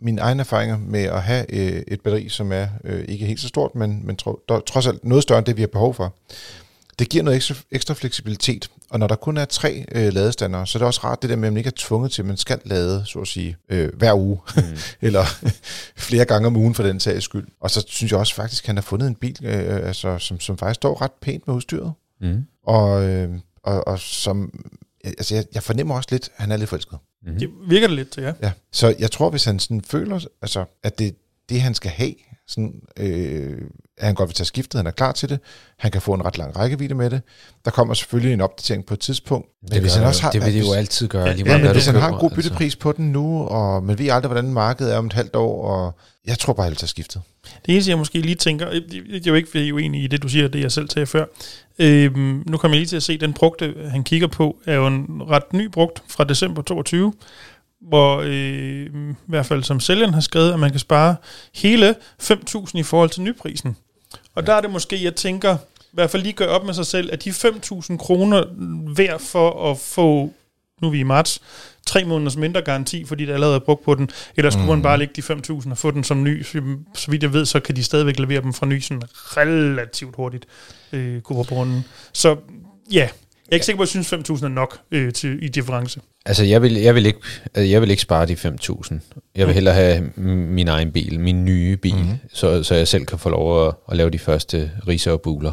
mine 0.00 0.20
egne 0.20 0.40
erfaringer 0.40 0.78
med 0.78 1.02
at 1.02 1.22
have 1.22 1.46
øh, 1.52 1.82
et 1.88 2.00
batteri, 2.00 2.28
som 2.28 2.52
er 2.52 2.68
øh, 2.84 3.04
ikke 3.08 3.26
helt 3.26 3.40
så 3.40 3.48
stort, 3.48 3.74
men, 3.74 4.06
men 4.06 4.16
tro, 4.16 4.40
der, 4.48 4.60
trods 4.60 4.86
alt 4.86 5.04
noget 5.04 5.22
større 5.22 5.38
end 5.38 5.46
det, 5.46 5.56
vi 5.56 5.62
har 5.62 5.66
behov 5.66 5.94
for. 5.94 6.14
Det 6.98 7.08
giver 7.08 7.24
noget 7.24 7.36
ekstra, 7.36 7.54
ekstra 7.70 7.94
fleksibilitet, 7.94 8.70
og 8.90 8.98
når 8.98 9.06
der 9.06 9.16
kun 9.16 9.36
er 9.36 9.44
tre 9.44 9.84
øh, 9.92 10.12
ladestandere, 10.12 10.66
så 10.66 10.78
er 10.78 10.80
det 10.80 10.86
også 10.86 11.00
rart 11.04 11.22
det 11.22 11.30
der 11.30 11.36
med, 11.36 11.48
at 11.48 11.52
man 11.52 11.58
ikke 11.58 11.68
er 11.68 11.72
tvunget 11.76 12.12
til, 12.12 12.22
at 12.22 12.26
man 12.26 12.36
skal 12.36 12.60
lade, 12.64 13.02
så 13.06 13.18
at 13.18 13.28
sige, 13.28 13.56
øh, 13.68 13.94
hver 13.94 14.14
uge, 14.14 14.38
mm. 14.56 14.62
eller 15.06 15.24
flere 16.08 16.24
gange 16.24 16.46
om 16.46 16.56
ugen 16.56 16.74
for 16.74 16.82
den 16.82 17.00
sags 17.00 17.24
skyld. 17.24 17.46
Og 17.60 17.70
så 17.70 17.84
synes 17.88 18.12
jeg 18.12 18.20
også 18.20 18.34
faktisk, 18.34 18.64
at 18.64 18.66
han 18.66 18.76
har 18.76 18.82
fundet 18.82 19.06
en 19.08 19.14
bil, 19.14 19.36
øh, 19.42 19.86
altså, 19.86 20.18
som, 20.18 20.40
som 20.40 20.58
faktisk 20.58 20.74
står 20.76 21.02
ret 21.02 21.12
pænt 21.22 21.46
med 21.46 21.54
udstyret, 21.54 21.92
Mm. 22.20 22.44
og, 22.66 23.04
øh, 23.04 23.30
og, 23.64 23.86
og 23.88 23.98
som, 23.98 24.64
altså 25.04 25.34
jeg, 25.34 25.44
jeg 25.54 25.62
fornemmer 25.62 25.94
også 25.96 26.08
lidt, 26.12 26.24
at 26.36 26.40
han 26.42 26.52
er 26.52 26.56
lidt 26.56 26.68
forelsket. 26.68 26.98
Mm. 27.26 27.38
Det 27.38 27.48
virker 27.68 27.86
det 27.86 27.96
lidt 27.96 28.10
til, 28.10 28.22
ja. 28.22 28.32
Ja, 28.42 28.52
så 28.72 28.94
jeg 28.98 29.10
tror, 29.10 29.30
hvis 29.30 29.44
han 29.44 29.58
sådan 29.58 29.80
føler, 29.82 30.26
altså, 30.42 30.64
at 30.82 30.98
det 30.98 31.14
det, 31.48 31.60
han 31.60 31.74
skal 31.74 31.90
have, 31.90 32.14
sådan, 32.48 32.72
øh, 32.96 33.58
at 33.98 34.06
han 34.06 34.14
godt 34.14 34.28
vil 34.28 34.34
tage 34.34 34.46
skiftet, 34.46 34.78
han 34.78 34.86
er 34.86 34.90
klar 34.90 35.12
til 35.12 35.28
det, 35.28 35.38
han 35.78 35.90
kan 35.90 36.00
få 36.02 36.14
en 36.14 36.24
ret 36.24 36.38
lang 36.38 36.56
rækkevidde 36.56 36.94
med 36.94 37.10
det. 37.10 37.20
Der 37.64 37.70
kommer 37.70 37.94
selvfølgelig 37.94 38.32
en 38.32 38.40
opdatering 38.40 38.86
på 38.86 38.94
et 38.94 39.00
tidspunkt. 39.00 39.48
Det, 39.62 39.70
hvis 39.70 39.82
vil, 39.82 39.90
han 39.90 40.04
også 40.04 40.22
har, 40.22 40.30
det 40.30 40.44
vil 40.44 40.54
det 40.54 40.60
jo 40.60 40.64
hvis- 40.64 40.76
altid 40.76 41.08
gøre. 41.08 41.36
Lige 41.36 41.52
Ja, 41.52 41.58
men 41.62 41.72
hvis 41.72 41.84
du 41.86 41.90
han 41.92 42.00
har 42.00 42.08
en 42.08 42.18
god 42.18 42.30
byttepris 42.30 42.76
på 42.76 42.92
den 42.92 43.12
nu, 43.12 43.42
og 43.42 43.82
man 43.82 43.98
ved 43.98 44.08
aldrig, 44.08 44.28
hvordan 44.32 44.52
markedet 44.52 44.94
er 44.94 44.98
om 44.98 45.06
et 45.06 45.12
halvt 45.12 45.36
år, 45.36 45.66
og 45.70 45.94
jeg 46.26 46.38
tror 46.38 46.52
bare, 46.52 46.64
at 46.64 46.66
han 46.66 46.70
vil 46.70 46.76
tage 46.78 46.88
skiftet. 46.88 47.22
Det 47.66 47.72
eneste, 47.72 47.90
jeg 47.90 47.98
måske 47.98 48.20
lige 48.20 48.34
tænker, 48.34 48.70
det 48.70 48.84
det 48.90 49.16
er 49.26 49.30
jo 49.30 49.34
ikke, 49.34 49.50
fordi 49.50 49.64
jeg 49.66 49.74
uenig 49.74 50.02
i 50.04 50.06
det, 50.06 50.22
du 50.22 50.28
siger, 50.28 50.48
det 50.48 50.60
jeg 50.60 50.72
selv 50.72 50.90
sagde 50.90 51.06
før. 51.06 51.24
Øhm, 51.78 52.42
nu 52.46 52.56
kommer 52.56 52.74
jeg 52.76 52.80
lige 52.80 52.88
til 52.88 52.96
at 52.96 53.02
se, 53.02 53.18
den 53.18 53.32
brugte, 53.32 53.74
han 53.90 54.04
kigger 54.04 54.26
på, 54.28 54.56
er 54.66 54.74
jo 54.74 54.86
en 54.86 55.06
ret 55.30 55.52
ny 55.52 55.68
brugt 55.68 56.02
fra 56.08 56.24
december 56.24 56.62
22, 56.62 57.12
hvor 57.80 58.20
øh, 58.20 58.86
i 58.86 59.14
hvert 59.26 59.46
fald 59.46 59.62
som 59.62 59.80
sælgeren 59.80 60.14
har 60.14 60.20
skrevet, 60.20 60.52
at 60.52 60.58
man 60.58 60.70
kan 60.70 60.80
spare 60.80 61.16
hele 61.54 61.94
5.000 62.22 62.70
i 62.74 62.82
forhold 62.82 63.10
til 63.10 63.22
nyprisen. 63.22 63.76
Og 64.34 64.42
ja. 64.42 64.46
der 64.46 64.54
er 64.54 64.60
det 64.60 64.70
måske, 64.70 65.04
jeg 65.04 65.14
tænker, 65.14 65.56
i 65.80 65.88
hvert 65.92 66.10
fald 66.10 66.22
lige 66.22 66.32
gøre 66.32 66.48
op 66.48 66.64
med 66.64 66.74
sig 66.74 66.86
selv, 66.86 67.12
at 67.12 67.24
de 67.24 67.30
5.000 67.30 67.96
kroner 67.96 68.44
værd 68.96 69.20
for 69.20 69.70
at 69.70 69.78
få, 69.78 70.32
nu 70.82 70.88
er 70.88 70.90
vi 70.90 71.00
i 71.00 71.02
marts, 71.02 71.40
tre 71.86 72.04
måneders 72.04 72.36
mindre 72.36 72.62
garanti, 72.62 73.04
fordi 73.04 73.26
det 73.26 73.32
allerede 73.32 73.54
er 73.54 73.60
brugt 73.60 73.84
på 73.84 73.94
den, 73.94 74.10
eller 74.36 74.50
skulle 74.50 74.64
mm. 74.64 74.70
man 74.70 74.82
bare 74.82 74.98
lægge 74.98 75.22
de 75.22 75.34
5.000 75.34 75.70
og 75.70 75.78
få 75.78 75.90
den 75.90 76.04
som 76.04 76.22
ny. 76.22 76.42
Så, 76.94 77.10
vidt 77.10 77.22
jeg 77.22 77.32
ved, 77.32 77.46
så 77.46 77.60
kan 77.60 77.76
de 77.76 77.84
stadigvæk 77.84 78.18
levere 78.18 78.42
dem 78.42 78.52
fra 78.52 78.66
ny 78.66 78.80
sådan 78.80 79.02
relativt 79.16 80.16
hurtigt, 80.16 80.46
øh, 80.92 81.20
Cooper 81.20 81.82
Så 82.12 82.36
ja, 82.92 83.08
jeg 83.48 83.52
er 83.52 83.56
ikke 83.56 83.66
sikker 83.66 83.76
på, 83.76 83.82
at 83.82 83.94
jeg 83.94 84.04
synes 84.04 84.30
5.000 84.30 84.44
er 84.44 84.48
nok 84.48 84.78
øh, 84.90 85.12
til, 85.12 85.44
i 85.44 85.48
difference. 85.48 86.00
Altså, 86.26 86.44
jeg 86.44 86.62
vil, 86.62 86.74
jeg 86.74 86.94
vil, 86.94 87.06
ikke, 87.06 87.18
øh, 87.56 87.70
jeg 87.70 87.80
vil 87.80 87.90
ikke 87.90 88.02
spare 88.02 88.26
de 88.26 88.34
5.000. 88.34 88.94
Jeg 89.34 89.46
vil 89.46 89.54
hellere 89.54 89.74
have 89.74 90.10
min 90.16 90.68
egen 90.68 90.92
bil, 90.92 91.20
min 91.20 91.44
nye 91.44 91.76
bil, 91.76 91.94
mm-hmm. 91.94 92.18
så, 92.32 92.62
så 92.62 92.74
jeg 92.74 92.88
selv 92.88 93.06
kan 93.06 93.18
få 93.18 93.28
lov 93.28 93.66
at, 93.66 93.74
at 93.90 93.96
lave 93.96 94.10
de 94.10 94.18
første 94.18 94.70
riser 94.88 95.12
og 95.12 95.20
buler. 95.20 95.52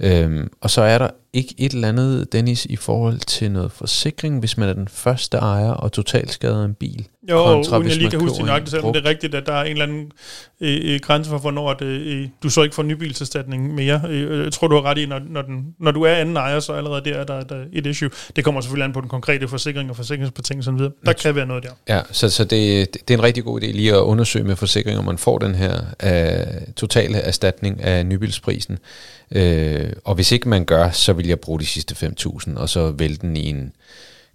Øhm, 0.00 0.50
og 0.60 0.70
så 0.70 0.82
er 0.82 0.98
der 0.98 1.10
ikke 1.32 1.54
et 1.58 1.72
eller 1.72 1.88
andet, 1.88 2.32
Dennis, 2.32 2.64
i 2.64 2.76
forhold 2.76 3.18
til 3.18 3.50
noget 3.50 3.72
forsikring, 3.72 4.38
hvis 4.38 4.56
man 4.56 4.68
er 4.68 4.72
den 4.72 4.88
første 4.88 5.36
ejer 5.36 5.70
og 5.70 5.92
totalt 5.92 6.32
skader 6.32 6.64
en 6.64 6.74
bil. 6.74 7.06
Jo, 7.30 7.44
kontra 7.44 7.78
uden 7.78 7.88
jeg 7.88 7.96
lige 7.96 8.10
kan 8.10 8.20
huske 8.20 8.36
det 8.36 8.44
nøjagtigt, 8.44 8.70
selvom 8.70 8.92
det 8.92 9.04
er 9.04 9.08
rigtigt, 9.08 9.34
at 9.34 9.46
der 9.46 9.52
er 9.52 9.64
en 9.64 9.70
eller 9.70 9.82
anden 9.82 10.12
øh, 10.60 10.94
øh, 10.94 11.00
grænse 11.00 11.30
for, 11.30 11.38
hvornår 11.38 11.70
at, 11.70 11.82
øh, 11.82 12.28
du 12.42 12.50
så 12.50 12.62
ikke 12.62 12.74
får 12.74 12.82
nybilserstatning 12.82 13.74
mere. 13.74 14.02
Øh, 14.08 14.44
jeg 14.44 14.52
tror, 14.52 14.68
du 14.68 14.74
har 14.74 14.82
ret 14.82 14.98
i, 14.98 15.06
når, 15.06 15.20
når, 15.28 15.42
den, 15.42 15.74
når 15.80 15.90
du 15.90 16.02
er 16.02 16.14
anden 16.14 16.36
ejer, 16.36 16.60
så 16.60 16.72
allerede 16.72 17.10
der 17.10 17.16
er 17.16 17.24
der, 17.24 17.42
der 17.42 17.56
er 17.56 17.64
et 17.72 17.86
issue. 17.86 18.10
Det 18.36 18.44
kommer 18.44 18.60
selvfølgelig 18.60 18.84
an 18.84 18.92
på 18.92 19.00
den 19.00 19.08
konkrete 19.08 19.48
forsikring 19.48 19.90
og 19.90 19.96
forsikringsbetingelser 19.96 20.72
videre. 20.72 20.92
Der 21.06 21.12
kan 21.12 21.34
være 21.34 21.46
noget 21.46 21.62
der. 21.62 21.94
Ja, 21.94 22.00
så, 22.12 22.30
så 22.30 22.44
det, 22.44 22.92
det 23.08 23.14
er 23.14 23.18
en 23.18 23.24
rigtig 23.24 23.44
god 23.44 23.62
idé 23.62 23.66
lige 23.66 23.92
at 23.92 24.00
undersøge 24.00 24.44
med 24.44 24.56
forsikring, 24.56 24.98
om 24.98 25.04
man 25.04 25.18
får 25.18 25.38
den 25.38 25.54
her 25.54 25.80
uh, 26.04 26.72
totale 26.76 27.18
erstatning 27.18 27.82
af 27.82 28.06
nybilsprisen. 28.06 28.78
Uh, 29.36 29.90
og 30.04 30.14
hvis 30.14 30.32
ikke 30.32 30.48
man 30.48 30.64
gør, 30.64 30.90
så 30.90 31.12
vil 31.12 31.26
jeg 31.26 31.40
bruge 31.40 31.60
de 31.60 31.66
sidste 31.66 32.12
5.000, 32.20 32.56
og 32.58 32.68
så 32.68 32.90
vælge 32.90 33.16
den 33.16 33.36
i 33.36 33.48
en 33.50 33.72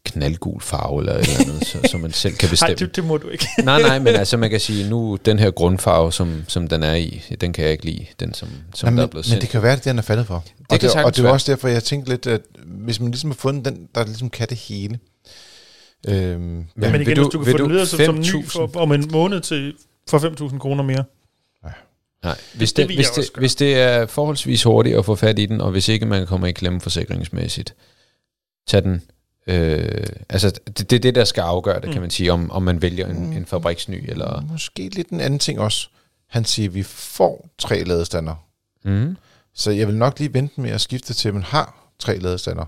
knaldgul 0.05 0.61
farve 0.61 0.99
eller 1.01 1.13
et 1.13 1.19
eller 1.27 1.39
andet, 1.39 1.67
så, 1.67 1.77
så 1.91 1.97
man 1.97 2.11
selv 2.11 2.35
kan 2.35 2.45
Nej, 2.47 2.51
bestemme. 2.51 2.75
det, 2.75 2.95
det 2.95 3.03
må 3.05 3.17
du 3.17 3.27
ikke. 3.29 3.47
nej, 3.63 3.81
nej, 3.81 3.99
men 3.99 4.07
altså 4.21 4.37
man 4.37 4.49
kan 4.49 4.59
sige, 4.59 4.89
nu 4.89 5.17
den 5.25 5.39
her 5.39 5.51
grundfarve, 5.51 6.11
som, 6.13 6.43
som 6.47 6.67
den 6.67 6.83
er 6.83 6.93
i, 6.95 7.23
den 7.41 7.53
kan 7.53 7.63
jeg 7.63 7.71
ikke 7.71 7.85
lide, 7.85 8.05
den 8.19 8.33
som, 8.33 8.47
som 8.75 8.87
Nej, 8.87 8.95
der 8.95 9.01
er 9.01 9.05
men, 9.05 9.09
blevet 9.09 9.25
men 9.25 9.29
sendt. 9.29 9.41
det 9.41 9.49
kan 9.49 9.61
være, 9.63 9.75
det 9.75 9.87
er, 9.87 9.91
den 9.91 9.97
er 9.97 10.03
faldet 10.03 10.27
for. 10.27 10.43
kan 10.57 10.65
og, 10.69 10.81
det, 10.81 11.03
og 11.05 11.15
det 11.15 11.25
er 11.25 11.29
også 11.29 11.51
derfor, 11.51 11.67
jeg 11.67 11.83
tænkte 11.83 12.09
lidt, 12.11 12.27
at 12.27 12.41
hvis 12.65 12.99
man 12.99 13.11
ligesom 13.11 13.29
har 13.29 13.35
fundet 13.35 13.65
den, 13.65 13.87
der 13.95 14.05
ligesom 14.05 14.29
kan 14.29 14.47
det 14.49 14.57
hele. 14.57 14.99
Øhm, 16.07 16.39
Men 16.41 16.65
Men 16.75 16.93
vil 16.93 17.01
igen, 17.01 17.15
du- 17.17 17.21
hvis 17.23 17.31
du 17.31 17.37
kan 17.39 17.45
vil 17.45 17.51
få 17.51 17.57
du 17.57 17.63
den 17.63 17.71
videre 17.71 17.85
som, 17.85 17.99
som 18.05 18.15
ny 18.19 18.23
5.000? 18.45 18.47
for, 18.49 18.69
om 18.75 18.91
en 18.91 19.07
måned 19.11 19.41
til 19.41 19.73
for 20.09 20.19
5.000 20.49 20.57
kroner 20.57 20.83
mere. 20.83 21.03
Nej, 22.24 22.38
hvis 22.55 22.74
Det 22.74 22.88
det, 22.88 22.97
hvis, 22.97 23.09
det, 23.09 23.30
hvis 23.38 23.55
det 23.55 23.76
er 23.76 24.05
forholdsvis 24.05 24.63
hurtigt 24.63 24.97
at 24.97 25.05
få 25.05 25.16
fat 25.16 25.39
i 25.39 25.45
den, 25.45 25.61
og 25.61 25.72
hvis 25.72 25.88
ikke 25.88 26.05
man 26.05 26.28
kommer 26.28 26.47
i 26.47 26.51
klemme 26.51 26.82
forsikringsmæssigt, 26.82 27.76
tag 28.68 28.84
den. 28.84 29.01
Øh, 29.47 30.03
altså, 30.30 30.49
det, 30.49 30.89
det 30.89 30.93
er 30.95 30.99
det, 30.99 31.16
der 31.16 31.24
skal 31.24 31.41
afgøre 31.41 31.76
det, 31.82 31.86
Mm. 31.86 31.91
kan 31.91 32.01
man 32.01 32.09
sige, 32.09 32.32
om, 32.34 32.51
om 32.51 32.63
man 32.63 32.82
vælger 32.82 33.07
en, 33.07 33.34
en 33.34 33.45
fabriksny, 33.45 34.09
eller... 34.09 34.41
Måske 34.51 34.89
lidt 34.89 35.09
en 35.09 35.20
anden 35.20 35.39
ting 35.39 35.59
også. 35.59 35.88
Han 36.30 36.45
siger, 36.45 36.70
at 36.70 36.76
vi 36.76 36.84
får 36.84 37.49
tre 37.59 37.84
ladestander. 37.84 38.36
Mm. 38.84 39.18
Så 39.53 39.72
jeg 39.72 39.88
vil 39.88 39.95
nok 39.95 40.20
lige 40.20 40.34
vente 40.34 40.61
med 40.61 40.70
at 40.70 40.82
skifte 40.82 41.13
til, 41.13 41.28
at 41.28 41.34
man 41.34 41.43
har 41.43 41.91
tre 41.99 42.18
ladestander. 42.18 42.66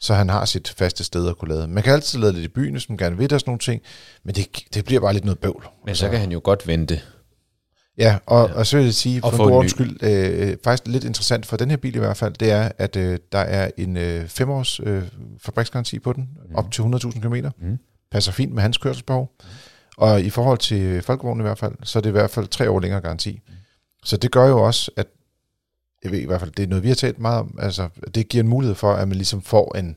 Så 0.00 0.14
han 0.14 0.28
har 0.28 0.44
sit 0.44 0.68
faste 0.68 1.04
sted 1.04 1.28
at 1.28 1.38
kunne 1.38 1.54
lade. 1.54 1.68
Man 1.68 1.82
kan 1.82 1.92
altid 1.92 2.18
lade 2.18 2.32
lidt 2.32 2.44
i 2.44 2.48
byen, 2.48 2.72
hvis 2.72 2.88
man 2.88 2.98
gerne 2.98 3.16
vil, 3.16 3.30
der 3.30 3.38
sådan 3.38 3.50
nogle 3.50 3.58
ting. 3.58 3.82
Men 4.24 4.34
det, 4.34 4.46
det 4.74 4.84
bliver 4.84 5.00
bare 5.00 5.12
lidt 5.12 5.24
noget 5.24 5.38
bøvl. 5.38 5.64
Men 5.86 5.94
så 5.94 6.08
kan 6.10 6.18
han 6.20 6.32
jo 6.32 6.40
godt 6.44 6.66
vente. 6.66 7.00
Ja, 7.98 8.18
og, 8.26 8.48
Ja. 8.48 8.54
og 8.54 8.66
så 8.66 8.76
vil 8.76 8.84
jeg 8.84 8.94
sige, 8.94 9.24
Og 9.24 9.32
for 9.32 9.44
en 9.46 9.50
god 9.52 9.68
skyld, 9.68 10.02
øh, 10.02 10.56
faktisk 10.64 10.86
lidt 10.88 11.04
interessant 11.04 11.46
for 11.46 11.56
den 11.56 11.70
her 11.70 11.76
bil 11.76 11.96
i 11.96 11.98
hvert 11.98 12.16
fald, 12.16 12.34
det 12.34 12.50
er, 12.50 12.72
at 12.78 12.96
øh, 12.96 13.18
der 13.32 13.38
er 13.38 13.70
en 13.76 13.96
øh, 13.96 14.28
femårs 14.28 14.80
øh, 14.82 15.02
fabriksgaranti 15.42 15.98
på 15.98 16.12
den, 16.12 16.28
mm. 16.48 16.54
op 16.54 16.72
til 16.72 16.82
100.000 16.82 17.20
km. 17.20 17.34
Mm. 17.60 17.78
Passer 18.12 18.32
fint 18.32 18.52
med 18.54 18.62
hans 18.62 18.78
kørselsbehov. 18.78 19.32
Og 19.96 20.20
i 20.22 20.30
forhold 20.30 20.58
til 20.58 21.02
folkevognen 21.02 21.40
i 21.40 21.46
hvert 21.46 21.58
fald, 21.58 21.72
så 21.82 21.98
er 21.98 22.00
det 22.00 22.08
i 22.08 22.12
hvert 22.12 22.30
fald 22.30 22.46
tre 22.48 22.70
år 22.70 22.80
længere 22.80 23.00
garanti. 23.00 23.40
Så 24.04 24.16
det 24.16 24.30
gør 24.30 24.46
jo 24.48 24.62
også, 24.62 24.90
at 24.96 25.06
jeg 26.04 26.12
ved 26.12 26.18
i 26.18 26.26
hvert 26.26 26.40
fald, 26.40 26.50
det 26.50 26.62
er 26.62 26.66
noget, 26.66 26.82
vi 26.82 26.88
har 26.88 26.94
talt 26.94 27.18
meget 27.18 27.38
om, 27.40 27.58
altså 27.62 27.88
det 28.14 28.28
giver 28.28 28.42
en 28.44 28.48
mulighed 28.50 28.74
for, 28.74 28.92
at 28.92 29.08
man 29.08 29.16
ligesom 29.16 29.42
får 29.42 29.76
en, 29.78 29.96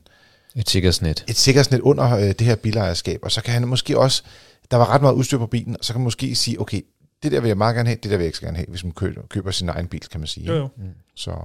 Et 0.56 0.70
sikkerhedsnet. 0.70 1.24
et 1.28 1.36
sikkerhedsnet 1.36 1.80
under 1.80 2.16
øh, 2.16 2.22
det 2.22 2.40
her 2.40 2.56
bilejerskab, 2.56 3.20
og 3.22 3.32
så 3.32 3.42
kan 3.42 3.52
han 3.54 3.68
måske 3.68 3.98
også, 3.98 4.22
der 4.70 4.76
var 4.76 4.90
ret 4.90 5.02
meget 5.02 5.14
udstyr 5.14 5.38
på 5.38 5.46
bilen, 5.46 5.76
og 5.78 5.84
så 5.84 5.92
kan 5.92 6.00
man 6.00 6.04
måske 6.04 6.34
sige, 6.34 6.60
okay, 6.60 6.80
det 7.24 7.32
der 7.32 7.40
vil 7.40 7.48
jeg 7.48 7.56
meget 7.58 7.74
gerne 7.74 7.88
have, 7.88 7.98
det 8.02 8.10
der 8.10 8.16
vil 8.16 8.24
jeg 8.24 8.26
ikke 8.26 8.38
så 8.38 8.44
gerne 8.44 8.56
have, 8.56 8.66
hvis 8.68 8.84
man 8.84 8.92
køber, 8.92 9.22
køber 9.28 9.50
sin 9.50 9.68
egen 9.68 9.88
bil, 9.88 10.00
kan 10.00 10.20
man 10.20 10.26
sige. 10.26 10.46
Jo, 10.46 10.54
jo. 10.54 10.68
Så 11.14 11.36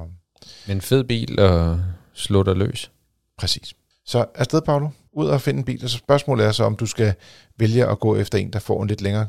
Men 0.67 0.81
fed 0.81 1.03
bil 1.03 1.39
og 1.39 1.79
slå 2.13 2.43
dig 2.43 2.55
løs. 2.55 2.91
præcis. 3.37 3.73
Så 4.05 4.25
afsted, 4.35 4.61
Paolo, 4.61 4.89
ud 5.11 5.27
og 5.27 5.41
finde 5.41 5.57
en 5.57 5.63
bil, 5.63 5.83
og 5.83 5.89
så 5.89 5.97
spørgsmålet 5.97 6.45
er 6.45 6.51
så, 6.51 6.63
om 6.63 6.75
du 6.75 6.85
skal 6.85 7.13
vælge 7.57 7.85
at 7.85 7.99
gå 7.99 8.15
efter 8.15 8.37
en, 8.37 8.53
der 8.53 8.59
får 8.59 8.81
en 8.81 8.87
lidt 8.87 9.01
længere 9.01 9.27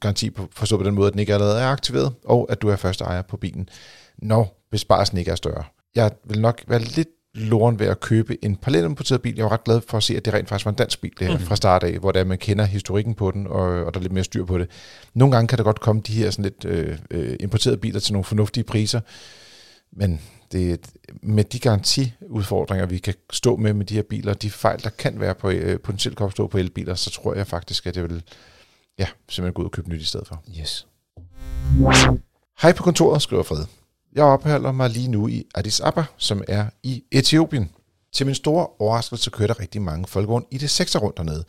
garanti, 0.00 0.30
på, 0.30 0.48
forstået 0.52 0.78
på 0.80 0.86
den 0.86 0.94
måde, 0.94 1.06
at 1.06 1.12
den 1.12 1.20
ikke 1.20 1.34
allerede 1.34 1.60
er 1.60 1.66
aktiveret, 1.68 2.12
og 2.24 2.46
at 2.50 2.62
du 2.62 2.68
er 2.68 2.76
første 2.76 3.04
ejer 3.04 3.22
på 3.22 3.36
bilen, 3.36 3.68
når 4.18 4.66
besparelsen 4.70 5.18
ikke 5.18 5.30
er 5.30 5.34
større. 5.34 5.64
Jeg 5.94 6.10
vil 6.24 6.40
nok 6.40 6.62
være 6.66 6.78
lidt 6.80 7.08
loren 7.34 7.78
ved 7.78 7.86
at 7.86 8.00
købe 8.00 8.44
en 8.44 8.56
parallelimporteret 8.56 9.22
bil. 9.22 9.36
Jeg 9.36 9.44
var 9.44 9.52
ret 9.52 9.64
glad 9.64 9.80
for 9.88 9.96
at 9.96 10.02
se, 10.02 10.16
at 10.16 10.24
det 10.24 10.34
rent 10.34 10.48
faktisk 10.48 10.64
var 10.64 10.70
en 10.72 10.76
dansk 10.76 11.00
bil 11.00 11.12
det 11.18 11.26
her, 11.26 11.34
Mhm. 11.36 11.44
fra 11.46 11.56
start 11.56 11.82
af, 11.82 11.98
hvor 11.98 12.12
der 12.12 12.24
man 12.24 12.38
kender 12.38 12.64
historikken 12.64 13.14
på 13.14 13.30
den, 13.30 13.46
og, 13.46 13.60
og 13.62 13.94
der 13.94 14.00
er 14.00 14.02
lidt 14.02 14.12
mere 14.12 14.24
styr 14.24 14.44
på 14.44 14.58
det. 14.58 14.70
Nogle 15.14 15.34
gange 15.34 15.48
kan 15.48 15.58
der 15.58 15.64
godt 15.64 15.80
komme 15.80 16.02
de 16.06 16.12
her 16.12 16.30
sådan 16.30 16.42
lidt 16.42 16.64
øh, 16.64 16.98
øh, 17.10 17.36
importerede 17.40 17.76
biler 17.78 18.00
til 18.00 18.12
nogle 18.12 18.24
fornuftige 18.24 18.64
priser, 18.64 19.00
men 19.92 20.20
det, 20.52 20.90
med 21.22 21.44
de 21.44 21.58
garantiudfordringer, 21.58 22.86
vi 22.86 22.98
kan 22.98 23.14
stå 23.32 23.56
med 23.56 23.72
med 23.74 23.86
de 23.86 23.94
her 23.94 24.02
biler, 24.02 24.34
de 24.34 24.50
fejl, 24.50 24.82
der 24.82 24.90
kan 24.90 25.20
være 25.20 25.34
på, 25.34 25.50
øh, 25.50 25.80
potentielt 25.80 26.16
kan 26.16 26.24
opstå 26.26 26.46
på 26.46 26.58
elbiler, 26.58 26.94
så 26.94 27.10
tror 27.10 27.34
jeg 27.34 27.46
faktisk, 27.46 27.86
at 27.86 27.94
det 27.94 28.02
vil 28.02 28.22
ja, 28.98 29.06
simpelthen 29.28 29.52
gå 29.54 29.62
ud 29.62 29.66
og 29.66 29.72
købe 29.72 29.88
nyt 29.90 30.00
i 30.02 30.04
stedet 30.04 30.26
for. 30.28 30.42
Yes. 30.60 30.86
Hej 32.62 32.72
på 32.72 32.82
kontoret, 32.82 33.22
skriver 33.22 33.42
Fred. 33.42 33.64
Jeg 34.14 34.24
opholder 34.24 34.72
mig 34.72 34.90
lige 34.90 35.08
nu 35.08 35.28
i 35.28 35.44
Addis 35.54 35.80
Ababa, 35.80 36.04
som 36.16 36.44
er 36.48 36.66
i 36.82 37.04
Etiopien. 37.12 37.70
Til 38.12 38.26
min 38.26 38.34
store 38.34 38.66
overraskelse 38.78 39.30
kører 39.30 39.46
der 39.46 39.60
rigtig 39.60 39.82
mange 39.82 40.06
folkevogn 40.06 40.44
i 40.50 40.58
det 40.58 40.70
6 40.70 40.96
rundt 40.96 41.16
dernede. 41.16 41.44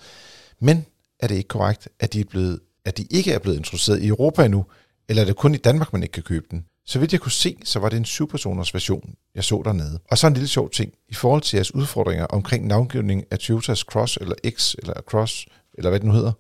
Men 0.60 0.86
er 1.20 1.28
det 1.28 1.36
ikke 1.36 1.48
korrekt, 1.48 1.90
at 2.00 2.14
de, 2.14 2.20
er 2.20 2.26
blevet, 2.30 2.60
at 2.86 2.98
de 2.98 3.04
ikke 3.10 3.32
er 3.32 3.40
blevet 3.40 3.58
introduceret 3.58 4.02
i 4.02 4.08
Europa 4.08 4.46
endnu, 4.46 4.66
eller 5.10 5.22
er 5.22 5.26
det 5.26 5.36
kun 5.36 5.54
i 5.56 5.58
Danmark, 5.58 5.94
man 5.94 6.04
ikke 6.04 6.14
kan 6.14 6.24
købe 6.24 6.46
den? 6.52 6.66
Så 6.86 7.00
vidt 7.00 7.12
jeg 7.12 7.22
kunne 7.22 7.32
se, 7.32 7.58
så 7.64 7.80
var 7.80 7.90
det 7.90 7.98
en 7.98 8.06
syvpersoners 8.06 8.74
version, 8.74 9.16
jeg 9.36 9.44
så 9.44 9.62
dernede. 9.66 10.00
Og 10.12 10.18
så 10.18 10.28
en 10.28 10.34
lille 10.34 10.48
sjov 10.48 10.70
ting. 10.70 10.94
I 11.10 11.14
forhold 11.14 11.42
til 11.42 11.58
jeres 11.58 11.76
udfordringer 11.76 12.26
omkring 12.26 12.68
navngivning 12.68 13.24
af 13.32 13.40
Toyotas 13.40 13.80
Cross, 13.80 14.18
eller 14.22 14.36
X, 14.50 14.76
eller 14.76 14.94
Cross, 15.02 15.46
eller 15.78 15.90
hvad 15.90 16.00
det 16.00 16.08
nu 16.08 16.14
hedder, 16.14 16.32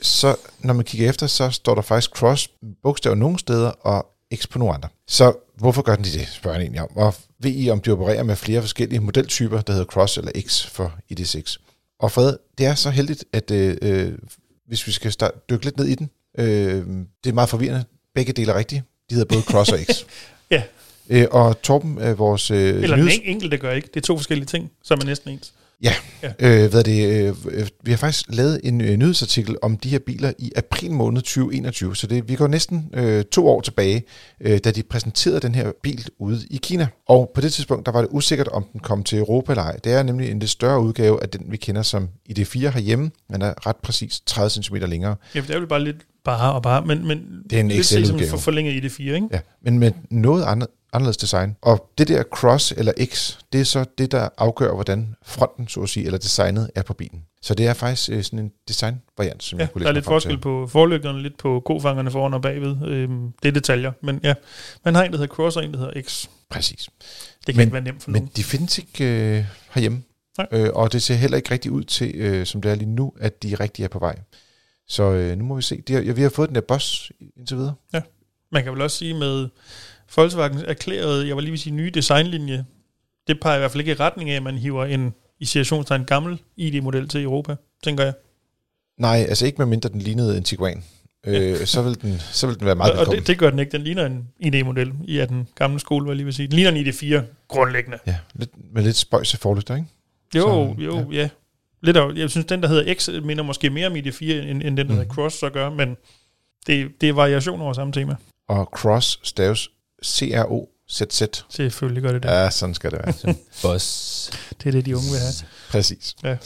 så 0.00 0.36
når 0.58 0.74
man 0.74 0.84
kigger 0.84 1.08
efter, 1.08 1.26
så 1.26 1.50
står 1.50 1.74
der 1.74 1.82
faktisk 1.82 2.10
cross 2.10 2.50
bogstaver 2.82 3.16
nogle 3.16 3.38
steder 3.38 3.68
og 3.68 4.06
andre. 4.74 4.88
Så 5.08 5.32
hvorfor 5.56 5.82
gør 5.82 5.96
den 5.96 6.04
de 6.04 6.10
det, 6.12 6.28
spørger 6.28 6.56
jeg 6.56 6.62
egentlig 6.62 6.80
om. 6.80 6.96
Og 6.96 7.14
ved 7.38 7.52
I, 7.54 7.70
om 7.70 7.80
de 7.80 7.90
opererer 7.90 8.22
med 8.22 8.36
flere 8.36 8.60
forskellige 8.60 9.00
modeltyper, 9.00 9.60
der 9.60 9.72
hedder 9.72 9.86
cross 9.86 10.16
eller 10.18 10.32
x 10.46 10.66
for 10.66 10.94
ID6? 11.12 11.56
Og 12.00 12.12
Fred, 12.12 12.36
det 12.58 12.66
er 12.66 12.74
så 12.74 12.90
heldigt, 12.90 13.24
at 13.32 13.50
øh, 13.50 13.76
øh, 13.82 14.12
hvis 14.68 14.86
vi 14.86 14.92
skal 14.92 15.12
start, 15.12 15.50
dykke 15.50 15.64
lidt 15.64 15.76
ned 15.76 15.86
i 15.86 15.94
den, 15.94 16.10
øh, 16.38 16.86
det 17.24 17.30
er 17.30 17.32
meget 17.32 17.48
forvirrende. 17.48 17.84
Begge 18.14 18.32
dele 18.32 18.52
er 18.52 18.58
rigtige. 18.58 18.82
De 19.10 19.14
hedder 19.14 19.34
både 19.34 19.42
cross 19.42 19.72
og 19.72 19.78
x. 19.78 19.88
Ja. 20.50 20.62
Øh, 21.08 21.26
og 21.30 21.62
Torben, 21.62 21.98
øh, 21.98 22.18
vores 22.18 22.50
øh, 22.50 22.58
Eller 22.82 22.96
den 22.96 23.08
nyheds- 23.08 23.14
en- 23.14 23.22
enkelte 23.24 23.58
gør 23.58 23.72
ikke. 23.72 23.88
Det 23.94 23.96
er 23.96 24.00
to 24.06 24.16
forskellige 24.16 24.46
ting, 24.46 24.70
som 24.82 24.98
er 25.00 25.04
næsten 25.04 25.30
ens. 25.30 25.52
Øh, 26.38 26.70
hvad 26.70 26.80
er 26.80 26.82
det, 26.82 27.06
øh, 27.08 27.34
øh, 27.50 27.66
vi 27.82 27.90
har 27.90 27.98
faktisk 27.98 28.24
lavet 28.28 28.60
en 28.64 28.80
øh, 28.80 28.96
nyhedsartikel 28.96 29.56
om 29.62 29.76
de 29.76 29.88
her 29.88 29.98
biler 29.98 30.32
i 30.38 30.52
april 30.56 30.90
måned 30.90 31.22
2021, 31.22 31.96
så 31.96 32.06
det, 32.06 32.28
vi 32.28 32.34
går 32.34 32.46
næsten 32.46 32.90
øh, 32.94 33.24
to 33.24 33.48
år 33.48 33.60
tilbage, 33.60 34.02
øh, 34.40 34.58
da 34.64 34.70
de 34.70 34.82
præsenterede 34.82 35.40
den 35.40 35.54
her 35.54 35.72
bil 35.82 36.06
ude 36.18 36.40
i 36.50 36.56
Kina. 36.62 36.88
Og 37.08 37.30
på 37.34 37.40
det 37.40 37.52
tidspunkt, 37.52 37.86
der 37.86 37.92
var 37.92 38.00
det 38.00 38.08
usikkert, 38.10 38.48
om 38.48 38.64
den 38.72 38.80
kom 38.80 39.02
til 39.02 39.18
Europa 39.18 39.52
eller 39.52 39.62
ej. 39.62 39.76
Det 39.84 39.92
er 39.92 40.02
nemlig 40.02 40.30
en 40.30 40.38
lidt 40.38 40.50
større 40.50 40.80
udgave 40.80 41.22
af 41.22 41.28
den, 41.28 41.46
vi 41.48 41.56
kender 41.56 41.82
som 41.82 42.08
ID4 42.30 42.58
herhjemme. 42.58 43.10
Den 43.32 43.42
er 43.42 43.66
ret 43.66 43.76
præcis 43.76 44.20
30 44.26 44.50
cm 44.50 44.74
længere. 44.74 45.16
Ja, 45.34 45.40
for 45.40 45.46
det 45.46 45.56
er 45.56 45.60
jo 45.60 45.66
bare 45.66 45.84
lidt 45.84 45.96
bare 46.24 46.52
og 46.52 46.62
bare, 46.62 46.86
men, 46.86 47.06
men 47.06 47.42
Det 47.50 47.56
er 47.56 47.60
en 47.60 47.68
lidt 47.68 47.86
som 47.86 48.20
for 48.30 48.36
forlænget 48.36 48.74
i 48.74 48.80
det 48.80 48.92
4, 48.92 49.14
ikke? 49.14 49.28
Ja, 49.32 49.40
men 49.62 49.78
med 49.78 49.92
noget 50.10 50.44
andet, 50.44 50.68
anderledes 50.96 51.16
design. 51.16 51.56
Og 51.62 51.90
det 51.98 52.08
der 52.08 52.22
cross 52.22 52.72
eller 52.76 52.92
X, 53.04 53.36
det 53.52 53.60
er 53.60 53.64
så 53.64 53.84
det, 53.98 54.12
der 54.12 54.28
afgør, 54.38 54.74
hvordan 54.74 55.14
fronten, 55.24 55.68
så 55.68 55.80
at 55.80 55.88
sige, 55.88 56.06
eller 56.06 56.18
designet 56.18 56.70
er 56.74 56.82
på 56.82 56.94
bilen. 56.94 57.22
Så 57.42 57.54
det 57.54 57.66
er 57.66 57.74
faktisk 57.74 58.10
øh, 58.10 58.22
sådan 58.24 58.38
en 58.38 58.52
designvariant, 58.68 59.42
som 59.42 59.58
Ja, 59.58 59.64
jeg 59.64 59.72
kunne 59.72 59.82
der 59.82 59.88
er 59.88 59.92
lidt 59.94 60.04
forskel 60.04 60.32
til. 60.32 60.38
på 60.40 60.66
forlygterne, 60.66 61.22
lidt 61.22 61.38
på 61.38 61.62
kofangerne 61.66 62.10
foran 62.10 62.34
og 62.34 62.42
bagved. 62.42 62.76
Øhm, 62.88 63.32
det 63.42 63.48
er 63.48 63.52
detaljer, 63.52 63.92
men 64.02 64.20
ja. 64.22 64.34
Man 64.84 64.94
har 64.94 65.02
en, 65.04 65.12
der 65.12 65.18
hedder 65.18 65.34
Cross, 65.34 65.56
og 65.56 65.64
en, 65.64 65.72
der 65.72 65.78
hedder 65.78 66.02
X. 66.02 66.26
Præcis. 66.50 66.88
Det 67.46 67.46
kan 67.46 67.56
Men- 67.56 67.60
ikke 67.60 67.72
være 67.72 67.82
nemt 67.82 68.02
for 68.02 68.10
Men 68.10 68.22
nogen. 68.22 68.32
de 68.36 68.44
findes 68.44 68.78
ikke 68.78 69.04
øh, 69.38 69.44
herhjemme. 69.70 70.02
Nej. 70.38 70.46
Øh, 70.52 70.70
og 70.74 70.92
det 70.92 71.02
ser 71.02 71.14
heller 71.14 71.36
ikke 71.36 71.50
rigtig 71.50 71.70
ud 71.72 71.84
til, 71.84 72.12
øh, 72.14 72.46
som 72.46 72.62
det 72.62 72.70
er 72.70 72.74
lige 72.74 72.90
nu, 72.90 73.12
at 73.20 73.42
de 73.42 73.54
rigtig 73.54 73.84
er 73.84 73.88
på 73.88 73.98
vej. 73.98 74.18
Så 74.88 75.02
øh, 75.02 75.38
nu 75.38 75.44
må 75.44 75.54
vi 75.56 75.62
se. 75.62 75.80
De 75.88 75.92
har, 75.92 76.00
ja, 76.00 76.12
vi 76.12 76.22
har 76.22 76.28
fået 76.28 76.48
den 76.48 76.54
der 76.54 76.60
boss 76.60 77.12
indtil 77.36 77.56
videre. 77.56 77.74
Man 78.52 78.64
kan 78.64 78.72
vel 78.72 78.80
også 78.82 78.96
sige 78.96 79.14
med 79.14 79.48
Volkswagens 80.16 80.62
erklærede, 80.62 81.26
jeg 81.28 81.36
var 81.36 81.42
lige 81.42 81.50
vil 81.50 81.60
sige, 81.60 81.72
nye 81.74 81.90
designlinje, 81.90 82.64
det 83.26 83.40
peger 83.40 83.56
i 83.56 83.58
hvert 83.58 83.70
fald 83.70 83.80
ikke 83.80 83.92
i 83.92 83.94
retning 83.94 84.30
af, 84.30 84.36
at 84.36 84.42
man 84.42 84.58
hiver 84.58 84.84
en 84.84 85.14
i 85.40 85.44
situationstegn 85.44 86.04
gammel 86.04 86.38
ID-model 86.56 87.08
til 87.08 87.22
Europa, 87.22 87.56
tænker 87.84 88.04
jeg. 88.04 88.12
Nej, 88.98 89.16
altså 89.28 89.46
ikke 89.46 89.58
med 89.58 89.66
mindre 89.66 89.88
den 89.88 90.00
lignede 90.00 90.36
en 90.36 90.42
Tiguan. 90.44 90.84
Øh, 91.26 91.66
så, 91.66 91.82
vil 91.82 92.00
den, 92.02 92.18
så 92.32 92.46
vil 92.46 92.58
den 92.58 92.66
være 92.66 92.74
meget 92.74 92.92
og 92.92 92.98
velkommen. 92.98 93.18
det, 93.20 93.26
det 93.26 93.38
gør 93.38 93.50
den 93.50 93.58
ikke. 93.58 93.72
Den 93.72 93.80
ligner 93.82 94.06
en 94.06 94.28
ID-model 94.40 94.92
i 95.04 95.18
af 95.18 95.28
den 95.28 95.48
gamle 95.54 95.80
skole, 95.80 96.04
hvad 96.04 96.12
jeg 96.12 96.16
lige 96.16 96.24
vil 96.24 96.34
sige. 96.34 96.46
Den 96.48 96.54
ligner 96.56 96.70
en 96.70 96.86
ID4 96.86 97.22
grundlæggende. 97.48 97.98
Ja, 98.06 98.16
lidt, 98.34 98.50
med 98.74 98.82
lidt 98.82 98.96
spøjse 98.96 99.36
forlygter, 99.36 99.74
ikke? 99.76 99.86
Jo, 100.36 100.74
Så, 100.78 100.82
jo, 100.82 101.10
ja. 101.12 101.20
ja. 101.20 101.28
Lidt 101.82 101.96
af, 101.96 102.14
jeg 102.16 102.30
synes, 102.30 102.46
den, 102.46 102.62
der 102.62 102.68
hedder 102.68 102.94
X, 102.94 103.08
minder 103.22 103.44
måske 103.44 103.70
mere 103.70 103.86
om 103.86 103.96
ID4, 103.96 104.24
end, 104.24 104.62
end 104.62 104.62
den, 104.62 104.76
der 104.76 104.84
Mhm. 104.84 104.92
hedder 104.92 105.14
Cross, 105.14 105.36
så 105.38 105.50
gør, 105.50 105.70
men 105.70 105.96
det, 106.66 107.00
det 107.00 107.08
er 107.08 107.12
variation 107.12 107.60
over 107.60 107.72
samme 107.72 107.92
tema. 107.92 108.16
Og 108.48 108.64
Cross 108.64 109.20
staves 109.22 109.68
C-R-O-Z-Z. 110.04 111.44
Selvfølgelig 111.50 112.02
gør 112.02 112.12
det 112.12 112.22
det. 112.22 112.28
Ja, 112.28 112.50
sådan 112.50 112.74
skal 112.74 112.90
det 112.90 112.98
være. 112.98 113.34
Boss. 113.62 114.30
Det 114.62 114.66
er 114.66 114.72
det, 114.72 114.86
de 114.86 114.96
unge 114.96 115.10
vil 115.10 115.18
have. 115.20 115.32
Præcis. 115.70 116.16
Ja. 116.24 116.36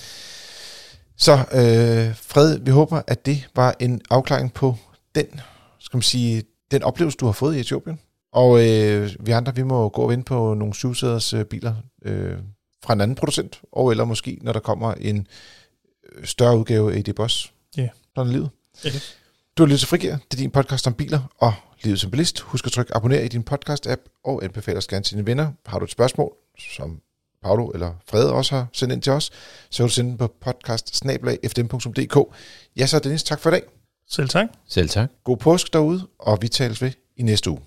Så 1.17 1.33
øh, 1.33 2.17
Fred, 2.17 2.59
vi 2.59 2.71
håber, 2.71 3.03
at 3.07 3.27
det 3.27 3.49
var 3.57 3.77
en 3.81 4.01
afklaring 4.11 4.55
på 4.55 4.77
den, 5.15 5.27
skal 5.79 5.97
man 5.97 6.03
sige, 6.03 6.43
den 6.71 6.83
oplevelse, 6.83 7.17
du 7.19 7.27
har 7.27 7.33
fået 7.33 7.57
i 7.57 7.61
Etiopien. 7.61 8.01
Og 8.33 8.69
øh, 8.69 9.11
vi 9.21 9.33
andre, 9.33 9.55
vi 9.55 9.63
må 9.63 9.89
gå 9.89 10.03
og 10.03 10.11
vinde 10.11 10.25
på 10.25 10.55
nogle 10.55 10.75
syvsæders 10.75 11.33
øh, 11.33 11.45
biler 11.45 11.75
øh, 12.05 12.39
fra 12.85 12.93
en 12.93 13.01
anden 13.01 13.15
producent, 13.15 13.61
og 13.73 13.91
eller 13.91 14.05
måske, 14.05 14.39
når 14.43 14.53
der 14.53 14.61
kommer 14.61 14.95
en 14.95 15.27
øh, 16.13 16.27
større 16.27 16.59
udgave 16.59 16.93
af 16.95 16.99
ID 16.99 17.13
Boss. 17.15 17.53
Ja. 17.77 17.89
Sådan 18.15 18.29
er 18.29 18.33
livet. 18.33 18.51
Ja. 18.85 18.91
Du 19.61 19.65
har 19.65 19.69
lyttet 19.69 19.81
til 19.81 19.89
Frigir. 19.89 20.11
Det 20.11 20.33
er 20.33 20.37
din 20.37 20.51
podcast 20.51 20.87
om 20.87 20.95
biler 20.95 21.21
og 21.39 21.53
livet 21.83 22.01
som 22.01 22.11
bilist. 22.11 22.41
Husk 22.41 22.67
at 22.67 22.73
trykke 22.73 22.97
abonner 22.97 23.21
i 23.21 23.29
din 23.29 23.45
podcast-app, 23.51 24.21
og 24.25 24.45
anbefale 24.45 24.79
os 24.79 24.87
gerne 24.87 25.05
til 25.05 25.17
dine 25.17 25.27
venner. 25.27 25.53
Har 25.67 25.79
du 25.79 25.85
et 25.85 25.91
spørgsmål, 25.91 26.33
som 26.77 27.01
Paolo 27.43 27.69
eller 27.69 27.93
Fred 28.11 28.25
også 28.25 28.55
har 28.55 28.67
sendt 28.73 28.93
ind 28.93 29.03
til 29.03 29.13
os, 29.13 29.31
så 29.71 29.83
kan 29.83 29.89
du 29.89 29.95
sende 29.95 30.11
den 30.11 30.19
på 30.19 30.35
podcast 30.41 31.05
Ja, 32.77 32.87
så 32.87 32.99
Dennis, 32.99 33.23
tak 33.23 33.41
for 33.41 33.51
i 33.51 33.53
dag. 33.53 33.63
Selv 34.11 34.29
tak. 34.29 34.49
Selv 34.69 34.89
tak. 34.89 35.11
God 35.25 35.37
påsk 35.37 35.73
derude, 35.73 36.09
og 36.19 36.39
vi 36.43 36.49
tales 36.49 36.83
ved 36.83 36.93
i 37.17 37.23
næste 37.23 37.51
uge. 37.51 37.61